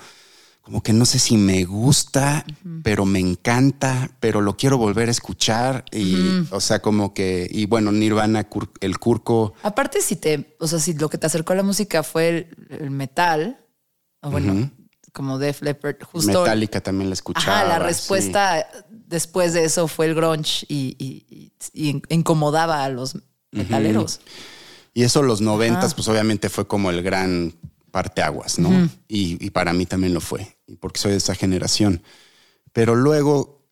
como 0.67 0.83
que 0.83 0.91
no 0.91 1.05
sé 1.05 1.17
si 1.17 1.37
me 1.37 1.63
gusta, 1.63 2.45
pero 2.83 3.05
me 3.05 3.19
encanta, 3.19 4.11
pero 4.19 4.41
lo 4.41 4.57
quiero 4.57 4.77
volver 4.77 5.07
a 5.07 5.11
escuchar. 5.11 5.85
Y, 5.93 6.45
o 6.51 6.59
sea, 6.59 6.81
como 6.81 7.13
que, 7.13 7.47
y 7.49 7.67
bueno, 7.67 7.93
Nirvana, 7.93 8.49
el 8.81 8.99
Curco. 8.99 9.53
Aparte, 9.63 10.01
si 10.01 10.17
te, 10.17 10.57
o 10.59 10.67
sea, 10.67 10.79
si 10.79 10.93
lo 10.93 11.09
que 11.09 11.17
te 11.17 11.25
acercó 11.25 11.53
a 11.53 11.55
la 11.55 11.63
música 11.63 12.03
fue 12.03 12.49
el, 12.69 12.91
metal, 12.91 13.65
o 14.21 14.29
bueno, 14.29 14.69
como 15.17 15.39
Def 15.39 15.63
Leppard, 15.63 15.95
justo. 16.03 16.43
Metallica 16.43 16.79
también 16.79 17.09
la 17.09 17.15
escuchaba. 17.15 17.63
la 17.67 17.79
respuesta 17.79 18.67
después 18.91 19.51
de 19.53 19.63
eso 19.63 19.87
fue 19.87 20.05
el 20.05 20.13
grunge 20.13 20.63
y, 20.69 21.51
incomodaba 21.73 22.83
a 22.83 22.89
los 22.89 23.17
metaleros. 23.51 24.19
Y 24.93 25.01
eso 25.01 25.23
los 25.23 25.41
noventas, 25.41 25.95
pues 25.95 26.07
obviamente 26.07 26.49
fue 26.49 26.67
como 26.67 26.91
el 26.91 27.01
gran 27.01 27.55
parteaguas, 27.89 28.59
¿no? 28.59 28.87
y, 29.07 29.49
para 29.49 29.73
mí 29.73 29.87
también 29.87 30.13
lo 30.13 30.21
fue, 30.21 30.55
porque 30.79 30.99
soy 30.99 31.13
de 31.13 31.17
esa 31.17 31.33
generación. 31.33 32.03
Pero 32.71 32.93
luego, 32.93 33.67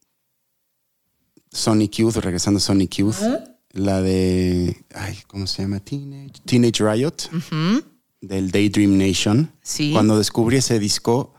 Sonic 1.51 1.91
Youth, 1.97 2.15
regresando 2.15 2.57
a 2.57 2.61
Sonic 2.61 2.95
Youth, 2.95 3.21
la 3.69 4.01
de, 4.01 4.83
ay, 4.95 5.19
¿cómo 5.27 5.45
se 5.45 5.61
llama? 5.61 5.79
Teenage, 5.79 6.41
Teenage 6.43 6.83
Riot, 6.83 7.29
del 8.19 8.49
Daydream 8.49 8.97
Nation. 8.97 9.51
Sí. 9.61 9.91
Cuando 9.91 10.17
descubrí 10.17 10.57
ese 10.57 10.79
disco, 10.79 11.34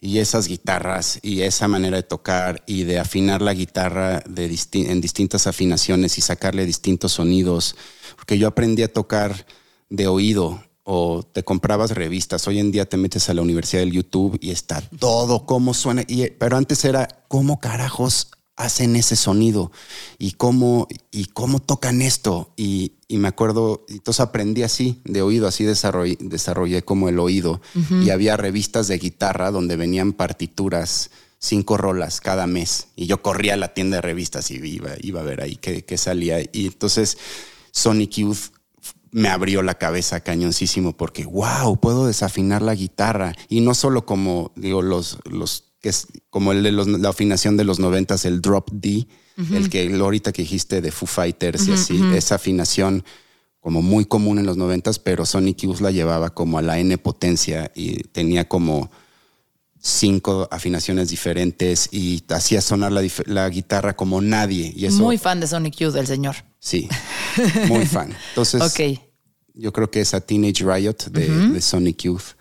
y 0.00 0.18
esas 0.18 0.46
guitarras 0.46 1.18
y 1.22 1.42
esa 1.42 1.68
manera 1.68 1.96
de 1.96 2.02
tocar 2.02 2.62
y 2.66 2.84
de 2.84 2.98
afinar 2.98 3.42
la 3.42 3.54
guitarra 3.54 4.20
de 4.28 4.58
en 4.72 5.00
distintas 5.00 5.46
afinaciones 5.46 6.18
y 6.18 6.20
sacarle 6.20 6.64
distintos 6.66 7.12
sonidos, 7.12 7.76
porque 8.16 8.38
yo 8.38 8.46
aprendí 8.46 8.82
a 8.82 8.92
tocar 8.92 9.46
de 9.90 10.06
oído 10.06 10.62
o 10.84 11.22
te 11.22 11.42
comprabas 11.42 11.90
revistas. 11.90 12.46
Hoy 12.48 12.60
en 12.60 12.70
día 12.70 12.88
te 12.88 12.96
metes 12.96 13.28
a 13.28 13.34
la 13.34 13.42
universidad 13.42 13.82
del 13.82 13.92
YouTube 13.92 14.38
y 14.40 14.50
está 14.50 14.80
todo 14.98 15.44
cómo 15.44 15.74
suena. 15.74 16.04
Pero 16.38 16.56
antes 16.56 16.84
era 16.84 17.08
cómo 17.28 17.60
carajos 17.60 18.30
hacen 18.58 18.96
ese 18.96 19.14
sonido 19.14 19.70
y 20.18 20.32
cómo, 20.32 20.88
y 21.12 21.26
cómo 21.26 21.60
tocan 21.60 22.02
esto. 22.02 22.52
Y, 22.56 22.92
me 23.08 23.28
acuerdo, 23.28 23.86
entonces 23.88 24.20
aprendí 24.20 24.64
así, 24.64 25.00
de 25.04 25.22
oído, 25.22 25.46
así 25.46 25.64
desarrollé, 25.64 26.18
desarrollé 26.20 26.82
como 26.82 27.08
el 27.08 27.18
oído. 27.20 27.62
Y 28.04 28.10
había 28.10 28.36
revistas 28.36 28.88
de 28.88 28.98
guitarra 28.98 29.50
donde 29.50 29.76
venían 29.76 30.12
partituras, 30.12 31.10
cinco 31.38 31.78
rolas 31.78 32.20
cada 32.20 32.46
mes. 32.46 32.88
Y 32.96 33.06
yo 33.06 33.22
corría 33.22 33.54
a 33.54 33.56
la 33.56 33.72
tienda 33.72 33.98
de 33.98 34.02
revistas 34.02 34.50
y 34.50 34.56
iba, 34.56 34.90
iba 35.00 35.20
a 35.20 35.24
ver 35.24 35.40
ahí 35.40 35.56
qué, 35.56 35.96
salía. 35.96 36.40
Y 36.52 36.66
entonces 36.66 37.16
Sonic 37.70 38.10
Youth 38.10 38.50
me 39.10 39.28
abrió 39.28 39.62
la 39.62 39.78
cabeza 39.78 40.20
cañoncísimo 40.20 40.96
porque, 40.96 41.24
wow, 41.24 41.78
puedo 41.78 42.06
desafinar 42.06 42.60
la 42.60 42.74
guitarra. 42.74 43.34
Y 43.48 43.60
no 43.60 43.74
solo 43.74 44.04
como, 44.04 44.52
digo, 44.56 44.82
los, 44.82 45.18
los 45.24 45.67
que 45.80 45.88
es 45.90 46.08
como 46.30 46.52
el 46.52 46.62
de 46.62 46.72
la 46.72 47.08
afinación 47.08 47.56
de 47.56 47.64
los 47.64 47.78
noventas, 47.78 48.24
el 48.24 48.40
drop 48.40 48.70
D, 48.72 49.06
el 49.52 49.70
que 49.70 49.94
ahorita 49.94 50.32
que 50.32 50.42
dijiste 50.42 50.80
de 50.80 50.90
Foo 50.90 51.06
Fighters 51.06 51.68
y 51.68 51.72
así, 51.72 52.00
esa 52.14 52.34
afinación 52.34 53.04
como 53.60 53.82
muy 53.82 54.04
común 54.04 54.38
en 54.38 54.46
los 54.46 54.56
noventas, 54.56 54.98
pero 54.98 55.24
Sonic 55.24 55.58
Youth 55.58 55.80
la 55.80 55.90
llevaba 55.90 56.30
como 56.34 56.58
a 56.58 56.62
la 56.62 56.78
N 56.78 56.96
potencia 56.98 57.70
y 57.74 58.02
tenía 58.04 58.48
como 58.48 58.90
cinco 59.80 60.48
afinaciones 60.50 61.10
diferentes 61.10 61.88
y 61.92 62.24
hacía 62.30 62.60
sonar 62.60 62.90
la, 62.92 63.48
guitarra 63.48 63.94
como 63.94 64.20
nadie. 64.20 64.72
Y 64.74 64.86
eso, 64.86 65.02
muy 65.02 65.18
fan 65.18 65.38
de 65.38 65.46
Sonic 65.46 65.76
Youth, 65.76 65.94
el 65.94 66.08
señor. 66.08 66.36
Sí, 66.58 66.88
muy 67.68 67.86
fan. 67.86 68.12
Entonces, 68.30 68.60
yo 69.54 69.72
creo 69.72 69.90
que 69.90 70.00
esa 70.00 70.20
Teenage 70.20 70.64
Riot 70.64 71.10
de, 71.12 71.60
Sonic 71.60 72.02
Youth. 72.02 72.34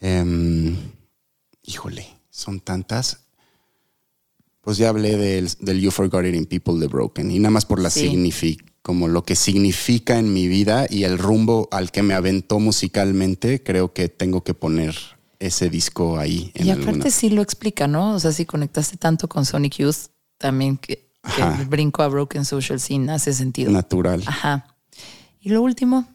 Em, 0.00 0.76
híjole 1.64 2.17
son 2.38 2.60
tantas. 2.60 3.24
Pues 4.60 4.76
ya 4.76 4.90
hablé 4.90 5.16
del, 5.16 5.50
del 5.60 5.80
You 5.80 5.90
Forgot 5.90 6.24
It 6.26 6.34
in 6.34 6.46
People 6.46 6.78
de 6.78 6.86
Broken 6.86 7.30
y 7.30 7.38
nada 7.38 7.50
más 7.50 7.64
por 7.64 7.80
la 7.80 7.90
como 8.82 9.08
lo 9.08 9.22
que 9.22 9.36
significa 9.36 10.18
en 10.18 10.32
mi 10.32 10.48
vida 10.48 10.86
y 10.88 11.04
el 11.04 11.18
rumbo 11.18 11.68
al 11.72 11.90
que 11.90 12.02
me 12.02 12.14
aventó 12.14 12.58
musicalmente, 12.58 13.62
creo 13.62 13.92
que 13.92 14.08
tengo 14.08 14.44
que 14.44 14.54
poner 14.54 14.96
ese 15.38 15.68
disco 15.68 16.18
ahí. 16.18 16.52
y 16.54 16.70
aparte 16.70 17.10
sí 17.10 17.28
lo 17.28 17.42
explica, 17.42 17.86
¿no? 17.86 18.14
O 18.14 18.20
sea, 18.20 18.32
si 18.32 18.46
conectaste 18.46 18.96
tanto 18.96 19.28
con 19.28 19.44
Sonic 19.44 19.76
Youth, 19.76 20.08
también 20.38 20.78
que, 20.78 21.10
el 21.36 21.66
brinco 21.66 22.02
a 22.02 22.08
Broken 22.08 22.44
Social 22.44 22.80
Scene 22.80 23.12
hace 23.12 23.34
sentido. 23.34 23.70
Natural. 23.70 24.22
Ajá. 24.26 24.76
Y 25.40 25.50
lo 25.50 25.60
último. 25.60 26.08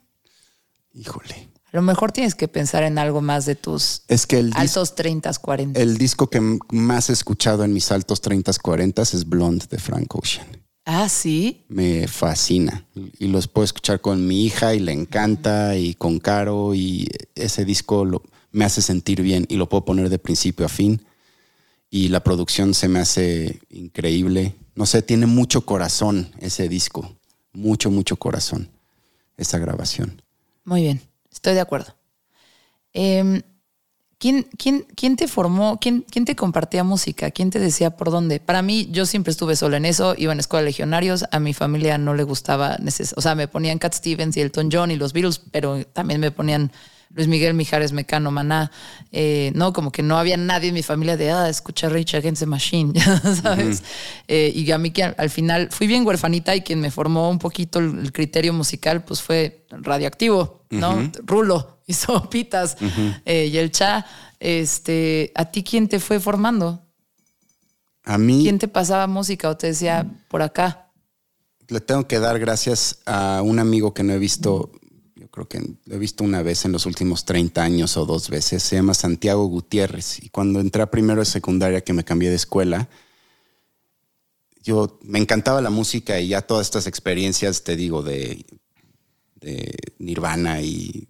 Híjole. 0.94 1.53
A 1.74 1.78
lo 1.78 1.82
mejor 1.82 2.12
tienes 2.12 2.36
que 2.36 2.48
pensar 2.48 2.84
en 2.84 3.00
algo 3.00 3.20
más 3.22 3.48
de 3.48 3.56
tus 3.56 4.04
es 4.08 4.28
que 4.28 4.38
el 4.38 4.52
altos 4.56 4.94
30, 4.94 5.34
40. 5.34 5.82
El 5.82 5.98
disco 5.98 6.30
que 6.30 6.40
más 6.72 7.10
he 7.10 7.14
escuchado 7.14 7.64
en 7.64 7.74
mis 7.74 7.92
altos 7.92 8.22
30, 8.22 8.52
40 8.62 9.02
es 9.02 9.28
Blonde 9.28 9.66
de 9.68 9.80
Frank 9.80 10.16
Ocean. 10.16 10.46
Ah, 10.86 11.10
sí. 11.10 11.66
Me 11.70 12.08
fascina. 12.08 12.86
Y 13.18 13.28
los 13.28 13.48
puedo 13.48 13.66
escuchar 13.66 14.02
con 14.02 14.28
mi 14.28 14.46
hija 14.46 14.76
y 14.76 14.80
le 14.80 14.92
encanta 14.92 15.76
y 15.76 15.96
con 15.96 16.20
Caro 16.20 16.76
y 16.76 17.10
ese 17.34 17.66
disco 17.66 18.06
lo, 18.06 18.22
me 18.52 18.66
hace 18.66 18.84
sentir 18.84 19.24
bien 19.24 19.48
y 19.50 19.56
lo 19.56 19.68
puedo 19.68 19.84
poner 19.84 20.10
de 20.10 20.20
principio 20.20 20.68
a 20.68 20.70
fin. 20.70 21.04
Y 21.90 22.10
la 22.10 22.24
producción 22.24 22.76
se 22.76 22.88
me 22.88 23.00
hace 23.00 23.62
increíble. 23.72 24.56
No 24.76 24.86
sé, 24.86 25.02
tiene 25.02 25.26
mucho 25.26 25.66
corazón 25.66 26.32
ese 26.40 26.70
disco. 26.70 27.18
Mucho, 27.52 27.90
mucho 27.90 28.18
corazón 28.18 28.70
esa 29.38 29.58
grabación. 29.58 30.22
Muy 30.66 30.82
bien, 30.82 31.02
estoy 31.34 31.54
de 31.54 31.60
acuerdo. 31.60 31.96
Em, 32.94 33.42
¿quién, 34.20 34.48
quién, 34.58 34.86
quién, 34.96 35.16
te 35.16 35.28
formó? 35.28 35.80
Quién, 35.80 36.06
¿Quién 36.10 36.26
te 36.26 36.36
compartía 36.36 36.84
música? 36.84 37.32
¿Quién 37.32 37.50
te 37.50 37.60
decía 37.60 37.98
por 37.98 38.12
dónde? 38.12 38.40
Para 38.40 38.62
mí, 38.62 38.88
yo 38.92 39.06
siempre 39.06 39.32
estuve 39.32 39.56
sola 39.56 39.78
en 39.78 39.86
eso. 39.86 40.16
Iba 40.18 40.34
en 40.34 40.40
escuela 40.40 40.62
de 40.62 40.70
legionarios. 40.70 41.26
A 41.32 41.40
mi 41.40 41.54
familia 41.54 41.98
no 41.98 42.14
le 42.14 42.24
gustaba. 42.24 42.78
O 43.16 43.22
sea, 43.22 43.36
me 43.36 43.48
ponían 43.48 43.80
Cat 43.80 43.94
Stevens 43.94 44.38
y 44.38 44.42
Elton 44.42 44.70
John 44.72 44.92
y 44.92 44.96
los 44.96 45.14
Beatles, 45.14 45.42
pero 45.52 45.84
también 45.88 46.20
me 46.20 46.32
ponían 46.32 46.72
Luis 47.14 47.28
Miguel 47.28 47.54
Mijares 47.54 47.92
Mecano, 47.92 48.32
Maná, 48.32 48.72
eh, 49.12 49.52
¿no? 49.54 49.72
Como 49.72 49.92
que 49.92 50.02
no 50.02 50.18
había 50.18 50.36
nadie 50.36 50.70
en 50.70 50.74
mi 50.74 50.82
familia 50.82 51.16
de, 51.16 51.32
ah, 51.32 51.48
escucha 51.48 51.88
Rage 51.88 52.18
Against 52.18 52.42
the 52.42 52.46
Machine, 52.48 52.94
¿sabes? 53.42 53.84
Eh, 54.28 54.52
y 54.56 54.70
a 54.72 54.80
mí 54.80 54.90
que 54.90 55.04
al, 55.04 55.30
final 55.30 55.70
fui 55.72 55.86
bien 55.86 56.06
huerfanita 56.08 56.56
y 56.56 56.62
quien 56.62 56.80
me 56.80 56.90
formó 56.90 57.30
un 57.30 57.38
poquito 57.38 57.78
el, 57.78 58.12
criterio 58.12 58.52
musical, 58.52 59.04
pues 59.04 59.22
fue 59.22 59.66
radioactivo, 59.70 60.66
¿no? 60.72 61.12
Rulo 61.24 61.82
y 61.88 61.94
Sopitas 61.94 62.78
eh, 63.26 63.50
y 63.52 63.58
el 63.58 63.72
Cha. 63.72 64.06
Este, 64.40 65.32
¿A 65.36 65.46
ti 65.46 65.64
quién 65.64 65.88
te 65.88 66.00
fue 66.00 66.20
formando? 66.20 66.84
A 68.06 68.18
mí. 68.18 68.42
¿Quién 68.42 68.58
te 68.58 68.68
pasaba 68.68 69.06
música 69.06 69.50
o 69.50 69.56
te 69.56 69.68
decía 69.68 70.06
por 70.30 70.42
acá? 70.42 70.92
Le 71.68 71.80
tengo 71.80 72.08
que 72.08 72.20
dar 72.20 72.40
gracias 72.40 73.00
a 73.06 73.42
un 73.44 73.60
amigo 73.60 73.94
que 73.94 74.04
no 74.04 74.14
he 74.14 74.20
visto 74.20 74.72
creo 75.34 75.48
que 75.48 75.60
lo 75.86 75.96
he 75.96 75.98
visto 75.98 76.24
una 76.24 76.44
vez 76.44 76.64
en 76.64 76.72
los 76.72 76.86
últimos 76.86 77.26
30 77.26 77.64
años 77.64 77.98
o 77.98 78.06
dos 78.06 78.30
veces, 78.30 78.62
se 78.62 78.76
llama 78.76 78.94
Santiago 78.94 79.48
Gutiérrez. 79.48 80.24
Y 80.24 80.30
cuando 80.30 80.60
entré 80.60 80.84
a 80.84 80.92
primero 80.92 81.22
de 81.22 81.26
secundaria, 81.26 81.82
que 81.82 81.92
me 81.92 82.04
cambié 82.04 82.30
de 82.30 82.36
escuela, 82.36 82.88
yo 84.62 85.00
me 85.02 85.18
encantaba 85.18 85.60
la 85.60 85.72
música 85.72 86.20
y 86.20 86.28
ya 86.28 86.44
todas 86.44 86.68
estas 86.68 86.86
experiencias, 86.86 87.64
te 87.64 87.76
digo, 87.76 88.04
de, 88.04 88.46
de 89.42 89.76
Nirvana 89.98 90.62
y 90.62 91.08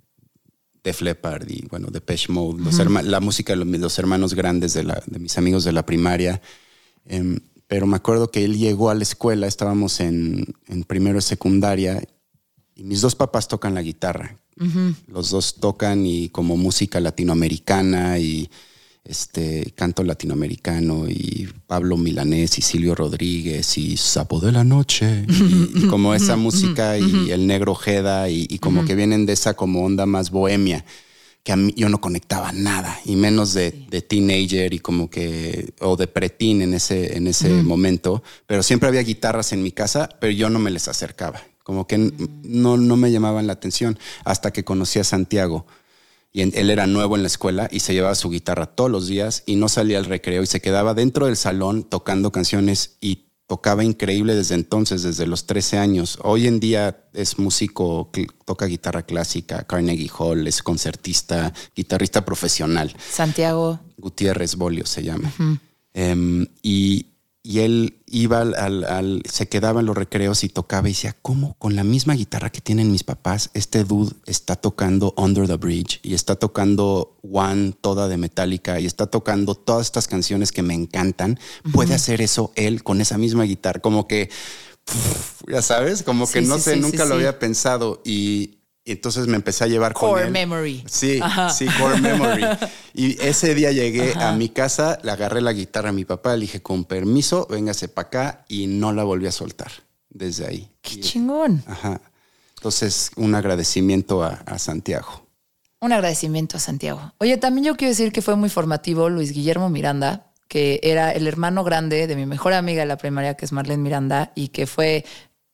de 0.85 0.95
Leppard 1.01 1.49
y 1.49 1.67
bueno, 1.69 1.89
de 1.89 1.99
Pesh 1.99 2.29
Mode, 2.29 2.63
la 3.03 3.19
música 3.19 3.57
de 3.57 3.65
los, 3.65 3.99
hermanos 3.99 4.35
grandes 4.35 4.73
de, 4.73 4.85
la, 4.85 5.03
de, 5.05 5.19
mis 5.19 5.37
amigos 5.37 5.65
de 5.65 5.73
la 5.73 5.85
primaria. 5.85 6.41
Em, 7.03 7.41
pero 7.67 7.87
me 7.87 7.97
acuerdo 7.97 8.31
que 8.31 8.45
él 8.45 8.57
llegó 8.57 8.89
a 8.89 8.95
la 8.95 9.03
escuela, 9.03 9.47
estábamos 9.47 9.99
en, 9.99 10.55
en 10.67 10.83
primero 10.85 11.15
de 11.15 11.23
secundaria 11.23 12.01
y 12.75 12.83
mis 12.83 13.01
dos 13.01 13.15
papás 13.15 13.47
tocan 13.47 13.73
la 13.73 13.81
guitarra. 13.81 14.37
Los 15.07 15.31
dos 15.31 15.55
tocan 15.55 16.05
y 16.05 16.29
como 16.29 16.57
música 16.57 16.99
latinoamericana 16.99 18.19
y 18.19 18.49
este 19.03 19.73
canto 19.75 20.03
latinoamericano 20.03 21.09
y 21.09 21.49
Pablo 21.67 21.97
Milanés 21.97 22.57
y 22.57 22.61
Silvio 22.61 22.95
Rodríguez 22.95 23.77
y 23.77 23.97
Sapo 23.97 24.39
de 24.39 24.51
la 24.51 24.63
Noche 24.63 25.25
y, 25.27 25.87
como 25.87 26.13
esa 26.13 26.37
música 26.37 26.97
y 26.97 27.31
el 27.31 27.47
negro 27.47 27.75
Jeda 27.75 28.29
y, 28.29 28.59
como 28.59 28.85
que 28.85 28.95
vienen 28.95 29.25
de 29.25 29.33
esa 29.33 29.55
como 29.55 29.83
onda 29.83 30.05
más 30.05 30.29
bohemia 30.29 30.85
que 31.43 31.51
a 31.51 31.57
mí 31.57 31.73
yo 31.75 31.89
no 31.89 31.99
conectaba 31.99 32.53
nada 32.53 32.97
y 33.03 33.17
menos 33.17 33.53
de, 33.53 33.71
teenager 34.07 34.73
y 34.73 34.79
como 34.79 35.09
que 35.09 35.73
o 35.81 35.97
de 35.97 36.07
preteen 36.07 36.61
en 36.61 36.73
ese 36.73 37.17
en 37.17 37.27
ese 37.27 37.49
momento. 37.49 38.23
Pero 38.47 38.63
siempre 38.63 38.87
había 38.87 39.01
guitarras 39.01 39.51
en 39.51 39.63
mi 39.63 39.71
casa 39.71 40.07
pero 40.21 40.31
yo 40.31 40.49
no 40.49 40.59
me 40.59 40.71
les 40.71 40.87
acercaba 40.87 41.41
como 41.63 41.87
que 41.87 41.97
no, 41.97 42.77
no 42.77 42.97
me 42.97 43.11
llamaban 43.11 43.47
la 43.47 43.53
atención 43.53 43.97
hasta 44.23 44.51
que 44.51 44.63
conocí 44.63 44.99
a 44.99 45.03
Santiago. 45.03 45.65
Y 46.31 46.41
él 46.41 46.69
era 46.71 46.87
nuevo 46.87 47.15
en 47.15 47.21
la 47.21 47.27
escuela 47.27 47.69
y 47.71 47.81
se 47.81 47.93
llevaba 47.93 48.15
su 48.15 48.29
guitarra 48.29 48.65
todos 48.65 48.89
los 48.89 49.07
días 49.07 49.43
y 49.45 49.55
no 49.55 49.69
salía 49.69 49.99
al 49.99 50.05
recreo 50.05 50.41
y 50.41 50.47
se 50.47 50.61
quedaba 50.61 50.95
dentro 50.95 51.27
del 51.27 51.37
salón 51.37 51.83
tocando 51.83 52.31
canciones 52.31 52.97
y 53.01 53.25
tocaba 53.45 53.83
increíble 53.83 54.33
desde 54.33 54.55
entonces, 54.55 55.03
desde 55.03 55.27
los 55.27 55.45
13 55.45 55.77
años. 55.77 56.17
Hoy 56.23 56.47
en 56.47 56.59
día 56.59 57.05
es 57.13 57.37
músico, 57.37 58.09
toca 58.45 58.65
guitarra 58.65 59.03
clásica, 59.03 59.63
Carnegie 59.65 60.09
Hall, 60.17 60.47
es 60.47 60.63
concertista, 60.63 61.53
guitarrista 61.75 62.25
profesional. 62.25 62.95
Santiago. 63.11 63.79
Gutiérrez 63.97 64.55
Bolio 64.55 64.87
se 64.87 65.03
llama. 65.03 65.31
Em, 65.93 66.47
y, 66.63 67.12
y 67.45 67.59
él 67.59 68.01
iba 68.07 68.39
al, 68.39 69.21
se 69.29 69.49
quedaba 69.49 69.81
en 69.81 69.85
los 69.85 69.97
recreos 69.97 70.45
y 70.45 70.49
tocaba 70.49 70.87
y 70.87 70.93
decía, 70.93 71.13
¿cómo 71.21 71.55
con 71.59 71.75
la 71.75 71.83
misma 71.83 72.13
guitarra 72.13 72.49
que 72.49 72.61
tienen 72.61 72.89
mis 72.89 73.03
papás, 73.03 73.49
este 73.53 73.83
dude 73.83 74.15
está 74.25 74.55
tocando 74.55 75.13
Under 75.17 75.45
the 75.45 75.57
Bridge 75.57 75.99
y 76.03 76.13
está 76.13 76.37
tocando 76.37 77.17
One 77.21 77.73
toda 77.81 78.07
de 78.07 78.15
Metallica 78.15 78.79
y 78.79 78.85
está 78.85 79.07
tocando 79.07 79.55
todas 79.55 79.87
estas 79.87 80.07
canciones 80.07 80.53
que 80.53 80.63
me 80.63 80.73
encantan? 80.73 81.37
Puede 81.73 81.93
hacer 81.93 82.21
eso 82.21 82.53
él 82.55 82.81
con 82.81 83.01
esa 83.01 83.17
misma 83.17 83.43
guitarra, 83.43 83.81
como 83.81 84.07
que, 84.07 84.29
ya 85.45 85.61
sabes, 85.61 86.01
como 86.01 86.31
que 86.31 86.41
no 86.41 86.57
sé, 86.59 86.77
nunca 86.77 87.03
lo 87.03 87.15
había 87.15 87.39
pensado 87.39 88.01
y 88.05 88.59
entonces 88.91 89.27
me 89.27 89.35
empecé 89.35 89.63
a 89.63 89.67
llevar 89.67 89.93
core 89.93 90.23
con 90.23 90.31
memory. 90.33 90.83
Sí, 90.87 91.19
sí, 91.55 91.67
core 91.79 92.01
memory. 92.01 92.43
Y 92.95 93.19
ese 93.25 93.55
día 93.55 93.71
llegué 93.71 94.13
a 94.13 94.33
mi 94.33 94.49
casa, 94.49 94.99
le 95.01 95.09
agarré 95.09 95.41
la 95.41 95.51
guitarra 95.51 95.89
a 95.89 95.93
mi 95.93 96.05
papá, 96.05 96.35
le 96.35 96.41
dije, 96.41 96.61
con 96.61 96.85
permiso, 96.85 97.47
véngase 97.49 97.87
para 97.87 98.07
acá 98.07 98.45
y 98.47 98.67
no 98.67 98.93
la 98.93 99.03
volví 99.03 99.25
a 99.25 99.31
soltar 99.31 99.71
desde 100.09 100.45
ahí. 100.45 100.69
Qué 100.81 100.99
chingón. 100.99 101.63
Ajá. 101.65 102.01
Entonces, 102.57 103.11
un 103.15 103.33
agradecimiento 103.33 104.23
a, 104.23 104.43
a, 104.45 104.59
Santiago. 104.59 105.27
Un 105.79 105.91
agradecimiento 105.91 106.57
a 106.57 106.59
Santiago. 106.59 107.13
Oye, 107.17 107.37
también 107.37 107.65
yo 107.65 107.75
quiero 107.75 107.89
decir 107.89 108.11
que 108.11 108.21
fue 108.21 108.35
muy 108.35 108.49
formativo 108.49 109.09
Luis 109.09 109.33
Guillermo 109.33 109.69
Miranda, 109.69 110.31
que 110.47 110.79
era 110.83 111.11
el 111.11 111.27
hermano 111.27 111.63
grande 111.63 112.05
de 112.05 112.15
mi 112.15 112.27
mejor 112.27 112.53
amiga 112.53 112.83
de 112.83 112.87
la 112.87 112.97
primaria, 112.97 113.33
que 113.33 113.45
es 113.45 113.51
Marlene 113.51 113.81
Miranda, 113.81 114.31
y 114.35 114.49
que 114.49 114.67
fue 114.67 115.03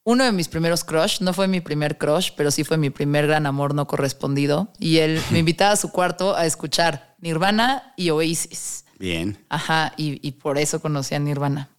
uno 0.03 0.23
de 0.23 0.31
mis 0.31 0.47
primeros 0.47 0.84
crush, 0.84 1.21
no 1.21 1.34
fue 1.34 1.47
mi 1.47 1.61
primer 1.61 1.97
crush, 1.97 2.31
pero 2.35 2.51
sí 2.51 2.63
fue 2.63 2.77
mi 2.77 2.89
primer 2.89 3.27
gran 3.27 3.45
amor 3.45 3.76
no 3.76 3.88
correspondido. 3.88 4.71
Y 4.80 4.97
él 4.97 5.21
me 5.31 5.39
invitaba 5.39 5.71
a 5.71 5.76
su 5.76 5.91
cuarto 5.91 6.35
a 6.35 6.45
escuchar 6.45 7.15
Nirvana 7.19 7.93
y 7.95 8.09
Oasis. 8.09 8.85
Bien. 8.97 9.45
Ajá, 9.49 9.93
y, 9.97 10.31
por 10.31 10.57
eso 10.57 10.81
conocí 10.81 11.15
a 11.15 11.19
Nirvana. 11.19 11.69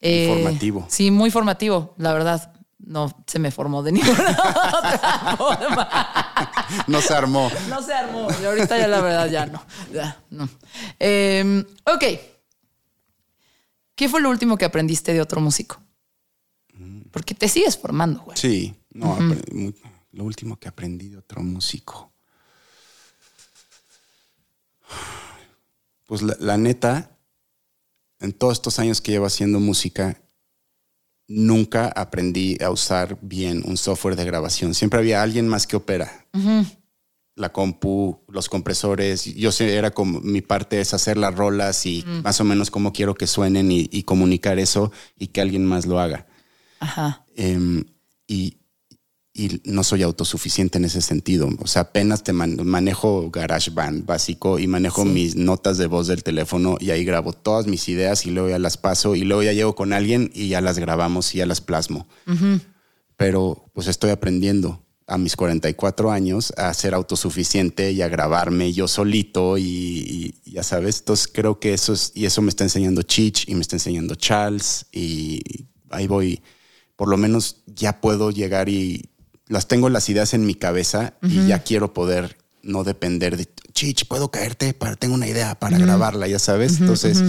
Eh, 0.00 0.28
formativo. 0.28 0.86
Sí, 0.88 1.10
muy 1.10 1.30
formativo, 1.30 1.94
la 1.98 2.12
verdad. 2.12 2.52
No 2.78 3.12
se 3.26 3.38
me 3.38 3.50
formó 3.50 3.82
de 3.82 3.92
ninguna 3.92 4.30
otra 4.78 5.36
forma. 5.36 5.88
No 6.86 7.00
se 7.00 7.14
armó. 7.14 7.50
No 7.70 7.82
se 7.82 7.94
armó. 7.94 8.28
Y 8.42 8.44
ahorita 8.44 8.76
ya 8.76 8.88
la 8.88 9.00
verdad 9.00 9.30
ya 9.30 9.46
no. 9.46 9.62
Ya, 9.90 10.20
no. 10.28 10.48
Em, 10.98 11.64
ok. 11.86 12.04
¿Qué 13.94 14.08
fue 14.08 14.20
lo 14.20 14.28
último 14.28 14.58
que 14.58 14.66
aprendiste 14.66 15.14
de 15.14 15.22
otro 15.22 15.40
músico? 15.40 15.80
Porque 17.10 17.34
te 17.34 17.48
sigues 17.48 17.76
formando, 17.76 18.20
güey. 18.20 18.36
Sí, 18.36 18.74
no, 18.90 19.18
lo 20.12 20.24
último 20.24 20.58
que 20.58 20.68
aprendí 20.68 21.08
de 21.08 21.18
otro 21.18 21.42
músico. 21.42 22.12
Pues 26.06 26.22
la, 26.22 26.56
neta, 26.56 27.18
en 28.18 28.32
todos 28.32 28.54
estos 28.54 28.78
años 28.78 29.02
que 29.02 29.12
llevo 29.12 29.26
haciendo 29.26 29.60
música, 29.60 30.18
nunca 31.26 31.88
aprendí 31.94 32.56
a 32.62 32.70
usar 32.70 33.18
bien 33.20 33.62
un 33.66 33.76
software 33.76 34.16
de 34.16 34.24
grabación. 34.24 34.72
Siempre 34.72 35.00
había 35.00 35.22
alguien 35.22 35.46
más 35.46 35.66
que 35.66 35.76
opera. 35.76 36.26
La 37.34 37.52
compu, 37.52 38.24
los 38.28 38.48
compresores. 38.48 39.26
Yo 39.34 39.52
sé, 39.52 39.76
era 39.76 39.90
como 39.90 40.20
mi 40.20 40.40
parte 40.40 40.80
es 40.80 40.94
hacer 40.94 41.18
las 41.18 41.34
rolas 41.34 41.84
y 41.84 42.02
más 42.24 42.40
o 42.40 42.44
menos 42.44 42.70
cómo 42.70 42.94
quiero 42.94 43.14
que 43.14 43.26
suenen 43.26 43.70
y, 43.70 44.02
comunicar 44.04 44.58
eso 44.58 44.90
y 45.18 45.26
que 45.26 45.42
alguien 45.42 45.66
más 45.66 45.84
lo 45.84 46.00
haga. 46.00 46.26
Ajá. 46.80 47.24
Em, 47.36 47.84
y, 48.26 48.54
no 49.62 49.84
soy 49.84 50.02
autosuficiente 50.02 50.78
en 50.78 50.84
ese 50.84 51.00
sentido. 51.00 51.48
O 51.60 51.68
sea, 51.68 51.82
apenas 51.82 52.24
te 52.24 52.32
manejo 52.32 53.30
GarageBand 53.30 54.04
básico 54.04 54.58
y 54.58 54.66
manejo 54.66 55.04
mis 55.04 55.36
notas 55.36 55.78
de 55.78 55.86
voz 55.86 56.08
del 56.08 56.24
teléfono 56.24 56.76
y 56.80 56.90
ahí 56.90 57.04
grabo 57.04 57.32
todas 57.32 57.68
mis 57.68 57.88
ideas 57.88 58.26
y 58.26 58.32
luego 58.32 58.48
ya 58.48 58.58
las 58.58 58.76
paso 58.76 59.14
y 59.14 59.20
luego 59.20 59.44
ya 59.44 59.52
llego 59.52 59.76
con 59.76 59.92
alguien 59.92 60.32
y 60.34 60.48
ya 60.48 60.60
las 60.60 60.80
grabamos 60.80 61.36
y 61.36 61.38
ya 61.38 61.46
las 61.46 61.60
plasmo. 61.60 62.08
pero 63.16 63.70
pues 63.74 63.86
estoy 63.86 64.10
aprendiendo 64.10 64.82
a 65.08 65.16
mis 65.16 65.34
44 65.36 66.12
años 66.12 66.52
a 66.56 66.72
ser 66.74 66.94
autosuficiente 66.94 67.92
y 67.92 68.02
a 68.02 68.08
grabarme 68.08 68.72
yo 68.74 68.86
solito 68.86 69.56
y, 69.56 70.34
ya 70.44 70.62
sabes, 70.62 70.98
entonces 70.98 71.28
creo 71.32 71.58
que 71.58 71.72
eso 71.72 71.94
es, 71.94 72.12
y 72.14 72.26
eso 72.26 72.42
me 72.42 72.50
está 72.50 72.64
enseñando 72.64 73.02
Chich 73.02 73.48
y 73.48 73.54
me 73.54 73.62
está 73.62 73.76
enseñando 73.76 74.14
Charles 74.14 74.84
y 74.92 75.40
ahí 75.88 76.06
voy, 76.06 76.42
por 76.98 77.08
lo 77.08 77.16
menos 77.16 77.58
ya 77.64 78.00
puedo 78.00 78.32
llegar 78.32 78.68
y 78.68 79.08
las 79.46 79.68
tengo 79.68 79.88
las 79.88 80.08
ideas 80.08 80.34
en 80.34 80.44
mi 80.44 80.56
cabeza 80.56 81.14
y 81.22 81.46
ya 81.46 81.60
quiero 81.62 81.94
poder 81.94 82.36
no 82.64 82.82
depender 82.82 83.36
de 83.36 83.48
Chich, 83.72 84.08
puedo 84.08 84.32
caerte 84.32 84.74
para 84.74 84.96
tengo 84.96 85.14
una 85.14 85.28
idea 85.28 85.54
para 85.54 85.78
grabarla, 85.78 86.26
ya 86.26 86.40
sabes, 86.40 86.80
entonces 86.80 87.22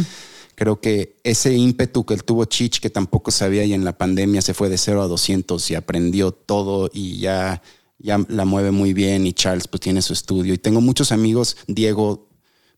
creo 0.56 0.82
que 0.82 1.18
ese 1.24 1.54
ímpetu 1.54 2.04
que 2.04 2.16
él 2.16 2.24
tuvo 2.24 2.46
Chich, 2.46 2.80
que 2.80 2.90
tampoco 2.90 3.30
sabía 3.30 3.64
y 3.64 3.74
en 3.74 3.86
la 3.86 3.96
pandemia 3.96 4.42
se 4.42 4.56
fue 4.56 4.70
de 4.70 4.80
0 4.80 5.04
a 5.04 5.08
200 5.08 5.70
y 5.70 5.76
aprendió 5.76 6.32
todo 6.32 6.90
y 6.92 7.20
ya, 7.20 7.62
ya 8.00 8.18
la 8.28 8.46
mueve 8.46 8.72
muy 8.72 8.96
bien 8.96 9.28
y 9.28 9.34
Charles 9.34 9.68
pues 9.68 9.82
tiene 9.82 10.02
su 10.02 10.14
estudio. 10.14 10.56
Y 10.56 10.58
tengo 10.58 10.82
muchos 10.82 11.12
amigos, 11.12 11.58
Diego 11.68 12.29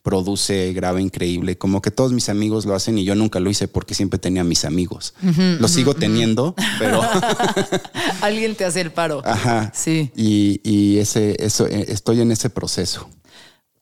produce, 0.01 0.73
graba 0.73 1.01
increíble, 1.01 1.57
como 1.57 1.81
que 1.81 1.91
todos 1.91 2.11
mis 2.11 2.29
amigos 2.29 2.65
lo 2.65 2.75
hacen 2.75 2.97
y 2.97 3.03
yo 3.03 3.15
nunca 3.15 3.39
lo 3.39 3.49
hice 3.49 3.67
porque 3.67 3.93
siempre 3.93 4.19
tenía 4.19 4.43
mis 4.43 4.65
amigos. 4.65 5.13
lo 5.21 5.67
sigo 5.67 5.93
teniendo, 5.93 6.55
pero... 6.79 7.01
Alguien 8.21 8.55
te 8.55 8.65
hace 8.65 8.81
el 8.81 8.91
paro. 8.91 9.21
Ajá. 9.25 9.71
Sí. 9.73 10.11
Y, 10.15 10.59
y 10.63 10.97
ese, 10.97 11.35
eso, 11.43 11.67
eh, 11.67 11.85
estoy 11.89 12.21
en 12.21 12.31
ese 12.31 12.49
proceso. 12.49 13.09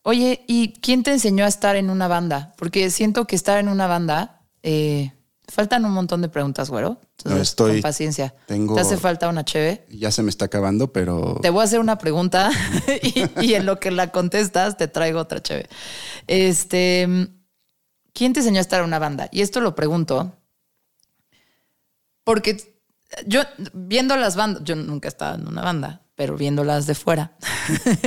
Oye, 0.02 0.44
¿y 0.46 0.74
quién 0.80 1.02
te 1.02 1.12
enseñó 1.12 1.44
a 1.44 1.48
estar 1.48 1.76
en 1.76 1.90
una 1.90 2.08
banda? 2.08 2.54
Porque 2.56 2.90
siento 2.90 3.26
que 3.26 3.36
estar 3.36 3.58
en 3.58 3.68
una 3.68 3.86
banda, 3.86 4.42
eh, 4.62 5.12
faltan 5.50 5.84
un 5.84 5.92
montón 5.92 6.22
de 6.22 6.28
preguntas, 6.28 6.70
güero. 6.70 7.00
Entonces, 7.18 7.48
estoy, 7.48 7.72
con 7.72 7.82
paciencia. 7.82 8.34
Tengo, 8.46 8.74
¿Te 8.74 8.80
hace 8.80 8.96
falta 8.96 9.28
una 9.28 9.44
cheve? 9.44 9.84
Ya 9.90 10.10
se 10.10 10.22
me 10.22 10.30
está 10.30 10.46
acabando, 10.46 10.92
pero... 10.92 11.38
Te 11.42 11.50
voy 11.50 11.60
a 11.60 11.64
hacer 11.64 11.80
una 11.80 11.98
pregunta 11.98 12.50
y, 13.40 13.54
en 13.54 13.66
lo 13.66 13.78
que 13.78 13.90
la 13.90 14.10
contestas 14.10 14.76
te 14.76 14.88
traigo 14.88 15.20
otra 15.20 15.42
cheve. 15.42 15.68
Este, 16.26 17.28
¿quién 18.12 18.32
te 18.32 18.40
enseñó 18.40 18.58
a 18.58 18.62
estar 18.62 18.80
en 18.80 18.86
una 18.86 18.98
banda? 18.98 19.28
Y 19.32 19.42
esto 19.42 19.60
lo 19.60 19.74
pregunto 19.74 20.36
porque 22.24 22.78
yo, 23.26 23.42
viendo 23.72 24.16
las 24.16 24.36
bandas, 24.36 24.62
yo 24.64 24.76
nunca 24.76 25.08
he 25.08 25.10
estado 25.10 25.36
en 25.36 25.48
una 25.48 25.62
banda, 25.62 26.02
pero 26.20 26.36
viéndolas 26.36 26.86
de 26.86 26.94
fuera, 26.94 27.32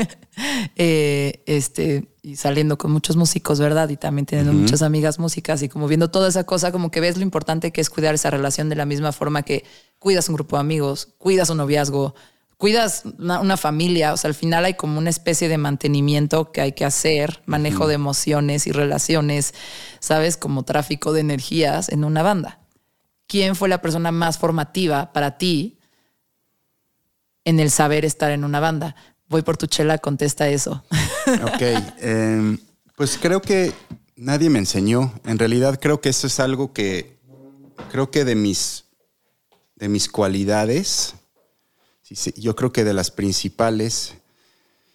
eh, 0.76 1.42
este, 1.48 2.14
y 2.22 2.36
saliendo 2.36 2.78
con 2.78 2.92
muchos 2.92 3.16
músicos, 3.16 3.60
¿verdad? 3.60 3.90
Y 3.90 3.98
también 3.98 4.28
teniendo 4.28 4.54
muchas 4.54 4.84
amigas 4.84 5.18
músicas 5.18 5.64
y 5.64 5.68
como 5.68 5.88
viendo 5.88 6.12
toda 6.12 6.28
esa 6.30 6.44
cosa, 6.44 6.72
como 6.72 6.92
que 6.92 7.00
ves 7.00 7.18
lo 7.18 7.24
importante 7.24 7.72
que 7.72 7.82
es 7.82 7.90
cuidar 7.90 8.14
esa 8.14 8.30
relación 8.30 8.70
de 8.70 8.76
la 8.76 8.86
misma 8.86 9.14
forma 9.14 9.42
que 9.42 9.66
cuidas 9.98 10.30
un 10.30 10.36
grupo 10.36 10.58
de 10.58 10.60
amigos, 10.60 11.16
cuidas 11.18 11.50
un 11.50 11.58
noviazgo, 11.58 12.14
cuidas 12.58 13.02
una, 13.18 13.58
familia, 13.58 14.14
o 14.14 14.18
sea, 14.18 14.28
al 14.28 14.36
final 14.36 14.64
hay 14.66 14.76
como 14.76 15.00
una 15.00 15.10
especie 15.10 15.50
de 15.50 15.58
mantenimiento 15.58 16.52
que 16.52 16.62
hay 16.62 16.74
que 16.74 16.86
hacer, 16.86 17.42
manejo 17.48 17.88
de 17.88 17.96
emociones 17.96 18.68
y 18.68 18.74
relaciones, 18.74 19.56
¿sabes? 20.00 20.38
Como 20.38 20.66
tráfico 20.66 21.14
de 21.14 21.22
energías 21.22 21.90
en 21.90 22.04
una 22.04 22.22
banda. 22.22 22.60
¿Quién 23.26 23.56
fue 23.56 23.70
la 23.70 23.82
persona 23.82 24.12
más 24.12 24.38
formativa 24.38 25.14
para 25.14 25.40
ti 25.40 25.80
en 27.46 27.60
el 27.60 27.72
saber 27.72 28.06
estar 28.06 28.32
en 28.32 28.44
una 28.44 28.60
banda. 28.60 28.96
Voy 29.28 29.42
por 29.42 29.58
tu 29.58 29.68
chela, 29.68 29.98
contesta 29.98 30.50
eso. 30.50 30.84
Ok, 31.42 31.62
em, 32.02 32.58
pues 32.98 33.18
creo 33.18 33.42
que 33.42 33.72
nadie 34.18 34.50
me 34.50 34.60
enseñó. 34.60 35.14
En 35.24 35.40
realidad 35.40 35.80
creo 35.82 36.02
que 36.02 36.10
eso 36.10 36.28
es 36.28 36.40
algo 36.42 36.74
que 36.74 37.18
creo 37.90 38.12
que 38.12 38.26
de 38.26 38.36
mis, 38.36 38.86
de 39.76 39.88
mis 39.88 40.10
cualidades, 40.10 41.16
yo 42.36 42.56
creo 42.56 42.72
que 42.74 42.84
de 42.84 42.94
las 42.94 43.10
principales 43.10 44.16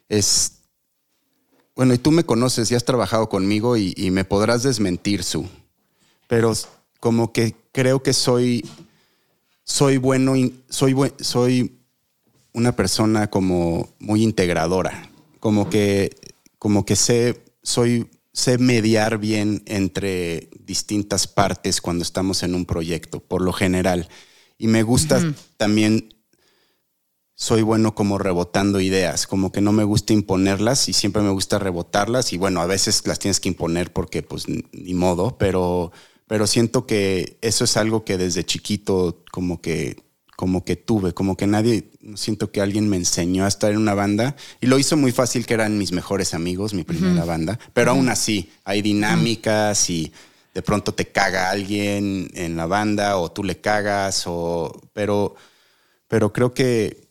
es, 0.09 0.59
bueno, 1.75 1.95
y 1.95 1.99
tú 1.99 2.11
me 2.11 2.25
conoces 2.25 2.71
y 2.71 2.75
has 2.75 2.85
trabajado 2.85 3.29
conmigo 3.29 3.77
y, 3.77 3.95
y 3.97 4.11
me 4.11 4.25
podrás 4.25 4.63
desmentir 4.63 5.25
su, 5.25 5.49
pero 6.27 6.53
como 7.01 7.33
que 7.33 7.57
creo 7.73 8.03
que 8.03 8.13
soy, 8.13 8.69
soy 9.65 9.97
bueno, 9.97 10.35
soy, 10.69 10.95
soy 11.21 11.78
una 12.59 12.75
persona 12.75 13.31
como 13.31 13.89
muy 14.01 14.23
integradora, 14.23 15.11
como 15.41 15.71
que, 15.71 16.15
como 16.59 16.85
que 16.85 16.97
sé, 16.97 17.43
soy, 17.63 18.11
sé 18.33 18.59
mediar 18.59 19.19
bien 19.19 19.63
entre 19.67 20.51
distintas 20.67 21.29
partes 21.29 21.81
cuando 21.81 22.03
estamos 22.03 22.43
en 22.43 22.55
un 22.55 22.67
proyecto, 22.67 23.21
por 23.21 23.43
lo 23.43 23.53
general. 23.53 24.09
Y 24.59 24.67
me 24.67 24.83
gusta 24.83 25.23
también, 25.57 26.15
soy 27.37 27.63
bueno 27.63 27.95
como 27.95 28.19
rebotando 28.19 28.81
ideas, 28.81 29.29
como 29.29 29.53
que 29.53 29.61
no 29.61 29.71
me 29.71 29.85
gusta 29.85 30.13
imponerlas 30.13 30.89
y 30.89 30.93
siempre 30.93 31.23
me 31.23 31.31
gusta 31.31 31.61
rebotarlas 31.61 32.33
y 32.33 32.39
bueno, 32.39 32.61
a 32.61 32.67
veces 32.67 33.07
las 33.07 33.21
tienes 33.21 33.39
que 33.39 33.49
imponer 33.49 33.93
porque 33.93 34.25
pues 34.25 34.47
ni 34.49 34.95
modo, 34.95 35.39
pero, 35.39 35.93
pero 36.27 36.49
siento 36.49 36.87
que 36.87 37.39
eso 37.41 37.63
es 37.63 37.77
algo 37.77 38.05
que 38.05 38.19
desde 38.19 38.45
chiquito 38.45 39.23
como 39.31 39.61
que 39.61 40.08
como 40.39 40.65
que 40.65 40.77
tuve, 40.77 41.15
como 41.15 41.37
que 41.37 41.49
nadie, 41.49 41.91
siento 42.15 42.53
que 42.53 42.61
alguien 42.61 42.89
me 42.89 42.97
enseñó 42.97 43.45
a 43.45 43.49
estar 43.49 43.73
en 43.73 43.79
una 43.79 43.95
banda 43.95 44.37
y 44.61 44.69
lo 44.69 44.79
hizo 44.79 44.97
muy 44.97 45.11
fácil 45.11 45.45
que 45.45 45.55
eran 45.55 45.77
mis 45.77 45.91
mejores 45.91 46.33
amigos, 46.33 46.75
mi 46.75 46.85
primera 46.85 47.25
banda, 47.25 47.59
pero 47.73 47.91
aún 47.91 48.09
así 48.09 48.49
hay 48.63 48.81
dinámicas 48.81 49.91
y 49.91 50.13
de 50.55 50.63
pronto 50.63 50.95
te 50.95 51.07
caga 51.07 51.51
alguien 51.51 52.31
en 52.35 52.57
la 52.57 52.67
banda 52.67 53.17
o 53.19 53.33
tú 53.33 53.43
le 53.43 53.61
cagas, 53.61 54.29
o, 54.29 54.81
pero, 54.93 55.35
pero 56.07 56.33
creo 56.33 56.55
que, 56.55 57.09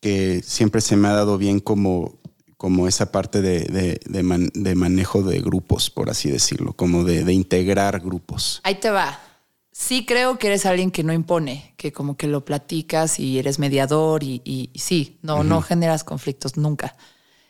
que 0.00 0.42
siempre 0.44 0.82
se 0.82 0.96
me 0.96 1.08
ha 1.08 1.12
dado 1.12 1.38
bien 1.38 1.60
como, 1.60 2.18
como 2.58 2.86
esa 2.86 3.10
parte 3.10 3.40
de, 3.40 3.98
de, 4.04 4.74
manejo 4.74 5.22
de 5.22 5.40
grupos, 5.40 5.88
por 5.88 6.10
así 6.10 6.30
decirlo, 6.30 6.74
como 6.74 7.04
de 7.04 7.32
integrar 7.32 8.00
grupos. 8.00 8.60
Ahí 8.64 8.74
te 8.74 8.90
va 8.90 9.18
sí 9.74 10.06
creo 10.06 10.38
que 10.38 10.46
eres 10.46 10.64
alguien 10.64 10.90
que 10.90 11.02
no 11.02 11.12
impone, 11.12 11.74
que 11.76 11.92
como 11.92 12.16
que 12.16 12.28
lo 12.28 12.44
platicas 12.44 13.18
y 13.18 13.38
eres 13.38 13.58
mediador 13.58 14.22
y, 14.22 14.70
sí, 14.74 15.18
no, 15.20 15.42
no 15.42 15.60
generas 15.60 16.04
conflictos 16.04 16.56
nunca. 16.56 16.96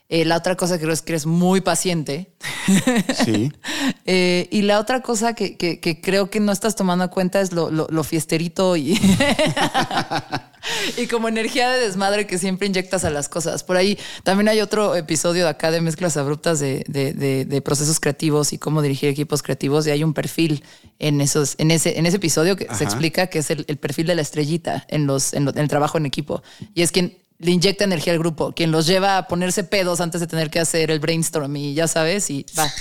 Eh, 0.09 0.25
la 0.25 0.37
otra 0.37 0.55
cosa 0.55 0.77
que 0.77 0.81
creo 0.83 0.93
es 0.93 1.01
que 1.01 1.13
eres 1.13 1.25
muy 1.25 1.61
paciente. 1.61 2.33
Sí. 3.23 3.51
Eh, 4.07 4.47
y 4.51 4.61
la 4.61 4.79
otra 4.79 5.01
cosa 5.01 5.33
que, 5.33 5.57
creo 6.03 6.29
que 6.29 6.39
no 6.39 6.51
estás 6.51 6.75
tomando 6.75 7.05
en 7.05 7.09
cuenta 7.09 7.41
es 7.41 7.53
lo, 7.53 7.71
lo 7.71 8.03
fiesterito 8.03 8.75
y, 8.77 8.99
y 10.97 11.07
como 11.07 11.27
energía 11.27 11.69
de 11.69 11.79
desmadre 11.79 12.27
que 12.27 12.37
siempre 12.37 12.67
inyectas 12.67 13.05
a 13.05 13.09
las 13.09 13.29
cosas. 13.29 13.63
Por 13.63 13.77
ahí 13.77 13.97
también 14.23 14.47
hay 14.49 14.61
otro 14.61 14.95
episodio 14.95 15.43
de 15.43 15.49
acá 15.49 15.71
de 15.71 15.81
mezclas 15.81 16.17
abruptas 16.17 16.59
de, 16.59 17.61
procesos 17.63 17.99
creativos 17.99 18.53
y 18.53 18.57
cómo 18.57 18.81
dirigir 18.81 19.09
equipos 19.09 19.43
creativos. 19.43 19.87
Y 19.87 19.91
hay 19.91 20.03
un 20.03 20.13
perfil 20.13 20.63
en, 20.99 21.21
esos, 21.21 21.55
en, 21.57 21.71
ese, 21.71 21.97
en 21.97 22.05
ese 22.05 22.17
episodio 22.17 22.55
que 22.55 22.67
se 22.73 22.83
explica 22.83 23.27
que 23.27 23.39
es 23.39 23.49
el, 23.49 23.65
perfil 23.77 24.07
de 24.07 24.15
la 24.15 24.21
estrellita 24.21 24.85
en, 24.87 25.07
los, 25.07 25.33
en, 25.33 25.47
el 25.47 25.67
trabajo 25.67 25.97
en 25.97 26.05
equipo. 26.05 26.41
Y 26.73 26.81
es 26.81 26.91
quien 26.91 27.17
le 27.37 27.51
inyecta 27.51 27.83
energía 27.83 28.13
al 28.13 28.19
grupo, 28.19 28.53
quien 28.53 28.71
los 28.71 28.87
lleva 28.87 29.17
a 29.17 29.27
ponerse 29.27 29.63
pedos 29.63 29.99
antes 29.99 30.21
de 30.21 30.27
tener 30.27 30.49
que 30.49 30.59
hacer 30.59 30.89
el 30.91 30.99
brainstorm 30.99 31.55
y 31.55 31.73
ya 31.73 31.87
sabes, 31.87 32.29
y 32.29 32.45
va. 32.57 32.71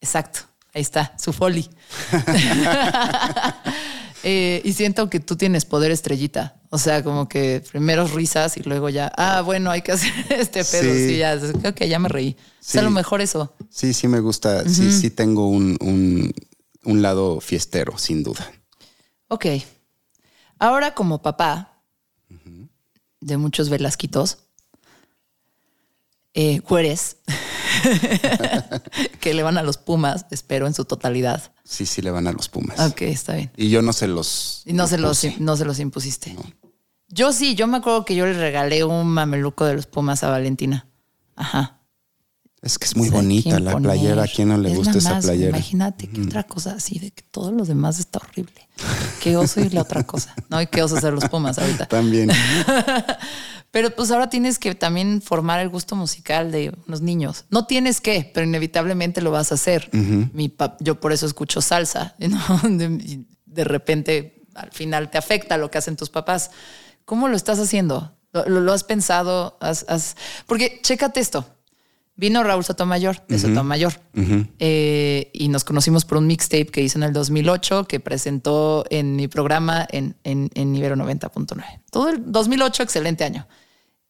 Exacto. 0.00 0.40
Ahí 0.74 0.82
está, 0.82 1.14
su 1.18 1.32
folly. 1.32 1.68
Eh, 4.28 4.60
y 4.64 4.72
siento 4.72 5.08
que 5.08 5.20
tú 5.20 5.36
tienes 5.36 5.64
poder 5.64 5.92
estrellita. 5.92 6.60
O 6.70 6.78
sea, 6.78 7.04
como 7.04 7.28
que 7.28 7.62
primero 7.70 8.08
risas 8.08 8.56
y 8.56 8.64
luego 8.64 8.88
ya, 8.88 9.12
ah, 9.16 9.40
bueno, 9.42 9.70
hay 9.70 9.82
que 9.82 9.92
hacer 9.92 10.12
este 10.30 10.64
pedo. 10.64 10.92
Sí, 10.94 11.18
ya, 11.18 11.38
creo 11.38 11.76
que 11.76 11.88
ya 11.88 12.00
me 12.00 12.08
reí. 12.08 12.36
O 12.40 12.56
sea, 12.58 12.80
a 12.80 12.84
lo 12.84 12.90
mejor 12.90 13.20
eso. 13.20 13.54
Sí, 13.70 13.94
sí 13.94 14.08
me 14.08 14.18
gusta. 14.18 14.68
Sí, 14.68 14.90
sí 14.90 15.10
tengo 15.10 15.48
un, 15.48 15.78
un, 16.82 17.02
lado 17.02 17.40
fiestero, 17.40 17.98
sin 17.98 18.24
duda. 18.24 18.50
Ok. 19.28 19.46
Ahora, 20.58 20.92
como 20.92 21.22
papá 21.22 21.84
de 23.20 23.36
muchos 23.36 23.68
velasquitos, 23.68 24.38
eh, 26.34 26.62
cueres, 26.62 27.18
que 29.20 29.34
le 29.34 29.42
van 29.42 29.58
a 29.58 29.62
los 29.62 29.78
Pumas, 29.78 30.26
espero 30.30 30.66
en 30.66 30.74
su 30.74 30.84
totalidad. 30.84 31.52
Sí, 31.64 31.86
sí 31.86 32.02
le 32.02 32.10
van 32.10 32.26
a 32.26 32.32
los 32.32 32.48
Pumas. 32.48 32.78
Ok, 32.80 33.02
está 33.02 33.34
bien. 33.34 33.50
Y 33.56 33.70
yo 33.70 33.82
no 33.82 33.92
se 33.92 34.08
los. 34.08 34.62
Y 34.64 34.72
no, 34.72 34.86
se 34.86 34.98
los, 34.98 35.26
no 35.38 35.56
se 35.56 35.64
los 35.64 35.78
impusiste. 35.78 36.36
Yo 37.08 37.32
sí, 37.32 37.54
yo 37.54 37.66
me 37.66 37.78
acuerdo 37.78 38.04
que 38.04 38.16
yo 38.16 38.26
le 38.26 38.34
regalé 38.34 38.84
un 38.84 39.06
mameluco 39.08 39.64
de 39.64 39.74
los 39.74 39.86
Pumas 39.86 40.22
a 40.24 40.30
Valentina. 40.30 40.86
Ajá. 41.36 41.76
Es 42.62 42.78
que 42.78 42.86
es 42.86 42.96
muy 42.96 43.10
bonita 43.10 43.60
la 43.60 43.76
playera. 43.76 44.24
¿A 44.24 44.26
quién 44.26 44.48
no 44.48 44.58
le 44.58 44.74
gusta 44.74 44.98
esa 44.98 45.20
playera? 45.20 45.50
Imagínate 45.50 46.08
que 46.08 46.22
otra 46.22 46.42
cosa 46.42 46.72
así 46.72 46.98
de 46.98 47.12
que 47.12 47.22
todo 47.22 47.52
lo 47.52 47.64
demás 47.64 48.00
está 48.00 48.18
horrible. 48.18 48.68
Qué 49.22 49.36
oso 49.36 49.60
y 49.60 49.68
la 49.70 49.82
otra 49.82 50.04
cosa. 50.04 50.34
No, 50.48 50.56
hay 50.56 50.66
que 50.66 50.82
oso 50.82 50.96
hacer 50.96 51.12
los 51.12 51.28
Pumas 51.28 51.58
ahorita. 51.58 51.86
También. 51.88 52.30
Pero 53.76 53.90
pues 53.90 54.10
ahora 54.10 54.30
tienes 54.30 54.58
que 54.58 54.74
también 54.74 55.20
formar 55.20 55.60
el 55.60 55.68
gusto 55.68 55.96
musical 55.96 56.50
de 56.50 56.72
unos 56.88 57.02
niños. 57.02 57.44
No 57.50 57.66
tienes 57.66 58.00
que, 58.00 58.30
pero 58.32 58.46
inevitablemente 58.46 59.20
lo 59.20 59.30
vas 59.30 59.52
a 59.52 59.56
hacer. 59.56 59.90
Mi 60.32 60.50
yo 60.80 60.98
por 60.98 61.12
eso 61.12 61.26
escucho 61.26 61.60
salsa. 61.60 62.14
De, 62.18 63.20
de, 63.44 63.64
repente 63.64 64.46
al 64.54 64.70
final 64.72 65.10
te 65.10 65.18
afecta 65.18 65.58
lo 65.58 65.70
que 65.70 65.76
hacen 65.76 65.94
tus 65.94 66.08
papás. 66.08 66.52
¿Cómo 67.04 67.28
lo 67.28 67.36
estás 67.36 67.58
haciendo? 67.58 68.16
¿Lo, 68.32 68.48
lo 68.60 68.72
has 68.72 68.82
pensado? 68.82 69.58
¿Has- 69.60 69.84
has- 69.90 70.16
Porque 70.46 70.80
chécate 70.82 71.20
esto. 71.20 71.44
Vino 72.14 72.42
Raúl 72.42 72.64
Sotomayor, 72.64 73.26
de 73.28 73.38
Sotomayor, 73.38 73.92
eh, 74.58 75.30
y 75.34 75.48
nos 75.48 75.64
conocimos 75.64 76.06
por 76.06 76.16
un 76.16 76.26
mixtape 76.26 76.64
que 76.68 76.80
hizo 76.80 76.98
en 76.98 77.02
el 77.02 77.12
2008, 77.12 77.84
que 77.84 78.00
presentó 78.00 78.86
en 78.88 79.16
mi 79.16 79.28
programa 79.28 79.86
en, 79.90 80.16
en, 80.24 80.48
en 80.54 80.74
Ibero 80.74 80.96
90.9. 80.96 81.62
Todo 81.90 82.08
el 82.08 82.32
2008, 82.32 82.82
excelente 82.84 83.22
año. 83.24 83.46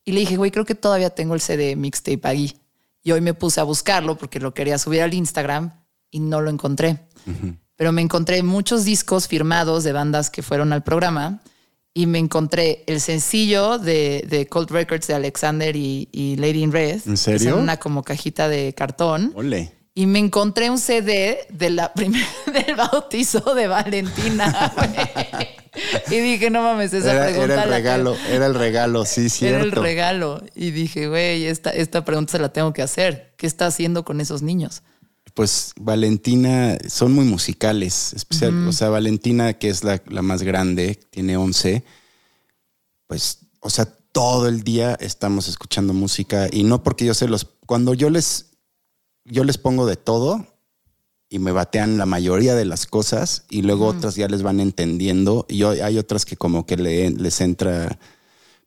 Y 0.07 0.13
le 0.13 0.21
dije, 0.21 0.37
güey, 0.37 0.53
creo 0.53 0.65
que 0.65 0.77
todavía 0.77 1.11
tengo 1.11 1.35
el 1.35 1.41
CD 1.41 1.75
mixtape 1.75 2.21
ahí. 2.23 2.57
Y 3.03 3.11
hoy 3.11 3.21
me 3.21 3.35
puse 3.35 3.61
a 3.61 3.65
buscarlo 3.65 4.17
porque 4.17 4.39
lo 4.39 4.55
quería 4.55 4.79
subir 4.79 5.03
al 5.03 5.13
Instagram 5.13 5.73
y 6.11 6.21
no 6.21 6.41
lo 6.41 6.49
encontré. 6.49 7.09
Pero 7.75 7.91
me 7.93 8.03
encontré 8.03 8.43
muchos 8.45 8.85
discos 8.85 9.27
firmados 9.27 9.83
de 9.83 9.93
bandas 9.93 10.31
que 10.31 10.43
fueron 10.43 10.73
al 10.73 10.85
programa 10.85 11.43
y 11.93 12.07
me 12.07 12.19
encontré 12.19 12.85
el 12.87 13.01
sencillo 13.01 13.79
de, 13.79 14.25
de 14.29 14.47
Cold 14.47 14.71
Records 14.71 15.09
de 15.09 15.15
Alexander 15.15 15.75
y, 15.75 16.09
y 16.13 16.37
Lady 16.37 16.63
in 16.63 16.71
Red. 16.71 17.01
¿En 17.07 17.17
serio? 17.17 17.39
que 17.41 17.51
son 17.51 17.61
una 17.61 17.79
como 17.79 18.05
cajita 18.05 18.49
de 18.49 18.75
cartón. 18.75 19.33
Ole. 19.35 19.73
Y 19.99 20.07
me 20.07 20.19
encontré 20.19 20.69
un 20.69 20.79
CD 20.79 21.39
de 21.49 21.71
la 21.71 21.93
primer, 21.95 22.23
del 22.53 22.77
bautizo 22.77 23.55
de 23.55 23.67
Valentina. 23.67 24.73
y 26.11 26.17
dije, 26.19 26.51
no 26.51 26.63
mames, 26.63 26.93
esa 26.93 27.13
Era, 27.15 27.25
pregunta 27.25 27.45
era 27.55 27.63
el 27.63 27.69
que- 27.71 27.75
regalo, 27.77 28.17
era 28.31 28.47
el 28.47 28.55
regalo, 28.55 29.05
sí, 29.07 29.31
cierto. 29.31 29.57
era 29.57 29.65
el 29.65 29.73
regalo. 29.73 30.43
Y 30.55 30.71
dije, 30.71 31.09
güey, 31.09 31.47
esta, 31.47 31.71
esta 31.71 32.05
pregunta 32.05 32.33
se 32.33 32.39
la 32.39 32.53
tengo 32.53 32.75
que 32.75 32.83
hacer. 32.83 33.33
¿Qué 33.39 33.47
está 33.47 33.67
haciendo 33.67 34.05
con 34.05 34.21
esos 34.21 34.43
niños? 34.43 34.83
Pues 35.33 35.73
Valentina, 35.81 36.77
son 36.89 37.13
muy 37.13 37.25
musicales, 37.25 38.13
especial, 38.15 38.69
o 38.69 38.73
sea, 38.73 38.89
Valentina, 38.91 39.55
que 39.55 39.69
es 39.71 39.83
la, 39.85 40.03
la 40.09 40.23
más 40.23 40.43
grande, 40.43 40.95
tiene 41.11 41.37
11, 41.37 41.85
pues, 43.07 43.41
o 43.61 43.69
sea, 43.71 43.87
todo 44.13 44.49
el 44.49 44.63
día 44.63 44.97
estamos 45.01 45.49
escuchando 45.49 45.93
música 45.93 46.49
y 46.51 46.63
no 46.65 46.83
porque 46.83 47.05
yo 47.05 47.13
se 47.13 47.29
los, 47.29 47.47
cuando 47.67 47.93
yo 47.93 48.09
les, 48.09 48.46
yo 49.27 49.45
les 49.45 49.59
pongo 49.59 49.87
de 49.87 49.97
todo 49.97 50.47
y 51.29 51.39
me 51.41 51.53
batean 51.53 51.99
la 51.99 52.07
mayoría 52.07 52.55
de 52.55 52.65
las 52.65 52.87
cosas 52.87 53.45
y 53.51 53.63
luego 53.63 53.87
otras 53.87 54.15
ya 54.15 54.29
les 54.29 54.43
van 54.43 54.61
entendiendo 54.61 55.45
y 55.49 55.63
hay 55.65 55.99
otras 55.99 56.25
que 56.25 56.37
como 56.37 56.67
que 56.67 56.77
le- 56.77 57.11
les 57.11 57.41
entra, 57.41 57.99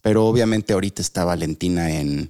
pero 0.02 0.26
obviamente 0.26 0.74
ahorita 0.74 1.02
está 1.02 1.24
Valentina 1.24 1.90
en, 1.92 2.30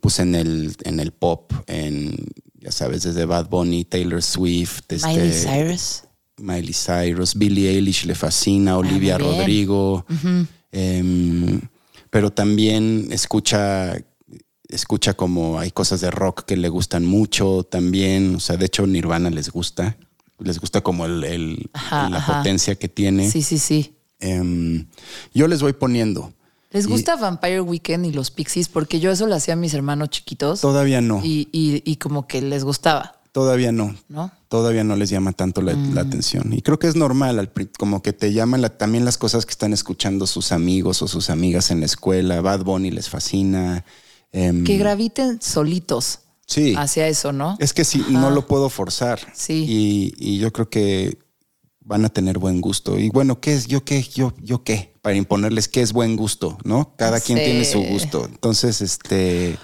pues 0.00 0.18
en 0.18 0.34
el, 0.34 0.76
en 0.84 1.00
el 1.00 1.12
pop, 1.12 1.52
en, 1.66 2.14
ya 2.60 2.70
sabes, 2.70 3.02
desde 3.04 3.24
Bad 3.24 3.48
Bunny, 3.48 3.84
Taylor 3.84 4.22
Swift, 4.22 4.80
este, 4.90 5.08
Miley 5.08 5.32
Cyrus. 5.32 6.02
Miley 6.36 6.74
Cyrus, 6.74 7.34
Billie 7.34 7.70
Eilish 7.70 8.04
le 8.04 8.14
fascina, 8.14 8.76
Olivia 8.76 9.16
muy 9.18 9.26
bien. 9.28 9.38
Rodrigo, 9.38 10.04
em, 10.70 11.60
pero 12.10 12.30
también 12.30 13.08
escucha, 13.10 13.96
escucha 14.72 15.14
como 15.14 15.58
hay 15.58 15.70
cosas 15.70 16.00
de 16.00 16.10
rock 16.10 16.42
que 16.44 16.56
le 16.56 16.68
gustan 16.68 17.04
mucho 17.04 17.62
también, 17.62 18.34
o 18.36 18.40
sea, 18.40 18.56
de 18.56 18.66
hecho 18.66 18.86
Nirvana 18.86 19.30
les 19.30 19.50
gusta, 19.50 19.96
les 20.38 20.58
gusta 20.58 20.80
como 20.80 21.04
el, 21.06 21.22
el- 21.24 21.70
Ajá, 21.72 22.08
la 22.10 22.16
ajá. 22.18 22.38
potencia 22.38 22.74
que 22.74 22.88
tiene. 22.88 23.30
Sí, 23.30 23.42
sí, 23.42 23.58
sí. 23.58 23.94
Em, 24.18 24.86
yo 25.34 25.46
les 25.48 25.62
voy 25.62 25.72
poniendo. 25.72 26.32
¿Les 26.70 26.86
Y 26.86 26.88
gusta 26.88 27.16
Vampire 27.16 27.60
Weekend 27.60 28.06
y 28.06 28.12
los 28.12 28.30
Pixies? 28.30 28.68
Porque 28.68 28.98
yo 28.98 29.10
eso 29.10 29.26
lo 29.26 29.34
hacía 29.34 29.54
a 29.54 29.56
mis 29.58 29.74
hermanos 29.74 30.08
chiquitos 30.10 30.60
Todavía 30.62 31.00
no, 31.02 31.20
y, 31.22 31.48
y- 31.52 31.82
y 31.84 31.96
como 31.96 32.26
que 32.26 32.40
les 32.40 32.64
gustaba, 32.64 33.20
todavía 33.32 33.72
no. 33.72 33.94
¿no? 34.08 34.30
todavía 34.48 34.84
no 34.84 34.96
les 34.96 35.08
llama 35.08 35.32
tanto 35.32 35.62
la, 35.62 35.74
Mm. 35.74 35.94
la 35.94 36.02
atención. 36.02 36.52
Y 36.52 36.60
creo 36.60 36.78
que 36.78 36.86
es 36.86 36.94
normal, 36.94 37.50
como 37.78 38.02
que 38.02 38.12
te 38.12 38.32
llaman 38.34 38.60
la- 38.60 38.68
también 38.76 39.04
las 39.06 39.16
cosas 39.16 39.46
que 39.46 39.50
están 39.52 39.72
escuchando 39.72 40.26
sus 40.26 40.52
amigos 40.52 41.00
o 41.02 41.08
sus 41.08 41.30
amigas 41.30 41.70
en 41.70 41.80
la 41.80 41.86
escuela. 41.86 42.40
Bad 42.42 42.62
Bunny 42.64 42.90
les 42.90 43.08
fascina. 43.08 43.84
Em, 44.32 44.64
Que 44.64 44.76
graviten 44.78 45.40
solitos 45.40 46.20
sí, 46.46 46.74
hacia 46.76 47.06
eso, 47.08 47.32
¿no? 47.32 47.56
es 47.60 47.72
que 47.72 47.84
sí, 47.84 48.04
no 48.10 48.30
lo 48.30 48.46
puedo 48.46 48.68
forzar. 48.68 49.20
Sí. 49.34 49.64
Y, 49.68 50.14
y 50.18 50.38
yo 50.38 50.52
creo 50.52 50.68
que 50.68 51.18
van 51.84 52.04
a 52.04 52.08
tener 52.08 52.38
buen 52.38 52.60
gusto. 52.60 52.98
Y 52.98 53.10
bueno, 53.10 53.40
¿qué 53.40 53.54
es? 53.54 53.66
¿Yo 53.66 53.84
qué? 53.84 54.02
¿Yo, 54.02 54.32
yo 54.40 54.62
qué? 54.62 54.94
Para 55.02 55.16
imponerles 55.16 55.68
qué 55.68 55.82
es 55.82 55.92
buen 55.92 56.16
gusto, 56.16 56.58
¿no? 56.64 56.94
Cada 56.96 57.20
quien 57.20 57.38
tiene 57.38 57.64
su 57.64 57.80
gusto. 57.82 58.26
Entonces, 58.26 58.80
este... 58.80 59.58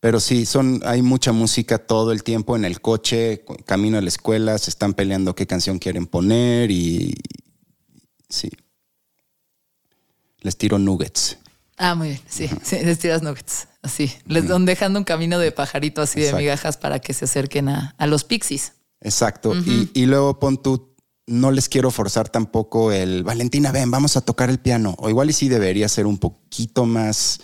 Pero 0.00 0.20
sí, 0.20 0.46
son, 0.46 0.80
hay 0.84 1.02
mucha 1.02 1.32
música 1.32 1.78
todo 1.78 2.12
el 2.12 2.22
tiempo 2.22 2.54
en 2.54 2.64
el 2.64 2.80
coche, 2.80 3.44
camino 3.66 3.98
a 3.98 4.00
la 4.00 4.08
escuela, 4.08 4.56
se 4.56 4.70
están 4.70 4.94
peleando 4.94 5.34
qué 5.34 5.48
canción 5.48 5.80
quieren 5.80 6.06
poner 6.06 6.70
y 6.70 7.14
sí. 8.28 8.48
Les 10.40 10.56
tiro 10.56 10.78
nuggets. 10.78 11.38
Ah, 11.78 11.94
muy 11.94 12.08
bien. 12.08 12.20
Sí, 12.28 12.50
sí, 12.62 12.76
les 12.84 12.98
tiras 12.98 13.22
nuggets. 13.22 13.68
Así. 13.82 14.12
Les 14.26 14.48
van 14.48 14.66
dejando 14.66 14.98
un 14.98 15.04
camino 15.04 15.38
de 15.38 15.52
pajarito 15.52 16.02
así 16.02 16.20
de 16.20 16.32
migajas 16.32 16.76
para 16.76 16.98
que 16.98 17.14
se 17.14 17.24
acerquen 17.24 17.68
a, 17.68 17.94
a 17.96 18.06
los 18.06 18.24
Pixies. 18.24 18.72
Exacto. 19.00 19.54
y, 19.54 19.88
y 19.94 20.06
luego 20.06 20.40
pon 20.40 20.60
tú, 20.60 20.96
no 21.28 21.52
les 21.52 21.68
quiero 21.68 21.90
forzar 21.90 22.28
tampoco 22.28 22.90
el 22.90 23.22
Valentina, 23.22 23.70
ven, 23.70 23.90
vamos 23.90 24.16
a 24.16 24.22
tocar 24.22 24.50
el 24.50 24.58
piano. 24.58 24.96
O 24.98 25.08
igual 25.08 25.30
y 25.30 25.32
sí 25.32 25.48
debería 25.48 25.88
ser 25.88 26.06
un 26.06 26.18
poquito 26.18 26.84
más, 26.84 27.40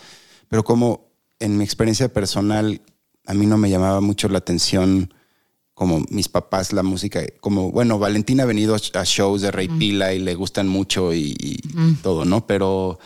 pero 0.49 0.65
como 0.65 1.13
en 1.39 1.57
mi 1.57 1.65
experiencia 1.65 2.13
personal, 2.13 2.81
a 3.27 3.35
mí 3.35 3.47
no 3.47 3.57
me 3.57 3.71
llamaba 3.71 4.01
mucho 4.01 4.29
la 4.29 4.39
atención 4.39 5.15
como 5.75 6.05
mis 6.09 6.29
papás 6.29 6.73
la 6.73 6.83
música, 6.85 7.21
como 7.41 7.73
bueno, 7.73 7.99
Valentina 7.99 8.45
ha 8.45 8.47
venido 8.47 8.75
a 8.77 9.05
shows 9.05 9.43
de 9.43 9.51
Rey 9.51 9.69
Pila 9.69 10.15
y 10.15 10.21
le 10.21 10.35
gustan 10.37 10.69
mucho 10.69 11.13
y, 11.13 11.35
y 11.39 11.57
todo, 12.03 12.25
¿no? 12.25 12.47
Pero 12.47 13.01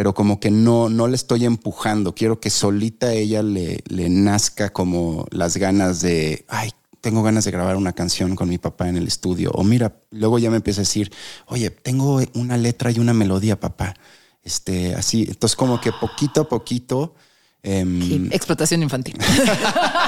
pero 0.00 0.14
como 0.14 0.40
que 0.40 0.50
no, 0.50 0.88
no 0.88 1.08
le 1.08 1.14
estoy 1.14 1.44
empujando. 1.44 2.14
Quiero 2.14 2.40
que 2.40 2.48
solita 2.48 3.12
ella 3.12 3.42
le, 3.42 3.84
le 3.86 4.08
nazca 4.08 4.72
como 4.72 5.26
las 5.30 5.58
ganas 5.58 6.00
de, 6.00 6.46
ay, 6.48 6.70
tengo 7.02 7.22
ganas 7.22 7.44
de 7.44 7.50
grabar 7.50 7.76
una 7.76 7.92
canción 7.92 8.34
con 8.34 8.48
mi 8.48 8.56
papá 8.56 8.88
en 8.88 8.96
el 8.96 9.06
estudio. 9.06 9.50
O 9.52 9.62
mira, 9.62 10.00
luego 10.10 10.38
ya 10.38 10.48
me 10.48 10.56
empieza 10.56 10.80
a 10.80 10.88
decir, 10.88 11.12
oye, 11.48 11.68
tengo 11.68 12.22
una 12.32 12.56
letra 12.56 12.90
y 12.90 12.98
una 12.98 13.12
melodía, 13.12 13.60
papá. 13.60 13.94
Este, 14.42 14.94
así. 14.94 15.26
Entonces, 15.28 15.54
como 15.54 15.82
que 15.82 15.92
poquito 15.92 16.40
a 16.40 16.48
poquito. 16.48 17.14
Sí, 17.62 18.28
Explotación 18.32 18.82
infantil. 18.82 19.18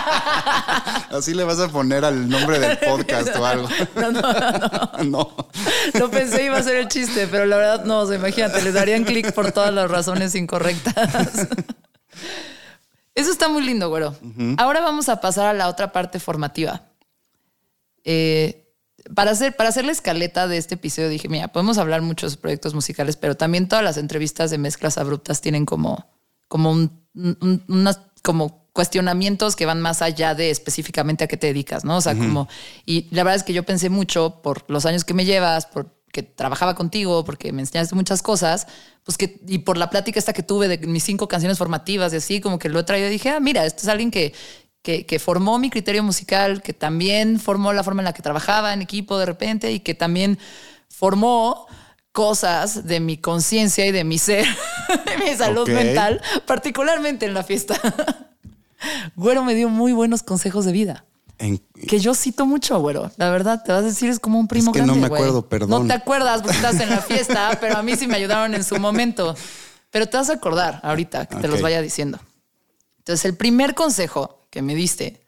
así 1.11 1.35
le 1.35 1.45
vas 1.45 1.59
a 1.59 1.69
poner 1.69 2.05
al 2.05 2.29
nombre 2.29 2.59
del 2.59 2.79
podcast 2.79 3.37
o 3.37 3.45
algo. 3.45 3.69
No, 3.95 4.11
no, 4.11 4.23
no. 4.23 5.05
no. 5.05 5.37
Lo 5.99 6.11
pensé 6.11 6.45
iba 6.45 6.57
a 6.57 6.63
ser 6.63 6.77
el 6.77 6.89
chiste, 6.89 7.29
pero 7.31 7.45
la 7.45 7.57
verdad 7.59 7.85
no, 7.85 8.01
o 8.01 8.07
sea, 8.07 8.17
imagínate, 8.17 8.63
les 8.63 8.73
darían 8.75 9.05
clic 9.05 9.33
por 9.33 9.53
todas 9.53 9.73
las 9.73 9.91
razones 9.91 10.35
incorrectas. 10.35 11.49
Eso 13.15 13.31
está 13.31 13.51
muy 13.51 13.63
lindo, 13.63 13.91
güero. 13.91 14.17
Ahora 14.57 14.81
vamos 14.81 15.11
a 15.11 15.21
pasar 15.21 15.47
a 15.47 15.53
la 15.53 15.69
otra 15.69 15.93
parte 15.93 16.19
formativa. 16.19 16.85
Eh, 18.05 18.67
para, 19.15 19.33
hacer, 19.33 19.55
para 19.55 19.69
hacer 19.69 19.85
la 19.85 19.93
escaleta 19.93 20.49
de 20.49 20.57
este 20.57 20.77
episodio 20.77 21.11
dije, 21.11 21.29
mira, 21.29 21.49
podemos 21.49 21.77
hablar 21.77 22.01
muchos 22.01 22.39
proyectos 22.39 22.73
musicales, 22.73 23.17
pero 23.17 23.37
también 23.37 23.69
todas 23.69 23.85
las 23.85 23.99
entrevistas 23.99 24.51
de 24.51 24.57
mezclas 24.57 24.97
abruptas 24.97 25.43
tienen 25.43 25.67
como, 25.67 26.07
como 26.49 26.71
un- 26.73 27.02
un- 27.15 27.65
unas 27.69 28.01
como 28.23 28.63
cuestionamientos 28.73 29.55
que 29.57 29.67
van 29.67 29.81
más 29.81 30.01
allá 30.01 30.35
de 30.35 30.51
específicamente 30.51 31.25
a 31.25 31.29
qué 31.29 31.37
te 31.37 31.49
dedicas, 31.49 31.85
¿no? 31.85 31.97
O 31.97 32.01
sea, 32.01 32.15
como, 32.27 32.49
y 32.87 33.07
la 33.15 33.23
verdad 33.25 33.37
es 33.37 33.43
que 33.43 33.53
yo 33.53 33.65
pensé 33.65 33.91
mucho 33.91 34.41
por 34.43 34.65
los 34.71 34.87
años 34.87 35.05
que 35.05 35.13
me 35.13 35.25
llevas, 35.27 35.67
porque 35.67 36.23
trabajaba 36.23 36.75
contigo, 36.75 37.25
porque 37.25 37.53
me 37.53 37.61
enseñaste 37.63 37.95
muchas 37.95 38.23
cosas, 38.23 38.67
pues 39.05 39.19
que, 39.19 39.41
y 39.47 39.59
por 39.59 39.77
la 39.77 39.91
plática 39.91 40.19
esta 40.19 40.33
que 40.33 40.43
tuve 40.43 40.69
de 40.69 40.79
mis 40.87 41.05
cinco 41.05 41.29
canciones 41.29 41.59
formativas 41.59 42.13
y 42.13 42.17
así, 42.17 42.41
como 42.41 42.59
que 42.59 42.69
lo 42.71 42.79
he 42.81 42.85
traído 42.85 43.09
y 43.09 43.11
dije, 43.11 43.29
ah, 43.31 43.41
mira, 43.41 43.67
este 43.67 43.83
es 43.83 43.89
alguien 43.89 44.11
que, 44.11 44.33
que, 44.81 45.05
que 45.05 45.19
formó 45.19 45.59
mi 45.59 45.69
criterio 45.69 46.03
musical, 46.03 46.63
que 46.63 46.73
también 46.73 47.41
formó 47.41 47.73
la 47.75 47.83
forma 47.85 48.01
en 48.01 48.07
la 48.07 48.13
que 48.15 48.23
trabajaba 48.23 48.73
en 48.73 48.81
equipo 48.81 49.19
de 49.19 49.27
repente 49.27 49.71
y 49.71 49.81
que 49.81 49.95
también 49.95 50.39
formó 50.89 51.67
cosas 52.13 52.87
de 52.87 53.01
mi 53.01 53.17
conciencia 53.17 53.87
y 53.87 53.93
de 53.93 54.05
mi 54.05 54.19
ser, 54.19 54.47
de 55.07 55.25
mi 55.25 55.37
salud 55.37 55.69
mental, 55.69 56.21
particularmente 56.47 57.27
en 57.27 57.35
la 57.35 57.43
fiesta. 57.43 57.75
Güero 59.17 59.45
me 59.45 59.55
dio 59.55 59.69
muy 59.69 59.93
buenos 59.93 60.23
consejos 60.23 60.65
de 60.65 60.73
vida. 60.73 61.05
En- 61.39 61.59
Que 61.89 61.99
yo 61.99 62.15
cito 62.15 62.47
mucho, 62.47 62.79
güero. 62.81 63.11
La 63.17 63.31
verdad, 63.31 63.63
te 63.65 63.73
vas 63.73 63.83
a 63.83 63.87
decir, 63.87 64.11
es 64.11 64.21
como 64.21 64.39
un 64.39 64.47
primo 64.49 64.71
Es 64.71 64.75
que 64.75 64.81
no 64.81 64.87
grande, 64.89 65.01
me 65.03 65.09
güey. 65.09 65.23
acuerdo, 65.23 65.49
perdón. 65.49 65.71
No 65.71 65.87
te 65.87 65.93
acuerdas 65.95 66.43
porque 66.43 66.57
estás 66.57 66.79
en 66.81 66.91
la 66.91 67.01
fiesta, 67.01 67.57
pero 67.61 67.77
a 67.79 67.83
mí 67.83 67.97
sí 67.97 68.07
me 68.07 68.17
ayudaron 68.17 68.55
en 68.55 68.63
su 68.65 68.77
momento. 68.79 69.35
Pero 69.91 70.07
te 70.07 70.17
vas 70.17 70.31
a 70.31 70.35
acordar 70.35 70.81
ahorita 70.83 71.27
que 71.27 71.37
te 71.37 71.49
los 71.49 71.61
vaya 71.61 71.81
diciendo. 71.83 72.19
Entonces, 72.99 73.25
el 73.25 73.37
primer 73.37 73.75
consejo 73.75 74.41
que 74.51 74.63
me 74.63 74.75
diste, 74.75 75.21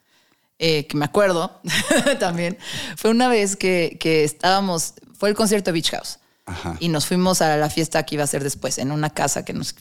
eh, 0.58 0.86
que 0.86 0.96
me 0.96 1.04
acuerdo 1.04 1.60
también, 2.20 2.58
fue 2.96 3.10
una 3.10 3.28
vez 3.28 3.56
que, 3.56 3.96
que 4.00 4.24
estábamos, 4.24 4.94
fue 5.18 5.28
el 5.28 5.34
concierto 5.34 5.70
de 5.70 5.72
Beach 5.72 5.90
House. 5.90 6.18
Ajá. 6.46 6.76
Y 6.78 6.88
nos 6.88 7.06
fuimos 7.06 7.40
a 7.42 7.56
la 7.56 7.70
fiesta 7.70 8.02
que 8.04 8.16
iba 8.16 8.24
a 8.24 8.26
ser 8.26 8.42
después, 8.42 8.78
en 8.78 8.92
una 8.92 9.10
casa 9.10 9.44
que 9.44 9.52
nos... 9.52 9.74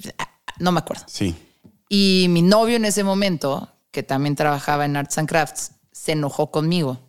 No 0.59 0.71
me 0.71 0.79
acuerdo. 0.79 1.03
sí. 1.07 1.35
Y 1.89 2.25
mi 2.29 2.41
novio 2.41 2.77
en 2.77 2.85
ese 2.85 3.03
momento, 3.03 3.71
que 3.91 4.01
también 4.01 4.35
trabajaba 4.35 4.85
en 4.85 4.95
Arts 4.97 5.19
and 5.19 5.29
Crafts, 5.29 5.73
se 5.91 6.13
enojó 6.13 6.49
conmigo. 6.49 6.99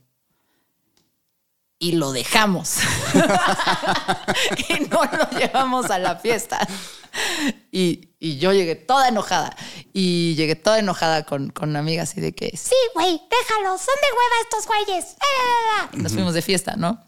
y 1.78 1.92
lo 1.92 2.12
dejamos. 2.12 2.78
y 4.68 4.80
no 4.90 5.04
lo 5.04 5.38
llevamos 5.38 5.90
a 5.90 5.98
la 5.98 6.16
fiesta. 6.16 6.58
Y, 7.70 8.10
y, 8.18 8.38
yo 8.38 8.52
llegué 8.52 8.74
toda 8.74 9.08
enojada. 9.08 9.56
Y 9.92 10.34
llegué 10.34 10.54
toda 10.56 10.78
enojada 10.78 11.24
con, 11.24 11.50
con 11.50 11.76
amigas 11.76 12.16
y 12.16 12.20
de 12.20 12.34
que, 12.34 12.54
sí, 12.56 12.74
güey, 12.94 13.20
déjalos, 13.30 13.80
son 13.80 13.94
de 14.02 14.08
hueva 14.10 14.36
estos 14.42 14.66
güeyes. 14.66 15.16
Nos 15.92 16.12
fuimos 16.12 16.34
de 16.34 16.42
fiesta, 16.42 16.76
¿no? 16.76 17.00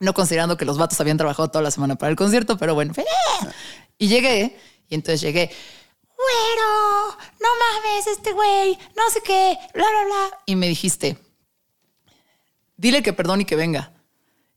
No 0.00 0.12
considerando 0.14 0.56
que 0.56 0.64
los 0.64 0.78
vatos 0.78 1.00
habían 1.00 1.16
trabajado 1.16 1.48
toda 1.48 1.62
la 1.62 1.70
semana 1.70 1.96
para 1.96 2.10
el 2.10 2.16
concierto, 2.16 2.56
pero 2.58 2.74
bueno. 2.74 2.92
Y 3.98 4.08
llegué, 4.08 4.58
y 4.88 4.94
entonces 4.94 5.20
llegué, 5.20 5.50
güero, 6.16 7.16
no 7.40 7.48
mames, 7.58 8.06
este 8.06 8.32
güey, 8.32 8.78
no 8.96 9.10
sé 9.10 9.20
qué, 9.24 9.56
bla, 9.72 9.84
bla, 9.88 10.04
bla. 10.04 10.38
Y 10.46 10.56
me 10.56 10.68
dijiste, 10.68 11.18
dile 12.76 13.02
que 13.02 13.12
perdón 13.12 13.42
y 13.42 13.44
que 13.44 13.56
venga. 13.56 13.92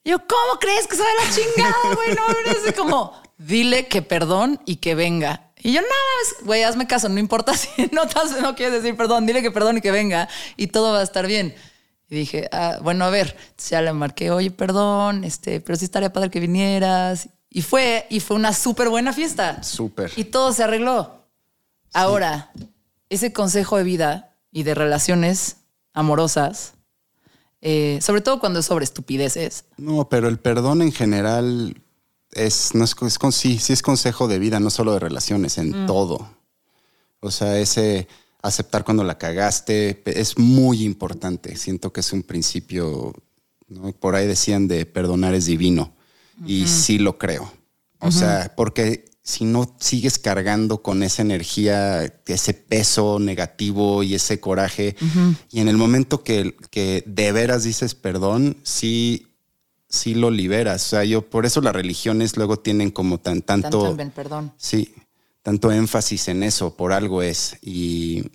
Y 0.04 0.12
yo, 0.12 0.20
¿cómo 0.20 0.60
crees 0.60 0.88
que 0.88 0.96
soy 0.96 1.06
la 1.22 1.30
chingada, 1.30 1.96
güey? 1.96 2.16
No, 2.16 2.24
es 2.68 2.74
como, 2.76 3.14
dile 3.38 3.88
que 3.88 4.02
perdón 4.02 4.60
y 4.66 4.78
que 4.78 4.96
venga. 4.96 5.52
Y 5.60 5.74
yo, 5.74 5.82
no, 5.82 6.46
güey, 6.46 6.64
hazme 6.64 6.88
caso, 6.88 7.10
no 7.10 7.20
importa 7.20 7.54
si 7.58 7.70
no, 7.92 8.04
no 8.42 8.56
quieres 8.56 8.82
decir 8.82 8.96
perdón, 8.96 9.26
dile 9.26 9.42
que 9.42 9.52
perdón 9.52 9.78
y 9.78 9.82
que 9.82 9.92
venga 9.92 10.30
y 10.56 10.68
todo 10.68 10.94
va 10.94 11.00
a 11.00 11.04
estar 11.04 11.28
bien. 11.28 11.56
Y 12.10 12.16
dije, 12.16 12.48
ah, 12.52 12.80
bueno, 12.82 13.06
a 13.06 13.10
ver, 13.10 13.36
ya 13.70 13.82
le 13.82 13.92
marqué, 13.92 14.32
oye, 14.32 14.52
perdón, 14.52 15.24
este, 15.24 15.60
pero 15.60 15.78
sí 15.78 15.86
estaría 15.86 16.14
padre 16.14 16.30
que 16.30 16.40
vinieras. 16.40 17.30
Y 17.50 17.62
fue, 17.62 18.06
y 18.10 18.20
fue 18.20 18.38
una 18.38 18.54
súper 18.54 18.90
buena 18.90 19.12
fiesta. 19.14 19.62
Súper. 19.64 20.12
Y 20.16 20.26
todo 20.26 20.54
se 20.54 20.64
arregló. 20.64 21.26
Ahora, 21.94 22.52
ese 23.10 23.34
consejo 23.34 23.78
de 23.78 23.84
vida 23.84 24.36
y 24.52 24.64
de 24.64 24.76
relaciones 24.76 25.58
amorosas, 25.94 26.74
eh, 27.62 28.00
sobre 28.02 28.22
todo 28.22 28.40
cuando 28.40 28.60
es 28.60 28.66
sobre 28.66 28.86
estupideces. 28.86 29.66
No, 29.78 30.08
pero 30.08 30.28
el 30.28 30.40
perdón 30.40 30.82
en 30.82 30.92
general 30.92 31.82
es, 32.32 32.74
no 32.76 32.86
es, 32.86 32.96
sí, 33.32 33.60
sí 33.60 33.74
es 33.74 33.82
consejo 33.82 34.28
de 34.28 34.40
vida, 34.40 34.60
no 34.60 34.70
solo 34.70 34.94
de 34.94 35.00
relaciones, 35.00 35.58
en 35.58 35.84
mm. 35.84 35.88
todo. 35.88 36.30
O 37.20 37.32
sea, 37.32 37.58
ese 37.58 38.08
aceptar 38.42 38.84
cuando 38.84 39.04
la 39.04 39.18
cagaste 39.18 40.02
es 40.06 40.38
muy 40.38 40.84
importante. 40.84 41.56
Siento 41.58 41.92
que 41.92 42.02
es 42.02 42.14
un 42.14 42.24
principio, 42.24 43.14
por 44.00 44.16
ahí 44.16 44.28
decían 44.28 44.68
de 44.68 44.86
perdonar 44.86 45.34
es 45.34 45.46
divino. 45.46 45.94
Y 46.46 46.68
sí 46.68 47.00
lo 47.00 47.18
creo. 47.18 47.52
O 48.00 48.12
sea, 48.12 48.54
porque 48.56 49.06
si 49.24 49.44
no 49.44 49.76
sigues 49.80 50.20
cargando 50.20 50.82
con 50.82 51.04
esa 51.04 51.22
energía, 51.22 52.04
ese 52.26 52.54
peso 52.54 53.20
negativo 53.20 54.04
y 54.04 54.16
ese 54.16 54.40
coraje, 54.40 54.96
y 55.52 55.60
en 55.60 55.68
el 55.68 55.78
momento 55.78 56.24
que, 56.24 56.56
que, 56.70 57.04
de 57.06 57.32
veras 57.32 57.64
dices 57.64 57.96
perdón, 57.96 58.58
sí, 58.64 59.28
sí 59.90 60.14
lo 60.14 60.32
liberas. 60.32 60.86
O 60.86 60.90
sea, 60.90 61.04
yo 61.04 61.28
por 61.30 61.46
eso 61.46 61.60
las 61.60 61.74
religiones 61.74 62.38
luego 62.38 62.58
tienen 62.58 62.92
como 62.92 63.20
tan 63.20 63.42
tanto, 63.42 63.98
perdón. 64.16 64.54
Sí, 64.58 64.94
tanto 65.48 65.72
énfasis 65.72 66.28
en 66.28 66.44
eso, 66.44 66.76
por 66.76 66.92
algo 66.92 67.22
es, 67.22 67.56
y, 67.62 68.32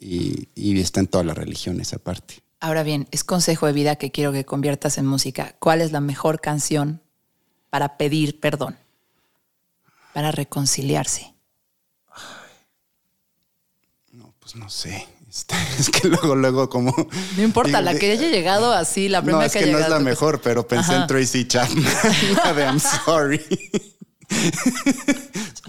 y, 0.00 0.48
y 0.54 0.80
está 0.80 1.00
en 1.00 1.08
todas 1.08 1.26
las 1.26 1.36
religiones 1.36 1.92
aparte. 1.92 2.42
Ahora 2.58 2.82
bien, 2.82 3.06
es 3.10 3.22
consejo 3.22 3.66
de 3.66 3.74
vida 3.74 3.96
que 3.96 4.10
quiero 4.10 4.32
que 4.32 4.46
conviertas 4.46 4.96
en 4.96 5.04
música. 5.04 5.56
¿Cuál 5.58 5.82
es 5.82 5.92
la 5.92 6.00
mejor 6.00 6.40
canción 6.40 7.02
para 7.68 7.98
pedir 7.98 8.40
perdón? 8.40 8.78
para 10.14 10.30
reconciliarse? 10.30 11.34
No, 14.12 14.32
pues 14.40 14.56
no 14.56 14.70
sé. 14.70 15.06
Este, 15.34 15.56
es 15.80 15.90
que 15.90 16.06
luego, 16.06 16.36
luego 16.36 16.68
como... 16.68 16.94
No 17.36 17.42
importa, 17.42 17.80
la 17.80 17.98
que 17.98 18.12
haya 18.12 18.28
llegado 18.28 18.72
así, 18.72 19.08
la 19.08 19.20
primera 19.20 19.40
no, 19.40 19.44
es 19.46 19.52
que, 19.52 19.66
no 19.66 19.80
es 19.80 19.88
la 19.88 19.98
mejor, 19.98 20.40
pero 20.40 20.64
pensé 20.64 20.94
en 20.94 21.08
Tracy 21.08 21.48
Chapman, 21.48 21.84
la 22.44 22.52
de 22.52 22.62
I'm 22.62 22.78
sorry. 22.78 23.44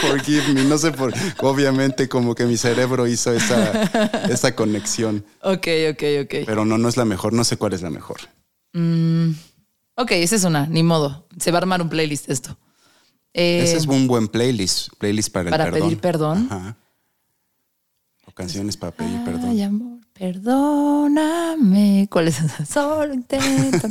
Forgive 0.00 0.52
me, 0.52 0.64
no 0.64 0.76
sé 0.78 0.90
por 0.92 1.12
obviamente 1.38 2.08
como 2.08 2.34
que 2.34 2.46
mi 2.46 2.56
cerebro 2.56 3.06
hizo 3.06 3.32
esa, 3.32 3.82
esa 4.24 4.54
conexión. 4.54 5.24
Ok, 5.42 5.68
ok, 5.90 6.02
ok. 6.24 6.34
Pero 6.46 6.64
no, 6.64 6.78
no 6.78 6.88
es 6.88 6.96
la 6.96 7.04
mejor, 7.04 7.32
no 7.32 7.44
sé 7.44 7.56
cuál 7.56 7.72
es 7.72 7.82
la 7.82 7.90
mejor. 7.90 8.20
Mm, 8.72 9.30
ok, 9.96 10.10
esa 10.12 10.36
es 10.36 10.44
una, 10.44 10.66
ni 10.66 10.82
modo. 10.82 11.26
Se 11.38 11.50
va 11.50 11.58
a 11.58 11.60
armar 11.60 11.82
un 11.82 11.88
playlist 11.88 12.28
esto. 12.28 12.56
Ese 13.32 13.76
es 13.76 13.84
eh, 13.84 13.88
un 13.88 14.08
buen 14.08 14.26
playlist, 14.28 14.88
playlist 14.98 15.32
para, 15.32 15.50
para 15.50 15.70
pedir 15.70 15.98
perdón. 16.00 16.48
O 18.26 18.32
canciones 18.32 18.76
para 18.76 18.92
pedir 18.92 19.22
perdón. 19.24 19.50
Ay, 19.50 19.62
amor, 19.62 20.00
perdóname. 20.12 22.08
¿Cuál 22.10 22.28
es? 22.28 22.38
Solo 22.68 23.14
intento. 23.14 23.88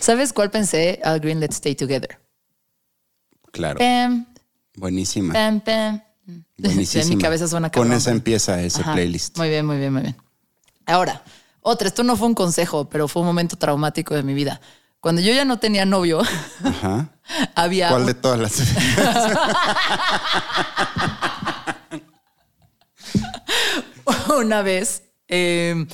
¿Sabes 0.00 0.32
cuál 0.34 0.50
pensé? 0.50 1.00
Al 1.02 1.20
Green 1.20 1.40
Let's 1.40 1.56
Stay 1.56 1.74
Together. 1.74 2.18
Claro. 3.52 3.78
Buenísima. 4.76 5.32
Buenísima. 6.56 7.02
En 7.02 7.08
mi 7.08 7.18
cabeza 7.18 7.48
suena 7.48 7.70
Con 7.70 7.92
esa 7.92 8.10
empieza 8.10 8.60
ese 8.62 8.84
playlist. 8.84 9.36
Muy 9.38 9.48
bien, 9.48 9.66
muy 9.66 9.78
bien, 9.78 9.92
muy 9.92 10.02
bien. 10.02 10.16
Ahora, 10.86 11.22
otra, 11.60 11.88
esto 11.88 12.02
no 12.02 12.16
fue 12.16 12.28
un 12.28 12.34
consejo, 12.34 12.88
pero 12.88 13.08
fue 13.08 13.22
un 13.22 13.26
momento 13.26 13.56
traumático 13.56 14.14
de 14.14 14.22
mi 14.22 14.34
vida. 14.34 14.60
Cuando 15.00 15.22
yo 15.22 15.32
ya 15.32 15.44
no 15.44 15.58
tenía 15.58 15.86
novio, 15.86 16.22
había. 17.54 17.88
¿Cuál 17.88 18.06
de 18.06 18.14
todas 18.14 18.38
las? 18.38 18.60
Una 24.38 24.62
vez, 24.62 25.02
eh, 25.28 25.86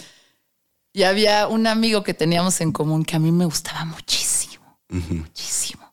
y 0.93 1.03
había 1.05 1.49
un 1.49 1.67
amigo 1.67 2.03
que 2.03 2.15
teníamos 2.15 2.61
en 2.61 2.73
común 2.73 3.05
que 3.05 3.17
a 3.17 3.19
mí 3.19 3.33
me 3.33 3.45
gustaba 3.45 3.85
muchísimo, 3.85 4.79
muchísimo. 4.89 5.86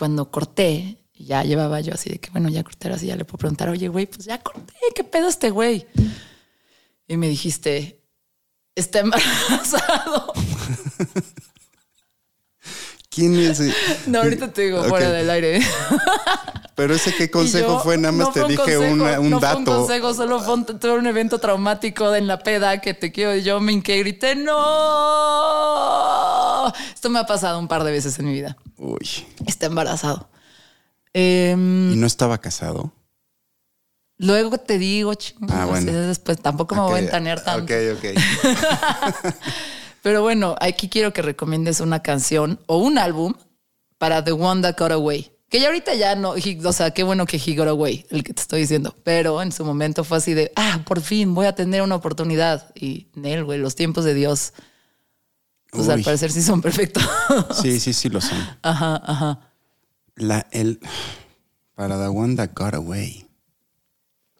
Cuando 0.00 0.30
corté, 0.30 0.96
ya 1.12 1.44
llevaba 1.44 1.78
yo 1.82 1.92
así 1.92 2.08
de 2.08 2.18
que, 2.18 2.30
bueno, 2.30 2.48
ya 2.48 2.64
corté, 2.64 2.88
así 2.88 3.08
ya 3.08 3.16
le 3.16 3.26
puedo 3.26 3.36
preguntar, 3.36 3.68
oye, 3.68 3.88
güey, 3.88 4.06
pues 4.06 4.24
ya 4.24 4.42
corté, 4.42 4.72
¿qué 4.94 5.04
pedo 5.04 5.28
este 5.28 5.50
güey? 5.50 5.86
Y 7.06 7.18
me 7.18 7.28
dijiste, 7.28 8.00
está 8.74 9.00
embarazado. 9.00 10.32
¿Quién 13.10 13.38
es? 13.38 13.60
No, 14.06 14.20
ahorita 14.20 14.52
te 14.52 14.62
digo 14.62 14.84
fuera 14.84 15.10
del 15.10 15.28
aire. 15.28 15.60
Pero 16.76 16.94
ese 16.94 17.12
qué 17.14 17.28
consejo 17.30 17.80
fue, 17.80 17.98
nada 17.98 18.12
más 18.12 18.32
te 18.32 18.44
dije 18.44 18.78
un 18.78 19.00
dato. 19.00 19.20
no 19.22 19.40
Fue 19.40 19.56
un 19.56 19.64
consejo, 19.64 20.14
solo 20.14 20.40
fue 20.40 20.54
un, 20.92 21.06
evento 21.06 21.38
traumático 21.38 22.14
en 22.14 22.28
la 22.28 22.38
peda 22.38 22.80
que 22.80 22.94
te 22.94 23.10
quiero. 23.10 23.34
Y 23.34 23.42
yo 23.42 23.60
me 23.60 23.72
hinqué 23.72 23.96
y 23.96 24.00
grité, 24.00 24.36
¡No! 24.36 24.52
Esto 26.94 27.10
me 27.10 27.18
ha 27.18 27.26
pasado 27.26 27.58
un 27.58 27.66
par 27.66 27.82
de 27.82 27.90
veces 27.90 28.16
en 28.20 28.26
mi 28.26 28.32
vida. 28.32 28.56
Uy. 28.78 29.26
Está 29.44 29.66
embarazado. 29.66 30.30
Em, 31.12 31.92
¿Y 31.92 31.96
no 31.96 32.06
estaba 32.06 32.38
casado? 32.38 32.92
Luego 34.18 34.56
te 34.58 34.78
digo, 34.78 35.12
chingos. 35.14 35.50
Ah, 35.52 35.66
bueno. 35.66 35.92
Después 35.92 36.40
tampoco 36.40 36.76
me 36.76 36.82
voy 36.82 36.94
a 36.94 36.98
entanear 37.00 37.42
tanto. 37.42 37.64
Ok, 37.64 37.98
ok. 37.98 38.04
Pero 40.02 40.22
bueno, 40.22 40.56
aquí 40.60 40.88
quiero 40.88 41.12
que 41.12 41.22
recomiendes 41.22 41.80
una 41.80 42.02
canción 42.02 42.60
o 42.66 42.78
un 42.78 42.98
álbum 42.98 43.34
para 43.98 44.24
The 44.24 44.32
One 44.32 44.62
That 44.62 44.76
Got 44.78 44.92
Away. 44.92 45.30
Que 45.50 45.60
ya 45.60 45.66
ahorita 45.66 45.94
ya 45.94 46.14
no, 46.14 46.30
o 46.30 46.72
sea, 46.72 46.92
qué 46.92 47.02
bueno 47.02 47.26
que 47.26 47.36
He 47.36 47.56
Got 47.56 47.68
Away, 47.68 48.06
el 48.10 48.22
que 48.22 48.32
te 48.32 48.40
estoy 48.40 48.60
diciendo. 48.60 48.94
Pero 49.02 49.42
en 49.42 49.50
su 49.50 49.64
momento 49.64 50.04
fue 50.04 50.18
así 50.18 50.32
de, 50.32 50.52
ah, 50.54 50.80
por 50.86 51.00
fin 51.00 51.34
voy 51.34 51.46
a 51.46 51.54
tener 51.54 51.82
una 51.82 51.96
oportunidad. 51.96 52.72
Y 52.74 53.08
Nel, 53.14 53.44
güey, 53.44 53.58
los 53.58 53.74
tiempos 53.74 54.04
de 54.04 54.14
Dios, 54.14 54.52
pues 55.72 55.88
al 55.88 56.02
parecer 56.02 56.30
sí 56.30 56.40
son 56.40 56.62
perfectos. 56.62 57.02
Sí, 57.60 57.80
sí, 57.80 57.92
sí 57.92 58.08
lo 58.08 58.20
son. 58.20 58.38
Ajá, 58.62 59.02
ajá. 59.04 59.40
La, 60.14 60.46
el, 60.52 60.80
para 61.74 61.96
The 61.96 62.08
One 62.08 62.36
That 62.36 62.50
Got 62.54 62.74
Away. 62.74 63.26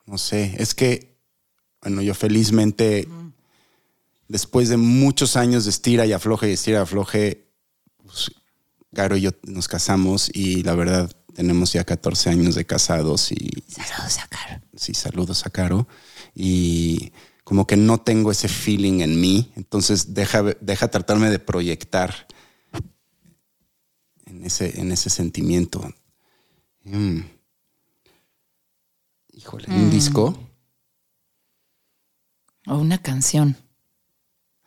No 0.07 0.17
sé, 0.17 0.55
es 0.59 0.75
que, 0.75 1.17
bueno, 1.83 2.03
yo 2.03 2.15
felizmente 2.15 3.09
después 4.31 4.69
de 4.69 4.77
muchos 4.77 5.37
años 5.37 5.65
de 5.65 5.71
estira 5.71 6.07
y 6.07 6.13
afloje 6.13 6.49
y 6.49 6.53
estira 6.53 6.79
y 6.79 6.83
afloje, 6.83 7.51
pues, 7.97 8.31
Caro 8.95 9.17
y 9.17 9.23
yo 9.23 9.31
nos 9.45 9.69
casamos 9.69 10.31
y 10.33 10.63
la 10.63 10.75
verdad 10.75 11.11
tenemos 11.35 11.73
ya 11.73 11.85
14 11.85 12.31
años 12.31 12.55
de 12.55 12.65
casados 12.65 13.31
y... 13.31 13.65
Saludos 13.69 14.19
a 14.19 14.27
Caro. 14.29 14.63
Sí, 14.75 14.95
saludos 14.95 15.47
a 15.47 15.51
Caro. 15.51 15.87
Y 16.35 17.13
como 17.45 17.67
que 17.67 17.77
no 17.77 17.99
tengo 17.99 18.33
ese 18.33 18.49
feeling 18.49 19.01
en 19.01 19.21
mí, 19.21 19.53
entonces 19.57 20.15
deja, 20.15 20.43
deja 20.61 20.89
tratarme 20.89 21.31
de 21.31 21.39
proyectar 21.39 22.27
en 24.27 24.45
ese, 24.45 24.81
en 24.81 24.93
ese 24.93 25.11
sentimiento. 25.11 25.93
Mm. 26.85 27.21
Híjole, 29.33 29.67
¿un 29.69 29.89
mm. 29.89 29.91
disco? 29.91 30.39
O 32.67 32.77
una 32.77 32.99
canción. 32.99 33.57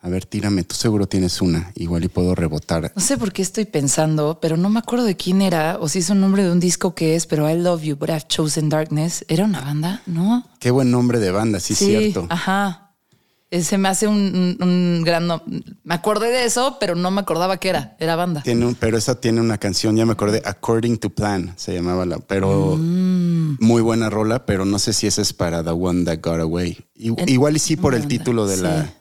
A 0.04 0.10
ver, 0.10 0.26
tírame, 0.26 0.64
tú 0.64 0.74
seguro 0.74 1.06
tienes 1.06 1.40
una, 1.40 1.72
igual 1.76 2.04
y 2.04 2.08
puedo 2.08 2.34
rebotar. 2.34 2.92
No 2.94 3.00
sé 3.00 3.16
por 3.16 3.32
qué 3.32 3.40
estoy 3.40 3.64
pensando, 3.64 4.38
pero 4.38 4.58
no 4.58 4.68
me 4.68 4.78
acuerdo 4.80 5.06
de 5.06 5.16
quién 5.16 5.40
era 5.40 5.78
o 5.80 5.88
si 5.88 6.00
es 6.00 6.10
un 6.10 6.20
nombre 6.20 6.44
de 6.44 6.52
un 6.52 6.60
disco 6.60 6.94
que 6.94 7.16
es, 7.16 7.24
pero 7.26 7.48
I 7.48 7.56
Love 7.58 7.82
You, 7.84 7.96
but 7.96 8.10
I've 8.10 8.26
Chosen 8.28 8.68
Darkness. 8.68 9.24
¿Era 9.28 9.46
una 9.46 9.62
banda? 9.62 10.02
¿No? 10.04 10.46
Qué 10.60 10.70
buen 10.70 10.90
nombre 10.90 11.20
de 11.20 11.30
banda, 11.30 11.58
sí, 11.58 11.72
es 11.72 11.78
cierto. 11.78 12.26
Ajá. 12.28 12.90
Se 13.50 13.78
me 13.78 13.88
hace 13.88 14.06
un, 14.06 14.58
un- 14.60 15.02
gran... 15.06 15.26
no- 15.26 15.42
Me 15.84 15.94
acordé 15.94 16.28
de 16.30 16.44
eso, 16.44 16.76
pero 16.78 16.96
no 16.96 17.10
me 17.10 17.22
acordaba 17.22 17.56
que 17.56 17.70
era. 17.70 17.96
Era 17.98 18.14
banda. 18.14 18.42
Tiene 18.42 18.66
un, 18.66 18.74
pero 18.74 18.98
esa 18.98 19.18
tiene 19.20 19.40
una 19.40 19.56
canción, 19.56 19.96
ya 19.96 20.04
me 20.04 20.12
acordé, 20.12 20.42
According 20.44 20.98
to 20.98 21.08
Plan, 21.10 21.54
se 21.56 21.72
llamaba 21.72 22.04
la, 22.04 22.18
pero 22.18 22.76
Mm. 22.76 23.56
muy 23.60 23.80
buena 23.80 24.10
rola, 24.10 24.44
pero 24.44 24.66
no 24.66 24.78
sé 24.78 24.92
si 24.92 25.06
esa 25.06 25.22
es 25.22 25.32
para 25.32 25.64
The 25.64 25.70
One 25.70 26.04
That 26.04 26.18
Got 26.22 26.40
Away. 26.40 26.76
Igual 26.96 27.56
y 27.56 27.58
sí 27.58 27.76
por 27.76 27.94
el 27.94 28.06
título 28.06 28.46
de 28.46 28.56
sí. 28.56 28.62
la... 28.62 28.92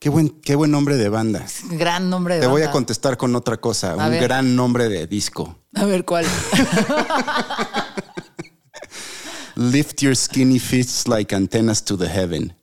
Qué 0.00 0.08
buen, 0.08 0.30
qué 0.30 0.54
buen 0.54 0.70
nombre 0.70 0.96
de 0.96 1.10
banda. 1.10 1.44
Gran 1.72 2.08
nombre 2.08 2.36
de 2.36 2.40
Te 2.40 2.46
voy 2.46 2.62
a 2.62 2.70
contestar 2.70 3.18
con 3.18 3.36
otra 3.36 3.58
cosa, 3.58 3.92
A 3.92 4.06
un 4.06 4.10
ver. 4.12 4.22
gran 4.22 4.56
nombre 4.56 4.88
de 4.88 5.06
disco. 5.06 5.58
A 5.74 5.84
ver 5.84 6.06
cuál. 6.06 6.24
Lift 9.56 10.00
your 10.00 10.16
skinny 10.16 10.58
fists 10.58 11.06
like 11.06 11.34
antennas 11.34 11.84
to 11.84 11.98
the 11.98 12.08
heaven. 12.08 12.54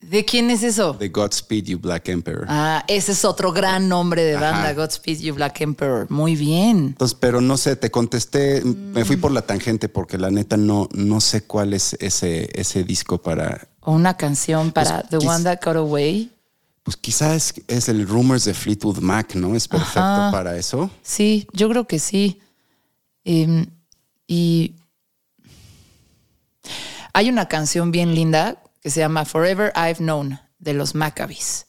¿De 0.00 0.24
quién 0.24 0.50
es 0.50 0.62
eso? 0.62 0.96
The 0.98 1.08
Godspeed 1.10 1.64
You 1.66 1.78
Black 1.78 2.08
Emperor. 2.08 2.46
Ah, 2.48 2.84
ese 2.88 3.12
es 3.12 3.24
otro 3.24 3.52
gran 3.52 3.88
nombre 3.88 4.22
de 4.24 4.32
banda, 4.34 4.62
Ajá. 4.70 4.72
Godspeed 4.72 5.18
You 5.20 5.34
Black 5.34 5.60
Emperor. 5.60 6.10
Muy 6.10 6.36
bien. 6.36 6.78
Entonces, 6.88 7.16
pero 7.20 7.40
no 7.42 7.56
sé, 7.58 7.76
te 7.76 7.90
contesté, 7.90 8.62
me 8.64 9.04
fui 9.04 9.16
por 9.16 9.30
la 9.30 9.42
tangente 9.42 9.88
porque 9.90 10.16
la 10.16 10.30
neta 10.30 10.56
no, 10.56 10.88
no 10.92 11.20
sé 11.20 11.42
cuál 11.44 11.74
es 11.74 11.94
ese, 12.00 12.48
ese 12.58 12.82
disco 12.82 13.18
para. 13.20 13.68
O 13.80 13.92
una 13.92 14.16
canción 14.16 14.72
para 14.72 15.00
Pues, 15.02 15.10
The 15.10 15.16
quiz- 15.18 15.28
One 15.34 15.44
That 15.44 15.58
Got 15.62 15.76
Away. 15.76 16.30
Pues 16.82 16.96
quizás 16.96 17.36
es, 17.58 17.62
es 17.68 17.88
el 17.90 18.08
Rumors 18.08 18.44
de 18.46 18.54
Fleetwood 18.54 18.98
Mac, 19.00 19.34
¿no? 19.34 19.54
Es 19.54 19.68
perfecto 19.68 20.00
Ajá. 20.00 20.30
para 20.32 20.56
eso. 20.56 20.90
Sí, 21.02 21.46
yo 21.52 21.68
creo 21.68 21.86
que 21.86 21.98
sí. 21.98 22.40
Em, 23.22 23.66
y 24.26 24.74
hay 27.12 27.28
una 27.28 27.48
canción 27.48 27.90
bien 27.92 28.14
linda 28.14 28.62
que 28.80 28.90
se 28.90 29.00
llama 29.00 29.24
Forever 29.24 29.72
I've 29.76 29.98
Known 29.98 30.38
de 30.58 30.74
los 30.74 30.94
Maccabees. 30.94 31.66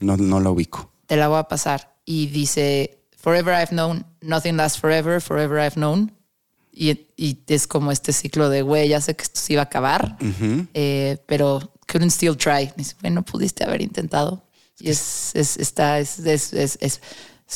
No, 0.00 0.16
no 0.16 0.40
lo 0.40 0.52
ubico. 0.52 0.92
Te 1.06 1.16
la 1.16 1.28
voy 1.28 1.38
a 1.38 1.44
pasar. 1.44 1.96
Y 2.04 2.26
dice, 2.28 2.98
Forever 3.16 3.54
I've 3.54 3.70
known, 3.70 4.06
nothing 4.22 4.56
lasts 4.56 4.78
forever, 4.80 5.20
forever 5.20 5.58
I've 5.64 5.74
known. 5.74 6.12
Y, 6.72 7.08
y 7.16 7.42
es 7.48 7.66
como 7.66 7.90
este 7.92 8.12
ciclo 8.12 8.48
de, 8.48 8.62
güey, 8.62 8.88
ya 8.88 9.00
sé 9.00 9.14
que 9.16 9.24
esto 9.24 9.40
se 9.40 9.54
iba 9.54 9.62
a 9.62 9.64
acabar, 9.66 10.16
eh, 10.72 11.18
pero 11.26 11.72
couldn't 11.90 12.12
still 12.12 12.36
try. 12.36 12.72
Dice, 12.76 12.94
bueno, 13.00 13.22
pudiste 13.22 13.64
haber 13.64 13.82
intentado. 13.82 14.44
Y 14.78 14.88
es, 14.88 15.32
es, 15.34 15.56
está, 15.58 15.98
es, 15.98 16.20
es, 16.20 16.52
es, 16.54 16.78
es- 16.80 17.00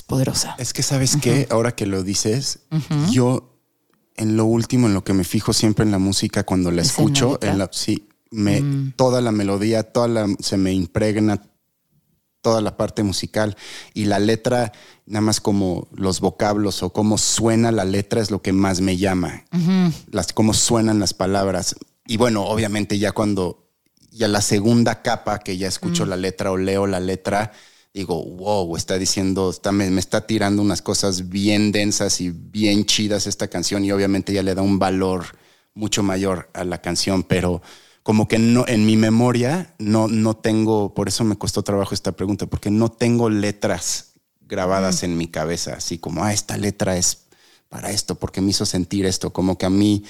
poderosa. 0.07 0.57
Es 0.59 0.73
que, 0.73 0.83
¿sabes 0.83 1.17
qué? 1.17 1.47
Ahora 1.51 1.77
que 1.77 1.87
lo 1.87 2.03
dices, 2.03 2.59
yo 3.13 3.57
en 4.17 4.37
lo 4.37 4.45
último, 4.45 4.89
en 4.89 4.95
lo 4.95 5.05
que 5.05 5.13
me 5.15 5.23
fijo 5.23 5.53
siempre 5.53 5.85
en 5.85 5.93
la 5.93 5.99
música 5.99 6.43
cuando 6.45 6.73
la 6.73 6.83
¿Es 6.83 6.89
en 6.99 7.05
la 7.05 7.11
escucho, 7.13 7.39
en 7.41 7.59
la, 7.59 7.69
sí, 7.73 8.09
me, 8.35 8.93
toda 8.97 9.21
la 9.21 9.33
melodía, 9.33 9.85
toda 9.85 10.09
la, 10.09 10.27
se 10.41 10.57
me 10.57 10.73
impregna 10.73 11.41
toda 12.43 12.61
la 12.61 12.77
parte 12.77 13.03
musical 13.03 13.57
y 13.95 14.05
la 14.05 14.19
letra, 14.19 14.73
nada 15.07 15.23
más 15.23 15.41
como 15.41 15.89
los 15.93 16.21
vocablos 16.21 16.83
o 16.83 16.93
cómo 16.93 17.17
suena 17.17 17.73
la 17.73 17.85
letra 17.85 18.21
es 18.21 18.31
lo 18.31 18.43
que 18.43 18.53
más 18.53 18.83
me 18.83 18.99
llama, 18.99 19.45
las, 20.11 20.33
cómo 20.33 20.53
suenan 20.53 20.99
las 20.99 21.15
palabras. 21.15 21.75
Y 22.07 22.19
bueno, 22.19 22.45
obviamente 22.45 22.99
ya 22.99 23.13
cuando, 23.13 23.71
ya 24.11 24.29
la 24.29 24.43
segunda 24.43 25.01
capa 25.01 25.39
que 25.39 25.57
ya 25.57 25.69
escucho 25.69 26.05
la 26.05 26.17
letra 26.17 26.53
o 26.53 26.59
leo 26.59 26.87
la 26.87 27.01
letra, 27.01 27.53
digo, 27.95 28.23
wow, 28.23 28.77
está 28.77 28.99
diciendo, 28.99 29.49
está, 29.49 29.73
me, 29.73 29.89
me 29.91 30.01
está 30.01 30.27
tirando 30.27 30.61
unas 30.61 30.83
cosas 30.83 31.31
bien 31.31 31.73
densas 31.73 32.21
y 32.21 32.31
bien 32.31 32.85
chidas 32.85 33.27
esta 33.27 33.49
canción 33.49 33.85
y 33.85 33.93
obviamente 33.93 34.35
ya 34.35 34.43
le 34.43 34.55
da 34.55 34.61
un 34.61 34.79
valor 34.79 35.25
mucho 35.73 36.03
mayor 36.03 36.51
a 36.53 36.65
la 36.65 36.83
canción, 36.83 37.23
pero 37.23 37.63
como 38.05 38.29
que 38.29 38.39
no, 38.39 38.67
en 38.69 38.85
mi 38.85 38.99
memoria 38.99 39.75
no, 39.79 40.09
no 40.09 40.37
tengo, 40.37 40.93
por 40.93 41.09
eso 41.09 41.25
me 41.25 41.37
costó 41.37 41.63
trabajo 41.63 41.95
esta 41.95 42.13
pregunta, 42.13 42.47
porque 42.47 42.71
no 42.71 42.93
tengo 42.93 43.31
letras 43.31 44.13
grabadas 44.43 45.03
en 45.03 45.17
mi 45.17 45.27
cabeza, 45.27 45.73
así 45.73 45.97
como, 45.97 46.23
ah, 46.23 46.35
esta 46.35 46.59
letra 46.59 46.99
es 46.99 47.25
para 47.71 47.91
esto, 47.91 48.17
porque 48.17 48.43
me 48.43 48.51
hizo 48.51 48.67
sentir 48.67 49.07
esto, 49.07 49.33
como 49.33 49.57
que 49.57 49.65
a 49.65 49.71
mí 49.71 50.05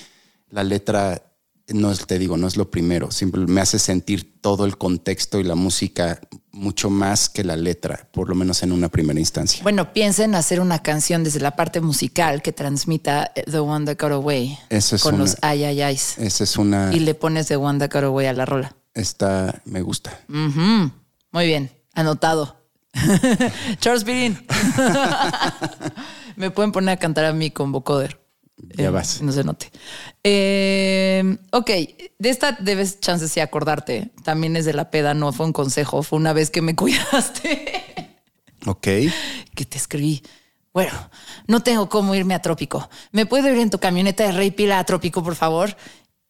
la 0.51 0.65
letra, 0.65 1.23
no 1.69 1.91
es, 1.91 2.07
te 2.07 2.19
digo, 2.19 2.37
no 2.37 2.47
es 2.47 2.57
lo 2.57 2.71
primero, 2.71 3.11
siempre 3.11 3.41
me 3.47 3.61
hace 3.61 3.79
sentir 3.79 4.41
todo 4.41 4.67
el 4.67 4.77
contexto 4.77 5.41
y 5.41 5.45
la 5.45 5.55
música 5.55 6.21
mucho 6.53 6.91
más 6.91 7.29
que 7.29 7.43
la 7.43 7.57
letra, 7.57 8.09
por 8.13 8.29
lo 8.29 8.35
menos 8.35 8.63
en 8.63 8.71
una 8.73 8.89
primera 8.91 9.19
instancia. 9.19 9.63
Bueno, 9.63 9.93
piensa 9.93 10.25
en 10.25 10.35
hacer 10.35 10.61
una 10.61 10.83
canción 10.83 11.25
desde 11.25 11.41
la 11.41 11.57
parte 11.57 11.81
musical 11.81 12.43
que 12.43 12.53
transmita 12.53 13.33
eh, 13.35 13.45
The 13.51 13.59
One 13.61 13.87
That 13.87 13.97
Got 13.99 14.13
Away 14.13 14.59
Eso 14.69 14.95
es 14.97 15.03
con 15.03 15.15
una- 15.15 15.25
los 15.25 15.37
ay, 15.43 15.65
ay, 15.65 15.81
ay's. 15.83 16.19
Esa 16.19 16.45
es 16.45 16.57
una, 16.57 16.93
Y 16.95 17.01
le 17.01 17.15
pones 17.15 17.47
The 17.49 17.57
One 17.57 17.79
That 17.79 17.91
Got 17.93 18.05
Away 18.05 18.27
a 18.27 18.33
la 18.35 18.45
rola. 18.45 18.77
esta 18.93 19.61
me 19.65 19.81
gusta. 19.83 20.21
Muy 20.29 21.47
bien, 21.47 21.71
anotado. 21.95 22.61
Charles 23.81 24.05
Pirin. 24.05 24.39
Me 26.37 26.51
pueden 26.51 26.73
poner 26.73 26.91
a 26.95 26.97
cantar 26.99 27.25
a 27.25 27.33
mí 27.33 27.51
con 27.51 27.73
vocoder. 27.73 28.21
Ya 28.57 28.87
Eh, 28.87 28.91
vas. 28.91 29.21
No 29.21 29.33
se 29.33 29.45
note. 29.45 29.71
Eh, 30.23 31.37
ok, 31.53 31.71
de 32.19 32.29
esta 32.31 32.53
debes 32.53 33.01
chance 33.01 33.29
sí 33.29 33.41
acordarte. 33.41 34.11
También 34.23 34.57
es 34.57 34.65
de 34.65 34.73
la 34.73 34.91
peda, 34.91 35.15
no 35.15 35.33
fue 35.33 35.47
un 35.47 35.53
consejo, 35.53 36.03
fue 36.03 36.19
una 36.19 36.33
vez 36.33 36.51
que 36.51 36.63
me 36.63 36.75
cuidaste 36.77 38.21
Ok. 38.67 38.83
que 39.55 39.65
te 39.69 39.77
escribí. 39.77 40.23
Bueno, 40.73 40.93
no 41.47 41.63
tengo 41.63 41.89
cómo 41.89 42.15
irme 42.15 42.35
a 42.35 42.43
Trópico. 42.43 42.89
¿Me 43.13 43.27
puedo 43.27 43.49
ir 43.49 43.59
en 43.59 43.71
tu 43.71 43.79
camioneta 43.79 44.25
de 44.25 44.33
Rey 44.33 44.51
Pila 44.51 44.79
a 44.81 44.85
Trópico, 44.85 45.23
por 45.23 45.37
favor? 45.37 45.77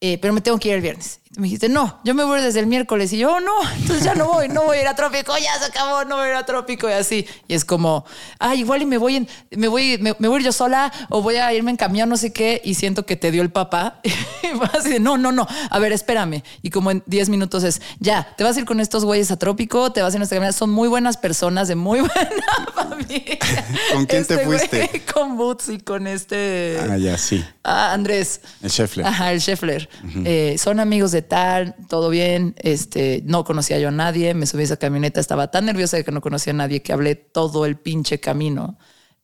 Eh, 0.01 0.17
pero 0.21 0.33
me 0.33 0.41
tengo 0.41 0.59
que 0.59 0.67
ir 0.69 0.75
el 0.75 0.81
viernes. 0.81 1.21
Y 1.25 1.29
tú 1.35 1.41
me 1.41 1.45
dijiste, 1.47 1.69
no, 1.69 1.99
yo 2.03 2.13
me 2.13 2.23
voy 2.25 2.41
desde 2.41 2.59
el 2.59 2.67
miércoles. 2.67 3.11
Y 3.13 3.17
yo, 3.17 3.31
"Oh, 3.31 3.39
no, 3.39 3.51
entonces 3.77 4.03
ya 4.03 4.13
no 4.13 4.27
voy, 4.27 4.49
no 4.49 4.63
voy 4.63 4.77
a 4.77 4.81
ir 4.81 4.87
a 4.87 4.95
Trópico, 4.95 5.33
ya 5.37 5.57
se 5.57 5.65
acabó, 5.65 6.03
no 6.05 6.17
voy 6.17 6.27
a 6.27 6.29
ir 6.31 6.35
a 6.35 6.45
Trópico 6.45 6.89
y 6.89 6.93
así. 6.93 7.25
Y 7.47 7.53
es 7.55 7.63
como, 7.65 8.05
ah, 8.39 8.55
igual 8.55 8.81
y 8.81 8.85
me 8.85 8.97
voy, 8.97 9.15
en, 9.15 9.27
me 9.51 9.67
voy, 9.69 9.97
me, 9.99 10.15
me 10.19 10.27
voy 10.27 10.41
a 10.41 10.45
yo 10.45 10.51
sola 10.51 10.91
o 11.09 11.21
voy 11.21 11.37
a 11.37 11.51
irme 11.53 11.71
en 11.71 11.77
camión, 11.77 12.09
no 12.09 12.17
sé 12.17 12.31
qué. 12.33 12.61
Y 12.63 12.75
siento 12.75 13.05
que 13.05 13.15
te 13.15 13.31
dio 13.31 13.41
el 13.41 13.51
papá. 13.51 14.01
Y 14.45 14.77
así 14.77 14.89
de, 14.89 14.99
no, 14.99 15.17
no, 15.17 15.31
no, 15.31 15.47
a 15.69 15.79
ver, 15.79 15.91
espérame. 15.91 16.43
Y 16.61 16.69
como 16.69 16.91
en 16.91 17.01
10 17.07 17.29
minutos 17.29 17.63
es, 17.63 17.81
ya, 17.99 18.35
te 18.37 18.43
vas 18.43 18.55
a 18.55 18.59
ir 18.59 18.65
con 18.65 18.79
estos 18.79 19.03
güeyes 19.03 19.31
a 19.31 19.37
Trópico, 19.37 19.91
te 19.91 20.01
vas 20.03 20.13
a 20.13 20.17
ir 20.17 20.17
en 20.17 20.23
esta 20.23 20.35
camioneta. 20.35 20.57
Son 20.57 20.69
muy 20.69 20.87
buenas 20.87 21.17
personas, 21.17 21.67
de 21.67 21.73
muy 21.75 21.99
buena 22.01 22.67
familia. 22.75 23.39
¿Con 23.93 24.05
quién 24.05 24.23
te 24.25 24.35
Este 24.35 24.45
güey 24.45 24.59
fuiste? 24.59 25.01
Con 25.11 25.35
Boots 25.35 25.69
y 25.69 25.79
con 25.79 26.05
este... 26.05 26.79
Ah, 26.89 26.97
ya, 26.97 27.17
sí. 27.17 27.43
Ah, 27.63 27.91
Andrés. 27.93 28.39
El 28.61 28.69
Scheffler. 28.69 29.05
Ajá, 29.07 29.31
el 29.33 29.41
Scheffler. 29.41 29.84
Eh, 30.25 30.57
son 30.57 30.79
amigos 30.79 31.11
de 31.11 31.21
tal, 31.21 31.75
todo 31.87 32.09
bien. 32.09 32.55
Este, 32.57 33.21
no 33.25 33.43
conocía 33.43 33.79
yo 33.79 33.89
a 33.89 33.91
nadie. 33.91 34.33
Me 34.33 34.45
subí 34.45 34.61
a 34.61 34.65
esa 34.65 34.77
camioneta, 34.77 35.19
estaba 35.19 35.51
tan 35.51 35.65
nerviosa 35.65 35.97
de 35.97 36.03
que 36.03 36.11
no 36.11 36.21
conocía 36.21 36.51
a 36.51 36.55
nadie 36.55 36.81
que 36.81 36.93
hablé 36.93 37.15
todo 37.15 37.65
el 37.65 37.77
pinche 37.77 38.19
camino. 38.19 38.77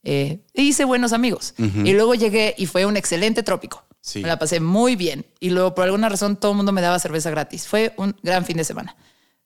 Eh, 0.03 0.45
e 0.53 0.61
hice 0.61 0.85
buenos 0.85 1.13
amigos. 1.13 1.53
Y 1.57 1.93
luego 1.93 2.15
llegué 2.15 2.55
y 2.57 2.65
fue 2.65 2.85
un 2.85 2.97
excelente 2.97 3.43
trópico. 3.43 3.85
Sí. 4.01 4.21
Me 4.21 4.27
la 4.27 4.39
pasé 4.39 4.59
muy 4.59 4.95
bien. 4.95 5.25
Y 5.39 5.51
luego, 5.51 5.75
por 5.75 5.85
alguna 5.85 6.09
razón, 6.09 6.37
todo 6.37 6.51
el 6.51 6.57
mundo 6.57 6.71
me 6.71 6.81
daba 6.81 6.97
cerveza 6.99 7.29
gratis. 7.29 7.67
Fue 7.67 7.93
un 7.97 8.15
gran 8.23 8.45
fin 8.45 8.57
de 8.57 8.63
semana. 8.63 8.95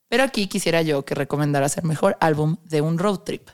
Pero 0.07 0.23
aquí 0.23 0.47
quisiera 0.47 0.81
yo 0.81 1.03
que 1.03 1.15
recomendaras 1.15 1.77
el 1.77 1.83
mejor 1.83 2.17
álbum 2.19 2.57
de 2.63 2.81
un 2.81 2.97
road 2.97 3.19
trip. 3.19 3.49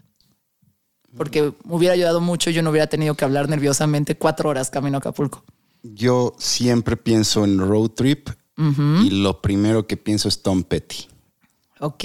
Porque 1.15 1.53
me 1.63 1.75
hubiera 1.75 1.93
ayudado 1.93 2.21
mucho 2.21 2.49
y 2.49 2.53
yo 2.53 2.61
no 2.61 2.69
hubiera 2.69 2.87
tenido 2.87 3.15
que 3.15 3.25
hablar 3.25 3.49
nerviosamente 3.49 4.15
cuatro 4.15 4.49
horas 4.49 4.69
camino 4.69 4.97
a 4.97 4.99
Acapulco. 4.99 5.43
Yo 5.83 6.35
siempre 6.37 6.95
pienso 6.97 7.43
en 7.43 7.57
road 7.59 7.89
trip 7.91 8.29
y 8.57 9.09
lo 9.09 9.41
primero 9.41 9.87
que 9.87 9.97
pienso 9.97 10.27
es 10.29 10.43
Tom 10.43 10.63
Petty. 10.63 11.07
Ok. 11.79 12.03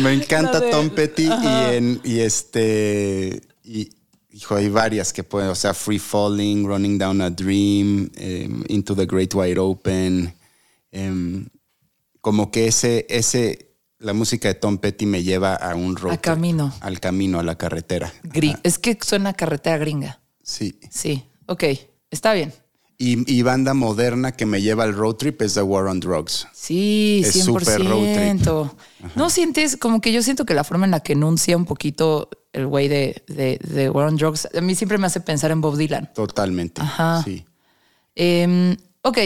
Me 0.00 0.12
encanta 0.12 0.60
de- 0.60 0.70
Tom 0.70 0.90
Petty 0.90 1.24
y, 1.26 1.74
en, 1.74 2.00
y 2.04 2.18
este 2.20 3.40
y 3.64 3.90
hijo 4.30 4.54
hay 4.54 4.68
varias 4.68 5.12
que 5.12 5.24
pueden, 5.24 5.48
o 5.48 5.54
sea, 5.54 5.72
Free 5.72 5.98
Falling, 5.98 6.66
Running 6.66 6.98
Down 6.98 7.20
a 7.22 7.30
Dream, 7.30 8.10
em, 8.16 8.62
Into 8.68 8.94
the 8.94 9.06
Great 9.06 9.32
Wide 9.34 9.58
Open, 9.58 10.34
em, 10.92 11.46
como 12.20 12.50
que 12.50 12.66
ese 12.66 13.06
ese 13.08 13.65
la 13.98 14.12
música 14.12 14.48
de 14.48 14.54
Tom 14.54 14.78
Petty 14.78 15.06
me 15.06 15.22
lleva 15.22 15.54
a 15.54 15.74
un 15.74 15.96
road 15.96 16.12
A 16.12 16.16
trip, 16.16 16.24
camino. 16.24 16.72
al 16.80 17.00
camino, 17.00 17.38
a 17.38 17.42
la 17.42 17.56
carretera. 17.56 18.12
Es 18.62 18.78
que 18.78 18.98
suena 19.02 19.32
carretera 19.34 19.78
gringa. 19.78 20.20
Sí. 20.42 20.78
Sí. 20.90 21.24
Ok. 21.46 21.64
Está 22.10 22.32
bien. 22.34 22.52
Y, 22.98 23.30
y 23.30 23.42
banda 23.42 23.74
moderna 23.74 24.32
que 24.32 24.46
me 24.46 24.62
lleva 24.62 24.84
al 24.84 24.94
road 24.94 25.16
trip 25.16 25.42
es 25.42 25.54
The 25.54 25.62
War 25.62 25.84
on 25.86 26.00
Drugs. 26.00 26.46
Sí, 26.54 27.22
Es 27.24 27.36
100%. 27.36 27.44
súper 27.44 27.84
road 27.86 28.72
trip. 28.72 29.16
No 29.16 29.28
sientes 29.28 29.76
como 29.76 30.00
que 30.00 30.12
yo 30.12 30.22
siento 30.22 30.46
que 30.46 30.54
la 30.54 30.64
forma 30.64 30.84
en 30.86 30.92
la 30.92 31.00
que 31.00 31.12
enuncia 31.12 31.56
un 31.56 31.66
poquito 31.66 32.30
el 32.52 32.66
güey 32.66 32.88
de, 32.88 33.22
de, 33.28 33.58
de 33.62 33.90
War 33.90 34.06
on 34.08 34.16
Drugs, 34.16 34.48
a 34.56 34.60
mí 34.62 34.74
siempre 34.74 34.96
me 34.96 35.06
hace 35.06 35.20
pensar 35.20 35.50
en 35.50 35.60
Bob 35.60 35.76
Dylan. 35.76 36.10
Totalmente. 36.14 36.80
Ajá. 36.80 37.22
Sí. 37.22 37.44
Em, 38.14 38.76
ok. 39.02 39.18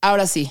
Ahora 0.00 0.26
sí. 0.26 0.50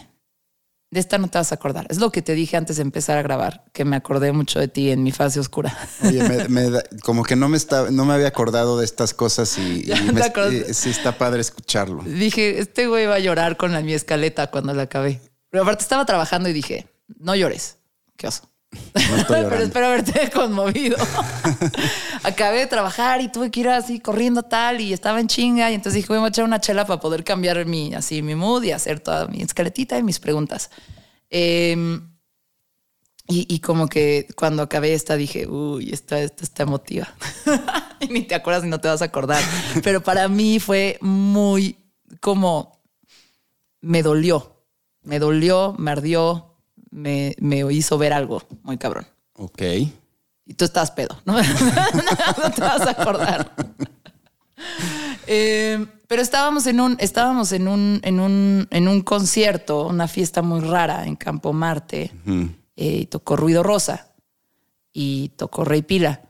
De 0.96 1.02
esta 1.02 1.18
no 1.18 1.28
te 1.28 1.38
vas 1.38 1.52
a 1.52 1.56
acordar. 1.56 1.86
Es 1.90 2.00
lo 2.00 2.10
que 2.10 2.22
te 2.22 2.34
dije 2.34 2.56
antes 2.58 2.78
de 2.78 2.82
empezar 2.82 3.18
a 3.18 3.22
grabar, 3.22 3.66
que 3.74 3.84
me 3.86 3.96
acordé 3.98 4.32
mucho 4.32 4.60
de 4.60 4.68
ti 4.70 4.90
en 4.92 5.04
mi 5.04 5.12
fase 5.12 5.40
oscura. 5.42 5.78
Oye, 6.04 6.24
me, 6.28 6.48
me 6.50 6.70
da- 6.70 6.84
como 7.04 7.24
que 7.24 7.36
no 7.36 7.50
me, 7.50 7.58
está, 7.58 7.92
no 7.92 8.06
me 8.06 8.14
había 8.14 8.30
acordado 8.30 8.80
de 8.80 8.86
estas 8.86 9.14
cosas 9.14 9.58
y, 9.58 9.84
me- 10.14 10.22
y 10.70 10.74
sí 10.74 10.90
está 10.90 11.18
padre 11.18 11.42
escucharlo. 11.42 12.02
dije, 12.04 12.60
este 12.60 12.88
güey 12.88 13.06
va 13.06 13.16
a 13.16 13.20
llorar 13.20 13.58
con 13.58 13.74
la, 13.74 13.82
mi 13.82 13.94
escaleta 13.94 14.48
cuando 14.50 14.74
la 14.74 14.84
acabé. 14.84 15.20
Pero 15.50 15.64
aparte 15.64 15.84
estaba 15.84 16.06
trabajando 16.06 16.48
y 16.50 16.54
dije, 16.54 16.88
no 17.20 17.36
llores. 17.36 17.78
Qué 18.18 18.28
oso. 18.28 18.50
No 18.94 19.16
estoy 19.18 19.44
Pero 19.50 19.64
espero 19.64 19.86
haberte 19.88 20.30
conmovido. 20.34 20.98
Acabé 22.24 22.60
de 22.60 22.68
trabajar 22.68 23.22
y 23.22 23.32
tuve 23.32 23.52
que 23.52 23.62
ir 23.62 23.70
así 23.70 24.00
corriendo 24.00 24.44
tal 24.44 24.82
y 24.82 24.94
estaba 24.94 25.20
en 25.20 25.28
chinga 25.28 25.72
y 25.72 25.76
entonces 25.76 26.02
dije 26.02 26.08
voy 26.14 26.24
a 26.24 26.28
echar 26.28 26.46
una 26.46 26.60
chela 26.60 26.86
para 26.86 27.00
poder 27.00 27.24
cambiar 27.24 27.66
mi 27.66 27.94
así 27.94 28.22
mi 28.22 28.36
mood 28.36 28.64
y 28.64 28.72
hacer 28.72 29.00
toda 29.00 29.28
mi 29.28 29.42
escaletita 29.42 29.98
y 29.98 30.04
mis 30.04 30.20
preguntas. 30.20 30.70
Eh, 31.30 32.00
y, 33.28 33.54
y 33.54 33.60
como 33.60 33.88
que 33.88 34.28
cuando 34.36 34.62
acabé 34.62 34.94
esta 34.94 35.16
dije, 35.16 35.48
uy, 35.48 35.90
esta, 35.92 36.20
esta 36.20 36.44
está 36.44 36.64
emotiva. 36.64 37.14
y 38.00 38.08
ni 38.08 38.22
te 38.22 38.36
acuerdas 38.36 38.64
ni 38.64 38.70
no 38.70 38.80
te 38.80 38.88
vas 38.88 39.02
a 39.02 39.06
acordar. 39.06 39.44
Pero 39.84 40.04
para 40.04 40.28
mí 40.28 40.60
fue 40.60 41.00
muy 41.02 41.78
como 42.20 42.84
me 43.82 44.04
dolió, 44.04 44.64
me 45.02 45.20
dolió, 45.20 45.76
me 45.78 45.92
ardió, 45.92 46.55
me, 46.96 47.36
me 47.40 47.58
hizo 47.74 47.98
ver 47.98 48.14
algo 48.14 48.42
muy 48.64 48.78
cabrón. 48.78 49.06
Ok. 49.34 49.62
Y 50.48 50.54
tú 50.54 50.66
estás 50.66 50.92
pedo, 50.92 51.20
¿no? 51.26 51.34
no 52.44 52.52
te 52.52 52.62
vas 52.62 52.82
a 52.82 52.92
acordar. 52.92 53.52
Eh, 55.28 55.86
pero 56.08 56.22
estábamos 56.22 56.68
en 56.68 56.80
un, 56.80 56.98
estábamos 57.00 57.52
en 57.52 57.68
un, 57.68 58.00
en 58.04 58.20
un, 58.20 58.68
en 58.72 58.88
un 58.88 59.02
concierto, 59.02 59.88
una 59.88 60.08
fiesta 60.08 60.42
muy 60.42 60.62
rara 60.62 61.06
en 61.06 61.16
Campo 61.16 61.52
Marte. 61.54 62.12
eh, 62.78 62.98
y 63.02 63.06
tocó 63.08 63.36
Ruido 63.36 63.64
Rosa 63.64 64.12
y 64.94 65.30
tocó 65.36 65.66
Rey 65.66 65.82
Pila. 65.82 66.22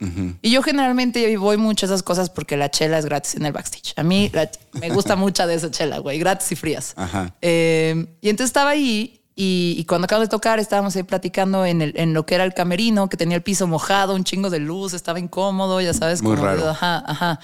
Y 0.42 0.50
yo 0.50 0.64
generalmente 0.64 1.38
voy 1.38 1.58
mucho 1.58 1.86
a 1.86 1.88
esas 1.88 2.02
cosas 2.04 2.30
porque 2.30 2.58
la 2.58 2.72
chela 2.72 2.98
es 2.98 3.06
gratis 3.06 3.36
en 3.36 3.46
el 3.46 3.52
backstage. 3.54 3.94
A 3.98 4.04
mí 4.04 4.32
la- 4.34 4.50
me 4.74 4.90
gusta 4.90 5.16
mucha 5.16 5.46
de 5.46 5.56
esa 5.56 5.70
chela, 5.70 6.00
güey, 6.00 6.18
gratis 6.18 6.52
y 6.52 6.56
frías. 6.56 6.94
Ajá. 6.96 7.36
Eh, 7.42 8.18
y 8.22 8.30
entonces 8.30 8.50
estaba 8.50 8.72
ahí 8.72 9.22
y, 9.36 9.76
y 9.78 9.84
cuando 9.86 10.06
acabamos 10.06 10.30
de 10.30 10.32
tocar 10.32 10.60
estábamos 10.60 10.95
ahí 10.95 11.03
platicando 11.03 11.66
en, 11.66 11.82
el, 11.82 11.94
en 11.98 12.14
lo 12.14 12.26
que 12.26 12.36
era 12.36 12.44
el 12.45 12.53
camerino, 12.53 13.10
que 13.10 13.18
tenía 13.18 13.36
el 13.38 13.44
piso 13.44 13.68
mojado, 13.68 14.16
un 14.16 14.24
chingo 14.24 14.49
de 14.49 14.60
luz, 14.60 14.94
estaba 14.94 15.20
incómodo, 15.20 15.82
ya 15.82 15.94
sabes. 15.94 16.22
Muy 16.22 16.36
como- 16.36 16.45
raro. 16.48 16.70
Ajá, 16.70 17.03
ajá. 17.06 17.40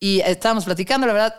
Y 0.00 0.20
estábamos 0.20 0.64
platicando, 0.64 1.06
la 1.06 1.12
verdad, 1.12 1.34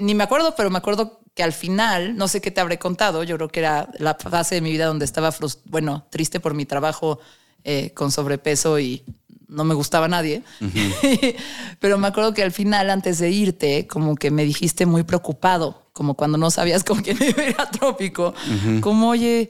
ni 0.00 0.14
me 0.14 0.24
acuerdo, 0.24 0.54
pero 0.56 0.70
me 0.70 0.78
acuerdo 0.78 1.20
que 1.34 1.42
al 1.42 1.52
final, 1.52 2.16
no 2.16 2.28
sé 2.28 2.40
qué 2.40 2.50
te 2.50 2.60
habré 2.60 2.78
contado, 2.78 3.22
yo 3.22 3.36
creo 3.36 3.48
que 3.48 3.60
era 3.60 3.88
la 3.98 4.14
fase 4.14 4.54
de 4.56 4.60
mi 4.62 4.70
vida 4.72 4.86
donde 4.86 5.04
estaba, 5.04 5.32
bueno, 5.66 6.06
triste 6.10 6.40
por 6.40 6.54
mi 6.54 6.64
trabajo 6.66 7.20
eh, 7.62 7.90
con 7.94 8.10
sobrepeso 8.10 8.78
y 8.80 9.04
no 9.48 9.62
me 9.64 9.74
gustaba 9.74 10.06
a 10.06 10.08
nadie. 10.08 10.42
pero 11.80 11.98
me 11.98 12.08
acuerdo 12.08 12.34
que 12.34 12.42
al 12.42 12.52
final, 12.52 12.90
antes 12.90 13.18
de 13.18 13.30
irte, 13.30 13.86
como 13.86 14.14
que 14.16 14.30
me 14.30 14.44
dijiste 14.44 14.86
muy 14.86 15.02
preocupado, 15.02 15.85
como 15.96 16.12
cuando 16.12 16.36
no 16.36 16.50
sabías 16.50 16.84
con 16.84 17.00
quién 17.00 17.16
iba 17.48 17.62
a 17.62 17.70
Trópico, 17.70 18.34
como, 18.82 19.08
oye, 19.08 19.48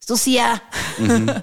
esto 0.00 0.16
sí, 0.16 0.38
ah. 0.38 0.62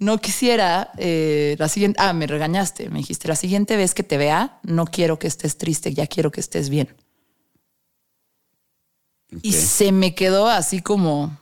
no 0.00 0.18
quisiera 0.18 0.90
eh, 0.98 1.54
la 1.60 1.68
siguiente. 1.68 1.96
Ah, 2.02 2.12
me 2.12 2.26
regañaste. 2.26 2.90
Me 2.90 2.98
dijiste 2.98 3.28
la 3.28 3.36
siguiente 3.36 3.76
vez 3.76 3.94
que 3.94 4.02
te 4.02 4.16
vea, 4.16 4.58
no 4.64 4.84
quiero 4.86 5.20
que 5.20 5.28
estés 5.28 5.56
triste, 5.56 5.94
ya 5.94 6.08
quiero 6.08 6.32
que 6.32 6.40
estés 6.40 6.70
bien. 6.70 6.88
Y 9.42 9.52
se 9.52 9.92
me 9.92 10.16
quedó 10.16 10.48
así 10.48 10.80
como. 10.82 11.38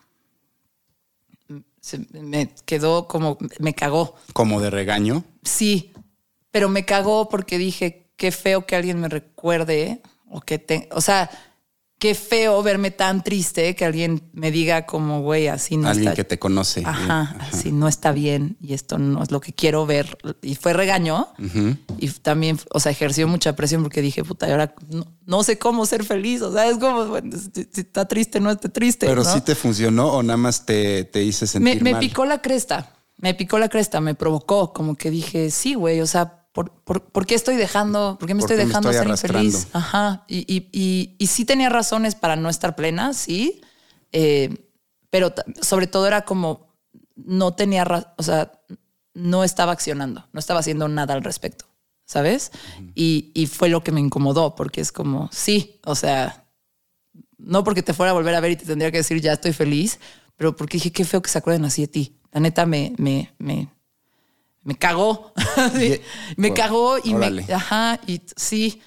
Se 1.80 1.98
me 2.12 2.50
quedó 2.66 3.08
como. 3.08 3.38
Me 3.58 3.72
cagó. 3.72 4.14
Como 4.34 4.60
de 4.60 4.68
regaño. 4.68 5.24
Sí, 5.42 5.92
pero 6.50 6.68
me 6.68 6.84
cagó 6.84 7.30
porque 7.30 7.56
dije, 7.56 8.10
qué 8.16 8.30
feo 8.30 8.66
que 8.66 8.76
alguien 8.76 9.00
me 9.00 9.08
recuerde 9.08 10.02
o 10.30 10.40
que 10.40 10.58
te, 10.58 10.88
o 10.92 11.00
sea, 11.00 11.30
qué 12.00 12.14
feo 12.14 12.62
verme 12.62 12.90
tan 12.90 13.22
triste 13.22 13.76
que 13.76 13.84
alguien 13.84 14.22
me 14.32 14.50
diga 14.50 14.86
como, 14.86 15.20
güey, 15.20 15.48
así 15.48 15.76
no 15.76 15.86
Alguien 15.88 16.08
está. 16.08 16.16
que 16.16 16.24
te 16.24 16.38
conoce. 16.38 16.82
Ajá, 16.84 17.36
así 17.40 17.70
no 17.72 17.86
está 17.86 18.10
bien 18.10 18.56
y 18.60 18.72
esto 18.72 18.98
no 18.98 19.22
es 19.22 19.30
lo 19.30 19.40
que 19.40 19.52
quiero 19.52 19.84
ver. 19.84 20.18
Y 20.42 20.54
fue 20.56 20.72
regaño 20.72 21.28
y 21.98 22.08
también, 22.08 22.58
o 22.72 22.80
sea, 22.80 22.90
ejerció 22.90 23.28
mucha 23.28 23.54
presión 23.54 23.82
porque 23.82 24.00
dije, 24.00 24.24
puta, 24.24 24.48
y 24.48 24.50
ahora 24.52 24.74
no, 24.88 25.06
no 25.26 25.42
sé 25.44 25.58
cómo 25.58 25.84
ser 25.84 26.02
feliz. 26.04 26.40
O 26.40 26.50
sea, 26.52 26.68
es 26.68 26.78
como, 26.78 27.06
bueno, 27.06 27.36
si, 27.36 27.68
si 27.70 27.82
está 27.82 28.08
triste, 28.08 28.40
no 28.40 28.50
esté 28.50 28.70
triste. 28.70 29.06
Pero 29.06 29.22
¿no? 29.22 29.32
sí 29.32 29.42
te 29.42 29.54
funcionó 29.54 30.08
o 30.08 30.22
nada 30.22 30.38
más 30.38 30.64
te, 30.64 31.04
te 31.04 31.22
hice 31.22 31.44
me, 31.44 31.48
sentir 31.48 31.82
me 31.82 31.92
mal. 31.92 32.00
picó 32.00 32.24
la 32.24 32.40
cresta, 32.40 32.94
me 33.18 33.34
picó 33.34 33.58
la 33.58 33.68
cresta, 33.68 34.00
me 34.00 34.14
provocó, 34.14 34.72
como 34.72 34.96
que 34.96 35.10
dije, 35.10 35.50
sí, 35.50 35.74
güey, 35.74 36.00
o 36.00 36.06
sea, 36.06 36.39
¿por, 36.52 36.72
por, 36.82 37.04
por 37.10 37.26
qué 37.26 37.34
estoy 37.34 37.56
dejando, 37.56 38.16
por 38.18 38.26
qué 38.26 38.34
me 38.34 38.40
¿Por 38.40 38.50
estoy 38.50 38.62
me 38.62 38.68
dejando 38.68 38.90
estoy 38.90 39.16
ser 39.16 39.30
infeliz? 39.30 39.68
Ajá, 39.72 40.24
y, 40.28 40.38
y, 40.52 40.68
y, 40.72 41.16
y 41.18 41.26
sí 41.26 41.44
tenía 41.44 41.68
razones 41.68 42.14
para 42.14 42.36
no 42.36 42.48
estar 42.48 42.76
plena, 42.76 43.12
sí, 43.12 43.60
eh, 44.12 44.70
pero 45.10 45.32
sobre 45.60 45.86
todo 45.86 46.06
era 46.06 46.24
como, 46.24 46.74
no 47.16 47.54
tenía, 47.54 47.84
o 48.16 48.22
sea, 48.22 48.52
no 49.14 49.44
estaba 49.44 49.72
accionando, 49.72 50.26
no 50.32 50.40
estaba 50.40 50.60
haciendo 50.60 50.88
nada 50.88 51.14
al 51.14 51.22
respecto, 51.22 51.66
¿sabes? 52.04 52.52
y, 52.94 53.30
y 53.34 53.46
fue 53.46 53.68
lo 53.68 53.82
que 53.82 53.92
me 53.92 54.00
incomodó, 54.00 54.54
porque 54.54 54.80
es 54.80 54.92
como, 54.92 55.28
sí, 55.32 55.80
o 55.84 55.94
sea, 55.94 56.44
no 57.38 57.64
porque 57.64 57.82
te 57.82 57.94
fuera 57.94 58.10
a 58.10 58.14
volver 58.14 58.34
a 58.34 58.40
ver 58.40 58.52
y 58.52 58.56
te 58.56 58.66
tendría 58.66 58.90
que 58.90 58.98
decir 58.98 59.20
ya 59.20 59.32
estoy 59.32 59.52
feliz, 59.52 59.98
pero 60.36 60.56
porque 60.56 60.76
dije 60.76 60.92
qué 60.92 61.04
feo 61.04 61.22
que 61.22 61.30
se 61.30 61.38
acuerden 61.38 61.64
así 61.64 61.82
de 61.82 61.88
ti. 61.88 62.16
La 62.32 62.40
neta 62.40 62.64
me, 62.64 62.94
me, 62.96 63.32
me, 63.38 63.68
me 64.62 64.76
cagó. 64.76 65.32
Sí, 65.76 66.00
me 66.36 66.52
cagó 66.54 66.96
y 67.02 67.14
Órale. 67.14 67.44
me. 67.46 67.54
Ajá, 67.54 67.98
y 68.06 68.22
sí. 68.36 68.80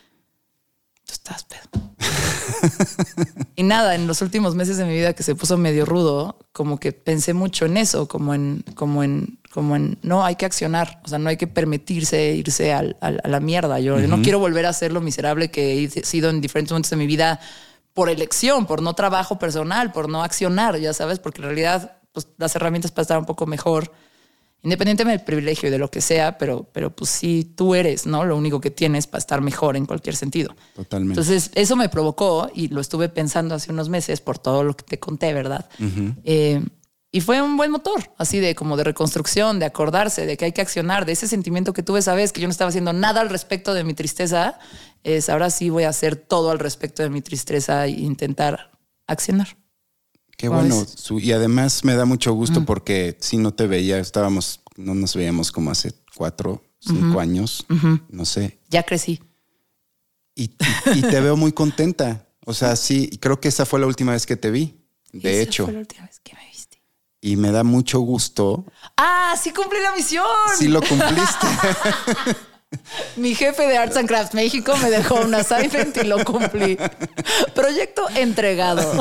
Tú 1.05 1.11
estás 1.13 1.43
pedo. 1.43 1.91
y 3.55 3.63
nada, 3.63 3.95
en 3.95 4.07
los 4.07 4.21
últimos 4.21 4.55
meses 4.55 4.77
de 4.77 4.85
mi 4.85 4.93
vida 4.93 5.13
que 5.13 5.23
se 5.23 5.35
puso 5.35 5.57
medio 5.57 5.85
rudo, 5.85 6.39
como 6.51 6.79
que 6.79 6.91
pensé 6.93 7.33
mucho 7.33 7.65
en 7.65 7.77
eso, 7.77 8.07
como 8.07 8.33
en, 8.33 8.63
como 8.75 9.03
en, 9.03 9.39
como 9.51 9.75
en, 9.75 9.97
no, 10.01 10.23
hay 10.25 10.35
que 10.35 10.45
accionar, 10.45 11.01
o 11.03 11.07
sea, 11.07 11.19
no 11.19 11.29
hay 11.29 11.37
que 11.37 11.47
permitirse 11.47 12.31
irse 12.35 12.73
al- 12.73 12.97
al- 13.01 13.21
a 13.23 13.27
la 13.27 13.39
mierda. 13.39 13.79
Yo, 13.79 13.99
yo 13.99 14.07
no 14.07 14.21
quiero 14.21 14.39
volver 14.39 14.65
a 14.65 14.73
ser 14.73 14.91
lo 14.93 15.01
miserable 15.01 15.51
que 15.51 15.83
he 15.83 15.89
sido 16.05 16.29
en 16.29 16.41
diferentes 16.41 16.71
momentos 16.71 16.89
de 16.91 16.97
mi 16.97 17.07
vida 17.07 17.39
por 17.93 18.09
elección, 18.09 18.65
por 18.65 18.81
no 18.81 18.93
trabajo 18.95 19.37
personal, 19.37 19.91
por 19.91 20.09
no 20.09 20.23
accionar, 20.23 20.77
ya 20.79 20.93
sabes, 20.93 21.19
porque 21.19 21.41
en 21.41 21.45
realidad 21.47 21.97
pues, 22.13 22.27
las 22.37 22.55
herramientas 22.55 22.91
para 22.91 23.03
estar 23.03 23.19
un 23.19 23.25
poco 23.25 23.45
mejor, 23.45 23.91
independientemente 24.64 25.18
del 25.19 25.26
privilegio 25.26 25.68
y 25.68 25.72
de 25.72 25.77
lo 25.77 25.91
que 25.91 26.02
sea, 26.02 26.38
pero, 26.38 26.69
pero 26.72 26.95
pues 26.95 27.10
sí, 27.10 27.53
tú 27.56 27.76
eres, 27.76 28.06
¿no? 28.06 28.23
Lo 28.23 28.38
único 28.38 28.61
que 28.61 28.72
tienes 28.72 29.07
para 29.07 29.19
estar 29.19 29.41
mejor 29.41 29.76
en 29.76 29.85
cualquier 29.85 30.15
sentido. 30.15 30.56
Totalmente. 30.73 31.19
Entonces, 31.19 31.52
eso 31.53 31.76
me 31.76 31.90
provocó 31.90 32.49
y 32.53 32.69
lo 32.69 32.80
estuve 32.80 33.10
pensando 33.10 33.56
hace 33.56 33.72
unos 33.72 33.90
meses 33.90 34.22
por 34.22 34.40
todo 34.40 34.64
lo 34.64 34.76
que 34.76 34.84
te 34.84 34.99
conté, 34.99 35.34
¿verdad? 35.34 35.69
Eh, 36.23 36.64
y 37.11 37.22
fue 37.22 37.41
un 37.41 37.57
buen 37.57 37.69
motor, 37.69 38.10
así 38.18 38.40
de 38.40 38.56
como 38.56 38.77
de 38.77 38.85
reconstrucción, 38.85 39.60
de 39.60 39.65
acordarse, 39.65 40.26
de 40.26 40.38
que 40.38 40.45
hay 40.45 40.52
que 40.53 40.61
accionar, 40.61 41.06
de 41.06 41.11
ese 41.11 41.27
sentimiento 41.27 41.73
que 41.73 41.84
tuve 41.84 41.99
esa 41.99 42.15
vez 42.15 42.31
que 42.31 42.41
yo 42.41 42.48
no 42.48 42.52
estaba 42.52 42.69
haciendo 42.69 42.94
nada 42.94 43.22
al 43.22 43.30
respecto 43.30 43.73
de 43.73 43.84
mi 43.84 43.94
tristeza, 43.94 44.57
es 45.03 45.30
ahora 45.30 45.49
sí 45.49 45.69
voy 45.69 45.84
a 45.84 45.90
hacer 45.90 46.15
todo 46.15 46.49
al 46.49 46.57
respecto 46.57 47.03
de 47.03 47.10
mi 47.10 47.22
tristeza 47.22 47.85
e 47.85 47.91
intentar 47.91 48.72
accionar. 49.06 49.62
Qué 50.44 50.49
¿Cómo 50.49 50.60
bueno. 50.60 50.86
Su- 50.94 51.20
y 51.22 51.32
además 51.32 51.86
me 51.86 51.95
da 51.95 52.03
mucho 52.03 52.34
gusto 52.34 52.65
porque 52.65 53.15
si 53.22 53.38
no 53.38 53.53
te 53.53 53.65
veía, 53.65 53.98
estábamos, 53.99 54.60
no 54.76 54.94
nos 54.94 55.15
veíamos 55.15 55.53
como 55.53 55.72
hace 55.72 55.94
cuatro, 56.18 56.61
cinco 56.82 57.22
años, 57.22 57.65
no 58.10 58.26
sé. 58.26 58.60
Ya 58.70 58.84
crecí. 58.84 59.22
Y, 60.36 60.44
y- 60.44 60.52
y 60.95 61.02
te 61.02 61.22
veo 61.22 61.38
muy 61.38 61.53
contenta. 61.53 62.28
O 62.45 62.53
sea, 62.53 62.76
sí, 62.76 63.10
creo 63.22 63.40
que 63.40 63.48
esa 63.48 63.65
fue 63.65 63.80
la 63.80 63.88
última 63.88 64.11
vez 64.11 64.26
que 64.26 64.36
te 64.36 64.52
vi. 64.52 64.76
De 65.14 65.32
Esa 65.40 65.49
hecho, 65.49 65.64
Fue 65.64 65.74
la 65.76 65.80
última 65.80 66.06
vez 66.07 66.20
que 66.20 66.36
me 66.36 66.45
viste. 66.49 66.82
y 67.22 67.38
me 67.38 67.52
da 67.52 67.64
mucho 67.64 68.02
gusto. 68.02 68.65
Ah, 68.98 69.36
sí 69.41 69.52
cumplí 69.53 69.80
la 69.82 69.95
misión. 69.95 70.26
Sí 70.60 70.68
lo 70.68 70.82
cumpliste. 70.82 71.48
Mi 73.15 73.35
jefe 73.35 73.67
de 73.67 73.77
Arts 73.77 73.97
and 73.97 74.07
Crafts 74.07 74.33
México 74.33 74.73
me 74.81 74.89
dejó 74.89 75.15
un 75.21 75.33
assignment 75.35 75.95
y 75.97 76.03
lo 76.07 76.23
cumplí. 76.25 76.77
Proyecto 77.53 78.03
entregado. 78.15 78.91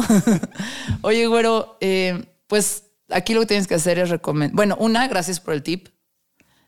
Oye, 1.02 1.26
güero, 1.26 1.76
eh, 1.80 2.24
pues 2.46 2.84
aquí 3.10 3.34
lo 3.34 3.40
que 3.40 3.46
tienes 3.46 3.66
que 3.66 3.74
hacer 3.74 3.98
es 3.98 4.10
recomendar. 4.10 4.54
Bueno, 4.54 4.76
una, 4.78 5.08
gracias 5.08 5.40
por 5.40 5.54
el 5.54 5.62
tip. 5.62 5.88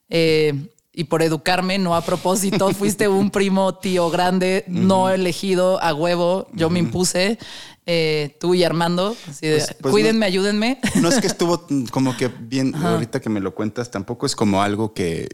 Eh, 0.09 0.69
y 0.97 1.05
por 1.05 1.23
educarme, 1.23 1.79
no 1.79 1.97
a 1.97 2.03
propósito. 2.03 2.71
Fuiste 2.73 3.09
un 3.09 3.31
primo 3.31 3.75
tío 3.79 4.11
grande, 4.11 4.65
no 4.69 5.11
elegido 5.11 5.83
a 5.83 5.93
huevo. 5.93 6.47
Yo 6.53 6.71
me 6.71 6.79
impuse. 6.79 7.39
eh, 7.87 8.37
tú 8.41 8.55
y 8.55 8.65
Armando. 8.65 9.15
Así 9.29 9.47
de, 9.47 9.57
Pues- 9.59 9.77
pues 9.81 9.93
cuídenme, 9.93 10.21
no- 10.21 10.27
ayúdenme. 10.27 10.81
No 10.95 11.09
es 11.09 11.21
que 11.21 11.27
estuvo 11.27 11.67
como 11.91 12.17
que 12.17 12.29
bien, 12.29 12.75
ahorita 12.77 13.21
que 13.21 13.29
me 13.29 13.41
lo 13.41 13.55
cuentas, 13.55 13.91
tampoco 13.91 14.25
es 14.25 14.35
como 14.35 14.63
algo 14.63 14.95
que, 14.95 15.29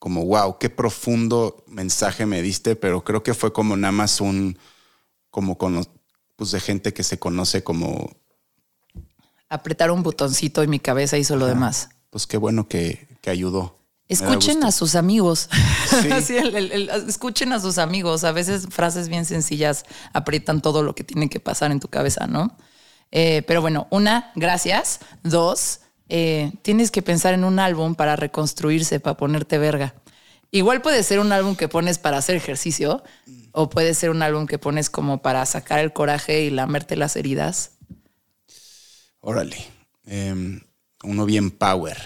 como 0.00 0.24
wow, 0.24 0.58
qué 0.58 0.68
profundo 0.70 1.62
mensaje 1.68 2.26
me 2.26 2.42
diste, 2.42 2.74
pero 2.74 3.04
creo 3.04 3.22
que 3.22 3.34
fue 3.34 3.52
como 3.52 3.76
nada 3.76 3.92
más 3.92 4.20
un, 4.20 4.58
como 5.30 5.56
con, 5.58 5.86
pues 6.36 6.50
de 6.50 6.58
gente 6.58 6.92
que 6.92 7.04
se 7.04 7.18
conoce 7.20 7.62
como 7.62 8.10
apretar 9.48 9.90
un 9.90 10.02
botoncito 10.02 10.62
y 10.64 10.68
mi 10.68 10.80
cabeza 10.80 11.18
hizo 11.18 11.36
lo 11.36 11.46
demás. 11.46 11.90
Pues 12.10 12.26
qué 12.26 12.36
bueno 12.36 12.66
que, 12.68 13.08
que 13.20 13.30
ayudó. 13.30 13.78
Escuchen 14.08 14.64
a 14.64 14.72
sus 14.72 14.96
amigos. 14.96 15.48
Sí. 16.02 16.10
Así, 16.10 16.36
el- 16.36 16.56
el- 16.56 16.72
el- 16.72 16.88
escuchen 17.08 17.52
a 17.52 17.60
sus 17.60 17.78
amigos. 17.78 18.24
A 18.24 18.32
veces 18.32 18.66
frases 18.70 19.08
bien 19.08 19.24
sencillas 19.24 19.84
aprietan 20.12 20.62
todo 20.62 20.82
lo 20.82 20.94
que 20.96 21.04
tiene 21.04 21.28
que 21.28 21.38
pasar 21.38 21.70
en 21.70 21.78
tu 21.78 21.86
cabeza, 21.88 22.26
¿no? 22.26 22.56
Eh, 23.12 23.42
pero 23.46 23.60
bueno, 23.60 23.86
una, 23.90 24.32
gracias. 24.34 24.98
Dos, 25.22 25.80
eh, 26.10 26.52
tienes 26.62 26.90
que 26.90 27.02
pensar 27.02 27.34
en 27.34 27.44
un 27.44 27.58
álbum 27.58 27.94
para 27.94 28.16
reconstruirse, 28.16 29.00
para 29.00 29.16
ponerte 29.16 29.58
verga. 29.58 29.94
Igual 30.50 30.82
puede 30.82 31.02
ser 31.02 31.20
un 31.20 31.32
álbum 31.32 31.54
que 31.54 31.68
pones 31.68 31.98
para 31.98 32.18
hacer 32.18 32.34
ejercicio 32.36 33.02
o 33.52 33.70
puede 33.70 33.94
ser 33.94 34.10
un 34.10 34.22
álbum 34.22 34.46
que 34.46 34.58
pones 34.58 34.90
como 34.90 35.22
para 35.22 35.46
sacar 35.46 35.78
el 35.78 35.92
coraje 35.92 36.42
y 36.42 36.50
lamerte 36.50 36.96
las 36.96 37.14
heridas. 37.14 37.72
Órale. 39.20 39.56
Em, 40.06 40.60
uno 41.04 41.24
bien 41.24 41.50
power. 41.50 41.96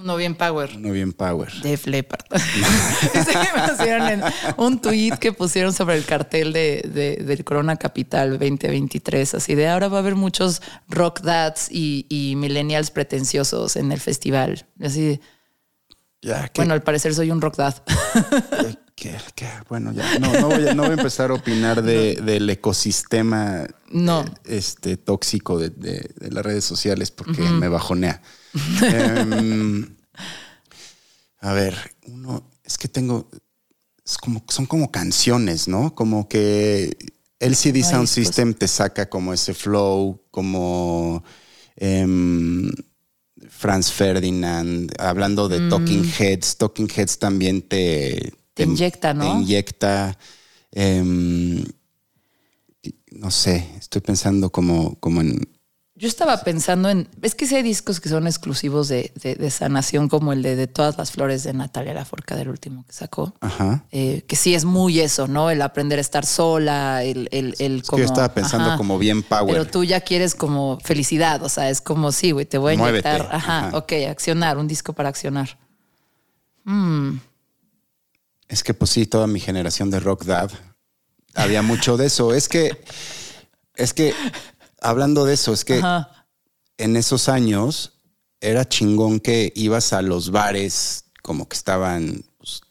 Uno 0.00 0.16
bien 0.16 0.34
power. 0.36 0.70
Uno 0.76 0.92
bien 0.92 1.12
power. 1.12 1.52
Def 1.62 1.86
Leppard. 1.86 2.24
Ese 2.32 3.32
que 3.32 3.48
me 3.60 3.68
pusieron 3.68 4.08
en 4.08 4.22
un 4.56 4.80
tweet 4.80 5.16
que 5.18 5.32
pusieron 5.32 5.72
sobre 5.72 5.96
el 5.96 6.04
cartel 6.04 6.52
de, 6.52 6.82
de- 6.92 7.24
del 7.24 7.44
Corona 7.44 7.76
Capital 7.76 8.32
2023, 8.38 9.34
así 9.34 9.54
de 9.54 9.68
ahora 9.68 9.88
va 9.88 9.98
a 9.98 10.00
haber 10.00 10.14
muchos 10.14 10.62
rock 10.88 11.20
dads 11.22 11.68
y, 11.70 12.06
y 12.08 12.36
millennials 12.36 12.90
pretenciosos 12.90 13.76
en 13.76 13.90
el 13.90 13.98
festival. 14.00 14.66
Así 14.80 15.00
de, 15.02 15.20
Ya, 16.22 16.48
que, 16.48 16.60
bueno, 16.60 16.74
al 16.74 16.82
parecer 16.82 17.14
soy 17.14 17.30
un 17.32 17.40
rock 17.40 17.56
dad. 17.56 17.82
que- 18.94 19.16
que- 19.34 19.48
bueno, 19.68 19.92
ya. 19.92 20.18
No, 20.20 20.32
no 20.40 20.48
voy 20.48 20.68
a, 20.68 20.74
no 20.74 20.82
voy 20.84 20.92
a 20.92 20.94
empezar 20.94 21.30
a 21.30 21.34
opinar 21.34 21.82
de, 21.82 22.16
del 22.16 22.48
ecosistema 22.50 23.66
No. 23.90 24.22
eh, 24.22 24.30
este, 24.44 24.96
tóxico 24.96 25.58
de, 25.58 25.70
de- 25.70 26.10
de 26.16 26.30
las 26.30 26.44
redes 26.44 26.64
sociales 26.64 27.10
porque 27.10 27.42
me 27.42 27.68
bajonea. 27.68 28.22
Em, 28.82 29.96
a 31.40 31.52
ver, 31.52 31.76
uno, 32.06 32.50
es 32.64 32.78
que 32.78 32.88
tengo, 32.88 33.28
es 34.04 34.18
como, 34.18 34.44
son 34.48 34.66
como 34.66 34.90
canciones, 34.90 35.68
¿no? 35.68 35.94
Como 35.94 36.28
que 36.28 36.96
LCD 37.38 37.82
Sound 37.82 38.08
discos. 38.08 38.10
System 38.10 38.54
te 38.54 38.68
saca 38.68 39.08
como 39.08 39.32
ese 39.32 39.54
flow, 39.54 40.22
como 40.30 41.22
em, 41.76 42.70
Franz 43.48 43.92
Ferdinand, 43.92 44.92
hablando 44.98 45.48
de 45.48 45.68
Talking 45.68 46.04
Heads, 46.18 46.56
Talking 46.56 46.88
Heads 46.94 47.18
también 47.18 47.62
te, 47.62 48.32
Mm. 48.48 48.54
Te 48.58 48.62
inyecta, 48.64 49.14
¿no? 49.14 49.22
Te 49.24 49.28
inyecta. 49.28 50.18
em, 50.72 51.64
no 53.12 53.30
sé, 53.30 53.66
estoy 53.78 54.00
pensando 54.02 54.50
como, 54.50 54.96
como 55.00 55.20
en. 55.20 55.48
Yo 55.98 56.06
estaba 56.06 56.44
pensando 56.44 56.88
en, 56.88 57.08
es 57.22 57.34
que 57.34 57.44
sí 57.44 57.56
hay 57.56 57.64
discos 57.64 57.98
que 57.98 58.08
son 58.08 58.28
exclusivos 58.28 58.86
de, 58.86 59.10
de, 59.16 59.34
de 59.34 59.50
sanación, 59.50 60.08
como 60.08 60.32
el 60.32 60.42
de, 60.42 60.54
de 60.54 60.68
todas 60.68 60.96
las 60.96 61.10
flores 61.10 61.42
de 61.42 61.52
Natalia 61.52 61.92
Laforcade, 61.92 62.42
el 62.42 62.50
último 62.50 62.84
que 62.86 62.92
sacó. 62.92 63.34
Ajá. 63.40 63.84
Eh, 63.90 64.22
que 64.28 64.36
sí 64.36 64.54
es 64.54 64.64
muy 64.64 65.00
eso, 65.00 65.26
¿no? 65.26 65.50
El 65.50 65.60
aprender 65.60 65.98
a 65.98 66.00
estar 66.00 66.24
sola, 66.24 67.02
el, 67.02 67.28
el, 67.32 67.56
el 67.58 67.76
Es 67.78 67.82
que 67.82 67.88
como. 67.88 67.98
yo 67.98 68.04
estaba 68.04 68.32
pensando 68.32 68.68
ajá. 68.68 68.76
como 68.76 68.96
bien 68.96 69.24
power. 69.24 69.52
Pero 69.52 69.66
tú 69.66 69.82
ya 69.82 70.00
quieres 70.00 70.36
como 70.36 70.78
felicidad, 70.84 71.42
o 71.42 71.48
sea, 71.48 71.68
es 71.68 71.80
como, 71.80 72.12
sí, 72.12 72.30
güey, 72.30 72.46
te 72.46 72.58
voy 72.58 72.74
a 72.74 72.78
Muévete, 72.78 73.08
inyectar. 73.08 73.34
Ajá, 73.34 73.66
ajá. 73.66 73.76
ok, 73.76 73.92
accionar, 74.08 74.56
un 74.56 74.68
disco 74.68 74.92
para 74.92 75.08
accionar. 75.08 75.58
Es 78.46 78.62
que 78.62 78.72
pues 78.72 78.90
sí, 78.90 79.06
toda 79.06 79.26
mi 79.26 79.40
generación 79.40 79.90
de 79.90 79.98
rock 79.98 80.24
dad 80.24 80.50
había 81.34 81.62
mucho 81.62 81.96
de 81.96 82.06
eso. 82.06 82.34
Es 82.34 82.48
que, 82.48 82.84
es 83.74 83.92
que, 83.94 84.14
hablando 84.80 85.24
de 85.24 85.34
eso, 85.34 85.52
es 85.52 85.64
que 85.64 85.78
Ajá. 85.78 86.26
en 86.76 86.96
esos 86.96 87.28
años 87.28 87.94
era 88.40 88.68
chingón 88.68 89.20
que 89.20 89.52
ibas 89.56 89.92
a 89.92 90.02
los 90.02 90.30
bares 90.30 91.04
como 91.22 91.48
que 91.48 91.56
estaban 91.56 92.24
pues, 92.38 92.62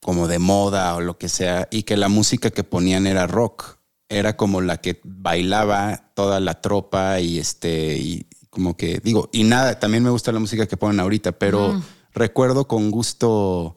como 0.00 0.28
de 0.28 0.38
moda 0.38 0.94
o 0.94 1.00
lo 1.00 1.18
que 1.18 1.28
sea 1.28 1.68
y 1.70 1.82
que 1.82 1.96
la 1.96 2.08
música 2.08 2.50
que 2.50 2.64
ponían 2.64 3.06
era 3.06 3.26
rock. 3.26 3.76
Era 4.08 4.36
como 4.36 4.60
la 4.60 4.76
que 4.76 5.00
bailaba 5.02 6.12
toda 6.14 6.38
la 6.38 6.60
tropa 6.60 7.18
y 7.18 7.40
este 7.40 7.98
y 7.98 8.26
como 8.50 8.76
que 8.76 9.00
digo 9.00 9.28
y 9.32 9.42
nada. 9.42 9.80
También 9.80 10.04
me 10.04 10.10
gusta 10.10 10.30
la 10.30 10.38
música 10.38 10.66
que 10.66 10.76
ponen 10.76 11.00
ahorita, 11.00 11.32
pero 11.32 11.82
recuerdo 12.12 12.68
con 12.68 12.92
gusto 12.92 13.76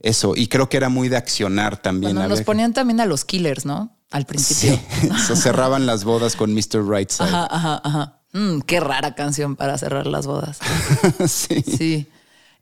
eso 0.00 0.32
y 0.34 0.46
creo 0.46 0.70
que 0.70 0.78
era 0.78 0.88
muy 0.88 1.10
de 1.10 1.18
accionar 1.18 1.76
también. 1.76 2.14
Cuando 2.14 2.34
nos 2.34 2.44
ponían 2.44 2.72
también 2.72 3.00
a 3.00 3.06
los 3.06 3.26
killers, 3.26 3.66
¿no? 3.66 3.95
Al 4.16 4.24
principio. 4.24 4.74
Sí, 4.76 5.08
eso, 5.14 5.36
cerraban 5.36 5.84
las 5.84 6.04
bodas 6.04 6.36
con 6.36 6.54
Mr. 6.54 6.88
Rightside. 6.88 7.28
Ajá, 7.28 7.46
ajá, 7.50 7.82
ajá. 7.84 8.22
Mm, 8.32 8.60
qué 8.60 8.80
rara 8.80 9.14
canción 9.14 9.56
para 9.56 9.76
cerrar 9.76 10.06
las 10.06 10.26
bodas. 10.26 10.58
sí. 11.28 11.60
Sí. 11.60 12.06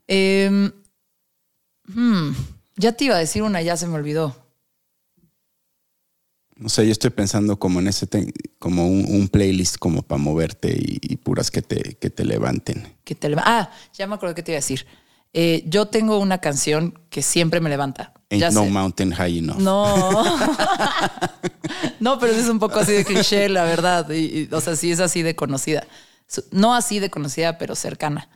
Em, 0.05 0.69
hmm, 1.87 2.31
ya 2.75 2.91
te 2.91 3.05
iba 3.05 3.15
a 3.15 3.19
decir 3.19 3.41
una, 3.41 3.61
ya 3.61 3.77
se 3.77 3.87
me 3.87 3.95
olvidó. 3.95 4.35
No 6.57 6.67
sé, 6.67 6.85
yo 6.85 6.91
estoy 6.91 7.11
pensando 7.11 7.57
como 7.57 7.79
en 7.79 7.87
ese, 7.87 8.05
como 8.59 8.85
un, 8.85 9.05
un 9.07 9.29
playlist 9.29 9.77
como 9.77 10.01
para 10.01 10.21
moverte 10.21 10.75
y, 10.77 10.99
y 11.01 11.15
puras 11.15 11.51
que 11.51 11.61
te, 11.61 11.95
que 11.95 12.09
te 12.09 12.25
levanten. 12.25 12.97
Que 13.05 13.15
te 13.15 13.33
ah, 13.37 13.71
ya 13.93 14.07
me 14.07 14.15
acuerdo 14.15 14.35
que 14.35 14.43
te 14.43 14.51
iba 14.51 14.57
a 14.57 14.59
decir. 14.59 14.85
Eh, 15.37 15.63
yo 15.67 15.87
tengo 15.87 16.17
una 16.19 16.37
canción 16.37 16.97
que 17.09 17.21
siempre 17.21 17.59
me 17.59 17.69
levanta. 17.69 18.13
Ain't 18.29 18.39
Ya 18.41 18.51
no 18.51 18.63
sé. 18.63 18.69
mountain 18.69 19.11
high 19.11 19.39
enough. 19.39 19.57
No. 19.57 20.23
no, 21.99 22.17
pero 22.19 22.31
es 22.31 22.47
un 22.47 22.57
poco 22.57 22.79
así 22.79 22.93
de 22.93 23.03
cliché, 23.03 23.49
la 23.49 23.65
verdad. 23.65 24.09
Y, 24.11 24.15
y, 24.43 24.49
o 24.49 24.61
sea, 24.61 24.77
sí 24.77 24.93
es 24.93 25.01
así 25.01 25.23
de 25.23 25.35
conocida. 25.35 25.85
No 26.51 26.73
así 26.73 26.99
de 26.99 27.09
conocida, 27.09 27.57
pero 27.57 27.75
cercana. 27.75 28.29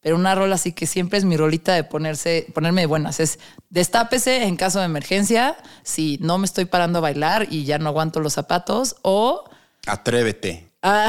Pero 0.00 0.16
una 0.16 0.34
rola 0.34 0.56
así 0.56 0.72
que 0.72 0.86
siempre 0.86 1.16
es 1.20 1.24
mi 1.24 1.36
rolita 1.36 1.74
de 1.74 1.84
ponerse, 1.84 2.48
ponerme 2.52 2.80
de 2.80 2.86
buenas. 2.88 3.20
Es 3.20 3.38
destápese 3.70 4.42
en 4.42 4.56
caso 4.56 4.80
de 4.80 4.86
emergencia, 4.86 5.56
si 5.84 6.18
no 6.20 6.38
me 6.38 6.44
estoy 6.44 6.64
parando 6.64 6.98
a 6.98 7.02
bailar 7.02 7.46
y 7.50 7.64
ya 7.64 7.78
no 7.78 7.88
aguanto 7.88 8.18
los 8.18 8.32
zapatos, 8.32 8.96
o 9.02 9.44
Atrévete. 9.86 10.71
Ah. 10.82 11.08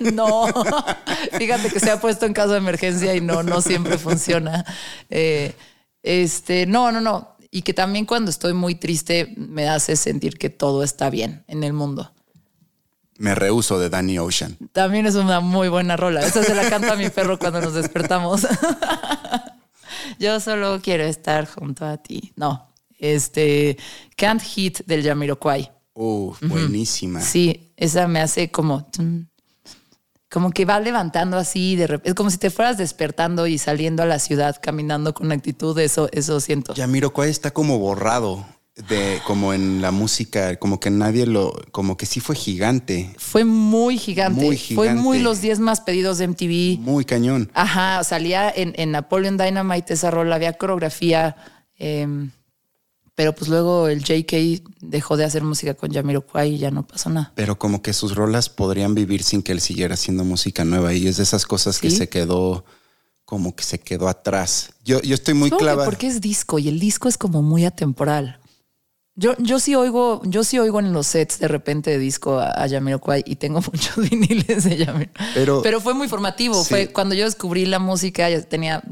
no, 0.14 0.46
fíjate 1.36 1.68
que 1.70 1.80
se 1.80 1.90
ha 1.90 2.00
puesto 2.00 2.24
en 2.24 2.32
caso 2.32 2.52
de 2.52 2.58
emergencia 2.58 3.14
y 3.16 3.20
no, 3.20 3.42
no 3.42 3.60
siempre 3.60 3.98
funciona. 3.98 4.64
Eh, 5.10 5.54
este, 6.02 6.66
no, 6.66 6.92
no, 6.92 7.00
no. 7.00 7.36
Y 7.50 7.62
que 7.62 7.74
también 7.74 8.06
cuando 8.06 8.30
estoy 8.30 8.54
muy 8.54 8.76
triste 8.76 9.34
me 9.36 9.68
hace 9.68 9.96
sentir 9.96 10.38
que 10.38 10.48
todo 10.48 10.84
está 10.84 11.10
bien 11.10 11.44
en 11.48 11.64
el 11.64 11.72
mundo. 11.72 12.12
Me 13.18 13.34
rehuso 13.34 13.80
de 13.80 13.88
Danny 13.88 14.18
Ocean. 14.18 14.56
También 14.72 15.06
es 15.06 15.14
una 15.16 15.40
muy 15.40 15.68
buena 15.68 15.96
rola. 15.96 16.24
Esa 16.24 16.44
se 16.44 16.54
la 16.54 16.68
canta 16.68 16.92
a 16.92 16.96
mi 16.96 17.08
perro 17.08 17.38
cuando 17.38 17.60
nos 17.60 17.74
despertamos. 17.74 18.46
Yo 20.18 20.38
solo 20.38 20.80
quiero 20.82 21.04
estar 21.04 21.48
junto 21.48 21.84
a 21.84 21.96
ti. 21.96 22.32
No, 22.36 22.72
este 22.98 23.76
Can't 24.16 24.42
Hit 24.42 24.80
del 24.86 25.02
Jamiroquai. 25.02 25.75
Uh, 25.96 26.34
buenísima. 26.42 27.20
Sí, 27.20 27.72
esa 27.76 28.06
me 28.06 28.20
hace 28.20 28.50
como. 28.50 28.86
Como 30.28 30.50
que 30.50 30.64
va 30.64 30.78
levantando 30.80 31.38
así 31.38 31.76
de 31.76 31.86
repente. 31.86 32.10
Es 32.10 32.14
como 32.14 32.30
si 32.30 32.36
te 32.38 32.50
fueras 32.50 32.76
despertando 32.76 33.46
y 33.46 33.58
saliendo 33.58 34.02
a 34.02 34.06
la 34.06 34.18
ciudad 34.18 34.56
caminando 34.60 35.14
con 35.14 35.32
actitud. 35.32 35.78
Eso, 35.78 36.08
eso 36.12 36.40
siento. 36.40 36.74
Yamiroquai 36.74 37.30
está 37.30 37.52
como 37.52 37.78
borrado 37.78 38.44
de 38.90 39.20
como 39.26 39.54
en 39.54 39.80
la 39.80 39.90
música, 39.90 40.56
como 40.56 40.78
que 40.80 40.90
nadie 40.90 41.24
lo, 41.24 41.54
como 41.70 41.96
que 41.96 42.04
sí 42.04 42.20
fue 42.20 42.36
gigante, 42.36 43.10
Fue 43.16 43.44
muy 43.44 43.96
gigante. 43.96 44.44
Muy 44.44 44.58
Fue 44.58 44.94
muy 44.94 45.20
los 45.20 45.40
10 45.40 45.60
más 45.60 45.80
pedidos 45.80 46.18
de 46.18 46.28
MTV. 46.28 46.80
muy 46.80 47.06
cañón. 47.06 47.50
Ajá, 47.54 48.04
salía 48.04 48.50
en, 48.54 48.74
en 48.76 48.90
Napoleon 48.90 49.38
Dynamite 49.38 49.94
esa 49.94 50.10
rola, 50.10 50.34
había 50.34 50.52
coreografía. 50.52 51.36
em, 51.78 52.30
pero 53.16 53.34
pues 53.34 53.48
luego 53.48 53.88
el 53.88 54.04
JK 54.04 54.62
dejó 54.82 55.16
de 55.16 55.24
hacer 55.24 55.42
música 55.42 55.74
con 55.74 55.90
Jamiroquai 55.92 56.54
y 56.54 56.58
ya 56.58 56.70
no 56.70 56.86
pasó 56.86 57.10
nada. 57.10 57.32
Pero 57.34 57.58
como 57.58 57.82
que 57.82 57.92
sus 57.92 58.14
rolas 58.14 58.48
podrían 58.48 58.94
vivir 58.94 59.22
sin 59.24 59.42
que 59.42 59.50
él 59.52 59.60
siguiera 59.60 59.94
haciendo 59.94 60.22
música 60.22 60.64
nueva 60.64 60.92
y 60.94 61.08
es 61.08 61.16
de 61.16 61.24
esas 61.24 61.44
cosas 61.46 61.80
que 61.80 61.90
se 61.90 62.08
quedó 62.08 62.64
como 63.24 63.56
que 63.56 63.64
se 63.64 63.80
quedó 63.80 64.06
atrás. 64.08 64.70
Yo, 64.84 65.00
yo 65.02 65.14
estoy 65.14 65.34
muy 65.34 65.50
clavado. 65.50 65.84
porque 65.90 66.06
es 66.06 66.20
disco 66.20 66.60
y 66.60 66.68
el 66.68 66.78
disco 66.78 67.08
es 67.08 67.18
como 67.18 67.42
muy 67.42 67.64
atemporal. 67.64 68.38
Yo, 69.18 69.34
yo 69.38 69.58
sí 69.60 69.74
oigo, 69.74 70.20
yo 70.26 70.44
sí 70.44 70.58
oigo 70.58 70.78
en 70.78 70.92
los 70.92 71.06
sets 71.06 71.38
de 71.38 71.48
repente 71.48 71.90
de 71.90 71.98
disco 71.98 72.38
a, 72.38 72.50
a 72.50 72.68
Jamiroquai 72.68 73.24
y 73.26 73.36
tengo 73.36 73.60
muchos 73.72 73.96
viniles 74.10 74.62
de 74.64 74.84
Jamiroquai. 74.84 75.26
Pero- 75.34 75.62
Pero, 75.62 75.80
fue 75.80 75.94
muy 75.94 76.06
formativo. 76.06 76.62
Sí. 76.62 76.68
Fue 76.68 76.92
cuando 76.92 77.14
yo 77.14 77.24
descubrí 77.24 77.64
la 77.64 77.78
música, 77.78 78.28
ya 78.28 78.42
tenía, 78.42 78.82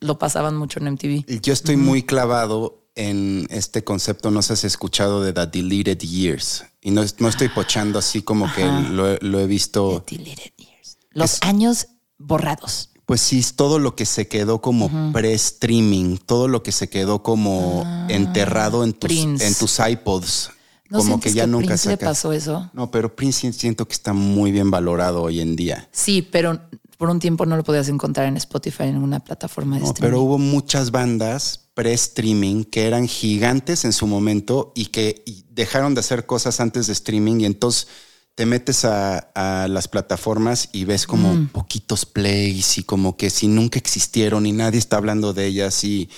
lo 0.00 0.18
pasaban 0.18 0.56
mucho 0.56 0.80
en 0.80 0.92
MTV. 0.94 1.24
Y 1.28 1.40
Yo 1.40 1.52
estoy 1.52 1.76
muy 1.76 2.02
clavado 2.02 2.81
en 2.94 3.46
este 3.50 3.84
concepto, 3.84 4.30
no 4.30 4.42
sé 4.42 4.48
si 4.56 4.66
has 4.66 4.72
escuchado 4.72 5.22
de 5.22 5.32
The 5.32 5.46
Deleted 5.46 5.98
Years. 6.00 6.64
Y 6.80 6.90
no, 6.90 7.02
no 7.18 7.28
estoy 7.28 7.48
pochando 7.48 7.98
así 7.98 8.22
como 8.22 8.52
que 8.52 8.64
lo, 8.64 9.10
he- 9.12 9.18
lo 9.22 9.40
he 9.40 9.46
visto. 9.46 10.04
Deleted 10.08 10.52
Years. 10.58 10.98
Los 11.12 11.34
Es- 11.34 11.42
años 11.42 11.86
borrados. 12.18 12.90
Pues 13.06 13.20
sí, 13.20 13.40
es 13.40 13.56
todo 13.56 13.78
lo 13.78 13.96
que 13.96 14.06
se 14.06 14.28
quedó 14.28 14.60
como 14.62 15.12
pre-streaming, 15.12 16.18
todo 16.18 16.48
lo 16.48 16.62
que 16.62 16.72
se 16.72 16.88
quedó 16.88 17.22
como 17.22 17.84
enterrado 18.08 18.84
en 18.84 18.92
tus, 18.92 19.08
Prince. 19.08 19.46
en 19.46 19.54
tus 19.54 19.78
iPods. 19.80 20.50
¿No 20.88 20.98
como 20.98 21.20
que 21.20 21.32
ya 21.32 21.46
nunca 21.46 21.66
Prince 21.68 21.88
le 21.88 21.94
sacas. 21.94 22.08
pasó 22.10 22.32
eso? 22.32 22.70
No, 22.74 22.90
pero 22.90 23.14
Prince 23.16 23.52
siento 23.54 23.88
que 23.88 23.94
está 23.94 24.12
muy 24.12 24.52
bien 24.52 24.70
valorado 24.70 25.22
hoy 25.22 25.40
en 25.40 25.56
día. 25.56 25.88
Sí, 25.90 26.22
pero 26.22 26.60
por 26.98 27.08
un 27.10 27.18
tiempo 27.18 27.44
no 27.46 27.56
lo 27.56 27.64
podías 27.64 27.88
encontrar 27.88 28.26
en 28.28 28.36
Spotify 28.36 28.84
en 28.84 28.94
ninguna 28.94 29.20
plataforma 29.20 29.76
de 29.76 29.82
No, 29.82 29.88
streaming. 29.88 30.10
pero 30.10 30.22
hubo 30.22 30.38
muchas 30.38 30.90
bandas 30.90 31.61
pre-streaming 31.74 32.64
que 32.64 32.86
eran 32.86 33.08
gigantes 33.08 33.84
en 33.84 33.92
su 33.92 34.06
momento 34.06 34.72
y 34.74 34.86
que 34.86 35.24
dejaron 35.50 35.94
de 35.94 36.00
hacer 36.00 36.26
cosas 36.26 36.60
antes 36.60 36.86
de 36.86 36.92
streaming 36.92 37.40
y 37.40 37.46
entonces 37.46 37.88
te 38.34 38.46
metes 38.46 38.84
a, 38.86 39.18
a 39.34 39.68
las 39.68 39.88
plataformas 39.88 40.70
y 40.72 40.84
ves 40.84 41.06
como 41.06 41.34
Mm. 41.34 41.48
poquitos 41.48 42.06
plays 42.06 42.78
y 42.78 42.82
como 42.82 43.16
que 43.16 43.28
si 43.30 43.46
nunca 43.46 43.78
existieron 43.78 44.46
y 44.46 44.52
nadie 44.52 44.78
está 44.78 44.96
hablando 44.96 45.34
de 45.34 45.46
ellas 45.46 45.84
y, 45.84 46.08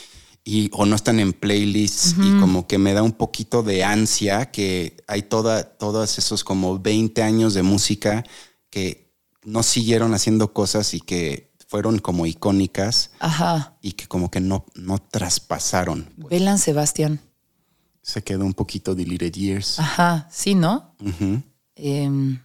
y 0.44 0.70
o 0.72 0.86
no 0.86 0.94
están 0.94 1.18
en 1.18 1.32
playlists 1.32 2.14
y 2.22 2.39
como 2.39 2.66
que 2.68 2.78
me 2.78 2.93
da 2.93 3.02
un 3.02 3.12
poquito 3.12 3.62
de 3.62 3.82
ansia 3.82 4.51
que 4.52 4.97
hay 5.09 5.22
toda, 5.22 5.64
todos 5.64 6.18
esos 6.18 6.44
como 6.44 6.78
20 6.78 7.22
años 7.22 7.55
de 7.55 7.62
música 7.62 8.24
que 8.70 9.12
no 9.43 9.62
siguieron 9.62 10.14
haciendo 10.14 10.52
cosas 10.52 10.94
y 10.94 11.01
que 11.01 11.53
fueron 11.74 11.98
como 11.98 12.24
icónicas 12.24 13.10
Ajá. 13.18 13.74
y 13.82 13.94
que 13.94 14.06
como 14.06 14.30
que 14.30 14.38
no, 14.40 14.64
no 14.76 14.98
traspasaron. 15.01 16.09
Belan 16.16 16.60
Sebastián. 16.60 17.18
Se 18.01 18.22
quedó 18.22 18.44
un 18.44 18.55
poquito 18.55 18.94
Deleted 18.94 19.32
Years. 19.32 19.80
Ajá. 19.80 20.28
Sí, 20.30 20.55
¿no? 20.55 20.94
Em, 21.74 22.38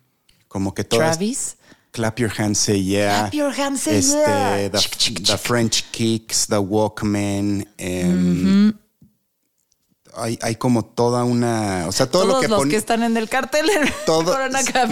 Como 0.48 0.74
que 0.74 0.84
todas. 0.84 1.20
Travis. 1.20 1.58
Clap 1.92 2.18
Your 2.18 2.32
Hands 2.36 2.58
Say 2.58 2.84
Yeah. 2.84 3.20
Clap 3.30 3.34
your 3.36 3.54
hands, 3.54 3.82
say 3.82 3.98
este, 4.00 4.18
yeah. 4.18 4.70
The, 4.72 4.78
Chic, 4.80 4.96
chic, 4.98 5.18
the 5.20 5.26
chic. 5.26 5.38
French 5.38 5.84
Kicks, 5.92 6.48
The 6.48 6.58
Walkman. 6.58 7.68
em, 7.78 8.74
hay, 10.22 10.38
hay 10.42 10.56
como 10.56 10.84
toda 10.86 11.24
una. 11.24 11.86
O 11.88 11.92
sea, 11.92 12.10
todo 12.10 12.24
Todos 12.24 12.36
lo 12.36 12.42
que 12.42 12.48
los 12.48 12.60
pon- 12.60 12.70
que 12.70 12.76
están 12.76 13.04
en 13.04 13.16
el 13.18 13.28
cartel 13.30 13.70
todo 14.06 14.36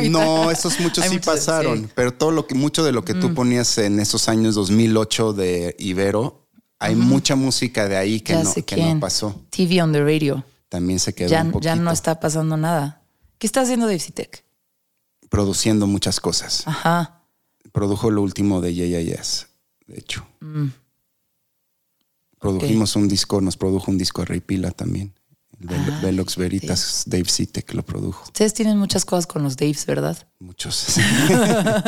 no 0.09 0.51
esos 0.51 0.79
muchos 0.79 1.03
Hay 1.03 1.09
sí 1.09 1.15
muchos, 1.15 1.33
pasaron 1.33 1.77
sí. 1.77 1.83
Mm. 1.85 1.89
pero 1.95 2.13
todo 2.13 2.31
lo 2.31 2.47
que 2.47 2.55
mucho 2.55 2.83
de 2.83 2.91
lo 2.91 3.03
que 3.03 3.13
tú 3.13 3.33
ponías 3.33 3.77
en 3.77 3.99
esos 3.99 4.29
años 4.29 4.55
2008 4.55 5.33
de 5.33 5.75
Ibero 5.79 6.47
hay 6.79 6.95
mucha 6.95 7.35
música 7.35 7.87
de 7.87 7.97
ahí 7.97 8.21
que 8.21 8.33
Ya 8.33 8.43
no 8.43 8.51
sé 8.51 8.63
que 8.63 8.75
quién. 8.75 8.95
no 8.95 8.99
pasó 8.99 9.35
TV 9.49 9.81
on 9.81 9.91
the 9.93 10.03
radio. 10.03 10.43
también 10.69 10.99
se 10.99 11.13
quedó 11.15 11.29
Ya, 11.29 11.43
un 11.43 11.59
ya 11.61 11.75
no 11.75 11.91
está 11.91 12.19
pasando 12.19 12.55
nada. 12.57 13.01
¿Qué 13.39 13.47
está 13.47 13.61
haciendo 13.61 13.85
Dave 13.87 14.01
produciendo 15.29 15.87
muchas 15.87 16.19
cosas 16.19 16.63
Ajá. 16.67 17.21
produjo 17.71 18.11
lo 18.11 18.21
último 18.21 18.61
de 18.61 18.73
Yeah 18.73 18.87
Yeah 18.87 19.01
Yes 19.17 19.47
de 19.87 19.99
hecho 19.99 20.25
Mm. 20.39 20.67
produjimos 22.39 22.95
un 22.95 23.07
disco 23.07 23.41
nos 23.41 23.57
produjo 23.57 23.91
un 23.91 23.97
disco 23.97 24.21
de 24.21 24.25
Ray 24.27 24.39
Pila 24.41 24.71
también 24.71 25.13
Ah, 25.69 25.99
Velox 26.03 26.35
Veritas 26.35 27.03
Dave 27.07 27.25
Citek 27.25 27.73
lo 27.73 27.83
produjo 27.83 28.25
Ustedes 28.25 28.53
tienen 28.53 28.77
muchas 28.77 29.05
cosas 29.05 29.25
con 29.25 29.41
los 29.41 29.57
Daves, 29.57 29.85
¿verdad? 29.87 30.27
muchos 30.39 30.97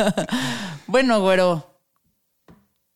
Bueno, 0.88 1.20
güero. 1.20 1.80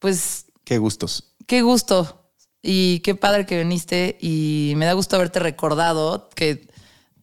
Pues 0.01 0.46
qué 0.64 0.78
gustos 0.78 1.34
qué 1.46 1.62
gusto. 1.62 2.30
Y 2.62 3.01
qué 3.01 3.14
padre 3.14 3.46
que 3.46 3.59
viniste. 3.59 4.16
Y 4.20 4.74
me 4.76 4.86
da 4.86 4.94
gusto 4.94 5.16
haberte 5.16 5.38
recordado 5.38 6.28
que 6.34 6.66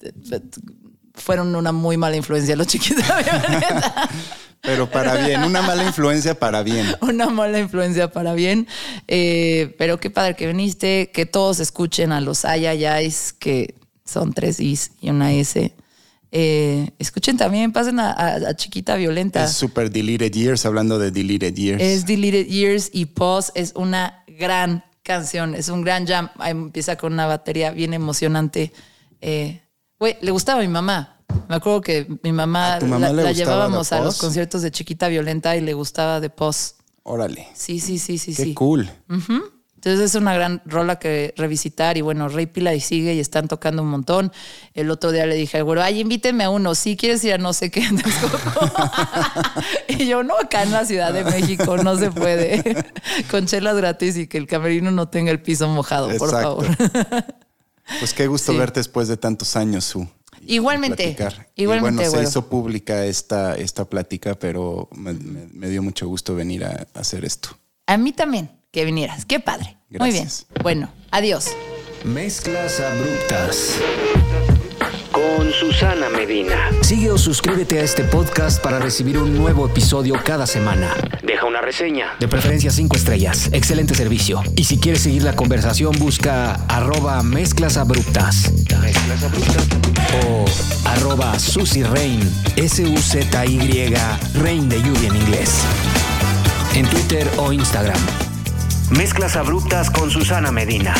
eh, 0.01 0.41
fueron 1.13 1.55
una 1.55 1.71
muy 1.71 1.97
mala 1.97 2.15
influencia 2.15 2.55
los 2.55 2.67
chiquitos. 2.67 3.03
pero 4.61 4.89
para 4.89 5.15
bien 5.25 5.43
una 5.43 5.61
mala 5.61 5.83
influencia 5.83 6.35
para 6.39 6.61
bien 6.63 6.85
una 7.01 7.29
mala 7.29 7.59
influencia 7.59 8.11
para 8.11 8.33
bien. 8.33 8.67
Eh, 9.07 9.75
pero 9.77 9.99
qué 9.99 10.09
padre 10.09 10.35
que 10.35 10.47
viniste, 10.47 11.11
que 11.13 11.25
todos 11.25 11.59
escuchen 11.59 12.11
a 12.11 12.21
los 12.21 12.45
Ayayais, 12.45 13.33
que 13.33 13.75
son 14.05 14.33
tres 14.33 14.59
Is 14.59 14.91
y 15.01 15.09
una 15.09 15.31
S. 15.33 15.73
Eh, 16.33 16.91
escuchen 16.99 17.35
también, 17.37 17.71
pasen 17.73 17.99
a, 17.99 18.11
a- 18.11 18.35
a 18.49 18.55
Chiquita 18.55 18.95
Violenta. 18.95 19.43
Es 19.43 19.51
super 19.53 19.91
Deleted 19.91 20.31
Years, 20.31 20.65
hablando 20.65 20.97
de 20.99 21.11
Deleted 21.11 21.53
Years. 21.55 21.81
Es 21.83 22.05
Deleted 22.05 22.45
Years 22.47 22.89
y 22.93 23.05
Pause 23.07 23.51
es 23.55 23.73
una 23.75 24.23
gran 24.27 24.85
canción, 25.03 25.55
es 25.55 25.67
un 25.69 25.81
gran 25.81 26.07
jam. 26.07 26.29
Empieza 26.45 26.95
con 26.97 27.13
una 27.13 27.25
batería 27.25 27.71
bien 27.71 27.93
emocionante. 27.93 28.71
Eh, 29.21 29.61
Güey, 29.99 30.17
le 30.21 30.31
gustaba 30.31 30.59
a 30.59 30.63
mi 30.63 30.67
mamá. 30.67 31.20
Me 31.51 31.57
acuerdo 31.57 31.81
que 31.81 32.07
mi 32.23 32.31
mamá, 32.31 32.75
¿A 32.75 32.79
tu 32.79 32.85
mamá 32.85 33.09
la, 33.11 33.29
llevábamos 33.33 33.91
a 33.91 33.99
los 33.99 34.17
conciertos 34.19 34.61
de 34.61 34.71
Chiquita 34.71 35.09
Violenta 35.09 35.57
y 35.57 35.59
le 35.59 35.73
gustaba 35.73 36.21
de 36.21 36.29
Pause. 36.29 36.75
Órale. 37.03 37.45
Sí, 37.53 37.81
sí, 37.81 37.99
sí, 37.99 38.17
sí, 38.17 38.33
Qué 38.33 38.43
sí. 38.45 38.53
cool. 38.53 38.89
Entonces 39.75 39.99
es 39.99 40.15
una 40.15 40.33
gran 40.33 40.61
rola 40.65 40.97
que 40.97 41.33
revisitar 41.35 41.97
y 41.97 42.01
bueno, 42.01 42.29
Rey 42.29 42.45
Pila 42.45 42.73
y 42.73 42.79
sigue 42.79 43.15
y 43.15 43.19
están 43.19 43.49
tocando 43.49 43.81
un 43.83 43.89
montón. 43.89 44.31
El 44.73 44.89
otro 44.91 45.11
día 45.11 45.25
le 45.25 45.35
dije 45.35 45.57
al 45.57 45.65
güero, 45.65 45.83
ay, 45.83 45.99
invíteme 45.99 46.45
a 46.45 46.49
uno, 46.49 46.73
si 46.73 46.95
quieres 46.95 47.21
ir 47.25 47.33
a 47.33 47.37
no 47.37 47.51
sé 47.51 47.69
qué 47.69 47.81
en 47.85 47.97
Texcoco?" 48.01 48.37
y 49.89 50.07
yo, 50.07 50.23
no, 50.23 50.35
acá 50.39 50.63
en 50.63 50.71
la 50.71 50.85
Ciudad 50.85 51.11
de 51.11 51.25
México 51.25 51.75
no 51.75 51.97
se 51.97 52.11
puede. 52.11 52.85
Con 53.29 53.45
chelas 53.45 53.75
gratis 53.75 54.15
y 54.15 54.27
que 54.27 54.37
el 54.37 54.47
camerino 54.47 54.89
no 54.91 55.09
tenga 55.09 55.31
el 55.31 55.41
piso 55.41 55.67
mojado, 55.67 56.07
por 56.17 56.31
favor. 56.31 56.65
Pues 57.99 58.13
qué 58.13 58.27
gusto 58.27 58.53
Sí. 58.53 58.57
verte 58.57 58.79
después 58.79 59.09
de 59.09 59.17
tantos 59.17 59.57
años, 59.57 59.83
Su. 59.83 60.07
Igualmente, 60.47 60.95
platicar. 61.13 61.47
igualmente, 61.55 62.03
Y 62.03 62.07
bueno, 62.07 62.23
se 62.23 62.29
hizo 62.29 62.47
pública 62.49 63.05
esta, 63.05 63.55
esta 63.55 63.85
plática, 63.85 64.35
pero 64.35 64.89
me, 64.95 65.13
me- 65.13 65.47
me 65.53 65.69
dio 65.69 65.81
mucho 65.83 66.07
gusto 66.07 66.35
venir 66.35 66.63
a, 66.65 66.87
a 66.93 66.99
hacer 66.99 67.23
esto. 67.25 67.49
A 67.87 67.97
mí 67.97 68.11
también, 68.13 68.49
que 68.71 68.85
vinieras. 68.85 69.25
Qué 69.25 69.39
padre. 69.39 69.77
Muy 69.89 70.11
bien. 70.11 70.27
Bueno, 70.63 70.89
adiós. 71.11 71.47
Mezclas 72.03 72.79
abruptas. 72.79 73.75
Con 75.11 75.51
Susana 75.51 76.09
Medina. 76.09 76.55
Sigue 76.81 77.11
o 77.11 77.17
suscríbete 77.17 77.79
a 77.79 77.83
este 77.83 78.03
podcast 78.03 78.61
para 78.61 78.79
recibir 78.79 79.17
un 79.17 79.37
nuevo 79.37 79.65
episodio 79.65 80.15
cada 80.23 80.47
semana. 80.47 80.93
Deja 81.23 81.45
una 81.45 81.59
reseña. 81.61 82.15
De 82.19 82.27
preferencia 82.27 82.71
5 82.71 82.95
estrellas. 82.95 83.49
Excelente 83.51 83.93
servicio. 83.93 84.41
Y 84.55 84.63
si 84.63 84.79
quieres 84.79 85.01
seguir 85.01 85.23
la 85.23 85.35
conversación, 85.35 85.93
busca 85.99 86.53
arroba 86.67 87.21
mezclas 87.23 87.77
abruptas 87.77 88.51
Mezclas 88.81 89.23
abruptas. 89.23 89.67
o 90.25 90.45
arroba 90.89 91.37
Susy 91.39 91.83
Rain. 91.83 92.19
S-U-Z-Y 92.55 93.93
Rain 94.35 94.69
de 94.69 94.81
lluvia 94.81 95.09
en 95.09 95.15
inglés. 95.17 95.61
En 96.73 96.85
Twitter 96.87 97.27
o 97.37 97.51
Instagram. 97.51 97.99
Mezclas 98.91 99.35
abruptas 99.35 99.89
con 99.91 100.09
Susana 100.09 100.51
Medina. 100.51 100.93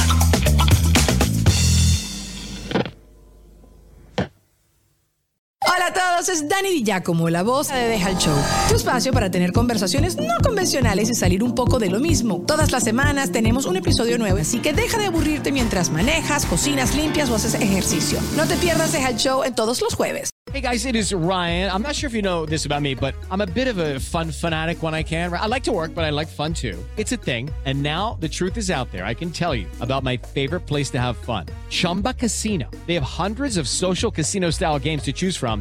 Hola 5.74 5.88
a 5.88 5.94
todos, 5.94 6.28
es 6.28 6.50
Dani 6.50 6.70
Di 6.70 6.84
Giacomo, 6.84 7.30
la 7.30 7.44
voz 7.44 7.70
de 7.70 7.88
Deja 7.88 8.10
el 8.10 8.18
Show. 8.18 8.36
Tu 8.68 8.76
espacio 8.76 9.14
para 9.14 9.32
tener 9.32 9.54
conversaciones 9.54 10.18
no 10.18 10.36
convencionales 10.44 11.10
y 11.10 11.16
salir 11.16 11.44
un 11.44 11.56
poco 11.56 11.80
de 11.80 11.90
lo 11.90 12.02
mismo. 12.02 12.44
Todas 12.46 12.74
las 12.74 12.84
semanas 12.84 13.32
tenemos 13.32 13.66
un 13.66 13.78
episodio 13.78 14.18
nuevo, 14.18 14.40
así 14.40 14.60
que 14.60 14.74
deja 14.74 14.98
de 14.98 15.06
aburrirte 15.06 15.54
mientras 15.54 15.90
manejas, 15.90 16.46
cocinas, 16.46 16.94
limpias 16.94 17.30
o 17.30 17.36
haces 17.36 17.54
ejercicio. 17.54 18.20
No 18.36 18.46
te 18.48 18.58
pierdas 18.58 18.92
Deja 18.92 19.12
el 19.12 19.16
Show 19.16 19.46
en 19.46 19.56
todos 19.56 19.80
los 19.80 19.94
jueves. 19.94 20.32
Hey 20.52 20.60
guys, 20.60 20.86
it 20.86 20.96
is 20.96 21.14
Ryan. 21.14 21.72
I'm 21.72 21.82
not 21.82 21.96
sure 21.96 22.08
if 22.08 22.14
you 22.14 22.22
know 22.22 22.46
this 22.46 22.66
about 22.66 22.82
me, 22.82 22.94
but 22.94 23.16
I'm 23.30 23.40
a 23.40 23.46
bit 23.46 23.70
of 23.70 23.78
a 23.78 24.00
fun 24.00 24.32
fanatic 24.32 24.84
when 24.84 24.94
I 24.94 25.02
can. 25.02 25.32
I 25.32 25.46
like 25.46 25.64
to 25.64 25.72
work, 25.72 25.94
but 25.96 26.04
I 26.04 26.10
like 26.10 26.28
fun 26.28 26.54
too. 26.54 26.78
It's 26.98 27.14
a 27.14 27.18
thing. 27.18 27.50
And 27.64 27.82
now 27.82 28.18
the 28.20 28.28
truth 28.28 28.58
is 28.58 28.70
out 28.70 28.92
there. 28.92 29.06
I 29.06 29.14
can 29.14 29.32
tell 29.32 29.56
you 29.56 29.68
about 29.80 30.04
my 30.04 30.18
favorite 30.18 30.62
place 30.68 30.90
to 30.92 31.00
have 31.00 31.16
fun 31.16 31.46
Chumba 31.70 32.16
Casino. 32.16 32.70
They 32.86 32.96
have 32.96 33.04
hundreds 33.04 33.56
of 33.56 33.68
social 33.68 34.12
casino 34.12 34.50
style 34.50 34.78
games 34.78 35.04
to 35.04 35.14
choose 35.14 35.38
from, 35.38 35.61